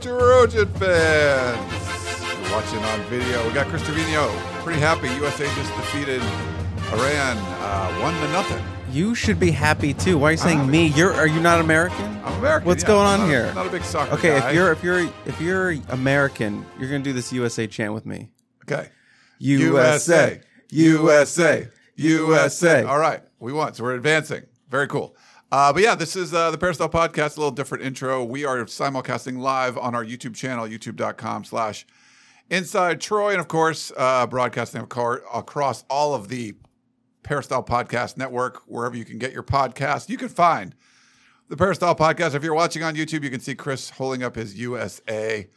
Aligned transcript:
Trojan 0.00 0.68
fans. 0.74 1.72
You're 2.42 2.52
watching 2.52 2.78
on 2.78 3.00
video. 3.10 3.46
We 3.46 3.52
got 3.54 3.66
Chris 3.68 3.82
Trevino. 3.84 4.28
Pretty 4.62 4.80
happy. 4.80 5.08
USA 5.08 5.44
just 5.54 5.74
defeated 5.76 6.22
Iran 6.92 7.36
uh, 7.60 7.92
one 8.00 8.14
to 8.14 8.28
nothing. 8.32 8.64
You 8.90 9.14
should 9.14 9.38
be 9.38 9.50
happy 9.50 9.92
too. 9.92 10.16
Why 10.18 10.28
are 10.28 10.30
you 10.32 10.36
saying 10.38 10.70
me? 10.70 10.86
You're 10.88 11.12
are 11.12 11.26
you 11.26 11.40
not 11.40 11.60
American? 11.60 12.06
I'm 12.24 12.32
American. 12.38 12.66
What's 12.66 12.82
yeah. 12.82 12.88
going 12.88 13.06
I'm 13.06 13.20
on 13.20 13.28
not 13.28 13.34
a- 13.34 13.44
here? 13.44 13.54
not 13.54 13.66
a 13.66 13.70
big 13.70 13.82
soccer 13.84 14.14
Okay, 14.14 14.38
guy. 14.38 14.48
if 14.48 14.54
you're 14.54 14.72
if 14.72 14.82
you're 14.82 15.00
if 15.26 15.40
you're 15.40 15.70
American, 15.90 16.64
you're 16.78 16.88
gonna 16.90 17.04
do 17.04 17.12
this 17.12 17.32
USA 17.32 17.66
chant 17.66 17.92
with 17.92 18.06
me. 18.06 18.30
okay, 18.64 18.88
USA, 19.38 20.40
USA, 20.70 21.68
USA. 21.96 22.82
All 22.84 22.98
right, 22.98 23.20
we 23.40 23.52
won, 23.52 23.74
so 23.74 23.82
we're 23.84 23.94
advancing. 23.94 24.44
Very 24.70 24.86
cool. 24.88 25.14
Uh, 25.50 25.72
but 25.72 25.82
yeah, 25.82 25.94
this 25.94 26.14
is 26.14 26.34
uh, 26.34 26.50
the 26.50 26.58
Peristyle 26.58 26.90
Podcast. 26.90 27.36
A 27.36 27.40
little 27.40 27.50
different 27.50 27.82
intro. 27.82 28.22
We 28.22 28.44
are 28.44 28.58
simulcasting 28.64 29.38
live 29.38 29.78
on 29.78 29.94
our 29.94 30.04
YouTube 30.04 30.34
channel, 30.34 30.66
YouTube.com/slash 30.66 31.86
Inside 32.50 33.00
Troy, 33.00 33.32
and 33.32 33.40
of 33.40 33.48
course, 33.48 33.90
uh, 33.96 34.26
broadcasting 34.26 34.82
across 34.82 35.84
all 35.88 36.14
of 36.14 36.28
the 36.28 36.54
Peristyle 37.22 37.64
Podcast 37.64 38.18
Network, 38.18 38.62
wherever 38.66 38.94
you 38.96 39.06
can 39.06 39.18
get 39.18 39.32
your 39.32 39.42
podcast. 39.42 40.10
You 40.10 40.18
can 40.18 40.28
find 40.28 40.74
the 41.48 41.56
Peristyle 41.56 41.94
Podcast. 41.94 42.34
If 42.34 42.42
you're 42.42 42.54
watching 42.54 42.82
on 42.82 42.94
YouTube, 42.94 43.22
you 43.22 43.30
can 43.30 43.40
see 43.40 43.54
Chris 43.54 43.90
holding 43.90 44.22
up 44.22 44.36
his 44.36 44.58
USA 44.58 45.48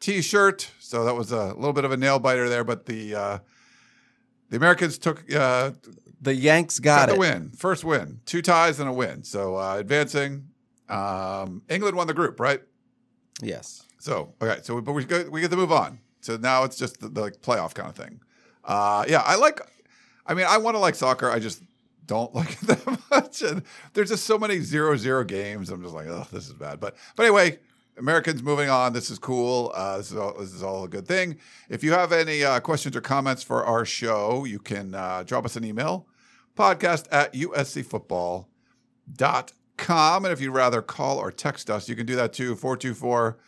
T-shirt. 0.00 0.70
So 0.78 1.04
that 1.04 1.14
was 1.14 1.30
a 1.30 1.52
little 1.54 1.74
bit 1.74 1.84
of 1.84 1.92
a 1.92 1.96
nail 1.98 2.18
biter 2.18 2.48
there, 2.48 2.64
but 2.64 2.86
the 2.86 3.14
uh, 3.14 3.38
the 4.48 4.56
Americans 4.56 4.96
took 4.96 5.30
uh, 5.34 5.72
The 6.26 6.34
Yanks 6.34 6.80
got 6.80 7.02
got 7.02 7.08
the 7.10 7.14
it. 7.14 7.18
win, 7.20 7.52
first 7.56 7.84
win, 7.84 8.18
two 8.26 8.42
ties 8.42 8.80
and 8.80 8.88
a 8.88 8.92
win. 8.92 9.22
So 9.22 9.54
uh, 9.54 9.76
advancing. 9.78 10.48
Um, 10.88 11.62
England 11.70 11.96
won 11.96 12.08
the 12.08 12.14
group, 12.14 12.40
right? 12.40 12.60
Yes. 13.40 13.84
So 14.00 14.34
okay, 14.42 14.58
so 14.64 14.74
we, 14.74 14.80
but 14.80 14.94
we 14.94 15.04
go, 15.04 15.24
we 15.30 15.40
get 15.40 15.52
to 15.52 15.56
move 15.56 15.70
on. 15.70 16.00
So 16.22 16.36
now 16.36 16.64
it's 16.64 16.76
just 16.76 16.98
the, 16.98 17.10
the 17.10 17.20
like, 17.20 17.42
playoff 17.42 17.74
kind 17.74 17.88
of 17.88 17.94
thing. 17.94 18.18
Uh, 18.64 19.04
yeah, 19.06 19.22
I 19.24 19.36
like. 19.36 19.60
I 20.26 20.34
mean, 20.34 20.46
I 20.48 20.56
want 20.58 20.74
to 20.74 20.80
like 20.80 20.96
soccer. 20.96 21.30
I 21.30 21.38
just 21.38 21.62
don't 22.06 22.34
like 22.34 22.60
it 22.60 22.66
that 22.66 22.98
much. 23.08 23.42
And 23.42 23.62
there's 23.94 24.08
just 24.08 24.24
so 24.24 24.36
many 24.36 24.58
zero 24.58 24.96
zero 24.96 25.22
games. 25.22 25.70
I'm 25.70 25.80
just 25.80 25.94
like, 25.94 26.08
oh, 26.08 26.26
this 26.32 26.48
is 26.48 26.54
bad. 26.54 26.80
But 26.80 26.96
but 27.14 27.22
anyway, 27.22 27.60
Americans 27.98 28.42
moving 28.42 28.68
on. 28.68 28.92
This 28.92 29.10
is 29.10 29.20
cool. 29.20 29.70
Uh, 29.76 29.98
this 29.98 30.10
is 30.10 30.16
all 30.16 30.34
this 30.36 30.52
is 30.52 30.64
all 30.64 30.82
a 30.82 30.88
good 30.88 31.06
thing. 31.06 31.36
If 31.68 31.84
you 31.84 31.92
have 31.92 32.10
any 32.10 32.42
uh, 32.42 32.58
questions 32.58 32.96
or 32.96 33.00
comments 33.00 33.44
for 33.44 33.64
our 33.64 33.84
show, 33.84 34.44
you 34.44 34.58
can 34.58 34.92
uh, 34.92 35.22
drop 35.22 35.44
us 35.44 35.54
an 35.54 35.64
email 35.64 36.08
podcast 36.56 37.06
at 37.12 37.32
uscfootball 37.34 38.46
dot 39.12 39.52
com. 39.76 40.24
And 40.24 40.32
if 40.32 40.40
you'd 40.40 40.52
rather 40.52 40.82
call 40.82 41.18
or 41.18 41.30
text 41.30 41.70
us, 41.70 41.88
you 41.88 41.94
can 41.94 42.06
do 42.06 42.16
that 42.16 42.32
too. 42.32 42.56
424 42.56 43.38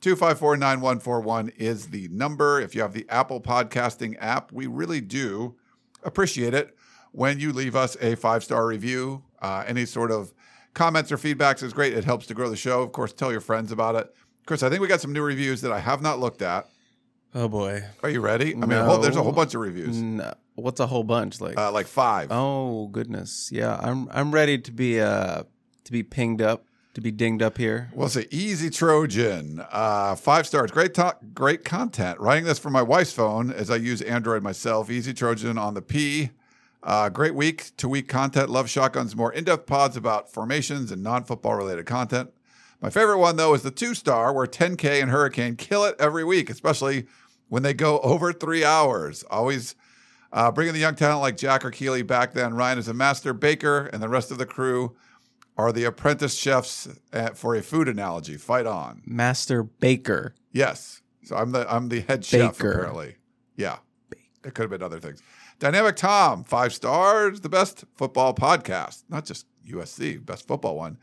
254 0.00 0.56
9141 0.56 1.48
is 1.56 1.88
the 1.88 2.08
number. 2.08 2.60
If 2.60 2.74
you 2.74 2.82
have 2.82 2.92
the 2.92 3.06
Apple 3.08 3.40
Podcasting 3.40 4.16
app, 4.18 4.52
we 4.52 4.66
really 4.66 5.00
do 5.00 5.56
appreciate 6.02 6.52
it 6.54 6.76
when 7.12 7.38
you 7.38 7.52
leave 7.52 7.76
us 7.76 7.96
a 8.00 8.14
five 8.16 8.42
star 8.42 8.66
review. 8.66 9.22
Uh, 9.40 9.64
any 9.66 9.86
sort 9.86 10.10
of 10.10 10.32
comments 10.74 11.12
or 11.12 11.16
feedbacks 11.16 11.62
is 11.62 11.72
great. 11.72 11.92
It 11.92 12.04
helps 12.04 12.26
to 12.26 12.34
grow 12.34 12.50
the 12.50 12.56
show. 12.56 12.82
Of 12.82 12.92
course, 12.92 13.12
tell 13.12 13.30
your 13.30 13.40
friends 13.40 13.72
about 13.72 13.94
it. 13.94 14.14
Chris, 14.46 14.62
I 14.62 14.68
think 14.68 14.82
we 14.82 14.88
got 14.88 15.00
some 15.00 15.12
new 15.12 15.22
reviews 15.22 15.60
that 15.62 15.72
I 15.72 15.80
have 15.80 16.02
not 16.02 16.18
looked 16.20 16.42
at. 16.42 16.68
Oh 17.34 17.48
boy. 17.48 17.84
Are 18.02 18.08
you 18.10 18.20
ready? 18.20 18.52
I 18.54 18.58
mean, 18.58 18.72
a 18.72 18.84
whole, 18.84 18.98
there's 18.98 19.16
a 19.16 19.22
whole 19.22 19.32
bunch 19.32 19.54
of 19.54 19.60
reviews, 19.60 20.00
No. 20.00 20.34
What's 20.54 20.78
a 20.78 20.86
whole 20.86 21.02
bunch 21.02 21.40
like? 21.40 21.58
uh, 21.58 21.72
like 21.72 21.86
five. 21.88 22.28
oh 22.30 22.86
goodness. 22.88 23.50
Yeah, 23.52 23.76
I'm 23.82 24.08
I'm 24.12 24.32
ready 24.32 24.56
to 24.58 24.70
be 24.72 25.00
uh 25.00 25.42
to 25.84 25.92
be 25.92 26.04
pinged 26.04 26.40
up, 26.40 26.64
to 26.94 27.00
be 27.00 27.10
dinged 27.10 27.42
up 27.42 27.58
here. 27.58 27.90
Well, 27.92 28.06
it's 28.06 28.14
an 28.16 28.26
easy 28.30 28.70
Trojan. 28.70 29.64
Uh, 29.70 30.14
five 30.14 30.46
stars. 30.46 30.70
Great 30.70 30.94
talk, 30.94 31.18
great 31.34 31.64
content. 31.64 32.20
Writing 32.20 32.44
this 32.44 32.60
from 32.60 32.72
my 32.72 32.82
wife's 32.82 33.12
phone 33.12 33.50
as 33.50 33.68
I 33.68 33.76
use 33.76 34.00
Android 34.00 34.42
myself. 34.44 34.88
Easy 34.88 35.12
Trojan 35.12 35.58
on 35.58 35.74
the 35.74 35.82
P. 35.82 36.30
Uh, 36.84 37.08
great 37.08 37.34
week 37.34 37.72
to 37.78 37.88
week 37.88 38.06
content. 38.08 38.48
Love 38.48 38.70
shotguns. 38.70 39.16
More 39.16 39.32
in 39.32 39.42
depth 39.44 39.66
pods 39.66 39.96
about 39.96 40.32
formations 40.32 40.92
and 40.92 41.02
non 41.02 41.24
football 41.24 41.56
related 41.56 41.84
content. 41.86 42.30
My 42.80 42.90
favorite 42.90 43.18
one 43.18 43.36
though 43.36 43.54
is 43.54 43.62
the 43.62 43.70
two 43.72 43.94
star 43.94 44.32
where 44.32 44.46
10K 44.46 45.00
and 45.02 45.10
Hurricane 45.10 45.56
kill 45.56 45.84
it 45.84 45.96
every 45.98 46.22
week, 46.22 46.48
especially 46.48 47.06
when 47.48 47.62
they 47.62 47.74
go 47.74 47.98
over 48.00 48.32
three 48.32 48.64
hours. 48.64 49.24
Always 49.30 49.74
uh, 50.32 50.50
bringing 50.50 50.74
the 50.74 50.80
young 50.80 50.94
talent 50.94 51.20
like 51.20 51.36
Jack 51.36 51.64
or 51.64 51.70
Keeley 51.70 52.02
back 52.02 52.32
then. 52.32 52.54
Ryan 52.54 52.78
is 52.78 52.88
a 52.88 52.94
master 52.94 53.32
baker, 53.32 53.86
and 53.92 54.02
the 54.02 54.08
rest 54.08 54.30
of 54.30 54.38
the 54.38 54.46
crew 54.46 54.96
are 55.56 55.72
the 55.72 55.84
apprentice 55.84 56.36
chefs 56.36 56.88
uh, 57.12 57.30
for 57.30 57.54
a 57.54 57.62
food 57.62 57.88
analogy. 57.88 58.36
Fight 58.36 58.66
on. 58.66 59.02
Master 59.06 59.62
Baker. 59.62 60.34
Yes. 60.52 61.02
So 61.22 61.36
I'm 61.36 61.52
the 61.52 61.72
I'm 61.72 61.88
the 61.88 62.00
head 62.00 62.24
chef 62.24 62.58
Baker. 62.58 62.72
apparently. 62.72 63.16
Yeah. 63.56 63.78
It 64.44 64.52
could 64.54 64.64
have 64.64 64.70
been 64.70 64.82
other 64.82 65.00
things. 65.00 65.22
Dynamic 65.58 65.96
Tom, 65.96 66.44
five 66.44 66.74
stars, 66.74 67.40
the 67.40 67.48
best 67.48 67.84
football 67.94 68.34
podcast, 68.34 69.04
not 69.08 69.24
just 69.24 69.46
USC, 69.66 70.24
best 70.24 70.46
football 70.46 70.76
one. 70.76 70.98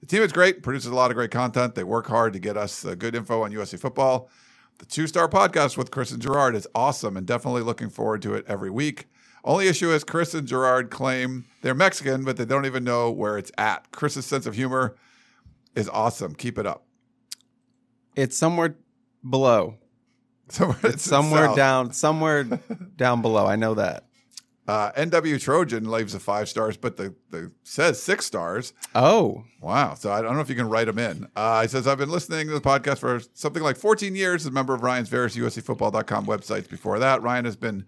The 0.00 0.06
team 0.06 0.22
is 0.22 0.32
great, 0.32 0.62
produces 0.62 0.90
a 0.90 0.94
lot 0.94 1.10
of 1.10 1.16
great 1.16 1.30
content. 1.30 1.74
They 1.74 1.84
work 1.84 2.06
hard 2.06 2.32
to 2.32 2.38
get 2.38 2.56
us 2.56 2.84
uh, 2.84 2.94
good 2.94 3.14
info 3.14 3.42
on 3.42 3.52
USC 3.52 3.78
football. 3.78 4.30
The 4.78 4.86
two 4.86 5.06
star 5.06 5.28
podcast 5.28 5.76
with 5.76 5.90
Chris 5.90 6.12
and 6.12 6.20
Gerard 6.20 6.54
is 6.54 6.68
awesome 6.74 7.16
and 7.16 7.26
definitely 7.26 7.62
looking 7.62 7.88
forward 7.88 8.22
to 8.22 8.34
it 8.34 8.44
every 8.46 8.70
week. 8.70 9.06
Only 9.44 9.68
issue 9.68 9.90
is 9.90 10.04
Chris 10.04 10.34
and 10.34 10.46
Gerard 10.46 10.90
claim 10.90 11.44
they're 11.62 11.74
Mexican, 11.74 12.24
but 12.24 12.36
they 12.36 12.44
don't 12.44 12.66
even 12.66 12.84
know 12.84 13.10
where 13.10 13.38
it's 13.38 13.52
at. 13.56 13.90
Chris's 13.92 14.26
sense 14.26 14.44
of 14.44 14.54
humor 14.54 14.96
is 15.74 15.88
awesome. 15.88 16.34
Keep 16.34 16.58
it 16.58 16.66
up. 16.66 16.84
It's 18.16 18.36
somewhere 18.36 18.76
below. 19.28 19.76
Somewhere, 20.48 20.78
It's 20.84 21.02
somewhere 21.02 21.56
down 21.56 21.92
somewhere 21.92 22.44
down 22.96 23.20
below. 23.20 23.46
I 23.46 23.56
know 23.56 23.74
that. 23.74 24.05
Uh, 24.66 24.90
NW 24.92 25.40
Trojan 25.40 25.90
leaves 25.90 26.14
a 26.14 26.18
five 26.20 26.48
stars, 26.48 26.76
but 26.76 26.96
the, 26.96 27.14
the 27.30 27.52
says 27.62 28.02
six 28.02 28.26
stars. 28.26 28.72
Oh. 28.94 29.44
Wow. 29.60 29.94
So 29.94 30.10
I 30.10 30.22
don't 30.22 30.34
know 30.34 30.40
if 30.40 30.48
you 30.48 30.56
can 30.56 30.68
write 30.68 30.86
them 30.86 30.98
in. 30.98 31.28
Uh, 31.36 31.62
he 31.62 31.68
says, 31.68 31.86
I've 31.86 31.98
been 31.98 32.10
listening 32.10 32.48
to 32.48 32.54
the 32.54 32.60
podcast 32.60 32.98
for 32.98 33.20
something 33.32 33.62
like 33.62 33.76
14 33.76 34.16
years 34.16 34.42
as 34.42 34.46
a 34.46 34.50
member 34.50 34.74
of 34.74 34.82
Ryan's 34.82 35.08
various 35.08 35.36
USCfootball.com 35.36 36.26
websites. 36.26 36.68
Before 36.68 36.98
that, 36.98 37.22
Ryan 37.22 37.44
has 37.44 37.56
been 37.56 37.86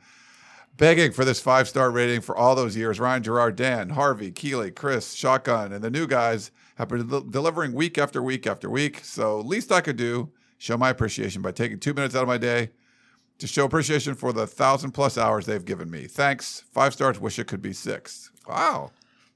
begging 0.76 1.10
for 1.12 1.24
this 1.24 1.40
five 1.40 1.68
star 1.68 1.90
rating 1.90 2.20
for 2.20 2.36
all 2.36 2.54
those 2.54 2.76
years. 2.76 3.00
Ryan, 3.00 3.22
Gerard, 3.22 3.56
Dan, 3.56 3.90
Harvey, 3.90 4.30
Keeley, 4.30 4.70
Chris, 4.70 5.12
Shotgun, 5.14 5.72
and 5.72 5.82
the 5.82 5.90
new 5.90 6.06
guys 6.06 6.52
have 6.76 6.88
been 6.88 7.08
del- 7.08 7.22
delivering 7.22 7.72
week 7.72 7.98
after 7.98 8.22
week 8.22 8.46
after 8.46 8.70
week. 8.70 9.00
So, 9.02 9.40
least 9.40 9.72
I 9.72 9.80
could 9.80 9.96
do, 9.96 10.30
show 10.56 10.78
my 10.78 10.90
appreciation 10.90 11.42
by 11.42 11.50
taking 11.50 11.80
two 11.80 11.92
minutes 11.92 12.14
out 12.14 12.22
of 12.22 12.28
my 12.28 12.38
day 12.38 12.70
to 13.38 13.46
show 13.46 13.64
appreciation 13.64 14.14
for 14.14 14.32
the 14.32 14.46
thousand 14.46 14.92
plus 14.92 15.16
hours 15.16 15.46
they've 15.46 15.64
given 15.64 15.90
me. 15.90 16.06
Thanks. 16.06 16.64
Five 16.72 16.92
stars. 16.92 17.20
Wish 17.20 17.38
it 17.38 17.46
could 17.46 17.62
be 17.62 17.72
six. 17.72 18.30
Wow. 18.46 18.90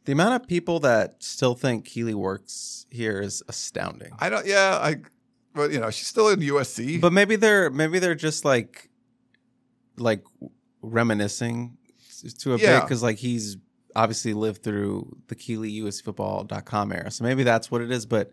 The 0.04 0.12
amount 0.12 0.42
of 0.42 0.48
people 0.48 0.80
that 0.80 1.22
still 1.22 1.54
think 1.54 1.84
Keely 1.84 2.14
works 2.14 2.86
here 2.90 3.20
is 3.20 3.42
astounding. 3.48 4.12
I 4.18 4.28
don't. 4.28 4.46
Yeah, 4.46 4.78
I. 4.80 4.96
But 5.54 5.70
you 5.70 5.78
know, 5.78 5.90
she's 5.90 6.08
still 6.08 6.28
in 6.28 6.40
USC. 6.40 7.00
But 7.00 7.12
maybe 7.12 7.36
they're 7.36 7.70
maybe 7.70 7.98
they're 7.98 8.14
just 8.14 8.44
like 8.44 8.90
like 9.96 10.24
reminiscing 10.80 11.76
to 12.38 12.54
a 12.54 12.58
bit 12.58 12.82
because 12.82 13.02
like 13.02 13.18
he's 13.18 13.56
obviously 13.94 14.32
lived 14.32 14.62
through 14.62 15.16
the 15.28 15.34
Keely 15.34 15.70
USCFootball.com 15.80 16.92
era. 16.92 17.10
So 17.10 17.24
maybe 17.24 17.42
that's 17.42 17.70
what 17.70 17.82
it 17.82 17.90
is. 17.90 18.06
But 18.06 18.32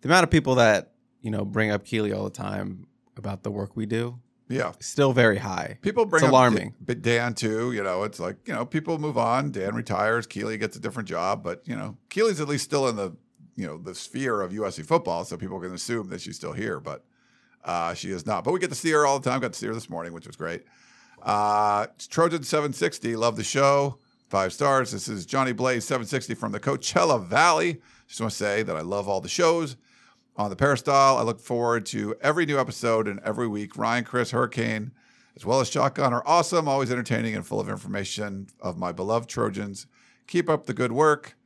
the 0.00 0.08
amount 0.08 0.24
of 0.24 0.30
people 0.30 0.54
that, 0.56 0.92
you 1.20 1.30
know, 1.30 1.44
bring 1.44 1.70
up 1.70 1.84
Keely 1.84 2.12
all 2.12 2.24
the 2.24 2.30
time 2.30 2.86
about 3.16 3.42
the 3.42 3.50
work 3.50 3.76
we 3.76 3.86
do 3.86 4.20
yeah, 4.50 4.72
still 4.80 5.12
very 5.12 5.38
high. 5.38 5.78
people 5.80 6.04
bring 6.04 6.24
It's 6.24 6.28
alarming. 6.28 6.74
But 6.80 7.02
Dan 7.02 7.34
too. 7.34 7.72
You 7.72 7.84
know, 7.84 8.02
it's 8.02 8.18
like 8.18 8.36
you 8.46 8.52
know, 8.52 8.66
people 8.66 8.98
move 8.98 9.16
on. 9.16 9.52
Dan 9.52 9.76
retires. 9.76 10.26
Keeley 10.26 10.58
gets 10.58 10.76
a 10.76 10.80
different 10.80 11.08
job, 11.08 11.44
but 11.44 11.62
you 11.66 11.76
know, 11.76 11.96
Keeley's 12.08 12.40
at 12.40 12.48
least 12.48 12.64
still 12.64 12.88
in 12.88 12.96
the 12.96 13.16
you 13.54 13.66
know 13.66 13.78
the 13.78 13.94
sphere 13.94 14.40
of 14.40 14.52
USC 14.52 14.84
football, 14.84 15.24
so 15.24 15.36
people 15.36 15.60
can 15.60 15.72
assume 15.72 16.08
that 16.08 16.20
she's 16.20 16.34
still 16.34 16.52
here, 16.52 16.80
but 16.80 17.04
uh, 17.64 17.94
she 17.94 18.10
is 18.10 18.26
not. 18.26 18.42
But 18.42 18.52
we 18.52 18.58
get 18.58 18.70
to 18.70 18.76
see 18.76 18.90
her 18.90 19.06
all 19.06 19.20
the 19.20 19.30
time. 19.30 19.40
Got 19.40 19.52
to 19.52 19.58
see 19.58 19.66
her 19.66 19.74
this 19.74 19.88
morning, 19.88 20.12
which 20.12 20.26
was 20.26 20.36
great. 20.36 20.64
Uh, 21.22 21.86
Trojan 22.08 22.42
760, 22.42 23.14
love 23.16 23.36
the 23.36 23.44
show. 23.44 23.98
Five 24.28 24.52
stars. 24.52 24.92
This 24.92 25.08
is 25.08 25.26
Johnny 25.26 25.52
Blaze 25.52 25.84
760 25.84 26.34
from 26.34 26.52
the 26.52 26.60
Coachella 26.60 27.24
Valley. 27.24 27.80
Just 28.06 28.20
want 28.20 28.30
to 28.30 28.36
say 28.36 28.62
that 28.62 28.76
I 28.76 28.80
love 28.80 29.08
all 29.08 29.20
the 29.20 29.28
shows. 29.28 29.76
On 30.36 30.50
the 30.50 30.56
Peristyle. 30.56 31.16
I 31.16 31.22
look 31.22 31.40
forward 31.40 31.86
to 31.86 32.14
every 32.20 32.46
new 32.46 32.58
episode 32.58 33.08
and 33.08 33.20
every 33.20 33.48
week. 33.48 33.76
Ryan, 33.76 34.04
Chris, 34.04 34.30
Hurricane, 34.30 34.92
as 35.36 35.44
well 35.44 35.60
as 35.60 35.70
Shotgun 35.70 36.12
are 36.12 36.22
awesome, 36.26 36.68
always 36.68 36.90
entertaining 36.90 37.34
and 37.34 37.46
full 37.46 37.60
of 37.60 37.68
information 37.68 38.48
of 38.60 38.78
my 38.78 38.92
beloved 38.92 39.28
Trojans. 39.28 39.86
Keep 40.26 40.48
up 40.48 40.66
the 40.66 40.74
good 40.74 40.92
work. 40.92 41.36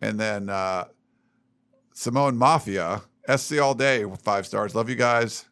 And 0.00 0.18
then 0.20 0.50
uh, 0.50 0.84
Simone 1.94 2.36
Mafia, 2.36 3.02
SC 3.34 3.58
all 3.58 3.74
day 3.74 4.04
five 4.22 4.46
stars. 4.46 4.74
Love 4.74 4.90
you 4.90 4.96
guys. 4.96 5.46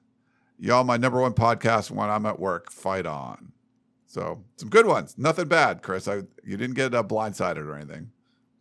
Y'all, 0.58 0.84
my 0.84 0.96
number 0.96 1.20
one 1.20 1.32
podcast 1.32 1.90
when 1.90 2.08
I'm 2.08 2.26
at 2.26 2.38
work. 2.38 2.70
Fight 2.70 3.06
on. 3.06 3.52
So 4.06 4.44
some 4.56 4.68
good 4.68 4.86
ones. 4.86 5.16
Nothing 5.16 5.48
bad, 5.48 5.82
Chris. 5.82 6.06
I 6.06 6.16
you 6.44 6.56
didn't 6.56 6.74
get 6.74 6.94
uh, 6.94 7.02
blindsided 7.02 7.64
or 7.64 7.74
anything. 7.74 8.10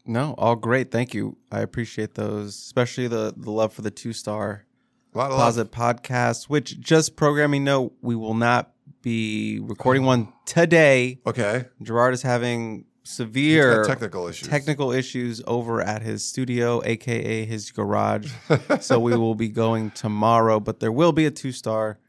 No, 0.06 0.34
all 0.38 0.56
great. 0.56 0.92
Thank 0.92 1.14
you. 1.14 1.38
I 1.52 1.60
appreciate 1.62 2.16
those, 2.16 2.50
especially 2.56 3.08
the 3.08 3.34
the 3.36 3.52
love 3.52 3.74
for 3.74 3.82
the 3.82 3.92
two 3.92 4.14
star 4.14 4.66
of 5.14 5.58
love. 5.58 5.72
Podcast. 5.72 6.46
Which 6.46 6.80
just 6.80 7.16
programming 7.16 7.64
note, 7.64 7.94
we 8.02 8.16
will 8.16 8.34
not 8.34 8.74
be 9.02 9.60
recording 9.62 10.04
one 10.04 10.32
today. 10.46 11.20
Okay. 11.26 11.66
Gerard 11.82 12.14
is 12.14 12.22
having 12.22 12.86
severe 13.04 13.84
technical 13.84 14.28
issues. 14.28 14.48
technical 14.48 14.92
issues 14.92 15.42
over 15.48 15.82
at 15.82 16.02
his 16.02 16.24
studio, 16.24 16.82
aka 16.86 17.46
his 17.46 17.72
garage. 17.72 18.32
so 18.80 19.00
we 19.00 19.16
will 19.16 19.36
be 19.36 19.50
going 19.50 19.92
tomorrow, 19.92 20.60
but 20.60 20.80
there 20.80 20.92
will 20.92 21.12
be 21.12 21.26
a 21.26 21.32
two 21.32 21.52
star 21.52 22.00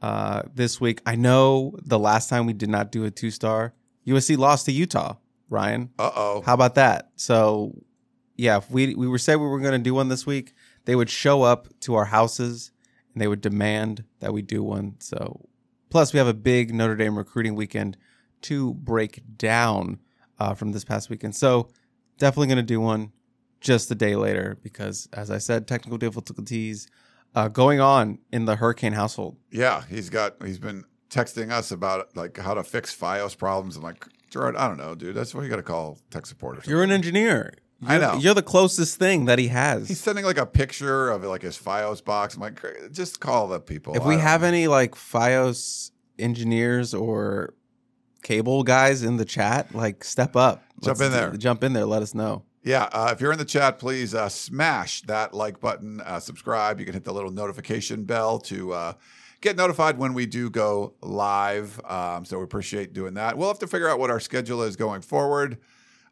uh, 0.00 0.42
this 0.54 0.80
week. 0.80 1.00
I 1.06 1.16
know 1.16 1.76
the 1.82 1.98
last 1.98 2.28
time 2.28 2.46
we 2.46 2.52
did 2.52 2.68
not 2.68 2.92
do 2.92 3.04
a 3.04 3.10
two 3.10 3.30
star, 3.30 3.74
USC 4.06 4.36
lost 4.36 4.66
to 4.66 4.72
Utah. 4.72 5.16
Ryan, 5.52 5.90
Uh 5.98 6.10
oh. 6.14 6.42
how 6.44 6.54
about 6.54 6.74
that? 6.76 7.10
So 7.16 7.72
yeah, 8.36 8.56
if 8.56 8.70
we 8.70 8.94
we 8.94 9.06
were 9.06 9.18
said 9.18 9.36
we 9.36 9.46
were 9.46 9.60
going 9.60 9.72
to 9.72 9.78
do 9.78 9.94
one 9.94 10.08
this 10.08 10.26
week, 10.26 10.54
they 10.86 10.96
would 10.96 11.10
show 11.10 11.42
up 11.42 11.68
to 11.80 11.94
our 11.94 12.06
houses 12.06 12.72
and 13.12 13.20
they 13.22 13.28
would 13.28 13.40
demand 13.40 14.04
that 14.20 14.32
we 14.32 14.42
do 14.42 14.62
one. 14.62 14.96
So 14.98 15.48
plus 15.90 16.12
we 16.12 16.18
have 16.18 16.26
a 16.26 16.34
big 16.34 16.74
Notre 16.74 16.96
Dame 16.96 17.16
recruiting 17.16 17.54
weekend 17.54 17.96
to 18.42 18.74
break 18.74 19.22
down 19.36 19.98
uh, 20.40 20.54
from 20.54 20.72
this 20.72 20.84
past 20.84 21.10
weekend. 21.10 21.36
So 21.36 21.68
definitely 22.18 22.48
going 22.48 22.56
to 22.56 22.62
do 22.62 22.80
one 22.80 23.12
just 23.60 23.90
a 23.90 23.94
day 23.94 24.16
later 24.16 24.58
because, 24.62 25.08
as 25.12 25.30
I 25.30 25.38
said, 25.38 25.68
technical 25.68 25.98
difficulties 25.98 26.88
uh, 27.34 27.48
going 27.48 27.80
on 27.80 28.18
in 28.32 28.46
the 28.46 28.56
Hurricane 28.56 28.94
household. 28.94 29.36
Yeah, 29.50 29.84
he's 29.88 30.10
got. 30.10 30.42
He's 30.42 30.58
been 30.58 30.84
texting 31.10 31.50
us 31.50 31.70
about 31.70 32.16
like 32.16 32.38
how 32.38 32.54
to 32.54 32.64
fix 32.64 32.94
FiOS 32.96 33.36
problems. 33.36 33.76
I'm 33.76 33.82
like, 33.82 34.06
Gerard, 34.32 34.56
I 34.56 34.66
don't 34.66 34.78
know, 34.78 34.94
dude. 34.94 35.14
That's 35.14 35.34
what 35.34 35.42
you 35.42 35.50
got 35.50 35.56
to 35.56 35.62
call 35.62 35.98
tech 36.10 36.24
support 36.24 36.56
or. 36.66 36.70
You're 36.70 36.82
an 36.82 36.90
engineer. 36.90 37.52
I 37.86 37.96
You're- 37.98 38.06
know. 38.06 38.18
You're 38.18 38.34
the 38.34 38.42
closest 38.42 38.98
thing 38.98 39.26
that 39.26 39.38
he 39.38 39.48
has. 39.48 39.88
He's 39.88 40.00
sending 40.00 40.24
like 40.24 40.38
a 40.38 40.46
picture 40.46 41.10
of 41.10 41.22
like 41.24 41.42
his 41.42 41.58
FiOS 41.58 42.02
box. 42.02 42.34
I'm 42.36 42.40
like, 42.40 42.62
just 42.92 43.20
call 43.20 43.48
the 43.48 43.60
people. 43.60 43.94
if 43.94 44.02
I 44.02 44.08
we 44.08 44.16
have 44.16 44.40
know." 44.40 44.46
any 44.48 44.68
like 44.68 44.94
FiOS 44.94 45.90
engineers 46.18 46.94
or 46.94 47.52
cable 48.22 48.62
guys 48.62 49.02
in 49.02 49.18
the 49.18 49.24
chat, 49.24 49.74
like 49.74 50.02
step 50.04 50.34
up. 50.34 50.62
Jump 50.82 50.98
Let's 50.98 51.00
in 51.00 51.06
do- 51.08 51.12
there. 51.12 51.36
Jump 51.36 51.62
in 51.64 51.72
there. 51.74 51.84
Let 51.86 52.02
us 52.02 52.14
know. 52.14 52.44
Yeah, 52.64 52.88
uh, 52.92 53.10
if 53.12 53.20
you're 53.20 53.32
in 53.32 53.38
the 53.38 53.44
chat, 53.44 53.80
please 53.80 54.14
uh, 54.14 54.28
smash 54.28 55.02
that 55.02 55.34
like 55.34 55.58
button, 55.60 56.00
uh, 56.00 56.20
subscribe. 56.20 56.78
You 56.78 56.84
can 56.86 56.94
hit 56.94 57.02
the 57.04 57.12
little 57.12 57.32
notification 57.32 58.04
bell 58.04 58.38
to 58.40 58.72
uh, 58.72 58.92
get 59.42 59.56
notified 59.56 59.98
when 59.98 60.14
we 60.14 60.24
do 60.24 60.48
go 60.48 60.94
live. 61.02 61.78
Um, 61.84 62.24
so 62.24 62.38
we 62.38 62.44
appreciate 62.44 62.94
doing 62.94 63.14
that. 63.14 63.36
We'll 63.36 63.48
have 63.48 63.58
to 63.58 63.66
figure 63.66 63.88
out 63.88 63.98
what 63.98 64.10
our 64.10 64.20
schedule 64.20 64.62
is 64.62 64.76
going 64.76 65.02
forward. 65.02 65.58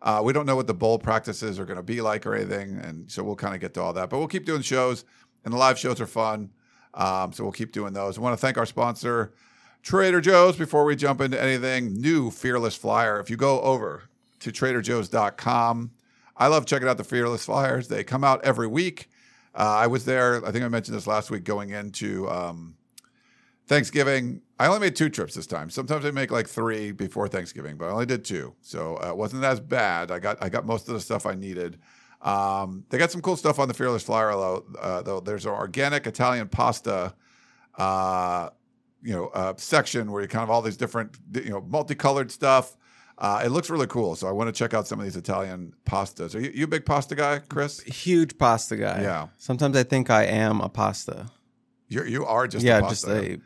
Uh, 0.03 0.21
we 0.25 0.33
don't 0.33 0.47
know 0.47 0.57
what 0.57 0.67
the 0.67 0.75
bowl 0.75 0.99
practices 0.99 1.59
are 1.59 1.65
going 1.65 1.77
to 1.77 1.83
be 1.83 2.01
like 2.01 2.27
or 2.27 2.35
anything, 2.35 2.79
and 2.79 3.11
so 3.11 3.23
we'll 3.23 3.37
kind 3.37 3.55
of 3.55 3.61
get 3.61 3.75
to 3.75 3.83
all 3.83 3.93
that. 3.93 4.11
But 4.11 4.19
we'll 4.19 4.29
keep 4.29 4.47
doing 4.47 4.63
shows, 4.63 5.05
and 5.45 5.53
the 5.55 5.59
live 5.59 5.79
shows 5.79 6.01
are 6.01 6.07
fun. 6.07 6.51
Um, 6.95 7.33
so 7.33 7.45
we'll 7.45 7.53
keep 7.53 7.73
doing 7.73 7.93
those. 7.93 8.19
I 8.19 8.21
want 8.21 8.33
to 8.33 8.41
thank 8.41 8.59
our 8.59 8.67
sponsor, 8.67 9.33
Trader 9.83 10.21
Joe's. 10.21 10.57
Before 10.57 10.85
we 10.85 10.97
jump 10.97 11.21
into 11.21 11.41
anything, 11.41 12.01
new 12.01 12.31
Fearless 12.31 12.77
Flyer. 12.77 13.21
If 13.21 13.31
you 13.31 13.37
go 13.37 13.61
over 13.61 14.05
to 14.41 14.51
TraderJoe's.com, 14.51 15.91
I 16.37 16.47
love 16.47 16.67
checking 16.67 16.89
out 16.89 16.97
the 16.97 17.05
Fearless 17.05 17.45
Flyers. 17.45 17.89
They 17.89 18.03
come 18.03 18.25
out 18.25 18.43
every 18.45 18.67
week. 18.67 19.11
Uh, 19.55 19.77
I 19.79 19.87
was 19.87 20.07
there. 20.07 20.45
I 20.47 20.51
think 20.51 20.65
I 20.65 20.69
mentioned 20.69 20.97
this 20.97 21.07
last 21.07 21.31
week 21.31 21.45
going 21.45 21.71
into 21.71 22.29
um, 22.31 22.75
Thanksgiving. 23.71 24.43
I 24.59 24.67
only 24.67 24.81
made 24.81 24.97
two 24.97 25.09
trips 25.09 25.37
this 25.37 25.47
time. 25.47 25.71
Sometimes 25.71 26.05
I 26.05 26.11
make 26.11 26.33
like 26.33 26.49
three 26.49 26.91
before 26.91 27.29
Thanksgiving, 27.29 27.77
but 27.77 27.85
I 27.85 27.93
only 27.93 28.05
did 28.05 28.25
two, 28.25 28.53
so 28.61 28.99
uh, 29.01 29.11
it 29.11 29.17
wasn't 29.17 29.45
as 29.45 29.61
bad. 29.61 30.11
I 30.11 30.19
got 30.19 30.43
I 30.43 30.49
got 30.49 30.67
most 30.67 30.89
of 30.89 30.95
the 30.95 31.01
stuff 31.01 31.25
I 31.25 31.37
needed. 31.37 31.79
Um, 32.21 32.85
they 32.91 32.99
got 32.99 33.13
some 33.13 33.23
cool 33.23 33.37
stuff 33.37 33.61
on 33.61 33.69
the 33.69 33.75
Fearless 33.75 34.03
Flyer 34.03 34.33
though. 34.33 34.65
Uh, 34.77 35.03
though 35.03 35.21
there's 35.21 35.47
an 35.47 35.53
organic 35.53 36.09
Italian 36.09 36.49
pasta, 36.49 37.15
uh, 37.79 38.51
you 39.05 39.15
know, 39.15 39.29
uh, 39.29 39.55
section 39.57 40.11
where 40.11 40.21
you 40.21 40.27
kind 40.27 40.43
of 40.43 40.51
all 40.51 40.63
these 40.63 40.77
different, 40.77 41.17
you 41.33 41.51
know, 41.51 41.61
multicolored 41.61 42.33
stuff. 42.33 42.77
Uh, 43.19 43.43
it 43.45 43.51
looks 43.51 43.71
really 43.71 43.87
cool, 43.87 44.17
so 44.17 44.27
I 44.27 44.33
want 44.33 44.49
to 44.49 44.53
check 44.53 44.75
out 44.75 44.89
some 44.89 44.99
of 44.99 45.05
these 45.05 45.17
Italian 45.17 45.75
pastas. 45.85 46.35
Are 46.35 46.41
you, 46.41 46.51
you 46.53 46.65
a 46.65 46.67
big 46.67 46.85
pasta 46.85 47.15
guy, 47.15 47.39
Chris? 47.39 47.81
Huge 47.83 48.37
pasta 48.37 48.77
guy. 48.77 49.03
Yeah. 49.03 49.29
Sometimes 49.37 49.77
I 49.77 49.85
think 49.85 50.11
I 50.11 50.25
am 50.25 50.61
a 50.61 50.69
pasta. 50.69 51.31
You're, 51.87 52.07
you 52.07 52.25
are 52.25 52.49
just 52.49 52.65
yeah, 52.65 52.79
a 52.79 52.89
just 52.89 53.05
pasta. 53.05 53.35
a 53.35 53.41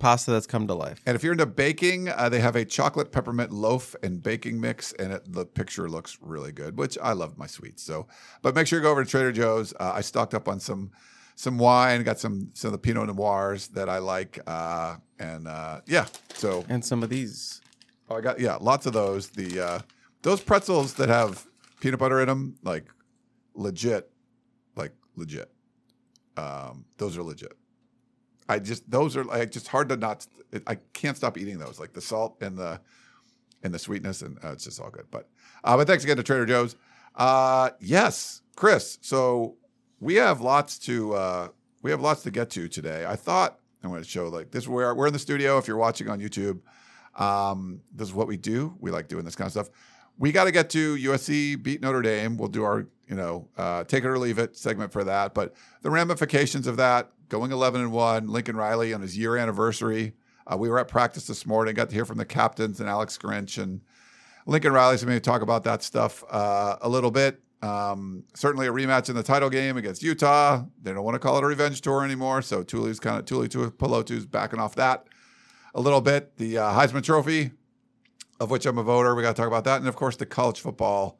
pasta 0.00 0.32
that's 0.32 0.46
come 0.46 0.66
to 0.66 0.74
life. 0.74 1.00
And 1.06 1.14
if 1.14 1.22
you're 1.22 1.32
into 1.32 1.46
baking, 1.46 2.08
uh, 2.08 2.28
they 2.28 2.40
have 2.40 2.56
a 2.56 2.64
chocolate 2.64 3.12
peppermint 3.12 3.52
loaf 3.52 3.94
and 4.02 4.20
baking 4.22 4.60
mix, 4.60 4.92
and 4.94 5.12
it, 5.12 5.32
the 5.32 5.46
picture 5.46 5.88
looks 5.88 6.18
really 6.20 6.50
good. 6.52 6.76
Which 6.76 6.98
I 7.00 7.12
love 7.12 7.38
my 7.38 7.46
sweets. 7.46 7.82
So, 7.82 8.08
but 8.42 8.54
make 8.54 8.66
sure 8.66 8.78
you 8.78 8.82
go 8.82 8.90
over 8.90 9.04
to 9.04 9.10
Trader 9.10 9.30
Joe's. 9.32 9.72
Uh, 9.78 9.92
I 9.94 10.00
stocked 10.00 10.34
up 10.34 10.48
on 10.48 10.58
some 10.58 10.90
some 11.36 11.56
wine, 11.58 12.02
got 12.02 12.18
some 12.18 12.50
some 12.54 12.68
of 12.68 12.72
the 12.72 12.78
Pinot 12.78 13.14
Noirs 13.14 13.68
that 13.68 13.88
I 13.88 13.98
like, 13.98 14.38
uh, 14.46 14.96
and 15.18 15.46
uh, 15.46 15.80
yeah. 15.86 16.06
So 16.34 16.64
And 16.68 16.84
some 16.84 17.02
of 17.02 17.08
these. 17.08 17.60
oh, 18.08 18.16
I 18.16 18.20
got 18.20 18.40
yeah, 18.40 18.56
lots 18.56 18.86
of 18.86 18.92
those. 18.92 19.28
The 19.30 19.60
uh, 19.60 19.78
those 20.22 20.40
pretzels 20.40 20.94
that 20.94 21.08
have 21.08 21.46
peanut 21.80 21.98
butter 22.00 22.20
in 22.20 22.28
them, 22.28 22.56
like 22.62 22.86
legit, 23.54 24.10
like 24.76 24.92
legit. 25.16 25.50
Um, 26.36 26.84
those 26.98 27.16
are 27.18 27.22
legit. 27.22 27.52
I 28.50 28.58
just 28.58 28.90
those 28.90 29.16
are 29.16 29.24
like 29.24 29.52
just 29.52 29.68
hard 29.68 29.88
to 29.90 29.96
not. 29.96 30.26
I 30.66 30.74
can't 30.92 31.16
stop 31.16 31.38
eating 31.38 31.58
those. 31.58 31.78
Like 31.78 31.92
the 31.92 32.00
salt 32.00 32.36
and 32.40 32.58
the 32.58 32.80
and 33.62 33.72
the 33.72 33.78
sweetness, 33.78 34.22
and 34.22 34.38
uh, 34.44 34.52
it's 34.52 34.64
just 34.64 34.80
all 34.80 34.90
good. 34.90 35.06
But 35.10 35.28
uh, 35.62 35.76
but 35.76 35.86
thanks 35.86 36.02
again 36.02 36.16
to 36.16 36.22
Trader 36.24 36.46
Joe's. 36.46 36.74
Uh, 37.14 37.70
yes, 37.78 38.42
Chris. 38.56 38.98
So 39.02 39.56
we 40.00 40.16
have 40.16 40.40
lots 40.40 40.78
to 40.80 41.14
uh, 41.14 41.48
we 41.82 41.92
have 41.92 42.00
lots 42.00 42.24
to 42.24 42.32
get 42.32 42.50
to 42.50 42.68
today. 42.68 43.06
I 43.06 43.14
thought 43.14 43.60
I'm 43.84 43.90
going 43.90 44.02
to 44.02 44.08
show 44.08 44.28
like 44.28 44.50
this. 44.50 44.66
We're 44.66 44.94
we're 44.94 45.06
in 45.06 45.12
the 45.12 45.18
studio. 45.20 45.56
If 45.58 45.68
you're 45.68 45.76
watching 45.76 46.08
on 46.08 46.20
YouTube, 46.20 46.60
um, 47.14 47.80
this 47.94 48.08
is 48.08 48.14
what 48.14 48.26
we 48.26 48.36
do. 48.36 48.74
We 48.80 48.90
like 48.90 49.06
doing 49.06 49.24
this 49.24 49.36
kind 49.36 49.46
of 49.46 49.52
stuff. 49.52 49.70
We 50.18 50.32
got 50.32 50.44
to 50.44 50.52
get 50.52 50.70
to 50.70 50.96
USC 50.96 51.62
beat 51.62 51.80
Notre 51.80 52.02
Dame. 52.02 52.36
We'll 52.36 52.48
do 52.48 52.64
our 52.64 52.88
you 53.10 53.16
know 53.16 53.48
uh, 53.58 53.84
take 53.84 54.04
it 54.04 54.06
or 54.06 54.18
leave 54.18 54.38
it 54.38 54.56
segment 54.56 54.92
for 54.92 55.04
that. 55.04 55.34
But 55.34 55.54
the 55.82 55.90
ramifications 55.90 56.66
of 56.66 56.78
that 56.78 57.10
going 57.30 57.52
11 57.52 57.80
and 57.80 57.92
one. 57.92 58.28
Lincoln 58.28 58.56
Riley 58.56 58.92
on 58.92 59.00
his 59.00 59.16
year 59.16 59.36
anniversary. 59.36 60.12
Uh, 60.46 60.56
we 60.56 60.68
were 60.68 60.78
at 60.78 60.88
practice 60.88 61.26
this 61.26 61.46
morning. 61.46 61.74
Got 61.74 61.88
to 61.88 61.94
hear 61.94 62.04
from 62.04 62.18
the 62.18 62.24
captains 62.24 62.80
and 62.80 62.88
Alex 62.88 63.16
Grinch 63.16 63.62
and 63.62 63.80
Lincoln 64.46 64.72
Riley's 64.72 65.04
going 65.04 65.16
to 65.16 65.20
talk 65.20 65.42
about 65.42 65.64
that 65.64 65.82
stuff 65.82 66.24
uh, 66.30 66.76
a 66.80 66.88
little 66.88 67.10
bit. 67.10 67.40
Um, 67.62 68.24
certainly 68.34 68.66
a 68.66 68.72
rematch 68.72 69.10
in 69.10 69.16
the 69.16 69.22
title 69.22 69.50
game 69.50 69.76
against 69.76 70.02
Utah. 70.02 70.64
They 70.82 70.92
don't 70.92 71.04
want 71.04 71.14
to 71.14 71.18
call 71.18 71.38
it 71.38 71.44
a 71.44 71.46
revenge 71.46 71.82
tour 71.82 72.04
anymore. 72.04 72.42
So 72.42 72.62
Tuli's 72.62 72.98
kind 72.98 73.18
of 73.18 73.26
Tuli 73.26 73.48
Tuipulotu's 73.48 74.26
backing 74.26 74.58
off 74.58 74.74
that 74.76 75.06
a 75.74 75.80
little 75.80 76.00
bit. 76.00 76.36
The 76.36 76.58
uh, 76.58 76.72
Heisman 76.72 77.02
Trophy, 77.02 77.52
of 78.40 78.50
which 78.50 78.66
I'm 78.66 78.78
a 78.78 78.82
voter. 78.82 79.14
We 79.14 79.22
got 79.22 79.36
to 79.36 79.40
talk 79.40 79.46
about 79.46 79.64
that, 79.64 79.78
and 79.78 79.88
of 79.88 79.94
course 79.94 80.16
the 80.16 80.26
college 80.26 80.58
football 80.58 81.19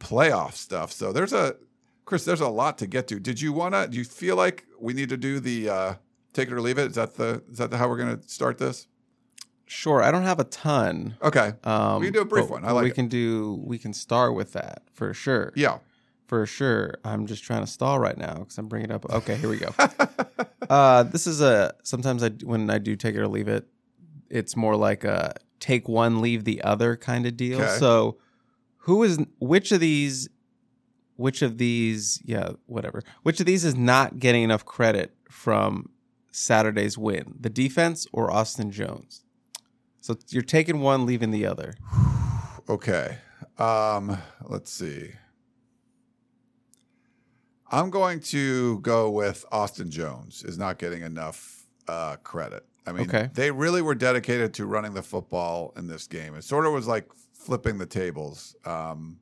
playoff 0.00 0.52
stuff. 0.52 0.92
So 0.92 1.12
there's 1.12 1.32
a 1.32 1.56
Chris. 2.04 2.24
There's 2.24 2.40
a 2.40 2.48
lot 2.48 2.78
to 2.78 2.86
get 2.86 3.08
to. 3.08 3.18
Did 3.20 3.40
you 3.40 3.52
wanna? 3.52 3.88
Do 3.88 3.96
you 3.98 4.04
feel 4.04 4.36
like 4.36 4.64
we 4.80 4.92
need 4.92 5.08
to 5.08 5.16
do 5.16 5.40
the 5.40 5.68
uh, 5.68 5.94
take 6.32 6.48
it 6.48 6.54
or 6.54 6.60
leave 6.60 6.78
it? 6.78 6.88
Is 6.88 6.94
that 6.96 7.14
the 7.16 7.42
is 7.50 7.58
that 7.58 7.70
the, 7.70 7.78
how 7.78 7.88
we're 7.88 7.96
going 7.96 8.18
to 8.18 8.28
start 8.28 8.58
this? 8.58 8.86
Sure, 9.68 10.00
I 10.00 10.12
don't 10.12 10.22
have 10.22 10.38
a 10.38 10.44
ton. 10.44 11.16
Okay. 11.20 11.52
Um, 11.64 11.98
We 12.00 12.06
can 12.06 12.12
do 12.14 12.20
a 12.20 12.24
brief 12.24 12.48
one. 12.48 12.64
I 12.64 12.70
like 12.70 12.84
we 12.84 12.90
it. 12.90 12.94
can 12.94 13.08
do. 13.08 13.60
We 13.64 13.78
can 13.78 13.92
start 13.92 14.34
with 14.36 14.52
that 14.52 14.82
for 14.92 15.12
sure. 15.12 15.52
Yeah. 15.56 15.78
for 16.28 16.46
sure. 16.46 16.98
I'm 17.04 17.26
just 17.26 17.42
trying 17.42 17.62
to 17.62 17.66
stall 17.66 17.98
right 17.98 18.16
now 18.16 18.34
because 18.34 18.58
I'm 18.58 18.68
bringing 18.68 18.92
up. 18.92 19.04
Okay, 19.10 19.34
here 19.36 19.48
we 19.48 19.56
go. 19.56 19.74
uh, 20.70 21.02
this 21.04 21.26
is 21.26 21.40
a 21.40 21.74
sometimes 21.82 22.22
I 22.22 22.28
when 22.44 22.70
I 22.70 22.78
do 22.78 22.94
take 22.94 23.16
it 23.16 23.20
or 23.20 23.26
leave 23.26 23.48
it, 23.48 23.66
it's 24.30 24.54
more 24.54 24.76
like 24.76 25.02
a 25.02 25.34
take 25.58 25.88
one 25.88 26.20
leave 26.20 26.44
the 26.44 26.62
other 26.62 26.94
kind 26.96 27.26
of 27.26 27.36
deal. 27.36 27.60
Okay. 27.60 27.76
So, 27.78 28.18
who 28.86 29.02
is 29.02 29.18
which 29.38 29.72
of 29.72 29.80
these? 29.80 30.28
Which 31.16 31.42
of 31.42 31.58
these? 31.58 32.20
Yeah, 32.24 32.50
whatever. 32.66 33.02
Which 33.22 33.40
of 33.40 33.46
these 33.46 33.64
is 33.64 33.74
not 33.74 34.18
getting 34.18 34.42
enough 34.42 34.64
credit 34.64 35.14
from 35.30 35.90
Saturday's 36.30 36.96
win? 36.96 37.34
The 37.40 37.50
defense 37.50 38.06
or 38.12 38.30
Austin 38.30 38.70
Jones? 38.70 39.24
So 40.00 40.16
you're 40.28 40.42
taking 40.42 40.80
one, 40.80 41.04
leaving 41.06 41.30
the 41.30 41.46
other. 41.46 41.74
Okay. 42.68 43.18
Um, 43.58 44.18
let's 44.42 44.72
see. 44.72 45.10
I'm 47.70 47.90
going 47.90 48.18
to 48.20 48.80
go 48.80 49.08
with 49.08 49.44
Austin 49.52 49.88
Jones 49.88 50.42
is 50.44 50.58
not 50.58 50.78
getting 50.78 51.02
enough 51.02 51.64
uh, 51.86 52.16
credit. 52.24 52.64
I 52.84 52.90
mean, 52.90 53.08
Okay. 53.08 53.30
they 53.34 53.52
really 53.52 53.82
were 53.82 53.94
dedicated 53.94 54.52
to 54.54 54.66
running 54.66 54.94
the 54.94 55.02
football 55.02 55.72
in 55.76 55.86
this 55.86 56.08
game. 56.08 56.34
It 56.34 56.42
sort 56.42 56.66
of 56.66 56.72
was 56.72 56.88
like 56.88 57.08
flipping 57.38 57.78
the 57.78 57.86
tables, 57.86 58.56
um, 58.64 59.18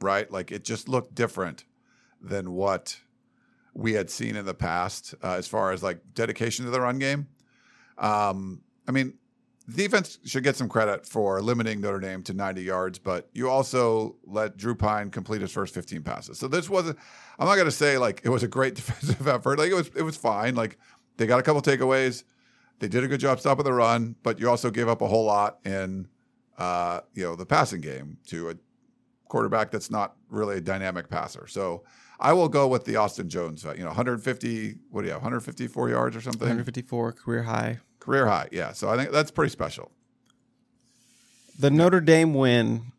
right? 0.00 0.30
Like 0.30 0.52
it 0.52 0.64
just 0.64 0.88
looked 0.88 1.14
different 1.14 1.64
than 2.20 2.52
what 2.52 3.00
we 3.74 3.92
had 3.92 4.10
seen 4.10 4.36
in 4.36 4.44
the 4.44 4.54
past 4.54 5.14
uh, 5.22 5.32
as 5.32 5.46
far 5.46 5.72
as 5.72 5.82
like 5.82 6.00
dedication 6.14 6.64
to 6.64 6.70
the 6.70 6.80
run 6.80 6.98
game. 6.98 7.26
Um, 7.98 8.62
I 8.86 8.92
mean, 8.92 9.14
defense 9.68 10.18
should 10.24 10.44
get 10.44 10.56
some 10.56 10.68
credit 10.68 11.06
for 11.06 11.40
limiting 11.40 11.80
Notre 11.80 12.00
Dame 12.00 12.22
to 12.24 12.34
90 12.34 12.62
yards, 12.62 12.98
but 12.98 13.28
you 13.32 13.48
also 13.48 14.16
let 14.24 14.56
Drew 14.56 14.74
Pyne 14.74 15.10
complete 15.10 15.40
his 15.40 15.52
first 15.52 15.74
15 15.74 16.02
passes. 16.02 16.38
So 16.38 16.48
this 16.48 16.68
wasn't. 16.68 16.98
I'm 17.38 17.46
not 17.46 17.54
going 17.54 17.66
to 17.66 17.72
say 17.72 17.98
like 17.98 18.20
it 18.24 18.28
was 18.28 18.42
a 18.42 18.48
great 18.48 18.74
defensive 18.76 19.26
effort. 19.26 19.58
Like 19.58 19.70
it 19.70 19.74
was. 19.74 19.90
It 19.96 20.02
was 20.02 20.16
fine. 20.16 20.54
Like 20.54 20.78
they 21.16 21.26
got 21.26 21.40
a 21.40 21.42
couple 21.42 21.62
takeaways. 21.62 22.24
They 22.80 22.88
did 22.88 23.04
a 23.04 23.08
good 23.08 23.20
job 23.20 23.40
stopping 23.40 23.64
the 23.64 23.72
run, 23.72 24.16
but 24.22 24.40
you 24.40 24.50
also 24.50 24.70
gave 24.70 24.88
up 24.88 25.00
a 25.00 25.06
whole 25.06 25.24
lot 25.24 25.58
in, 25.64 26.08
uh, 26.58 27.00
you 27.14 27.24
know, 27.24 27.36
the 27.36 27.46
passing 27.46 27.80
game 27.80 28.18
to 28.26 28.50
a 28.50 28.54
quarterback 29.28 29.70
that's 29.70 29.90
not 29.90 30.16
really 30.28 30.56
a 30.56 30.60
dynamic 30.60 31.08
passer. 31.08 31.46
So 31.46 31.84
I 32.20 32.32
will 32.32 32.48
go 32.48 32.68
with 32.68 32.84
the 32.84 32.96
Austin 32.96 33.28
Jones. 33.28 33.64
Uh, 33.64 33.72
you 33.72 33.80
know, 33.80 33.88
150. 33.88 34.76
What 34.90 35.02
do 35.02 35.06
you 35.06 35.12
have? 35.12 35.22
154 35.22 35.90
yards 35.90 36.16
or 36.16 36.20
something. 36.20 36.40
154 36.40 37.12
career 37.12 37.42
high. 37.42 37.78
Career 38.00 38.26
high. 38.26 38.48
Yeah. 38.52 38.72
So 38.72 38.88
I 38.88 38.96
think 38.96 39.10
that's 39.10 39.30
pretty 39.30 39.50
special. 39.50 39.90
The 41.58 41.70
Notre 41.70 42.00
Dame 42.00 42.34
win 42.34 42.92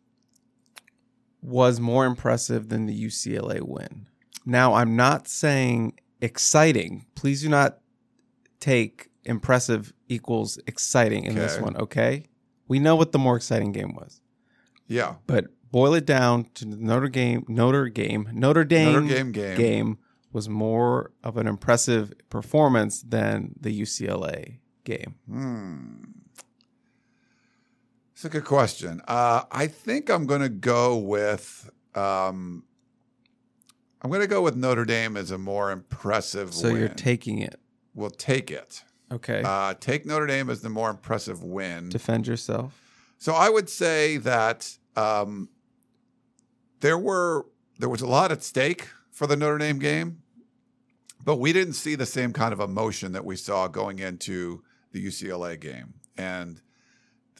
was 1.42 1.78
more 1.80 2.06
impressive 2.06 2.68
than 2.68 2.86
the 2.86 3.04
UCLA 3.04 3.60
win. 3.62 4.06
Now, 4.44 4.74
I'm 4.74 4.96
not 4.96 5.28
saying 5.28 5.98
exciting. 6.20 7.06
Please 7.14 7.42
do 7.42 7.48
not 7.48 7.78
take 8.60 9.10
impressive 9.24 9.92
equals 10.08 10.58
exciting 10.66 11.24
in 11.24 11.34
this 11.34 11.58
one, 11.58 11.76
okay? 11.76 12.26
We 12.68 12.78
know 12.78 12.96
what 12.96 13.12
the 13.12 13.18
more 13.18 13.36
exciting 13.36 13.72
game 13.72 13.94
was. 13.94 14.20
Yeah. 14.88 15.16
But 15.26 15.46
boil 15.70 15.94
it 15.94 16.06
down 16.06 16.44
to 16.54 16.64
the 16.64 16.76
Notre 16.76 17.08
Dame 17.08 17.44
Notre 17.48 17.88
Dame 17.88 18.28
Notre 18.32 18.64
Dame 18.64 18.92
Notre 18.92 19.08
Dame 19.14 19.32
game. 19.32 19.56
game 19.56 19.98
was 20.32 20.48
more 20.48 21.12
of 21.24 21.36
an 21.36 21.46
impressive 21.46 22.12
performance 22.30 23.02
than 23.02 23.54
the 23.60 23.80
UCLA 23.82 24.58
game. 24.84 25.14
Hmm. 25.28 26.02
It's 28.12 28.24
a 28.24 28.28
good 28.30 28.44
question. 28.44 29.02
Uh, 29.06 29.42
I 29.50 29.66
think 29.66 30.08
I'm 30.10 30.26
going 30.26 30.40
to 30.40 30.48
go 30.48 30.96
with. 30.96 31.70
Um, 31.94 32.64
I'm 34.02 34.10
going 34.10 34.22
to 34.22 34.26
go 34.26 34.40
with 34.42 34.56
Notre 34.56 34.84
Dame 34.84 35.16
as 35.16 35.30
a 35.30 35.38
more 35.38 35.70
impressive 35.70 36.54
So 36.54 36.68
win. 36.68 36.76
you're 36.78 36.88
taking 36.88 37.38
it. 37.40 37.58
we'll 37.94 38.10
take 38.10 38.50
it. 38.50 38.84
Okay. 39.10 39.42
Uh, 39.44 39.74
take 39.74 40.04
Notre 40.04 40.26
Dame 40.26 40.50
as 40.50 40.62
the 40.62 40.68
more 40.68 40.90
impressive 40.90 41.42
win. 41.42 41.88
Defend 41.88 42.26
yourself. 42.26 42.80
So 43.18 43.34
I 43.34 43.48
would 43.48 43.68
say 43.68 44.16
that 44.18 44.76
um, 44.96 45.48
there 46.80 46.98
were 46.98 47.46
there 47.78 47.88
was 47.88 48.02
a 48.02 48.06
lot 48.06 48.32
at 48.32 48.42
stake 48.42 48.88
for 49.10 49.26
the 49.26 49.36
Notre 49.36 49.58
Dame 49.58 49.78
game, 49.78 50.22
but 51.24 51.36
we 51.36 51.52
didn't 51.52 51.74
see 51.74 51.94
the 51.94 52.06
same 52.06 52.32
kind 52.32 52.52
of 52.52 52.60
emotion 52.60 53.12
that 53.12 53.24
we 53.24 53.36
saw 53.36 53.68
going 53.68 53.98
into 53.98 54.62
the 54.92 55.04
UCLA 55.04 55.58
game. 55.58 55.94
And 56.16 56.60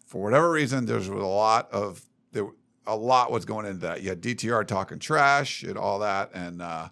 for 0.06 0.22
whatever 0.22 0.50
reason, 0.50 0.86
there 0.86 0.96
was 0.96 1.08
a 1.08 1.14
lot 1.14 1.70
of 1.72 2.02
there 2.32 2.48
a 2.86 2.96
lot 2.96 3.32
was 3.32 3.44
going 3.44 3.66
into 3.66 3.80
that. 3.80 4.02
You 4.02 4.10
had 4.10 4.20
DTR 4.20 4.66
talking 4.66 4.98
trash 4.98 5.62
and 5.62 5.76
all 5.76 5.98
that, 5.98 6.30
and 6.34 6.62
uh, 6.62 6.88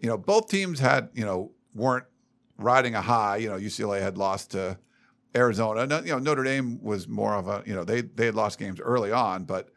you 0.00 0.08
know 0.08 0.16
both 0.16 0.48
teams 0.48 0.80
had 0.80 1.10
you 1.14 1.24
know 1.24 1.52
weren't 1.74 2.06
riding 2.58 2.94
a 2.94 3.02
high. 3.02 3.36
You 3.36 3.48
know 3.50 3.56
UCLA 3.56 4.00
had 4.00 4.18
lost 4.18 4.52
to 4.52 4.78
Arizona. 5.36 5.86
No, 5.86 6.00
you 6.00 6.12
know 6.12 6.18
Notre 6.18 6.44
Dame 6.44 6.82
was 6.82 7.08
more 7.08 7.34
of 7.34 7.48
a 7.48 7.62
you 7.66 7.74
know 7.74 7.84
they 7.84 8.02
they 8.02 8.26
had 8.26 8.34
lost 8.34 8.58
games 8.58 8.80
early 8.80 9.12
on, 9.12 9.44
but 9.44 9.70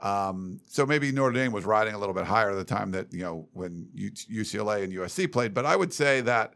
um, 0.00 0.60
so 0.66 0.84
maybe 0.84 1.12
Notre 1.12 1.32
Dame 1.32 1.52
was 1.52 1.64
riding 1.64 1.94
a 1.94 1.98
little 1.98 2.14
bit 2.14 2.24
higher 2.24 2.54
the 2.54 2.64
time 2.64 2.90
that 2.92 3.12
you 3.12 3.22
know 3.22 3.48
when 3.52 3.88
UCLA 3.94 4.82
and 4.82 4.92
USC 4.92 5.30
played. 5.30 5.54
But 5.54 5.64
I 5.64 5.76
would 5.76 5.92
say 5.92 6.20
that 6.22 6.54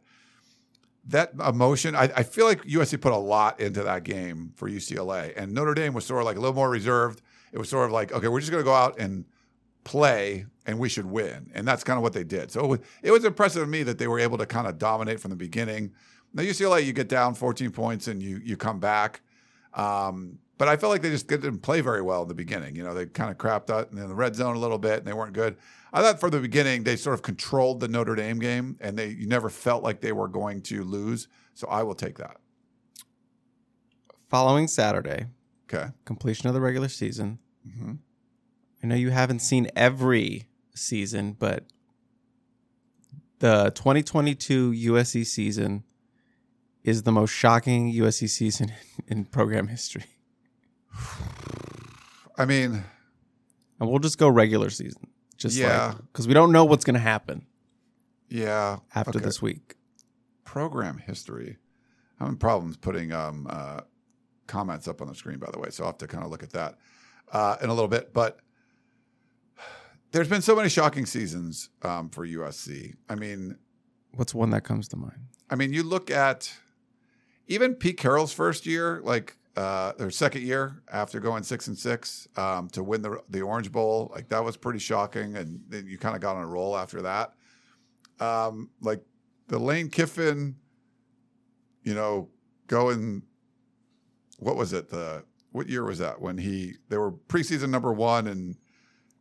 that 1.08 1.32
emotion, 1.34 1.94
I, 1.94 2.10
I 2.16 2.22
feel 2.24 2.46
like 2.46 2.62
USC 2.62 3.00
put 3.00 3.12
a 3.12 3.16
lot 3.16 3.60
into 3.60 3.84
that 3.84 4.02
game 4.02 4.52
for 4.56 4.68
UCLA, 4.68 5.32
and 5.36 5.52
Notre 5.52 5.74
Dame 5.74 5.94
was 5.94 6.04
sort 6.04 6.20
of 6.20 6.26
like 6.26 6.36
a 6.36 6.40
little 6.40 6.56
more 6.56 6.68
reserved. 6.68 7.22
It 7.52 7.58
was 7.58 7.68
sort 7.68 7.86
of 7.86 7.92
like 7.92 8.12
okay, 8.12 8.28
we're 8.28 8.40
just 8.40 8.50
going 8.50 8.62
to 8.62 8.68
go 8.68 8.74
out 8.74 8.98
and 8.98 9.24
play 9.84 10.46
and 10.66 10.78
we 10.78 10.88
should 10.88 11.06
win. 11.06 11.50
And 11.54 11.66
that's 11.66 11.84
kind 11.84 11.96
of 11.96 12.02
what 12.02 12.12
they 12.12 12.24
did. 12.24 12.50
So 12.50 12.64
it 12.64 12.66
was, 12.66 12.80
it 13.02 13.10
was 13.12 13.24
impressive 13.24 13.62
to 13.62 13.66
me 13.66 13.82
that 13.84 13.98
they 13.98 14.08
were 14.08 14.18
able 14.18 14.38
to 14.38 14.46
kind 14.46 14.66
of 14.66 14.78
dominate 14.78 15.20
from 15.20 15.30
the 15.30 15.36
beginning. 15.36 15.92
Now 16.34 16.42
UCLA, 16.42 16.84
you 16.84 16.92
get 16.92 17.08
down 17.08 17.34
14 17.34 17.70
points 17.70 18.08
and 18.08 18.22
you 18.22 18.40
you 18.44 18.56
come 18.56 18.80
back. 18.80 19.20
Um, 19.74 20.38
but 20.58 20.68
I 20.68 20.76
felt 20.76 20.90
like 20.90 21.02
they 21.02 21.10
just 21.10 21.28
didn't 21.28 21.58
play 21.58 21.80
very 21.82 22.00
well 22.02 22.22
in 22.22 22.28
the 22.28 22.34
beginning. 22.34 22.76
You 22.76 22.82
know, 22.82 22.94
they 22.94 23.06
kind 23.06 23.30
of 23.30 23.36
crapped 23.38 23.70
out 23.70 23.90
in 23.92 23.96
the 24.08 24.14
red 24.14 24.34
zone 24.34 24.56
a 24.56 24.58
little 24.58 24.78
bit 24.78 24.98
and 24.98 25.06
they 25.06 25.12
weren't 25.12 25.34
good. 25.34 25.56
I 25.92 26.02
thought 26.02 26.18
from 26.18 26.30
the 26.30 26.40
beginning 26.40 26.82
they 26.84 26.96
sort 26.96 27.14
of 27.14 27.22
controlled 27.22 27.80
the 27.80 27.88
Notre 27.88 28.14
Dame 28.16 28.38
game 28.38 28.76
and 28.80 28.98
they 28.98 29.08
you 29.08 29.26
never 29.26 29.48
felt 29.50 29.82
like 29.82 30.00
they 30.00 30.12
were 30.12 30.28
going 30.28 30.62
to 30.62 30.82
lose. 30.82 31.28
So 31.54 31.68
I 31.68 31.82
will 31.82 31.94
take 31.94 32.18
that. 32.18 32.38
Following 34.28 34.66
Saturday, 34.66 35.26
Okay. 35.72 35.90
completion 36.04 36.48
of 36.48 36.54
the 36.54 36.60
regular 36.60 36.88
season. 36.88 37.38
hmm 37.64 37.92
I 38.82 38.88
know 38.88 38.94
you 38.94 39.10
haven't 39.10 39.40
seen 39.40 39.68
every 39.74 40.45
season, 40.76 41.32
but 41.38 41.64
the 43.38 43.70
2022 43.74 44.72
USC 44.72 45.26
season 45.26 45.84
is 46.84 47.02
the 47.02 47.12
most 47.12 47.30
shocking 47.30 47.92
USC 47.92 48.28
season 48.28 48.72
in 49.08 49.24
program 49.24 49.68
history. 49.68 50.04
I 52.38 52.44
mean, 52.44 52.84
And 53.78 53.90
we'll 53.90 53.98
just 53.98 54.18
go 54.18 54.28
regular 54.28 54.70
season. 54.70 55.08
Just 55.36 55.56
Yeah. 55.56 55.88
like 55.88 55.98
because 56.12 56.26
we 56.26 56.34
don't 56.34 56.52
know 56.52 56.64
what's 56.64 56.84
going 56.84 56.94
to 56.94 57.00
happen 57.00 57.46
yeah. 58.28 58.78
after 58.94 59.18
okay. 59.18 59.24
this 59.24 59.42
week. 59.42 59.74
program 60.44 60.96
history. 60.98 61.58
I'm 62.18 62.26
having 62.28 62.38
problems 62.38 62.76
putting 62.78 63.12
um, 63.12 63.46
uh, 63.50 63.80
comments 64.46 64.88
up 64.88 65.02
on 65.02 65.08
the 65.08 65.14
screen, 65.14 65.38
by 65.38 65.50
the 65.52 65.58
way, 65.58 65.68
so 65.70 65.84
I'll 65.84 65.90
have 65.90 65.98
to 65.98 66.06
kind 66.06 66.24
of 66.24 66.30
look 66.30 66.42
at 66.42 66.50
that 66.52 66.78
uh, 67.32 67.56
in 67.60 67.68
a 67.68 67.74
little 67.74 67.88
bit. 67.88 68.14
But 68.14 68.38
there's 70.16 70.28
been 70.28 70.42
so 70.42 70.56
many 70.56 70.70
shocking 70.70 71.04
seasons 71.04 71.68
um, 71.82 72.08
for 72.08 72.26
USC. 72.26 72.94
I 73.08 73.14
mean, 73.14 73.58
What's 74.14 74.34
one 74.34 74.48
that 74.50 74.62
comes 74.62 74.88
to 74.88 74.96
mind? 74.96 75.26
I 75.50 75.56
mean, 75.56 75.74
you 75.74 75.82
look 75.82 76.10
at 76.10 76.50
even 77.48 77.74
Pete 77.74 77.98
Carroll's 77.98 78.32
first 78.32 78.64
year, 78.64 79.02
like 79.04 79.36
uh, 79.56 79.92
their 79.98 80.10
second 80.10 80.42
year 80.42 80.82
after 80.90 81.20
going 81.20 81.42
six 81.42 81.66
and 81.68 81.76
six 81.76 82.26
um, 82.38 82.68
to 82.70 82.82
win 82.82 83.02
the 83.02 83.20
the 83.28 83.42
Orange 83.42 83.70
Bowl, 83.70 84.10
like 84.14 84.30
that 84.30 84.42
was 84.42 84.56
pretty 84.56 84.78
shocking, 84.78 85.36
and 85.36 85.60
then 85.68 85.86
you 85.86 85.98
kind 85.98 86.16
of 86.16 86.22
got 86.22 86.36
on 86.36 86.42
a 86.42 86.46
roll 86.46 86.78
after 86.78 87.02
that. 87.02 87.34
Um, 88.18 88.70
like 88.80 89.02
the 89.48 89.58
Lane 89.58 89.90
Kiffin, 89.90 90.56
you 91.82 91.94
know, 91.94 92.30
going. 92.68 93.22
What 94.38 94.56
was 94.56 94.72
it? 94.72 94.88
The 94.88 95.24
what 95.52 95.68
year 95.68 95.84
was 95.84 95.98
that 95.98 96.22
when 96.22 96.38
he 96.38 96.76
they 96.88 96.96
were 96.96 97.12
preseason 97.12 97.68
number 97.68 97.92
one 97.92 98.26
and 98.26 98.56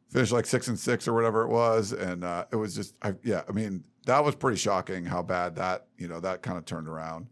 finished 0.10 0.32
like 0.32 0.46
six 0.46 0.68
and 0.68 0.78
six 0.78 1.08
or 1.08 1.14
whatever 1.14 1.44
it 1.44 1.50
was, 1.50 1.92
and 1.92 2.24
uh, 2.24 2.46
it 2.52 2.56
was 2.56 2.76
just 2.76 2.96
I, 3.02 3.16
yeah. 3.24 3.44
I 3.48 3.52
mean 3.52 3.84
that 4.06 4.24
was 4.24 4.36
pretty 4.36 4.58
shocking 4.58 5.06
how 5.06 5.22
bad 5.22 5.56
that 5.56 5.88
you 5.98 6.08
know 6.08 6.20
that 6.20 6.42
kind 6.42 6.58
of 6.58 6.66
turned 6.66 6.88
around. 6.88 7.28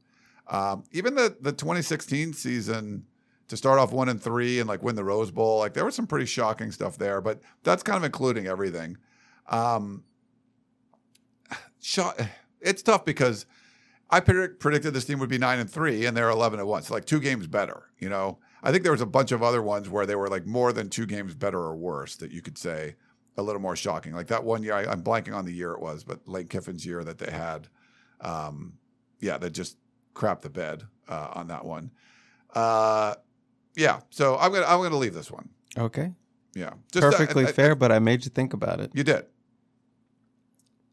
Um, 0.47 0.83
even 0.91 1.15
the 1.15 1.35
the 1.39 1.51
2016 1.51 2.33
season 2.33 3.05
to 3.47 3.57
start 3.57 3.79
off 3.79 3.91
one 3.91 4.09
and 4.09 4.21
three 4.21 4.59
and 4.59 4.67
like 4.67 4.83
win 4.83 4.95
the 4.95 5.03
Rose 5.03 5.31
Bowl, 5.31 5.59
like 5.59 5.73
there 5.73 5.85
was 5.85 5.95
some 5.95 6.07
pretty 6.07 6.25
shocking 6.25 6.71
stuff 6.71 6.97
there. 6.97 7.21
But 7.21 7.41
that's 7.63 7.83
kind 7.83 7.97
of 7.97 8.03
including 8.03 8.47
everything. 8.47 8.97
Um, 9.47 10.03
it's 12.61 12.81
tough 12.81 13.05
because 13.05 13.45
I 14.09 14.19
predict, 14.19 14.59
predicted 14.59 14.93
this 14.93 15.05
team 15.05 15.19
would 15.19 15.29
be 15.29 15.37
nine 15.37 15.59
and 15.59 15.69
three, 15.69 16.05
and 16.05 16.15
they're 16.15 16.29
11 16.29 16.59
and 16.59 16.67
one, 16.67 16.83
so 16.83 16.93
like 16.93 17.05
two 17.05 17.19
games 17.19 17.47
better. 17.47 17.83
You 17.99 18.09
know, 18.09 18.39
I 18.63 18.71
think 18.71 18.83
there 18.83 18.93
was 18.93 19.01
a 19.01 19.05
bunch 19.05 19.33
of 19.33 19.43
other 19.43 19.61
ones 19.61 19.89
where 19.89 20.05
they 20.05 20.15
were 20.15 20.29
like 20.29 20.45
more 20.45 20.71
than 20.71 20.89
two 20.89 21.05
games 21.05 21.35
better 21.35 21.59
or 21.59 21.75
worse 21.75 22.15
that 22.15 22.31
you 22.31 22.41
could 22.41 22.57
say 22.57 22.95
a 23.37 23.43
little 23.43 23.61
more 23.61 23.75
shocking. 23.75 24.13
Like 24.13 24.27
that 24.27 24.43
one 24.43 24.63
year, 24.63 24.73
I, 24.73 24.85
I'm 24.85 25.03
blanking 25.03 25.35
on 25.35 25.43
the 25.45 25.51
year 25.53 25.73
it 25.73 25.81
was, 25.81 26.03
but 26.03 26.25
Lane 26.27 26.47
Kiffin's 26.47 26.85
year 26.85 27.03
that 27.03 27.17
they 27.17 27.29
had, 27.31 27.67
um, 28.21 28.73
yeah, 29.19 29.37
that 29.37 29.49
just 29.51 29.77
crapped 30.15 30.41
the 30.41 30.49
bed 30.49 30.83
uh, 31.09 31.31
on 31.33 31.47
that 31.47 31.65
one. 31.65 31.91
Uh, 32.53 33.15
yeah, 33.75 33.99
so 34.11 34.37
I'm 34.37 34.53
gonna 34.53 34.65
I'm 34.65 34.81
gonna 34.81 34.97
leave 34.97 35.13
this 35.13 35.31
one. 35.31 35.49
Okay. 35.77 36.13
Yeah, 36.55 36.73
just 36.91 37.03
uh, 37.03 37.09
Perfectly 37.11 37.45
I- 37.45 37.49
I- 37.49 37.51
fair, 37.51 37.75
but 37.75 37.91
I 37.91 37.99
made 37.99 38.23
you 38.23 38.29
think 38.29 38.53
about 38.53 38.79
it. 38.79 38.91
You 38.93 39.03
did. 39.03 39.25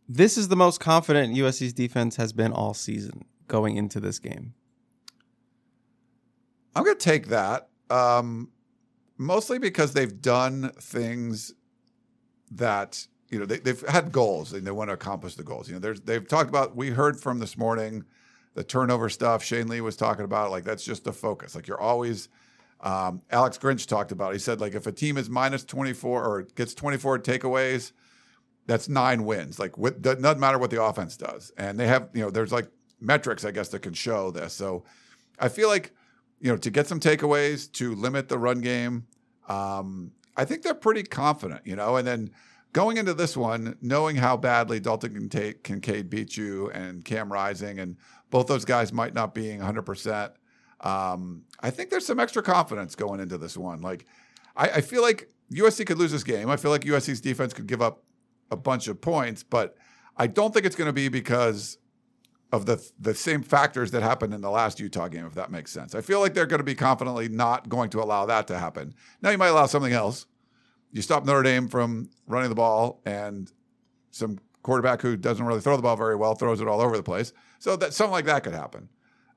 This 0.09 0.37
is 0.37 0.49
the 0.49 0.57
most 0.57 0.81
confident 0.81 1.37
USC's 1.37 1.73
defense 1.73 2.17
has 2.17 2.33
been 2.33 2.53
all 2.53 2.75
season 2.75 3.27
going 3.47 3.77
into 3.77 4.01
this 4.01 4.19
game. 4.19 4.55
I'm 6.75 6.85
going 6.85 6.97
to 6.97 7.05
take 7.05 7.29
that, 7.29 7.69
um, 7.89 8.51
mostly 9.19 9.59
because 9.59 9.93
they've 9.93 10.21
done 10.21 10.71
things 10.81 11.55
that 12.53 13.07
you 13.29 13.39
know 13.39 13.47
they, 13.47 13.59
they've 13.59 13.81
had 13.89 14.13
goals 14.13 14.53
and 14.53 14.67
they 14.67 14.71
want 14.71 14.89
to 14.91 14.95
accomplish 14.95 15.35
the 15.35 15.43
goals. 15.43 15.69
You 15.69 15.79
know, 15.79 15.95
they've 15.95 16.27
talked 16.27 16.49
about. 16.49 16.77
We 16.77 16.91
heard 16.91 17.21
from 17.21 17.39
this 17.39 17.57
morning 17.57 18.05
the 18.55 18.65
turnover 18.65 19.09
stuff. 19.09 19.43
Shane 19.43 19.69
Lee 19.69 19.81
was 19.81 19.97
talking 19.97 20.25
about 20.25 20.51
like 20.51 20.65
that's 20.65 20.85
just 20.85 21.05
the 21.05 21.13
focus. 21.13 21.55
Like 21.55 21.67
you're 21.67 21.81
always. 21.81 22.29
Um, 22.83 23.21
Alex 23.31 23.59
Grinch 23.59 23.87
talked 23.87 24.11
about. 24.11 24.31
It. 24.31 24.37
He 24.37 24.39
said 24.39 24.61
like 24.61 24.75
if 24.75 24.87
a 24.87 24.93
team 24.93 25.19
is 25.19 25.29
minus 25.29 25.65
24 25.65 26.25
or 26.25 26.43
gets 26.43 26.73
24 26.73 27.19
takeaways, 27.19 27.93
that's 28.67 28.89
nine 28.89 29.25
wins. 29.25 29.59
Like 29.59 29.77
with, 29.77 30.01
doesn't 30.01 30.41
matter 30.41 30.59
what 30.59 30.71
the 30.71 30.83
offense 30.83 31.17
does, 31.17 31.53
and 31.59 31.79
they 31.79 31.87
have 31.87 32.09
you 32.15 32.23
know 32.23 32.31
there's 32.31 32.53
like 32.53 32.69
metrics 33.01 33.45
I 33.45 33.51
guess 33.51 33.69
that 33.69 33.83
can 33.83 33.93
show 33.93 34.31
this. 34.31 34.55
So 34.55 34.85
I 35.39 35.49
feel 35.49 35.69
like 35.69 35.93
you 36.41 36.51
know 36.51 36.57
to 36.57 36.71
get 36.71 36.87
some 36.87 37.01
takeaways 37.01 37.71
to 37.73 37.95
limit 37.95 38.29
the 38.29 38.39
run 38.39 38.61
game. 38.61 39.07
Um, 39.49 40.13
I 40.37 40.45
think 40.45 40.63
they're 40.63 40.75
pretty 40.75 41.03
confident, 41.03 41.67
you 41.67 41.77
know, 41.77 41.97
and 41.97 42.07
then 42.07 42.31
going 42.73 42.97
into 42.97 43.15
this 43.15 43.37
one, 43.37 43.77
knowing 43.81 44.17
how 44.17 44.37
badly 44.37 44.81
Dalton 44.81 45.15
Kincaid, 45.15 45.65
Kincaid 45.65 46.09
beat 46.09 46.37
you 46.37 46.71
and 46.71 47.05
Cam 47.05 47.33
Rising, 47.33 47.79
and 47.79 47.97
both 48.31 48.47
those 48.47 48.65
guys 48.65 48.93
might 48.93 49.13
not 49.13 49.35
being 49.35 49.61
100%, 49.61 50.31
um, 50.83 51.43
I 51.61 51.71
think 51.71 51.91
there's 51.91 52.07
some 52.07 52.21
extra 52.21 52.43
confidence 52.43 52.95
going 52.95 53.21
into 53.21 53.37
this 53.37 53.57
one. 53.57 53.81
Like, 53.83 54.07
I, 54.57 54.69
I, 54.69 54.81
feel 54.81 55.03
like 55.03 55.29
USC 55.53 55.85
could 55.85 55.99
lose 55.99 56.11
this 56.11 56.25
game. 56.25 56.49
I 56.49 56.57
feel 56.57 56.71
like 56.71 56.83
USC's 56.83 57.21
defense 57.21 57.53
could 57.53 57.67
give 57.67 57.83
up 57.83 58.03
a 58.51 58.57
bunch 58.57 58.89
of 58.89 58.99
points, 59.01 59.43
but 59.43 59.77
I 60.17 60.27
don't 60.27 60.55
think 60.55 60.65
it's 60.65 60.77
going 60.77 60.89
to 60.89 60.93
be 60.95 61.09
because 61.09 61.77
of 62.53 62.67
the 62.67 62.91
the 62.99 63.15
same 63.15 63.43
factors 63.43 63.91
that 63.93 64.03
happened 64.03 64.35
in 64.35 64.41
the 64.41 64.51
last 64.51 64.81
Utah 64.81 65.09
game, 65.09 65.27
if 65.27 65.35
that 65.35 65.51
makes 65.51 65.71
sense. 65.71 65.95
I 65.95 66.01
feel 66.01 66.21
like 66.21 66.35
they're 66.35 66.47
going 66.47 66.59
to 66.59 66.65
be 66.65 66.75
confidently 66.75 67.29
not 67.29 67.69
going 67.69 67.91
to 67.91 68.03
allow 68.03 68.27
that 68.27 68.47
to 68.49 68.59
happen. 68.59 68.95
Now 69.23 69.31
you 69.31 69.39
might 69.39 69.49
allow 69.49 69.67
something 69.67 69.93
else. 69.93 70.27
You 70.93 71.03
stop 71.03 71.25
Notre 71.25 71.45
Dame 71.45 71.69
from 71.69 72.11
running 72.27 72.49
the 72.49 72.57
ball, 72.57 73.01
and 73.07 73.51
some 74.11 74.39
quarterback 74.63 75.01
who 75.01 75.17
doesn't 75.17 75.45
really 75.45 75.61
throw 75.61 75.77
the 75.77 75.83
ball 75.83 75.97
very 75.97 76.17
well 76.17 76.35
throws 76.35 76.61
it 76.61 76.69
all 76.69 76.81
over 76.81 76.97
the 76.97 77.03
place. 77.03 77.33
So 77.61 77.77
that 77.77 77.95
something 77.95 78.13
like 78.13 78.27
that 78.27 78.43
could 78.43 78.55
happen. 78.55 78.89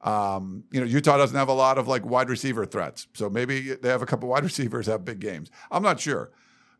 Um, 0.01 0.65
you 0.71 0.81
know, 0.81 0.85
Utah 0.85 1.17
doesn't 1.17 1.37
have 1.37 1.47
a 1.47 1.53
lot 1.53 1.77
of 1.77 1.87
like 1.87 2.05
wide 2.05 2.29
receiver 2.29 2.65
threats, 2.65 3.07
so 3.13 3.29
maybe 3.29 3.75
they 3.75 3.89
have 3.89 4.01
a 4.01 4.05
couple 4.05 4.27
wide 4.27 4.43
receivers 4.51 4.87
have 4.87 5.05
big 5.05 5.19
games. 5.19 5.51
I'm 5.71 5.83
not 5.83 5.99
sure, 5.99 6.31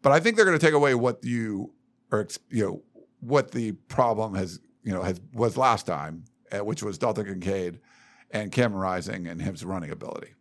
but 0.02 0.12
I 0.12 0.20
think 0.20 0.36
they're 0.36 0.46
going 0.46 0.58
to 0.58 0.66
take 0.66 0.74
away 0.74 0.96
what 0.96 1.24
you 1.24 1.74
or 2.12 2.28
you 2.50 2.66
know 2.66 2.82
what 3.20 3.52
the 3.52 3.74
problem 3.88 4.36
has 4.36 4.60
you 4.84 4.92
know, 4.92 5.02
has, 5.02 5.20
was 5.34 5.58
last 5.58 5.86
time, 5.86 6.26
uh, 6.52 6.64
which 6.64 6.84
was 6.84 6.98
Dalton 6.98 7.26
Kincaid 7.26 7.80
and 8.32 8.52
Cam 8.52 8.74
Rising 8.74 9.28
and 9.28 9.42
his 9.42 9.64
running 9.64 9.92
ability. 9.92 10.34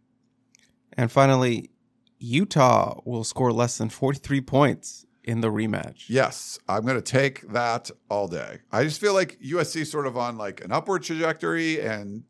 And 0.94 1.10
finally, 1.10 1.70
Utah 2.18 3.00
will 3.04 3.24
score 3.24 3.52
less 3.52 3.78
than 3.78 3.88
43 3.88 4.40
points 4.42 5.06
in 5.24 5.40
the 5.40 5.48
rematch. 5.48 6.04
Yes, 6.08 6.58
I'm 6.68 6.82
going 6.82 6.96
to 6.96 7.02
take 7.02 7.52
that 7.52 7.90
all 8.08 8.28
day. 8.28 8.58
I 8.70 8.84
just 8.84 9.00
feel 9.00 9.14
like 9.14 9.38
USC 9.40 9.86
sort 9.86 10.06
of 10.06 10.16
on 10.16 10.36
like 10.36 10.64
an 10.64 10.72
upward 10.72 11.02
trajectory, 11.02 11.80
and 11.80 12.24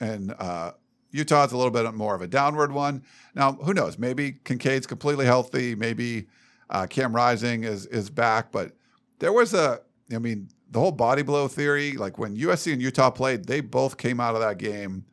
and 0.00 0.34
uh, 0.38 0.72
Utah's 1.10 1.52
a 1.52 1.56
little 1.56 1.72
bit 1.72 1.92
more 1.94 2.14
of 2.14 2.22
a 2.22 2.26
downward 2.26 2.72
one. 2.72 3.02
Now, 3.34 3.52
who 3.52 3.74
knows? 3.74 3.98
Maybe 3.98 4.32
Kincaid's 4.44 4.86
completely 4.86 5.26
healthy. 5.26 5.74
Maybe 5.74 6.28
uh, 6.70 6.86
Cam 6.86 7.14
Rising 7.14 7.64
is 7.64 7.86
is 7.86 8.10
back. 8.10 8.52
But 8.52 8.72
there 9.18 9.32
was 9.32 9.54
a, 9.54 9.80
I 10.12 10.18
mean, 10.18 10.48
the 10.70 10.80
whole 10.80 10.92
body 10.92 11.22
blow 11.22 11.48
theory, 11.48 11.92
like 11.92 12.18
when 12.18 12.36
USC 12.36 12.72
and 12.72 12.82
Utah 12.82 13.10
played, 13.10 13.44
they 13.44 13.60
both 13.60 13.96
came 13.96 14.20
out 14.20 14.34
of 14.34 14.40
that 14.40 14.58
game 14.58 15.04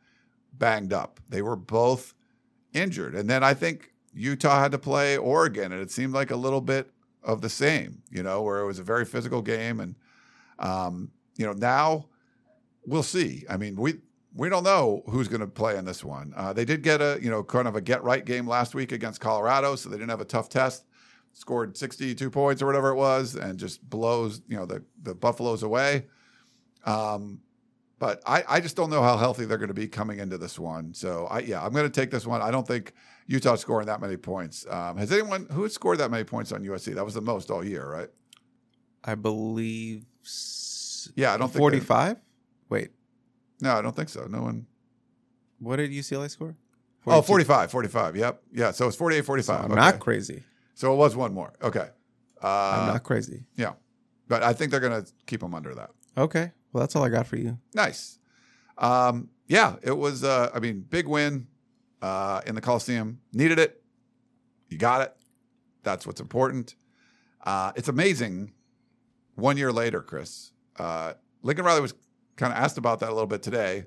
banged 0.52 0.92
up. 0.92 1.20
They 1.28 1.42
were 1.42 1.56
both 1.56 2.14
injured. 2.72 3.14
And 3.14 3.28
then 3.28 3.44
I 3.44 3.54
think 3.54 3.92
Utah 4.12 4.60
had 4.60 4.72
to 4.72 4.78
play 4.78 5.16
Oregon, 5.16 5.72
and 5.72 5.80
it 5.80 5.90
seemed 5.90 6.12
like 6.12 6.30
a 6.30 6.36
little 6.36 6.60
bit 6.60 6.90
of 7.22 7.40
the 7.40 7.48
same, 7.48 8.02
you 8.10 8.22
know, 8.22 8.42
where 8.42 8.60
it 8.60 8.66
was 8.66 8.78
a 8.78 8.84
very 8.84 9.04
physical 9.04 9.42
game. 9.42 9.80
And, 9.80 9.94
um, 10.58 11.10
you 11.36 11.46
know, 11.46 11.52
now 11.52 12.06
we'll 12.86 13.02
see. 13.02 13.44
I 13.48 13.56
mean, 13.56 13.76
we, 13.76 14.00
we 14.34 14.48
don't 14.48 14.64
know 14.64 15.02
who's 15.08 15.28
going 15.28 15.40
to 15.40 15.46
play 15.46 15.76
in 15.76 15.84
this 15.84 16.04
one. 16.04 16.34
Uh, 16.36 16.52
they 16.52 16.64
did 16.64 16.82
get 16.82 17.00
a, 17.00 17.18
you 17.22 17.30
know, 17.30 17.42
kind 17.42 17.68
of 17.68 17.76
a 17.76 17.80
get 17.80 18.02
right 18.02 18.24
game 18.24 18.46
last 18.46 18.74
week 18.74 18.92
against 18.92 19.20
Colorado, 19.20 19.76
so 19.76 19.88
they 19.88 19.96
didn't 19.96 20.10
have 20.10 20.20
a 20.20 20.26
tough 20.26 20.48
test 20.48 20.84
scored 21.34 21.76
62 21.76 22.30
points 22.30 22.62
or 22.62 22.66
whatever 22.66 22.88
it 22.90 22.96
was, 22.96 23.34
and 23.34 23.58
just 23.58 23.88
blows 23.88 24.40
you 24.48 24.56
know 24.56 24.64
the 24.64 24.82
the 25.02 25.14
Buffaloes 25.14 25.62
away. 25.62 26.06
Um, 26.86 27.40
but 27.98 28.22
I, 28.26 28.44
I 28.48 28.60
just 28.60 28.76
don't 28.76 28.90
know 28.90 29.02
how 29.02 29.16
healthy 29.16 29.44
they're 29.44 29.58
going 29.58 29.68
to 29.68 29.74
be 29.74 29.88
coming 29.88 30.18
into 30.18 30.38
this 30.38 30.58
one. 30.58 30.94
So 30.94 31.26
I 31.30 31.40
yeah, 31.40 31.64
I'm 31.64 31.72
going 31.72 31.90
to 31.90 32.00
take 32.00 32.10
this 32.10 32.26
one. 32.26 32.40
I 32.40 32.50
don't 32.50 32.66
think 32.66 32.92
Utah 33.26 33.56
scoring 33.56 33.86
that 33.86 34.00
many 34.00 34.16
points. 34.16 34.66
Um, 34.68 34.96
has 34.96 35.12
anyone 35.12 35.46
who 35.50 35.68
scored 35.68 35.98
that 35.98 36.10
many 36.10 36.24
points 36.24 36.52
on 36.52 36.62
USC? 36.62 36.94
That 36.94 37.04
was 37.04 37.14
the 37.14 37.20
most 37.20 37.50
all 37.50 37.64
year, 37.64 37.86
right? 37.86 38.08
I 39.02 39.14
believe. 39.14 40.04
Yeah, 41.16 41.34
I 41.34 41.36
don't 41.36 41.48
think 41.48 41.58
45. 41.58 42.16
Wait, 42.70 42.90
no, 43.60 43.74
I 43.74 43.82
don't 43.82 43.94
think 43.94 44.08
so. 44.08 44.26
No 44.26 44.42
one. 44.42 44.66
What 45.58 45.76
did 45.76 45.90
UCLA 45.90 46.30
score? 46.30 46.56
42. 47.04 47.18
Oh, 47.18 47.22
45, 47.22 47.70
45. 47.70 48.16
Yep. 48.16 48.42
Yeah. 48.52 48.70
So 48.70 48.88
it's 48.88 48.96
48, 48.96 49.24
45. 49.24 49.44
So 49.44 49.62
I'm 49.62 49.72
okay. 49.72 49.74
not 49.74 50.00
crazy. 50.00 50.42
So 50.74 50.92
it 50.92 50.96
was 50.96 51.16
one 51.16 51.32
more. 51.32 51.52
Okay. 51.62 51.88
Uh, 52.42 52.46
I'm 52.80 52.92
not 52.92 53.02
crazy. 53.04 53.44
Yeah. 53.56 53.72
But 54.28 54.42
I 54.42 54.52
think 54.52 54.70
they're 54.70 54.80
going 54.80 55.04
to 55.04 55.10
keep 55.26 55.40
them 55.40 55.54
under 55.54 55.74
that. 55.74 55.90
Okay. 56.16 56.52
Well, 56.72 56.80
that's 56.80 56.96
all 56.96 57.04
I 57.04 57.08
got 57.08 57.26
for 57.26 57.36
you. 57.36 57.58
Nice. 57.74 58.18
Um, 58.78 59.30
yeah, 59.46 59.76
it 59.82 59.96
was, 59.96 60.24
uh, 60.24 60.50
I 60.54 60.58
mean, 60.58 60.80
big 60.80 61.06
win 61.06 61.46
uh, 62.02 62.40
in 62.46 62.54
the 62.54 62.60
Coliseum. 62.60 63.20
Needed 63.32 63.58
it. 63.58 63.82
You 64.68 64.78
got 64.78 65.02
it. 65.02 65.16
That's 65.82 66.06
what's 66.06 66.20
important. 66.20 66.74
Uh, 67.44 67.72
it's 67.76 67.88
amazing. 67.88 68.52
One 69.36 69.56
year 69.56 69.72
later, 69.72 70.00
Chris, 70.00 70.52
uh, 70.78 71.14
Lincoln 71.42 71.64
Riley 71.64 71.82
was 71.82 71.94
kind 72.36 72.52
of 72.52 72.58
asked 72.58 72.78
about 72.78 73.00
that 73.00 73.10
a 73.10 73.12
little 73.12 73.26
bit 73.26 73.42
today. 73.42 73.84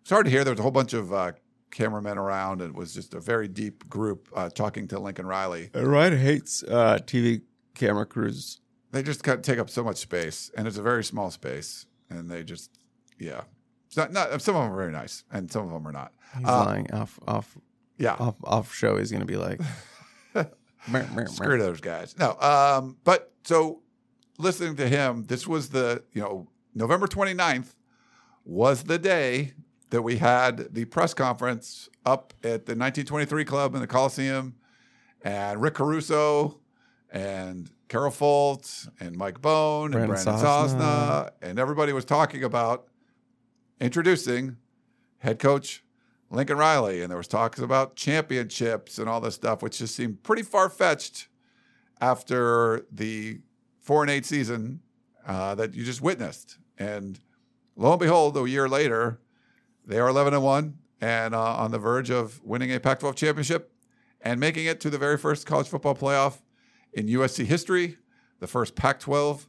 It's 0.00 0.10
hard 0.10 0.26
to 0.26 0.30
hear. 0.30 0.44
There 0.44 0.52
was 0.52 0.60
a 0.60 0.62
whole 0.62 0.72
bunch 0.72 0.92
of 0.92 1.12
uh, 1.12 1.32
cameramen 1.70 2.18
around. 2.18 2.60
And 2.60 2.70
it 2.70 2.76
was 2.76 2.94
just 2.94 3.14
a 3.14 3.20
very 3.20 3.48
deep 3.48 3.88
group 3.88 4.28
uh, 4.34 4.50
talking 4.50 4.88
to 4.88 4.98
Lincoln 4.98 5.26
Riley. 5.26 5.70
Uh, 5.74 5.84
Ryan 5.84 6.18
hates 6.18 6.62
uh, 6.62 6.98
TV 7.04 7.42
camera 7.74 8.06
crews. 8.06 8.60
They 8.92 9.02
just 9.02 9.22
kind 9.22 9.36
of 9.36 9.42
take 9.42 9.58
up 9.58 9.68
so 9.68 9.84
much 9.84 9.96
space, 9.96 10.50
and 10.56 10.66
it's 10.66 10.78
a 10.78 10.82
very 10.82 11.04
small 11.04 11.30
space. 11.30 11.86
And 12.08 12.30
they 12.30 12.44
just, 12.44 12.70
yeah, 13.18 13.42
it's 13.88 13.96
not, 13.96 14.12
not 14.12 14.40
some 14.40 14.56
of 14.56 14.62
them 14.62 14.72
are 14.72 14.76
very 14.76 14.92
nice, 14.92 15.24
and 15.30 15.50
some 15.50 15.66
of 15.66 15.72
them 15.72 15.86
are 15.86 15.92
not. 15.92 16.12
He's 16.38 16.48
uh, 16.48 16.64
lying 16.64 16.90
off, 16.92 17.18
off, 17.26 17.58
yeah, 17.98 18.14
off, 18.14 18.36
off 18.44 18.72
show. 18.72 18.96
He's 18.96 19.10
going 19.10 19.20
to 19.20 19.26
be 19.26 19.36
like, 19.36 19.60
screw 21.26 21.58
those 21.58 21.80
guys. 21.80 22.16
No, 22.18 22.38
um, 22.40 22.96
but 23.04 23.32
so 23.44 23.82
listening 24.38 24.76
to 24.76 24.88
him, 24.88 25.24
this 25.24 25.46
was 25.46 25.70
the 25.70 26.02
you 26.12 26.22
know 26.22 26.48
November 26.74 27.06
29th 27.06 27.74
was 28.44 28.84
the 28.84 28.98
day 28.98 29.52
that 29.90 30.02
we 30.02 30.16
had 30.16 30.74
the 30.74 30.84
press 30.86 31.14
conference 31.14 31.88
up 32.04 32.32
at 32.42 32.66
the 32.66 32.72
1923 32.72 33.44
Club 33.44 33.74
in 33.74 33.80
the 33.80 33.86
Coliseum, 33.86 34.54
and 35.22 35.60
Rick 35.60 35.74
Caruso 35.74 36.60
and 37.10 37.70
Carol 37.88 38.10
Folt 38.10 38.88
and 39.00 39.16
Mike 39.16 39.40
Bohn 39.40 39.94
and 39.94 40.08
Brandon 40.08 40.34
Sosna. 40.34 40.68
Sosna, 40.78 41.30
and 41.40 41.58
everybody 41.58 41.92
was 41.92 42.04
talking 42.04 42.42
about 42.42 42.88
introducing 43.80 44.56
head 45.18 45.38
coach 45.38 45.84
Lincoln 46.30 46.58
Riley, 46.58 47.02
and 47.02 47.10
there 47.10 47.16
was 47.16 47.28
talks 47.28 47.60
about 47.60 47.94
championships 47.94 48.98
and 48.98 49.08
all 49.08 49.20
this 49.20 49.34
stuff, 49.34 49.62
which 49.62 49.78
just 49.78 49.94
seemed 49.94 50.22
pretty 50.22 50.42
far 50.42 50.68
fetched 50.68 51.28
after 52.00 52.84
the 52.90 53.40
four 53.80 54.02
and 54.02 54.10
eight 54.10 54.26
season 54.26 54.80
uh, 55.26 55.54
that 55.54 55.74
you 55.74 55.84
just 55.84 56.02
witnessed. 56.02 56.58
And 56.78 57.20
lo 57.76 57.92
and 57.92 58.00
behold, 58.00 58.36
a 58.36 58.48
year 58.48 58.68
later, 58.68 59.20
they 59.86 59.98
are 59.98 60.08
11 60.08 60.34
and 60.34 60.42
1 60.42 60.78
and 61.00 61.34
uh, 61.34 61.56
on 61.56 61.70
the 61.70 61.78
verge 61.78 62.10
of 62.10 62.42
winning 62.42 62.72
a 62.72 62.80
Pac 62.80 63.00
12 63.00 63.16
championship 63.16 63.72
and 64.20 64.40
making 64.40 64.66
it 64.66 64.80
to 64.80 64.90
the 64.90 64.98
very 64.98 65.16
first 65.16 65.46
college 65.46 65.68
football 65.68 65.94
playoff 65.94 66.40
in 66.92 67.06
USC 67.06 67.44
history, 67.44 67.98
the 68.40 68.46
first 68.46 68.74
Pac 68.74 68.98
12 69.00 69.48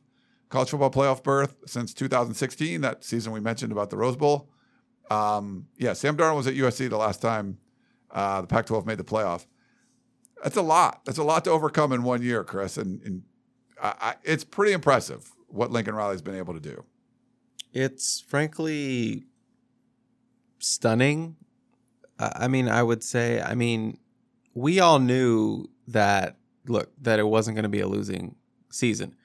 college 0.49 0.69
football 0.69 0.91
playoff 0.91 1.23
berth 1.23 1.55
since 1.65 1.93
2016, 1.93 2.81
that 2.81 3.03
season 3.03 3.33
we 3.33 3.39
mentioned 3.39 3.71
about 3.71 3.89
the 3.89 3.97
Rose 3.97 4.15
Bowl. 4.15 4.49
Um, 5.09 5.67
yeah, 5.77 5.93
Sam 5.93 6.17
Darnold 6.17 6.37
was 6.37 6.47
at 6.47 6.53
USC 6.53 6.89
the 6.89 6.97
last 6.97 7.21
time 7.21 7.57
uh, 8.11 8.41
the 8.41 8.47
Pac 8.47 8.65
12 8.65 8.85
made 8.85 8.97
the 8.97 9.03
playoff. 9.03 9.45
That's 10.43 10.57
a 10.57 10.61
lot. 10.61 11.03
That's 11.05 11.17
a 11.17 11.23
lot 11.23 11.43
to 11.45 11.51
overcome 11.51 11.91
in 11.91 12.03
one 12.03 12.21
year, 12.21 12.43
Chris. 12.43 12.77
And, 12.77 13.01
and 13.01 13.23
I, 13.81 13.93
I, 13.99 14.15
it's 14.23 14.43
pretty 14.43 14.73
impressive 14.73 15.31
what 15.47 15.71
Lincoln 15.71 15.95
Riley's 15.95 16.21
been 16.21 16.35
able 16.35 16.53
to 16.53 16.59
do. 16.59 16.83
It's 17.73 18.21
frankly 18.27 19.25
stunning. 20.59 21.35
I 22.19 22.47
mean, 22.47 22.67
I 22.67 22.81
would 22.81 23.03
say, 23.03 23.41
I 23.41 23.53
mean, 23.53 23.99
we 24.53 24.79
all 24.79 24.99
knew 24.99 25.69
that, 25.87 26.37
look, 26.67 26.91
that 27.01 27.19
it 27.19 27.27
wasn't 27.27 27.55
going 27.55 27.63
to 27.63 27.69
be 27.69 27.79
a 27.79 27.87
losing 27.87 28.35
season. 28.71 29.15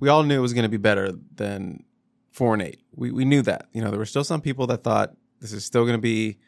We 0.00 0.08
all 0.08 0.22
knew 0.22 0.38
it 0.38 0.42
was 0.42 0.54
going 0.54 0.62
to 0.64 0.70
be 0.70 0.78
better 0.78 1.12
than 1.34 1.84
four 2.32 2.54
and 2.54 2.62
eight. 2.62 2.80
We, 2.94 3.10
we 3.10 3.24
knew 3.24 3.42
that. 3.42 3.68
You 3.72 3.82
know, 3.82 3.90
there 3.90 3.98
were 3.98 4.06
still 4.06 4.24
some 4.24 4.40
people 4.40 4.66
that 4.68 4.82
thought 4.82 5.14
this 5.40 5.52
is 5.52 5.64
still 5.64 5.82
going 5.84 5.96
to 5.96 6.02
be 6.02 6.38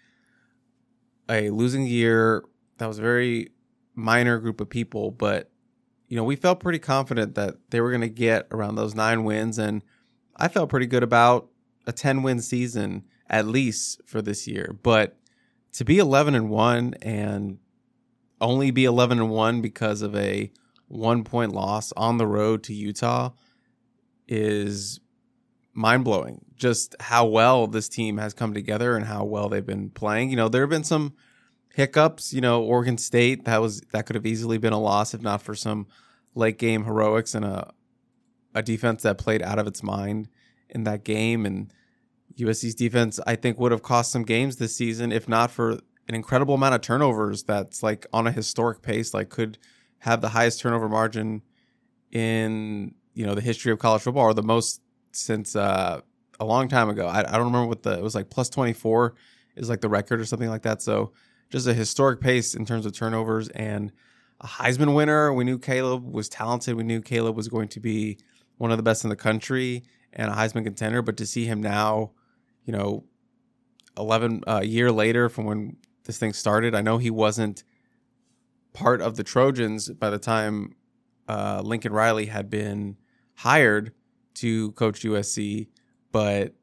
a 1.29 1.51
losing 1.51 1.87
year. 1.87 2.45
That 2.79 2.87
was 2.87 2.99
a 2.99 3.03
very 3.03 3.51
minor 3.95 4.39
group 4.39 4.61
of 4.61 4.71
people, 4.71 5.11
but 5.11 5.51
you 6.09 6.17
know, 6.17 6.25
we 6.25 6.35
felt 6.35 6.59
pretty 6.59 6.81
confident 6.81 7.37
that 7.37 7.55
they 7.71 7.81
were 7.81 7.91
going 7.91 8.01
to 8.01 8.09
get 8.09 8.49
around 8.51 8.75
those 8.75 8.97
nine 8.97 9.23
wins. 9.23 9.59
And 9.59 9.83
I 10.37 10.49
felt 10.49 10.69
pretty 10.69 10.87
good 10.87 11.05
about 11.05 11.49
a 11.87 11.93
10 11.93 12.23
win 12.23 12.41
season 12.41 13.05
at 13.31 13.47
least 13.47 14.03
for 14.05 14.21
this 14.21 14.47
year. 14.47 14.77
But 14.83 15.17
to 15.73 15.85
be 15.85 15.99
11 15.99 16.35
and 16.35 16.51
1 16.51 16.95
and 17.01 17.59
only 18.41 18.71
be 18.71 18.85
11 18.85 19.19
and 19.19 19.31
1 19.31 19.63
because 19.63 20.03
of 20.03 20.15
a 20.17 20.51
one 20.89 21.23
point 21.23 21.53
loss 21.53 21.93
on 21.97 22.19
the 22.19 22.27
road 22.27 22.65
to 22.65 22.75
Utah 22.75 23.31
is 24.27 25.01
mind 25.73 26.05
blowing. 26.05 26.45
Just 26.57 26.97
how 27.01 27.27
well 27.27 27.67
this 27.67 27.89
team 27.89 28.19
has 28.19 28.35
come 28.35 28.53
together 28.53 28.97
and 28.97 29.07
how 29.07 29.25
well 29.25 29.49
they've 29.49 29.65
been 29.65 29.91
playing. 29.91 30.31
You 30.31 30.37
know, 30.37 30.49
there 30.49 30.63
have 30.63 30.71
been 30.71 30.85
some 30.85 31.15
hiccups. 31.75 32.33
You 32.33 32.41
know, 32.41 32.63
Oregon 32.63 32.99
State 32.99 33.45
that 33.45 33.61
was 33.61 33.81
that 33.93 34.07
could 34.07 34.17
have 34.17 34.27
easily 34.27 34.59
been 34.59 34.73
a 34.73 34.81
loss 34.81 35.15
if 35.15 35.23
not 35.23 35.43
for 35.43 35.55
some 35.55 35.87
late 36.35 36.59
game 36.59 36.85
heroics 36.85 37.35
and 37.35 37.45
a 37.45 37.73
a 38.55 38.63
defense 38.63 39.03
that 39.03 39.17
played 39.17 39.43
out 39.43 39.61
of 39.61 39.67
its 39.69 39.83
mind 39.83 40.29
in 40.69 40.85
that 40.85 41.05
game. 41.05 41.47
And 41.47 41.73
USC's 42.39 42.75
defense, 42.75 43.21
I 43.27 43.37
think, 43.37 43.59
would 43.59 43.73
have 43.73 43.83
cost 43.83 44.13
some 44.13 44.23
games 44.23 44.57
this 44.57 44.75
season 44.77 45.13
if 45.13 45.29
not 45.29 45.51
for 45.51 45.73
an 46.09 46.15
incredible 46.15 46.55
amount 46.55 46.75
of 46.75 46.81
turnovers. 46.81 47.43
That's 47.43 47.83
like 47.83 48.07
on 48.13 48.27
a 48.27 48.33
historic 48.33 48.83
pace. 48.83 49.15
Like 49.15 49.29
could 49.29 49.59
have 50.01 50.21
the 50.21 50.31
highest 50.31 50.61
turnover 50.61 50.89
margin 50.89 51.43
in 52.11 52.95
you 53.15 53.27
know 53.27 53.35
the 53.35 53.41
history 53.41 53.73
of 53.73 53.79
college 53.79 54.03
football 54.03 54.25
or 54.25 54.35
the 54.35 54.43
most 54.43 54.81
since 55.13 55.55
uh, 55.55 56.01
a 56.39 56.45
long 56.45 56.69
time 56.69 56.89
ago. 56.89 57.07
I, 57.07 57.21
I 57.21 57.23
don't 57.23 57.47
remember 57.47 57.67
what 57.67 57.83
the 57.83 57.93
it 57.93 58.03
was 58.03 58.15
like 58.15 58.31
plus 58.31 58.49
twenty 58.49 58.73
four 58.73 59.15
is 59.57 59.69
like 59.69 59.81
the 59.81 59.89
record 59.89 60.21
or 60.21 60.25
something 60.25 60.49
like 60.49 60.63
that. 60.63 60.83
So 60.83 61.13
just 61.51 61.67
a 61.67 61.75
historic 61.75 62.21
pace 62.21 62.55
in 62.55 62.65
terms 62.65 62.87
of 62.87 62.93
turnovers 62.93 63.49
and 63.49 63.93
a 64.41 64.47
Heisman 64.47 64.95
winner. 64.95 65.33
We 65.33 65.45
knew 65.45 65.59
Caleb 65.59 66.11
was 66.11 66.29
talented. 66.29 66.77
We 66.77 66.85
knew 66.85 67.01
Caleb 67.01 67.37
was 67.37 67.49
going 67.49 67.69
to 67.69 67.81
be 67.81 68.19
one 68.57 68.71
of 68.71 68.77
the 68.77 68.83
best 68.83 69.05
in 69.05 69.11
the 69.11 69.17
country 69.17 69.83
and 70.13 70.31
a 70.31 70.35
Heisman 70.35 70.65
contender. 70.65 71.03
But 71.03 71.17
to 71.19 71.27
see 71.27 71.45
him 71.45 71.61
now, 71.61 72.13
you 72.71 72.77
know, 72.77 73.03
eleven 73.99 74.45
uh, 74.47 74.61
year 74.61 74.93
later 74.93 75.29
from 75.29 75.45
when 75.45 75.77
this 76.05 76.19
thing 76.19 76.33
started, 76.33 76.73
I 76.73 76.83
know 76.83 76.99
he 76.99 77.11
wasn't 77.11 77.65
part 78.73 79.01
of 79.01 79.17
the 79.17 79.25
Trojans 79.25 79.91
by 79.91 80.09
the 80.09 80.21
time 80.21 80.77
uh, 81.29 81.63
Lincoln 81.65 81.93
Riley 81.93 82.27
had 82.27 82.49
been 82.49 82.97
hired 83.35 83.93
to 84.35 84.71
coach 84.73 85.01
USC, 85.01 85.67
but 86.13 86.55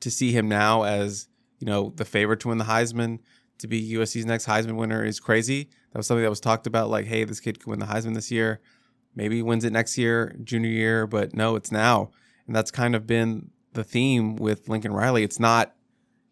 to 0.00 0.10
see 0.10 0.32
him 0.32 0.48
now 0.48 0.84
as 0.84 1.28
you 1.58 1.66
know 1.66 1.92
the 1.94 2.06
favorite 2.06 2.40
to 2.40 2.48
win 2.48 2.56
the 2.56 2.64
Heisman, 2.64 3.18
to 3.58 3.68
be 3.68 3.92
USC's 3.96 4.24
next 4.24 4.46
Heisman 4.46 4.76
winner 4.76 5.04
is 5.04 5.20
crazy. 5.20 5.68
That 5.92 5.98
was 5.98 6.06
something 6.06 6.22
that 6.22 6.30
was 6.30 6.40
talked 6.40 6.66
about, 6.66 6.88
like, 6.88 7.04
hey, 7.04 7.24
this 7.24 7.40
kid 7.40 7.60
could 7.60 7.68
win 7.68 7.80
the 7.80 7.86
Heisman 7.86 8.14
this 8.14 8.30
year. 8.30 8.62
Maybe 9.14 9.36
he 9.36 9.42
wins 9.42 9.64
it 9.64 9.74
next 9.74 9.98
year, 9.98 10.34
junior 10.42 10.70
year, 10.70 11.06
but 11.06 11.34
no, 11.34 11.54
it's 11.54 11.70
now. 11.70 12.12
And 12.46 12.56
that's 12.56 12.70
kind 12.70 12.96
of 12.96 13.06
been 13.06 13.50
the 13.74 13.84
theme 13.84 14.36
with 14.36 14.68
Lincoln 14.68 14.92
Riley. 14.92 15.22
It's 15.22 15.38
not, 15.38 15.74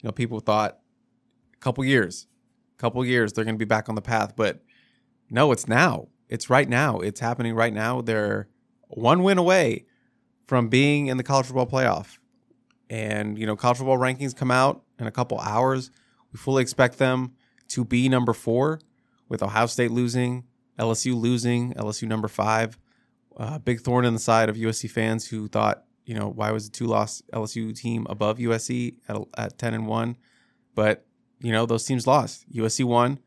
you 0.02 0.08
know, 0.08 0.12
people 0.12 0.40
thought 0.40 0.78
a 1.54 1.58
couple 1.58 1.84
years, 1.84 2.26
a 2.76 2.80
couple 2.80 3.04
years 3.04 3.32
they're 3.32 3.44
going 3.44 3.56
to 3.56 3.58
be 3.58 3.64
back 3.64 3.88
on 3.88 3.94
the 3.94 4.02
path, 4.02 4.34
but 4.36 4.62
no, 5.30 5.52
it's 5.52 5.68
now. 5.68 6.08
It's 6.28 6.48
right 6.48 6.68
now. 6.68 7.00
It's 7.00 7.20
happening 7.20 7.54
right 7.54 7.72
now. 7.72 8.00
They're 8.00 8.48
one 8.88 9.22
win 9.22 9.38
away 9.38 9.86
from 10.46 10.68
being 10.68 11.06
in 11.06 11.16
the 11.16 11.22
college 11.22 11.46
football 11.46 11.66
playoff. 11.66 12.18
And, 12.88 13.38
you 13.38 13.46
know, 13.46 13.56
college 13.56 13.78
football 13.78 13.98
rankings 13.98 14.36
come 14.36 14.50
out 14.50 14.82
in 14.98 15.06
a 15.06 15.10
couple 15.10 15.38
hours. 15.40 15.90
We 16.32 16.38
fully 16.38 16.62
expect 16.62 16.98
them 16.98 17.32
to 17.68 17.84
be 17.84 18.08
number 18.08 18.32
four 18.32 18.80
with 19.28 19.42
Ohio 19.42 19.66
State 19.66 19.90
losing, 19.90 20.44
LSU 20.78 21.18
losing, 21.18 21.72
LSU 21.74 22.06
number 22.06 22.28
five. 22.28 22.78
Uh, 23.36 23.58
big 23.58 23.80
thorn 23.80 24.04
in 24.04 24.12
the 24.12 24.20
side 24.20 24.50
of 24.50 24.56
USC 24.56 24.90
fans 24.90 25.26
who 25.28 25.48
thought, 25.48 25.84
you 26.04 26.14
know, 26.14 26.28
why 26.28 26.50
was 26.50 26.68
the 26.68 26.76
two 26.76 26.86
loss 26.86 27.22
LSU 27.32 27.76
team 27.76 28.06
above 28.10 28.38
USC 28.38 28.96
at, 29.08 29.16
at 29.36 29.58
10 29.58 29.74
and 29.74 29.86
1? 29.86 30.16
But, 30.74 31.06
you 31.40 31.52
know, 31.52 31.66
those 31.66 31.84
teams 31.84 32.06
lost. 32.06 32.50
USC 32.52 32.84
won, 32.84 33.18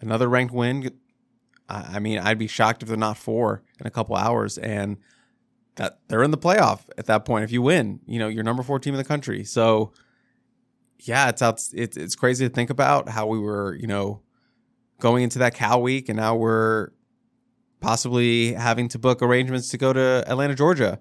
another 0.00 0.28
ranked 0.28 0.54
win 0.54 0.90
I 1.70 2.00
mean, 2.00 2.18
I'd 2.18 2.38
be 2.38 2.48
shocked 2.48 2.82
if 2.82 2.88
they're 2.88 2.98
not 2.98 3.16
four 3.16 3.62
in 3.78 3.86
a 3.86 3.90
couple 3.90 4.16
hours, 4.16 4.58
and 4.58 4.96
that 5.76 6.00
they're 6.08 6.24
in 6.24 6.32
the 6.32 6.38
playoff 6.38 6.80
at 6.98 7.06
that 7.06 7.24
point. 7.24 7.44
If 7.44 7.52
you 7.52 7.62
win, 7.62 8.00
you 8.06 8.18
know, 8.18 8.26
you're 8.26 8.42
number 8.42 8.62
four 8.62 8.80
team 8.80 8.94
in 8.94 8.98
the 8.98 9.04
country. 9.04 9.44
So, 9.44 9.92
yeah, 10.98 11.28
it's 11.28 11.42
out. 11.42 11.62
It's 11.72 11.96
it's 11.96 12.16
crazy 12.16 12.48
to 12.48 12.52
think 12.52 12.70
about 12.70 13.08
how 13.08 13.26
we 13.26 13.38
were, 13.38 13.76
you 13.76 13.86
know, 13.86 14.22
going 14.98 15.22
into 15.22 15.38
that 15.38 15.54
Cal 15.54 15.80
week, 15.80 16.08
and 16.08 16.16
now 16.16 16.34
we're 16.34 16.88
possibly 17.80 18.52
having 18.52 18.88
to 18.88 18.98
book 18.98 19.22
arrangements 19.22 19.68
to 19.68 19.78
go 19.78 19.92
to 19.92 20.24
Atlanta, 20.26 20.56
Georgia, 20.56 20.98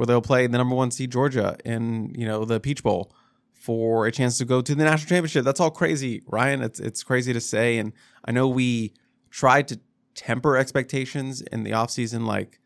where 0.00 0.06
they'll 0.06 0.22
play 0.22 0.46
the 0.46 0.56
number 0.56 0.74
one 0.74 0.90
seed 0.90 1.12
Georgia 1.12 1.58
in 1.62 2.14
you 2.16 2.24
know 2.24 2.46
the 2.46 2.58
Peach 2.58 2.82
Bowl 2.82 3.12
for 3.52 4.06
a 4.06 4.10
chance 4.10 4.38
to 4.38 4.46
go 4.46 4.62
to 4.62 4.74
the 4.74 4.82
national 4.82 5.10
championship. 5.10 5.44
That's 5.44 5.60
all 5.60 5.70
crazy, 5.70 6.22
Ryan. 6.26 6.62
It's 6.62 6.80
it's 6.80 7.02
crazy 7.02 7.34
to 7.34 7.40
say, 7.40 7.76
and 7.76 7.92
I 8.24 8.32
know 8.32 8.48
we 8.48 8.94
tried 9.30 9.68
to 9.68 9.80
temper 10.14 10.56
expectations 10.56 11.42
in 11.42 11.64
the 11.64 11.72
offseason. 11.72 12.24
Like, 12.24 12.60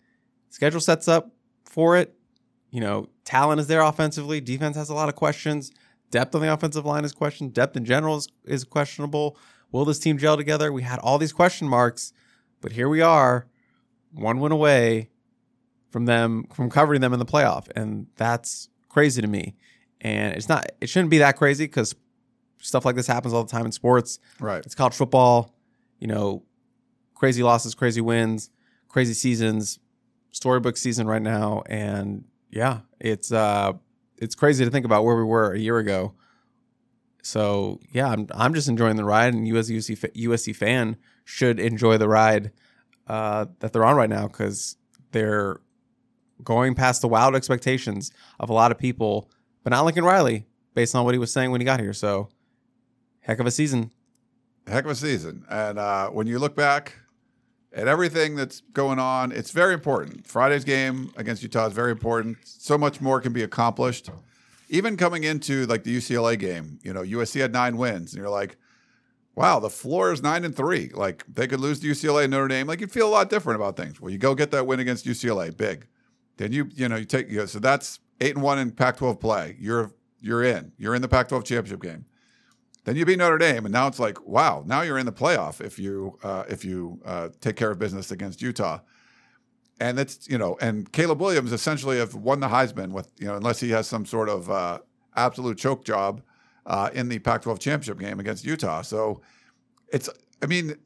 schedule 0.50 0.78
sets 0.78 1.08
up 1.08 1.32
for 1.64 1.96
it. 1.96 2.14
You 2.70 2.80
know, 2.80 3.08
talent 3.24 3.60
is 3.60 3.66
there 3.66 3.80
offensively. 3.80 4.40
Defense 4.40 4.76
has 4.76 4.88
a 4.88 4.94
lot 4.94 5.08
of 5.08 5.16
questions. 5.16 5.72
Depth 6.12 6.36
on 6.36 6.40
the 6.40 6.52
offensive 6.52 6.86
line 6.86 7.04
is 7.04 7.10
questioned. 7.10 7.52
Depth 7.52 7.76
in 7.76 7.84
general 7.84 8.14
is, 8.14 8.28
is 8.44 8.62
questionable. 8.62 9.36
Will 9.72 9.84
this 9.84 9.98
team 9.98 10.18
gel 10.18 10.36
together? 10.36 10.72
We 10.72 10.82
had 10.82 11.00
all 11.00 11.18
these 11.18 11.32
question 11.32 11.66
marks, 11.66 12.12
but 12.60 12.70
here 12.70 12.88
we 12.88 13.00
are, 13.00 13.48
one 14.12 14.38
win 14.38 14.52
away 14.52 15.10
from 15.94 16.06
them 16.06 16.44
from 16.52 16.68
covering 16.68 17.00
them 17.00 17.12
in 17.12 17.20
the 17.20 17.24
playoff, 17.24 17.68
and 17.76 18.08
that's 18.16 18.68
crazy 18.88 19.22
to 19.22 19.28
me. 19.28 19.54
And 20.00 20.34
it's 20.34 20.48
not. 20.48 20.66
It 20.80 20.88
shouldn't 20.88 21.10
be 21.10 21.18
that 21.18 21.36
crazy 21.36 21.66
because 21.66 21.94
stuff 22.58 22.84
like 22.84 22.96
this 22.96 23.06
happens 23.06 23.32
all 23.32 23.44
the 23.44 23.52
time 23.52 23.64
in 23.64 23.70
sports. 23.70 24.18
Right. 24.40 24.66
It's 24.66 24.74
college 24.74 24.94
football. 24.94 25.54
You 26.00 26.08
know, 26.08 26.42
crazy 27.14 27.44
losses, 27.44 27.76
crazy 27.76 28.00
wins, 28.00 28.50
crazy 28.88 29.14
seasons, 29.14 29.78
storybook 30.32 30.76
season 30.76 31.06
right 31.06 31.22
now, 31.22 31.62
and 31.66 32.24
yeah, 32.50 32.80
it's 32.98 33.30
uh, 33.30 33.74
it's 34.18 34.34
crazy 34.34 34.64
to 34.64 34.72
think 34.72 34.84
about 34.84 35.04
where 35.04 35.14
we 35.14 35.22
were 35.22 35.52
a 35.52 35.60
year 35.60 35.78
ago. 35.78 36.14
So 37.22 37.78
yeah, 37.92 38.08
I'm 38.08 38.26
I'm 38.34 38.52
just 38.52 38.66
enjoying 38.66 38.96
the 38.96 39.04
ride, 39.04 39.32
and 39.32 39.46
you 39.46 39.56
as 39.58 39.70
a 39.70 39.74
USC 39.74 40.12
USC 40.12 40.56
fan 40.56 40.96
should 41.24 41.60
enjoy 41.60 41.98
the 41.98 42.08
ride 42.08 42.50
uh, 43.06 43.46
that 43.60 43.72
they're 43.72 43.84
on 43.84 43.94
right 43.94 44.10
now 44.10 44.26
because 44.26 44.76
they're 45.12 45.60
going 46.42 46.74
past 46.74 47.00
the 47.00 47.08
wild 47.08 47.34
expectations 47.34 48.10
of 48.40 48.50
a 48.50 48.52
lot 48.52 48.70
of 48.70 48.78
people, 48.78 49.30
but 49.62 49.70
not 49.70 49.84
Lincoln 49.84 50.04
Riley, 50.04 50.46
based 50.74 50.94
on 50.94 51.04
what 51.04 51.14
he 51.14 51.18
was 51.18 51.32
saying 51.32 51.50
when 51.50 51.60
he 51.60 51.64
got 51.64 51.80
here. 51.80 51.92
So, 51.92 52.28
heck 53.20 53.38
of 53.38 53.46
a 53.46 53.50
season. 53.50 53.90
Heck 54.66 54.84
of 54.84 54.90
a 54.90 54.94
season, 54.94 55.44
and 55.50 55.78
uh, 55.78 56.08
when 56.08 56.26
you 56.26 56.38
look 56.38 56.56
back 56.56 56.94
at 57.74 57.88
everything 57.88 58.36
that's 58.36 58.60
going 58.72 58.98
on. 58.98 59.32
It's 59.32 59.50
very 59.50 59.74
important. 59.74 60.26
Friday's 60.26 60.64
game 60.64 61.12
against 61.16 61.42
Utah 61.42 61.66
is 61.66 61.72
very 61.72 61.90
important. 61.90 62.38
So 62.44 62.78
much 62.78 63.00
more 63.00 63.20
can 63.20 63.32
be 63.32 63.42
accomplished. 63.42 64.10
Even 64.68 64.96
coming 64.96 65.24
into 65.24 65.66
like 65.66 65.84
the 65.84 65.96
UCLA 65.96 66.38
game, 66.38 66.78
you 66.82 66.92
know, 66.92 67.02
USC 67.02 67.40
had 67.40 67.52
nine 67.52 67.76
wins, 67.76 68.12
and 68.12 68.20
you're 68.20 68.30
like, 68.30 68.56
wow, 69.34 69.58
the 69.58 69.68
floor 69.68 70.12
is 70.12 70.22
nine 70.22 70.44
and 70.44 70.56
three. 70.56 70.90
Like 70.94 71.24
they 71.26 71.46
could 71.46 71.60
lose 71.60 71.80
to 71.80 71.88
UCLA 71.88 72.24
and 72.24 72.30
Notre 72.30 72.48
Dame. 72.48 72.66
Like 72.66 72.80
you'd 72.80 72.92
feel 72.92 73.08
a 73.08 73.10
lot 73.10 73.28
different 73.28 73.60
about 73.60 73.76
things. 73.76 74.00
Well, 74.00 74.10
you 74.10 74.18
go 74.18 74.34
get 74.34 74.52
that 74.52 74.66
win 74.66 74.80
against 74.80 75.04
UCLA, 75.04 75.54
big. 75.54 75.86
Then 76.36 76.52
you, 76.52 76.68
you 76.74 76.88
know, 76.88 76.96
you 76.96 77.04
take 77.04 77.30
you 77.30 77.38
know, 77.38 77.46
so 77.46 77.58
that's 77.58 78.00
eight 78.20 78.34
and 78.34 78.42
one 78.42 78.58
in 78.58 78.70
Pac-12 78.72 79.20
play. 79.20 79.56
You're 79.58 79.92
you're 80.20 80.42
in. 80.42 80.72
You're 80.78 80.94
in 80.94 81.02
the 81.02 81.08
Pac-12 81.08 81.44
championship 81.44 81.82
game. 81.82 82.06
Then 82.84 82.96
you 82.96 83.06
beat 83.06 83.18
Notre 83.18 83.38
Dame, 83.38 83.64
and 83.64 83.72
now 83.72 83.86
it's 83.86 83.98
like, 83.98 84.26
wow, 84.26 84.62
now 84.66 84.82
you're 84.82 84.98
in 84.98 85.06
the 85.06 85.12
playoff 85.12 85.60
if 85.60 85.78
you 85.78 86.18
uh, 86.22 86.44
if 86.48 86.64
you 86.64 87.00
uh, 87.04 87.30
take 87.40 87.56
care 87.56 87.70
of 87.70 87.78
business 87.78 88.10
against 88.10 88.42
Utah. 88.42 88.80
And 89.80 89.98
that's 89.98 90.28
you 90.28 90.38
know, 90.38 90.56
and 90.60 90.90
Caleb 90.92 91.20
Williams 91.20 91.52
essentially 91.52 91.98
have 91.98 92.14
won 92.14 92.40
the 92.40 92.48
Heisman 92.48 92.92
with 92.92 93.10
you 93.18 93.26
know, 93.26 93.36
unless 93.36 93.60
he 93.60 93.70
has 93.70 93.86
some 93.86 94.06
sort 94.06 94.28
of 94.28 94.50
uh, 94.50 94.78
absolute 95.16 95.58
choke 95.58 95.84
job 95.84 96.22
uh, 96.66 96.90
in 96.92 97.08
the 97.08 97.18
Pac-12 97.18 97.58
championship 97.58 97.98
game 97.98 98.20
against 98.20 98.44
Utah. 98.44 98.82
So 98.82 99.20
it's, 99.92 100.08
I 100.42 100.46
mean, 100.46 100.76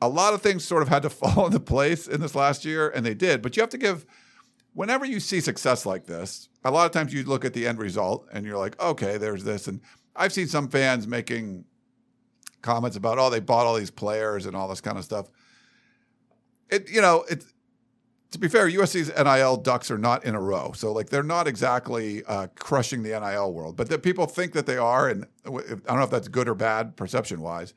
a 0.00 0.08
lot 0.08 0.34
of 0.34 0.42
things 0.42 0.64
sort 0.64 0.82
of 0.82 0.88
had 0.88 1.02
to 1.02 1.10
fall 1.10 1.46
into 1.46 1.60
place 1.60 2.06
in 2.06 2.20
this 2.20 2.34
last 2.34 2.64
year, 2.64 2.88
and 2.90 3.04
they 3.04 3.14
did. 3.14 3.42
But 3.42 3.56
you 3.56 3.62
have 3.62 3.70
to 3.70 3.78
give, 3.78 4.06
whenever 4.74 5.04
you 5.04 5.20
see 5.20 5.40
success 5.40 5.86
like 5.86 6.04
this, 6.04 6.48
a 6.64 6.70
lot 6.70 6.84
of 6.84 6.92
times 6.92 7.14
you 7.14 7.24
look 7.24 7.44
at 7.44 7.54
the 7.54 7.66
end 7.66 7.78
result 7.78 8.28
and 8.32 8.44
you're 8.44 8.58
like, 8.58 8.80
okay, 8.82 9.16
there's 9.16 9.44
this, 9.44 9.66
and 9.68 9.80
I've 10.14 10.32
seen 10.32 10.48
some 10.48 10.68
fans 10.68 11.06
making 11.06 11.64
comments 12.60 12.96
about, 12.96 13.18
oh, 13.18 13.30
they 13.30 13.40
bought 13.40 13.66
all 13.66 13.76
these 13.76 13.90
players 13.90 14.46
and 14.46 14.54
all 14.54 14.68
this 14.68 14.80
kind 14.80 14.98
of 14.98 15.04
stuff. 15.04 15.28
It, 16.68 16.90
you 16.90 17.00
know, 17.00 17.24
it. 17.28 17.44
To 18.32 18.40
be 18.40 18.48
fair, 18.48 18.68
USC's 18.68 19.12
NIL 19.16 19.58
ducks 19.58 19.92
are 19.92 19.98
not 19.98 20.24
in 20.24 20.34
a 20.34 20.40
row, 20.40 20.72
so 20.74 20.92
like 20.92 21.08
they're 21.08 21.22
not 21.22 21.46
exactly 21.46 22.24
uh, 22.24 22.48
crushing 22.56 23.04
the 23.04 23.10
NIL 23.10 23.52
world, 23.52 23.76
but 23.76 23.88
that 23.90 24.02
people 24.02 24.26
think 24.26 24.54
that 24.54 24.66
they 24.66 24.76
are, 24.76 25.08
and 25.08 25.24
I 25.46 25.50
don't 25.50 25.86
know 25.86 26.02
if 26.02 26.10
that's 26.10 26.26
good 26.26 26.48
or 26.48 26.56
bad 26.56 26.96
perception 26.96 27.42
wise, 27.42 27.74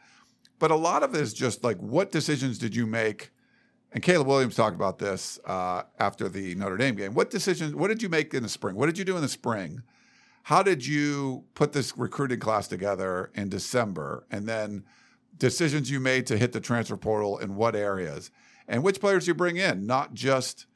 but 0.57 0.71
a 0.71 0.75
lot 0.75 1.03
of 1.03 1.13
it 1.13 1.21
is 1.21 1.31
just 1.31 1.63
like 1.63 1.77
what 1.77 2.11
decisions 2.11 2.57
did 2.57 2.75
you 2.75 2.87
make 2.87 3.29
And 3.97 4.03
Caleb 4.03 4.27
Williams 4.27 4.55
talked 4.55 4.75
about 4.75 4.99
this 4.99 5.39
uh, 5.43 5.81
after 5.97 6.29
the 6.29 6.53
Notre 6.53 6.77
Dame 6.77 6.93
game. 6.93 7.15
What 7.15 7.31
decisions? 7.31 7.73
What 7.73 7.87
did 7.87 8.03
you 8.03 8.09
make 8.09 8.31
in 8.31 8.43
the 8.43 8.47
spring? 8.47 8.75
What 8.75 8.85
did 8.85 8.99
you 8.99 9.03
do 9.03 9.15
in 9.15 9.23
the 9.23 9.27
spring? 9.27 9.81
How 10.43 10.61
did 10.61 10.85
you 10.85 11.45
put 11.55 11.73
this 11.73 11.97
recruiting 11.97 12.39
class 12.39 12.67
together 12.67 13.31
in 13.33 13.49
December? 13.49 14.27
And 14.29 14.47
then 14.47 14.83
decisions 15.35 15.89
you 15.89 15.99
made 15.99 16.27
to 16.27 16.37
hit 16.37 16.51
the 16.51 16.59
transfer 16.59 16.95
portal 16.95 17.39
in 17.39 17.55
what 17.55 17.75
areas? 17.75 18.29
And 18.67 18.83
which 18.83 18.99
players 18.99 19.27
you 19.27 19.33
bring 19.33 19.57
in? 19.57 19.87
Not 19.87 20.13
just 20.13 20.67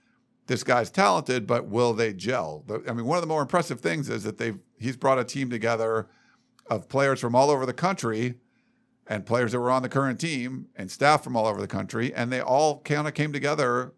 this 0.48 0.64
guy's 0.64 0.90
talented, 0.90 1.46
but 1.46 1.68
will 1.68 1.94
they 1.94 2.14
gel? 2.14 2.66
I 2.88 2.92
mean, 2.92 3.06
one 3.06 3.20
of 3.20 3.22
the 3.22 3.28
more 3.28 3.44
impressive 3.44 3.82
things 3.82 4.10
is 4.10 4.24
that 4.24 4.40
they've 4.40 4.58
he's 4.80 4.98
brought 4.98 5.20
a 5.20 5.24
team 5.24 5.52
together 5.52 6.08
of 6.72 6.90
players 6.90 7.20
from 7.20 7.36
all 7.36 7.52
over 7.52 7.68
the 7.68 7.72
country 7.72 8.40
and 9.08 9.26
players 9.26 9.52
that 9.52 9.60
were 9.60 9.72
on 9.72 9.82
the 9.82 9.90
current 9.90 10.20
team 10.20 10.68
and 10.76 10.90
staff 10.90 11.24
from 11.24 11.36
all 11.36 11.46
over 11.46 11.60
the 11.60 11.68
country, 11.68 12.14
and 12.14 12.32
they 12.32 12.42
all 12.42 12.80
kind 12.82 13.08
of 13.08 13.14
came 13.14 13.34
together 13.34 13.94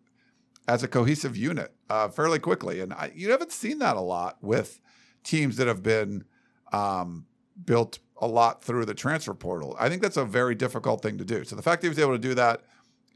as 0.67 0.81
a 0.81 0.87
cohesive 0.87 1.35
unit 1.35 1.73
uh, 1.89 2.07
fairly 2.07 2.39
quickly. 2.39 2.79
And 2.79 2.93
I, 2.93 3.11
you 3.13 3.31
haven't 3.31 3.51
seen 3.51 3.79
that 3.79 3.97
a 3.97 4.01
lot 4.01 4.37
with 4.41 4.79
teams 5.23 5.57
that 5.57 5.67
have 5.67 5.83
been 5.83 6.23
um, 6.71 7.25
built 7.63 7.99
a 8.17 8.27
lot 8.27 8.63
through 8.63 8.85
the 8.85 8.93
transfer 8.93 9.33
portal. 9.33 9.75
I 9.79 9.89
think 9.89 10.01
that's 10.01 10.17
a 10.17 10.25
very 10.25 10.55
difficult 10.55 11.01
thing 11.01 11.17
to 11.17 11.25
do. 11.25 11.43
So 11.43 11.55
the 11.55 11.61
fact 11.61 11.81
that 11.81 11.87
he 11.87 11.89
was 11.89 11.99
able 11.99 12.13
to 12.13 12.17
do 12.17 12.33
that 12.35 12.61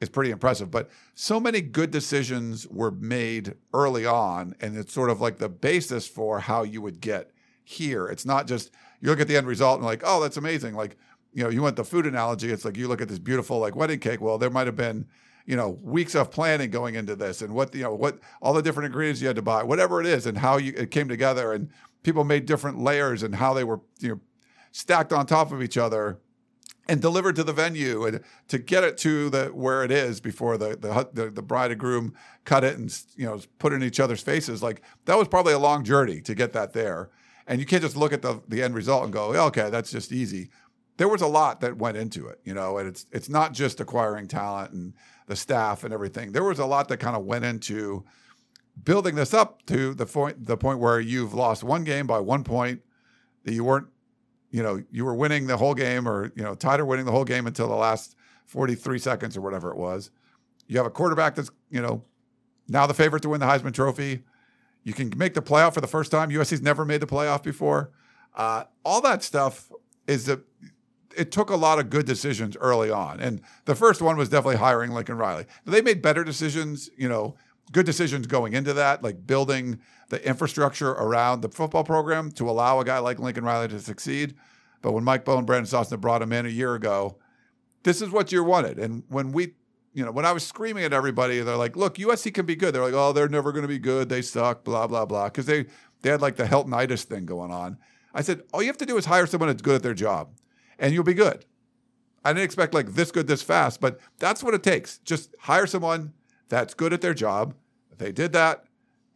is 0.01 0.09
pretty 0.09 0.31
impressive. 0.31 0.69
But 0.69 0.89
so 1.15 1.39
many 1.39 1.61
good 1.61 1.91
decisions 1.91 2.67
were 2.67 2.91
made 2.91 3.55
early 3.73 4.05
on, 4.05 4.55
and 4.59 4.77
it's 4.77 4.93
sort 4.93 5.09
of 5.09 5.21
like 5.21 5.37
the 5.37 5.49
basis 5.49 6.07
for 6.07 6.39
how 6.41 6.63
you 6.63 6.81
would 6.81 7.01
get 7.01 7.31
here. 7.63 8.07
It's 8.07 8.25
not 8.25 8.47
just 8.47 8.71
you 9.01 9.09
look 9.09 9.19
at 9.19 9.27
the 9.27 9.37
end 9.37 9.47
result 9.47 9.77
and 9.77 9.85
like, 9.85 10.03
oh, 10.05 10.21
that's 10.21 10.37
amazing. 10.37 10.73
Like, 10.73 10.97
you 11.33 11.43
know, 11.43 11.49
you 11.49 11.61
want 11.61 11.75
the 11.75 11.83
food 11.83 12.05
analogy. 12.05 12.51
It's 12.51 12.65
like 12.65 12.77
you 12.77 12.87
look 12.87 13.01
at 13.01 13.07
this 13.07 13.19
beautiful 13.19 13.59
like 13.59 13.75
wedding 13.75 13.99
cake. 13.99 14.21
Well, 14.21 14.37
there 14.37 14.49
might 14.49 14.67
have 14.67 14.75
been, 14.75 15.05
you 15.45 15.55
know, 15.55 15.79
weeks 15.81 16.15
of 16.15 16.31
planning 16.31 16.71
going 16.71 16.95
into 16.95 17.15
this, 17.15 17.41
and 17.41 17.53
what 17.53 17.73
you 17.75 17.83
know, 17.83 17.93
what 17.93 18.19
all 18.41 18.53
the 18.53 18.61
different 18.61 18.87
ingredients 18.87 19.21
you 19.21 19.27
had 19.27 19.35
to 19.35 19.41
buy, 19.41 19.63
whatever 19.63 20.01
it 20.01 20.07
is, 20.07 20.25
and 20.25 20.37
how 20.37 20.57
you 20.57 20.73
it 20.75 20.91
came 20.91 21.07
together, 21.07 21.53
and 21.53 21.69
people 22.03 22.23
made 22.23 22.45
different 22.45 22.79
layers 22.79 23.23
and 23.23 23.35
how 23.35 23.53
they 23.53 23.63
were, 23.63 23.81
you 23.99 24.09
know, 24.09 24.19
stacked 24.71 25.11
on 25.11 25.25
top 25.25 25.51
of 25.51 25.61
each 25.61 25.77
other 25.77 26.19
and 26.87 27.01
delivered 27.01 27.35
to 27.35 27.43
the 27.43 27.53
venue 27.53 28.05
and 28.05 28.21
to 28.47 28.57
get 28.57 28.83
it 28.83 28.97
to 28.97 29.29
the 29.29 29.47
where 29.47 29.83
it 29.83 29.91
is 29.91 30.19
before 30.19 30.57
the 30.57 30.69
the, 30.69 31.09
the, 31.13 31.29
the 31.29 31.41
bride 31.41 31.71
and 31.71 31.79
groom 31.79 32.13
cut 32.45 32.63
it 32.63 32.77
and 32.77 33.03
you 33.15 33.25
know 33.25 33.39
put 33.59 33.73
it 33.73 33.77
in 33.77 33.83
each 33.83 33.99
other's 33.99 34.21
faces 34.21 34.63
like 34.63 34.81
that 35.05 35.17
was 35.17 35.27
probably 35.27 35.53
a 35.53 35.59
long 35.59 35.83
journey 35.83 36.21
to 36.21 36.33
get 36.33 36.53
that 36.53 36.73
there 36.73 37.09
and 37.45 37.59
you 37.59 37.65
can't 37.65 37.81
just 37.81 37.97
look 37.97 38.13
at 38.13 38.21
the 38.21 38.41
the 38.47 38.63
end 38.63 38.75
result 38.75 39.03
and 39.03 39.13
go 39.13 39.33
okay 39.33 39.69
that's 39.69 39.91
just 39.91 40.11
easy 40.11 40.49
there 40.97 41.07
was 41.07 41.21
a 41.21 41.27
lot 41.27 41.61
that 41.61 41.77
went 41.77 41.97
into 41.97 42.27
it 42.27 42.39
you 42.43 42.53
know 42.53 42.77
and 42.77 42.87
it's 42.87 43.05
it's 43.11 43.29
not 43.29 43.53
just 43.53 43.79
acquiring 43.79 44.27
talent 44.27 44.71
and 44.71 44.93
the 45.27 45.35
staff 45.35 45.83
and 45.83 45.93
everything 45.93 46.31
there 46.31 46.43
was 46.43 46.59
a 46.59 46.65
lot 46.65 46.87
that 46.87 46.97
kind 46.97 47.15
of 47.15 47.25
went 47.25 47.45
into 47.45 48.03
building 48.83 49.15
this 49.15 49.33
up 49.33 49.65
to 49.65 49.93
the 49.93 50.05
point 50.05 50.45
the 50.45 50.57
point 50.57 50.79
where 50.79 50.99
you've 50.99 51.33
lost 51.33 51.63
one 51.63 51.83
game 51.83 52.05
by 52.07 52.19
one 52.19 52.43
point 52.43 52.81
that 53.43 53.53
you 53.53 53.63
weren't 53.63 53.87
you 54.51 54.63
know, 54.63 54.83
you 54.91 55.05
were 55.05 55.13
winning 55.13 55.47
the 55.47 55.57
whole 55.57 55.73
game 55.73 56.07
or, 56.07 56.31
you 56.35 56.43
know, 56.43 56.55
tied 56.55 56.79
or 56.79 56.85
winning 56.85 57.05
the 57.05 57.11
whole 57.11 57.25
game 57.25 57.47
until 57.47 57.67
the 57.67 57.75
last 57.75 58.15
43 58.45 58.97
seconds 58.99 59.35
or 59.35 59.41
whatever 59.41 59.71
it 59.71 59.77
was. 59.77 60.09
You 60.67 60.77
have 60.77 60.85
a 60.85 60.91
quarterback 60.91 61.35
that's, 61.35 61.51
you 61.69 61.81
know, 61.81 62.03
now 62.67 62.87
the 62.87 62.93
favorite 62.93 63.21
to 63.23 63.29
win 63.29 63.39
the 63.39 63.45
Heisman 63.45 63.73
Trophy. 63.73 64.23
You 64.83 64.93
can 64.93 65.11
make 65.17 65.33
the 65.33 65.41
playoff 65.41 65.73
for 65.73 65.81
the 65.81 65.87
first 65.87 66.11
time. 66.11 66.29
USC's 66.29 66.61
never 66.61 66.85
made 66.85 67.01
the 67.01 67.07
playoff 67.07 67.43
before. 67.43 67.91
Uh, 68.35 68.63
all 68.85 69.01
that 69.01 69.23
stuff 69.23 69.71
is 70.05 70.25
that 70.25 70.39
it 71.17 71.31
took 71.31 71.49
a 71.49 71.55
lot 71.55 71.79
of 71.79 71.89
good 71.89 72.05
decisions 72.05 72.55
early 72.57 72.91
on. 72.91 73.19
And 73.19 73.41
the 73.65 73.75
first 73.75 74.01
one 74.01 74.17
was 74.17 74.29
definitely 74.29 74.57
hiring 74.57 74.91
Lincoln 74.91 75.17
Riley. 75.17 75.45
They 75.65 75.81
made 75.81 76.01
better 76.01 76.23
decisions, 76.23 76.89
you 76.95 77.09
know, 77.09 77.35
good 77.71 77.85
decisions 77.85 78.27
going 78.27 78.53
into 78.53 78.73
that, 78.73 79.03
like 79.03 79.25
building 79.25 79.79
the 80.09 80.25
infrastructure 80.25 80.91
around 80.91 81.41
the 81.41 81.49
football 81.49 81.83
program 81.83 82.31
to 82.33 82.49
allow 82.49 82.79
a 82.79 82.85
guy 82.85 82.99
like 82.99 83.19
Lincoln 83.19 83.43
Riley 83.43 83.67
to 83.69 83.79
succeed. 83.79 84.35
But 84.81 84.93
when 84.93 85.03
Mike 85.03 85.27
and 85.27 85.45
Brandon 85.45 85.69
Sosna 85.69 85.99
brought 85.99 86.21
him 86.21 86.31
in 86.31 86.45
a 86.45 86.49
year 86.49 86.75
ago, 86.75 87.17
this 87.83 88.01
is 88.01 88.11
what 88.11 88.31
you 88.31 88.43
wanted. 88.43 88.77
And 88.77 89.03
when 89.09 89.31
we, 89.31 89.53
you 89.93 90.05
know, 90.05 90.11
when 90.11 90.25
I 90.25 90.31
was 90.31 90.45
screaming 90.45 90.83
at 90.83 90.93
everybody, 90.93 91.39
they're 91.39 91.57
like, 91.57 91.75
look, 91.75 91.97
USC 91.97 92.33
can 92.33 92.45
be 92.45 92.55
good. 92.55 92.75
They're 92.75 92.83
like, 92.83 92.93
oh, 92.93 93.11
they're 93.11 93.27
never 93.27 93.51
going 93.51 93.63
to 93.63 93.67
be 93.67 93.79
good. 93.79 94.07
They 94.07 94.21
suck, 94.21 94.63
blah, 94.63 94.85
blah, 94.85 95.05
blah. 95.05 95.25
Because 95.25 95.47
they, 95.47 95.65
they 96.03 96.11
had 96.11 96.21
like 96.21 96.35
the 96.35 96.43
Heltonitis 96.43 97.03
thing 97.03 97.25
going 97.25 97.51
on. 97.51 97.77
I 98.13 98.21
said, 98.21 98.43
all 98.53 98.61
you 98.61 98.67
have 98.67 98.77
to 98.77 98.85
do 98.85 98.97
is 98.97 99.05
hire 99.05 99.25
someone 99.25 99.49
that's 99.49 99.61
good 99.61 99.75
at 99.75 99.83
their 99.83 99.93
job 99.93 100.29
and 100.79 100.93
you'll 100.93 101.03
be 101.03 101.13
good. 101.13 101.45
I 102.23 102.33
didn't 102.33 102.45
expect 102.45 102.73
like 102.73 102.93
this 102.93 103.11
good 103.11 103.27
this 103.27 103.41
fast, 103.41 103.79
but 103.79 103.99
that's 104.19 104.43
what 104.43 104.53
it 104.53 104.63
takes. 104.63 104.97
Just 104.99 105.35
hire 105.39 105.67
someone 105.67 106.13
that's 106.49 106.73
good 106.73 106.93
at 106.93 107.01
their 107.01 107.13
job. 107.13 107.53
They 107.97 108.11
did 108.11 108.33
that 108.33 108.65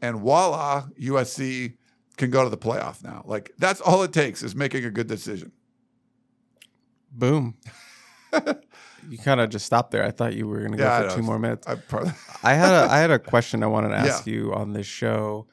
and 0.01 0.17
voila, 0.17 0.87
USC 0.99 1.75
can 2.17 2.31
go 2.31 2.43
to 2.43 2.49
the 2.49 2.57
playoff 2.57 3.03
now. 3.03 3.23
Like 3.25 3.51
that's 3.57 3.81
all 3.81 4.03
it 4.03 4.13
takes 4.13 4.43
is 4.43 4.55
making 4.55 4.85
a 4.85 4.89
good 4.89 5.07
decision. 5.07 5.51
Boom. 7.11 7.57
you 9.09 9.17
kind 9.17 9.39
of 9.39 9.49
just 9.49 9.65
stopped 9.65 9.91
there. 9.91 10.03
I 10.03 10.11
thought 10.11 10.33
you 10.33 10.47
were 10.47 10.59
going 10.59 10.71
to 10.71 10.77
go 10.77 10.83
yeah, 10.83 11.09
for 11.09 11.15
two 11.17 11.21
more 11.21 11.39
minutes. 11.39 11.67
I, 11.67 11.75
probably... 11.75 12.11
I 12.43 12.53
had 12.53 12.71
a 12.71 12.91
I 12.91 12.99
had 12.99 13.11
a 13.11 13.19
question 13.33 13.63
I 13.63 13.67
wanted 13.67 13.89
to 13.89 13.95
ask 13.95 14.25
yeah. 14.25 14.33
you 14.33 14.53
on 14.53 14.73
this 14.73 14.87
show, 14.87 15.47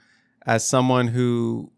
as 0.46 0.66
someone 0.66 1.08
who. 1.08 1.72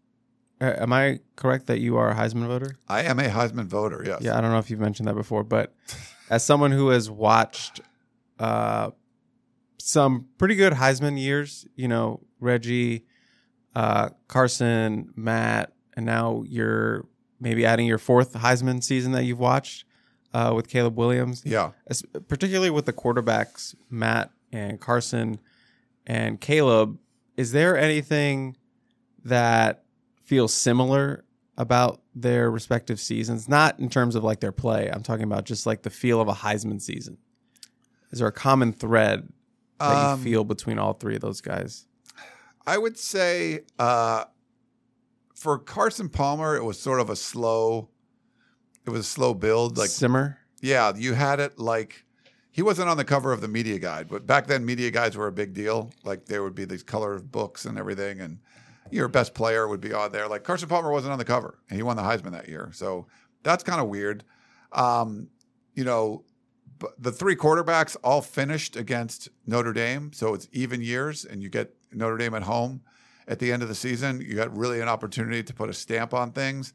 Am 0.61 0.93
I 0.93 1.19
correct 1.35 1.67
that 1.67 1.79
you 1.79 1.97
are 1.97 2.11
a 2.11 2.15
Heisman 2.15 2.45
voter? 2.45 2.77
I 2.87 3.01
am 3.03 3.19
a 3.19 3.23
Heisman 3.23 3.65
voter. 3.65 4.03
Yes. 4.05 4.21
Yeah, 4.21 4.37
I 4.37 4.41
don't 4.41 4.51
know 4.51 4.59
if 4.59 4.69
you've 4.69 4.79
mentioned 4.79 5.07
that 5.07 5.15
before, 5.15 5.43
but 5.43 5.73
as 6.29 6.43
someone 6.43 6.71
who 6.71 6.89
has 6.89 7.09
watched 7.09 7.81
uh, 8.39 8.91
some 9.79 10.27
pretty 10.37 10.55
good 10.55 10.73
Heisman 10.73 11.19
years, 11.19 11.65
you 11.75 11.87
know, 11.87 12.21
Reggie, 12.39 13.05
uh, 13.75 14.09
Carson, 14.27 15.11
Matt, 15.15 15.73
and 15.95 16.05
now 16.05 16.43
you're 16.47 17.07
maybe 17.39 17.65
adding 17.65 17.87
your 17.87 17.97
fourth 17.97 18.33
Heisman 18.33 18.83
season 18.83 19.13
that 19.13 19.23
you've 19.23 19.39
watched 19.39 19.85
uh, 20.33 20.53
with 20.55 20.67
Caleb 20.67 20.95
Williams. 20.95 21.41
Yeah. 21.43 21.71
As, 21.87 22.03
particularly 22.27 22.69
with 22.69 22.85
the 22.85 22.93
quarterbacks, 22.93 23.75
Matt 23.89 24.31
and 24.51 24.79
Carson 24.79 25.39
and 26.05 26.39
Caleb. 26.39 26.99
Is 27.35 27.51
there 27.51 27.77
anything 27.77 28.57
that 29.23 29.80
feels 30.31 30.53
similar 30.53 31.25
about 31.57 32.01
their 32.15 32.49
respective 32.49 33.01
seasons? 33.01 33.49
Not 33.49 33.77
in 33.81 33.89
terms 33.89 34.15
of 34.15 34.23
like 34.23 34.39
their 34.39 34.53
play. 34.53 34.89
I'm 34.89 35.03
talking 35.03 35.25
about 35.25 35.43
just 35.43 35.65
like 35.65 35.81
the 35.81 35.89
feel 35.89 36.21
of 36.21 36.29
a 36.29 36.33
Heisman 36.33 36.81
season. 36.81 37.17
Is 38.11 38.19
there 38.19 38.29
a 38.29 38.31
common 38.31 38.71
thread 38.71 39.27
that 39.79 40.11
um, 40.13 40.19
you 40.19 40.23
feel 40.23 40.43
between 40.45 40.79
all 40.79 40.93
three 40.93 41.15
of 41.15 41.21
those 41.21 41.41
guys? 41.41 41.85
I 42.65 42.77
would 42.77 42.97
say 42.97 43.65
uh, 43.77 44.23
for 45.35 45.59
Carson 45.59 46.07
Palmer, 46.07 46.55
it 46.55 46.63
was 46.63 46.79
sort 46.79 47.01
of 47.01 47.09
a 47.09 47.17
slow. 47.17 47.89
It 48.85 48.89
was 48.89 49.01
a 49.01 49.09
slow 49.09 49.33
build, 49.33 49.77
like 49.77 49.89
simmer. 49.89 50.37
Yeah, 50.61 50.93
you 50.95 51.13
had 51.13 51.41
it 51.41 51.59
like 51.59 52.05
he 52.51 52.61
wasn't 52.61 52.87
on 52.87 52.95
the 52.95 53.03
cover 53.03 53.33
of 53.33 53.41
the 53.41 53.49
media 53.49 53.79
guide, 53.79 54.07
but 54.07 54.25
back 54.25 54.47
then 54.47 54.65
media 54.65 54.91
guides 54.91 55.17
were 55.17 55.27
a 55.27 55.31
big 55.33 55.53
deal. 55.53 55.91
Like 56.05 56.27
there 56.27 56.41
would 56.41 56.55
be 56.55 56.63
these 56.63 56.83
color 56.83 57.19
books 57.19 57.65
and 57.65 57.77
everything, 57.77 58.21
and 58.21 58.39
your 58.91 59.07
best 59.07 59.33
player 59.33 59.67
would 59.67 59.81
be 59.81 59.93
on 59.93 60.11
there. 60.11 60.27
Like 60.27 60.43
Carson 60.43 60.69
Palmer 60.69 60.91
wasn't 60.91 61.13
on 61.13 61.19
the 61.19 61.25
cover, 61.25 61.59
and 61.69 61.77
he 61.77 61.83
won 61.83 61.97
the 61.97 62.03
Heisman 62.03 62.31
that 62.31 62.47
year, 62.47 62.69
so 62.73 63.07
that's 63.43 63.63
kind 63.63 63.81
of 63.81 63.87
weird. 63.87 64.23
Um, 64.71 65.27
you 65.73 65.83
know, 65.83 66.23
the 66.97 67.11
three 67.11 67.35
quarterbacks 67.35 67.95
all 68.03 68.21
finished 68.21 68.75
against 68.75 69.29
Notre 69.45 69.73
Dame, 69.73 70.11
so 70.13 70.33
it's 70.33 70.47
even 70.51 70.81
years, 70.81 71.25
and 71.25 71.41
you 71.41 71.49
get 71.49 71.73
Notre 71.91 72.17
Dame 72.17 72.33
at 72.33 72.43
home 72.43 72.81
at 73.27 73.39
the 73.39 73.51
end 73.51 73.63
of 73.63 73.69
the 73.69 73.75
season. 73.75 74.21
You 74.21 74.35
got 74.35 74.55
really 74.55 74.81
an 74.81 74.87
opportunity 74.87 75.43
to 75.43 75.53
put 75.53 75.69
a 75.69 75.73
stamp 75.73 76.13
on 76.13 76.31
things. 76.31 76.73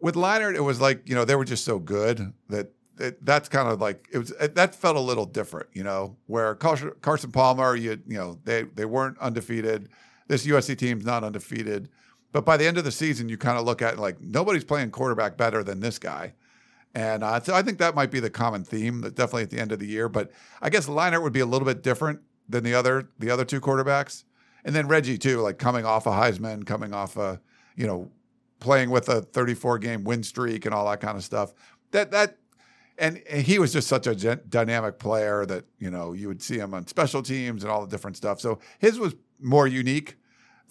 With 0.00 0.16
Leinart, 0.16 0.56
it 0.56 0.60
was 0.60 0.80
like 0.80 1.08
you 1.08 1.14
know 1.14 1.24
they 1.24 1.36
were 1.36 1.44
just 1.44 1.64
so 1.64 1.78
good 1.78 2.32
that 2.48 2.72
it, 2.98 3.24
that's 3.24 3.48
kind 3.48 3.68
of 3.68 3.80
like 3.80 4.08
it 4.12 4.18
was. 4.18 4.30
It, 4.32 4.54
that 4.56 4.74
felt 4.74 4.96
a 4.96 5.00
little 5.00 5.26
different, 5.26 5.68
you 5.72 5.84
know. 5.84 6.16
Where 6.26 6.54
Carson 6.54 7.32
Palmer, 7.32 7.76
you 7.76 8.00
you 8.06 8.18
know 8.18 8.38
they 8.44 8.64
they 8.64 8.84
weren't 8.84 9.18
undefeated. 9.18 9.88
This 10.32 10.46
USC 10.46 10.78
team's 10.78 11.04
not 11.04 11.24
undefeated, 11.24 11.90
but 12.32 12.46
by 12.46 12.56
the 12.56 12.66
end 12.66 12.78
of 12.78 12.84
the 12.84 12.90
season, 12.90 13.28
you 13.28 13.36
kind 13.36 13.58
of 13.58 13.66
look 13.66 13.82
at 13.82 13.98
like 13.98 14.18
nobody's 14.18 14.64
playing 14.64 14.90
quarterback 14.90 15.36
better 15.36 15.62
than 15.62 15.80
this 15.80 15.98
guy. 15.98 16.32
And 16.94 17.22
uh, 17.22 17.38
so 17.40 17.54
I 17.54 17.60
think 17.60 17.76
that 17.80 17.94
might 17.94 18.10
be 18.10 18.18
the 18.18 18.30
common 18.30 18.64
theme, 18.64 19.02
definitely 19.02 19.42
at 19.42 19.50
the 19.50 19.58
end 19.58 19.72
of 19.72 19.78
the 19.78 19.86
year. 19.86 20.08
But 20.08 20.32
I 20.62 20.70
guess 20.70 20.88
Leinart 20.88 21.22
would 21.22 21.34
be 21.34 21.40
a 21.40 21.46
little 21.46 21.66
bit 21.66 21.82
different 21.82 22.20
than 22.48 22.64
the 22.64 22.72
other 22.72 23.10
the 23.18 23.28
other 23.28 23.44
two 23.44 23.60
quarterbacks. 23.60 24.24
And 24.64 24.74
then 24.74 24.88
Reggie 24.88 25.18
too, 25.18 25.42
like 25.42 25.58
coming 25.58 25.84
off 25.84 26.06
a 26.06 26.12
Heisman, 26.12 26.64
coming 26.64 26.94
off 26.94 27.18
a 27.18 27.38
you 27.76 27.86
know 27.86 28.10
playing 28.58 28.88
with 28.88 29.10
a 29.10 29.20
34 29.20 29.80
game 29.80 30.02
win 30.02 30.22
streak 30.22 30.64
and 30.64 30.74
all 30.74 30.88
that 30.88 31.02
kind 31.02 31.18
of 31.18 31.24
stuff. 31.24 31.52
That 31.90 32.10
that 32.12 32.38
and, 32.96 33.22
and 33.28 33.42
he 33.42 33.58
was 33.58 33.74
just 33.74 33.86
such 33.86 34.06
a 34.06 34.14
gen- 34.14 34.40
dynamic 34.48 34.98
player 34.98 35.44
that 35.44 35.66
you 35.78 35.90
know 35.90 36.14
you 36.14 36.28
would 36.28 36.40
see 36.40 36.56
him 36.56 36.72
on 36.72 36.86
special 36.86 37.22
teams 37.22 37.64
and 37.64 37.70
all 37.70 37.84
the 37.84 37.90
different 37.90 38.16
stuff. 38.16 38.40
So 38.40 38.60
his 38.78 38.98
was 38.98 39.14
more 39.38 39.66
unique. 39.66 40.16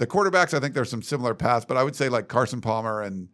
The 0.01 0.07
quarterbacks, 0.07 0.55
I 0.55 0.59
think 0.59 0.73
there's 0.73 0.89
some 0.89 1.03
similar 1.03 1.35
paths, 1.35 1.63
but 1.63 1.77
I 1.77 1.83
would 1.83 1.95
say 1.95 2.09
like 2.09 2.27
Carson 2.27 2.59
Palmer 2.59 3.03
and 3.03 3.29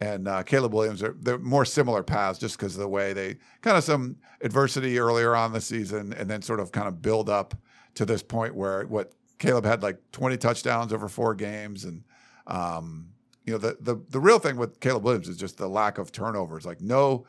and 0.00 0.26
uh, 0.26 0.44
Caleb 0.44 0.72
Williams 0.72 1.02
are 1.02 1.14
they're 1.20 1.36
more 1.36 1.66
similar 1.66 2.02
paths 2.02 2.38
just 2.38 2.56
because 2.56 2.74
of 2.74 2.80
the 2.80 2.88
way 2.88 3.12
they 3.12 3.36
kind 3.60 3.76
of 3.76 3.84
some 3.84 4.16
adversity 4.40 4.98
earlier 4.98 5.36
on 5.36 5.52
the 5.52 5.60
season 5.60 6.14
and 6.14 6.30
then 6.30 6.40
sort 6.40 6.58
of 6.58 6.72
kind 6.72 6.88
of 6.88 7.02
build 7.02 7.28
up 7.28 7.54
to 7.96 8.06
this 8.06 8.22
point 8.22 8.54
where 8.54 8.86
what 8.86 9.12
Caleb 9.38 9.66
had 9.66 9.82
like 9.82 9.98
20 10.12 10.38
touchdowns 10.38 10.90
over 10.90 11.06
four 11.06 11.34
games 11.34 11.84
and 11.84 12.02
um, 12.46 13.10
you 13.44 13.52
know 13.52 13.58
the 13.58 13.76
the 13.78 14.02
the 14.08 14.18
real 14.18 14.38
thing 14.38 14.56
with 14.56 14.80
Caleb 14.80 15.04
Williams 15.04 15.28
is 15.28 15.36
just 15.36 15.58
the 15.58 15.68
lack 15.68 15.98
of 15.98 16.12
turnovers. 16.12 16.64
Like 16.64 16.80
no 16.80 17.26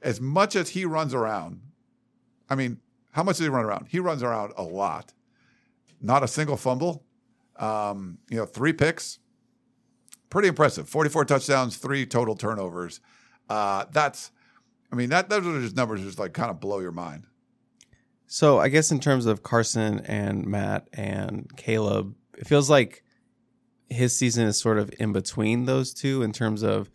as 0.00 0.20
much 0.20 0.54
as 0.54 0.68
he 0.68 0.84
runs 0.84 1.12
around 1.12 1.60
I 2.48 2.54
mean 2.54 2.78
how 3.10 3.24
much 3.24 3.38
does 3.38 3.46
he 3.46 3.50
run 3.50 3.64
around? 3.64 3.88
He 3.88 3.98
runs 3.98 4.22
around 4.22 4.52
a 4.56 4.62
lot. 4.62 5.12
Not 6.00 6.22
a 6.22 6.28
single 6.28 6.56
fumble 6.56 7.02
um, 7.58 8.18
you 8.30 8.36
know 8.36 8.46
three 8.46 8.72
picks 8.72 9.18
pretty 10.30 10.48
impressive. 10.48 10.88
44 10.88 11.24
touchdowns, 11.24 11.76
three 11.76 12.06
total 12.06 12.34
turnovers. 12.34 13.00
Uh, 13.48 13.84
that's, 13.90 14.30
I 14.92 14.96
mean, 14.96 15.10
that 15.10 15.28
those 15.28 15.46
are 15.46 15.60
just 15.60 15.76
numbers 15.76 16.02
just 16.02 16.18
like 16.18 16.32
kind 16.32 16.50
of 16.50 16.60
blow 16.60 16.80
your 16.80 16.92
mind. 16.92 17.24
So 18.26 18.58
I 18.58 18.68
guess 18.68 18.90
in 18.90 19.00
terms 19.00 19.26
of 19.26 19.42
Carson 19.42 20.00
and 20.00 20.46
Matt 20.46 20.88
and 20.92 21.50
Caleb, 21.56 22.14
it 22.36 22.46
feels 22.46 22.68
like 22.68 23.02
his 23.88 24.16
season 24.16 24.46
is 24.46 24.58
sort 24.58 24.78
of 24.78 24.92
in 24.98 25.12
between 25.12 25.64
those 25.64 25.94
two 25.94 26.22
in 26.22 26.32
terms 26.32 26.62
of 26.62 26.90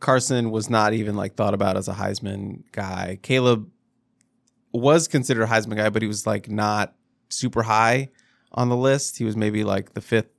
Carson 0.00 0.50
was 0.50 0.70
not 0.70 0.94
even 0.94 1.16
like 1.16 1.34
thought 1.34 1.52
about 1.52 1.76
as 1.76 1.86
a 1.86 1.92
Heisman 1.92 2.62
guy. 2.72 3.18
Caleb 3.22 3.70
was 4.72 5.06
considered 5.06 5.42
a 5.42 5.46
Heisman 5.46 5.76
guy, 5.76 5.90
but 5.90 6.00
he 6.00 6.08
was 6.08 6.26
like 6.26 6.48
not 6.48 6.94
super 7.28 7.62
high 7.62 8.08
on 8.52 8.68
the 8.68 8.76
list. 8.76 9.18
He 9.18 9.24
was 9.24 9.36
maybe 9.36 9.64
like 9.64 9.94
the 9.94 10.00
fifth 10.00 10.30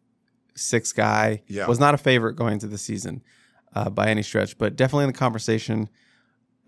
sixth 0.55 0.95
guy. 0.95 1.43
Yeah. 1.47 1.67
Was 1.67 1.79
not 1.79 1.93
a 1.93 1.97
favorite 1.97 2.35
going 2.35 2.53
into 2.53 2.67
the 2.67 2.77
season 2.77 3.23
uh, 3.75 3.89
by 3.89 4.07
any 4.09 4.23
stretch, 4.23 4.57
but 4.57 4.75
definitely 4.75 5.05
in 5.05 5.11
the 5.11 5.17
conversation. 5.17 5.89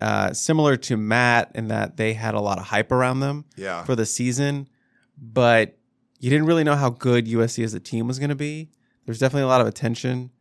Uh, 0.00 0.32
similar 0.32 0.76
to 0.76 0.96
Matt 0.96 1.50
in 1.54 1.68
that 1.68 1.96
they 1.96 2.12
had 2.12 2.34
a 2.34 2.40
lot 2.40 2.58
of 2.58 2.64
hype 2.66 2.92
around 2.92 3.20
them 3.20 3.46
Yeah. 3.56 3.82
for 3.84 3.96
the 3.96 4.04
season, 4.04 4.68
but 5.16 5.78
you 6.20 6.28
didn't 6.28 6.44
really 6.46 6.64
know 6.64 6.76
how 6.76 6.90
good 6.90 7.26
USC 7.26 7.64
as 7.64 7.72
a 7.72 7.80
team 7.80 8.06
was 8.06 8.18
going 8.18 8.28
to 8.28 8.34
be. 8.36 8.68
There's 9.06 9.18
definitely 9.18 9.44
a 9.44 9.46
lot 9.46 9.62
of 9.62 9.66
attention, 9.66 10.32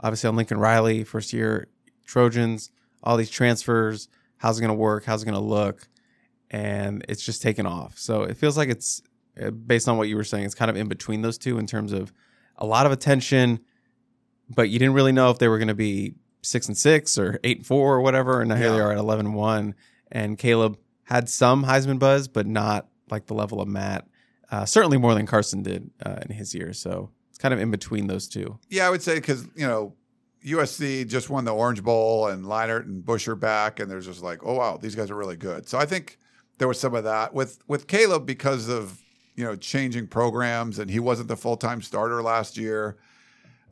obviously 0.00 0.26
on 0.28 0.34
Lincoln 0.34 0.58
Riley, 0.58 1.04
first 1.04 1.32
year 1.32 1.68
Trojans, 2.06 2.70
all 3.04 3.16
these 3.16 3.30
transfers. 3.30 4.08
How's 4.38 4.58
it 4.58 4.62
going 4.62 4.70
to 4.70 4.74
work? 4.74 5.04
How's 5.04 5.22
it 5.22 5.26
going 5.26 5.34
to 5.36 5.40
look? 5.40 5.86
And 6.50 7.04
it's 7.08 7.24
just 7.24 7.40
taken 7.40 7.66
off. 7.66 7.96
So 7.98 8.22
it 8.22 8.36
feels 8.36 8.56
like 8.56 8.68
it's 8.68 9.00
based 9.66 9.88
on 9.88 9.96
what 9.96 10.08
you 10.08 10.16
were 10.16 10.24
saying. 10.24 10.44
It's 10.44 10.54
kind 10.54 10.70
of 10.70 10.76
in 10.76 10.88
between 10.88 11.22
those 11.22 11.38
two 11.38 11.58
in 11.58 11.66
terms 11.66 11.92
of 11.92 12.12
a 12.56 12.66
lot 12.66 12.86
of 12.86 12.92
attention, 12.92 13.60
but 14.48 14.70
you 14.70 14.78
didn't 14.78 14.94
really 14.94 15.12
know 15.12 15.30
if 15.30 15.38
they 15.38 15.48
were 15.48 15.58
going 15.58 15.68
to 15.68 15.74
be 15.74 16.14
six 16.42 16.68
and 16.68 16.76
six 16.76 17.18
or 17.18 17.38
eight 17.42 17.58
and 17.58 17.66
four 17.66 17.94
or 17.94 18.00
whatever. 18.00 18.40
And 18.40 18.48
now 18.48 18.56
here 18.56 18.70
they 18.72 18.80
are 18.80 18.92
at 18.92 18.98
11 18.98 19.26
and 19.26 19.34
one. 19.34 19.74
And 20.12 20.38
Caleb 20.38 20.78
had 21.04 21.28
some 21.28 21.64
Heisman 21.64 21.98
buzz, 21.98 22.28
but 22.28 22.46
not 22.46 22.88
like 23.10 23.26
the 23.26 23.34
level 23.34 23.60
of 23.60 23.68
Matt. 23.68 24.06
Uh, 24.50 24.64
certainly 24.64 24.98
more 24.98 25.14
than 25.14 25.26
Carson 25.26 25.62
did 25.62 25.90
uh, 26.04 26.16
in 26.28 26.36
his 26.36 26.54
year. 26.54 26.72
So 26.72 27.10
it's 27.30 27.38
kind 27.38 27.52
of 27.52 27.60
in 27.60 27.70
between 27.70 28.06
those 28.06 28.28
two. 28.28 28.58
Yeah, 28.68 28.86
I 28.86 28.90
would 28.90 29.02
say 29.02 29.16
because, 29.16 29.46
you 29.56 29.66
know, 29.66 29.94
USC 30.44 31.08
just 31.08 31.30
won 31.30 31.44
the 31.44 31.54
Orange 31.54 31.82
Bowl 31.82 32.28
and 32.28 32.44
Leinart 32.44 32.84
and 32.84 33.04
Bush 33.04 33.26
are 33.28 33.34
back, 33.34 33.80
and 33.80 33.90
there's 33.90 34.06
just 34.06 34.22
like, 34.22 34.44
oh 34.44 34.54
wow, 34.54 34.76
these 34.76 34.94
guys 34.94 35.10
are 35.10 35.16
really 35.16 35.36
good. 35.36 35.68
So 35.68 35.78
I 35.78 35.86
think 35.86 36.18
there 36.58 36.68
was 36.68 36.78
some 36.78 36.94
of 36.94 37.04
that 37.04 37.32
with 37.32 37.58
with 37.66 37.86
Caleb 37.86 38.26
because 38.26 38.68
of 38.68 39.00
you 39.34 39.44
know 39.44 39.56
changing 39.56 40.06
programs 40.06 40.78
and 40.78 40.90
he 40.90 41.00
wasn't 41.00 41.28
the 41.28 41.36
full 41.36 41.56
time 41.56 41.82
starter 41.82 42.22
last 42.22 42.56
year. 42.56 42.96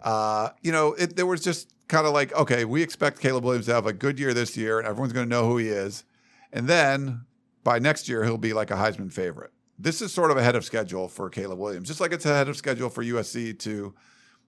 Uh, 0.03 0.51
you 0.63 0.73
know, 0.73 0.95
it, 0.95 1.15
there 1.15 1.27
was 1.27 1.41
just 1.41 1.73
kind 1.87 2.07
of 2.07 2.13
like, 2.13 2.33
okay, 2.35 2.65
we 2.65 2.83
expect 2.83 3.21
Caleb 3.21 3.45
Williams 3.45 3.67
to 3.67 3.75
have 3.75 3.87
a 3.87 3.93
good 3.93 4.19
year 4.19 4.35
this 4.35 4.57
year, 4.57 4.79
and 4.79 4.89
everyone's 4.89 5.13
going 5.13 5.27
to 5.27 5.31
know 5.31 5.47
who 5.47 5.59
he 5.59 5.69
is, 5.69 6.05
and 6.53 6.67
then 6.67 7.25
by 7.63 7.79
next 7.79 8.09
year 8.09 8.25
he'll 8.25 8.39
be 8.39 8.53
like 8.53 8.71
a 8.71 8.75
Heisman 8.75 9.13
favorite. 9.13 9.53
This 9.79 10.03
is 10.03 10.13
sort 10.13 10.31
of 10.31 10.37
ahead 10.37 10.57
of 10.57 10.65
schedule 10.65 11.09
for 11.09 11.29
Caleb 11.31 11.59
Williams, 11.59 11.89
just 11.89 12.01
like 12.01 12.13
it's 12.13 12.27
ahead 12.27 12.49
of 12.49 12.57
schedule 12.57 12.89
for 12.89 13.05
USC 13.05 13.59
to 13.61 13.95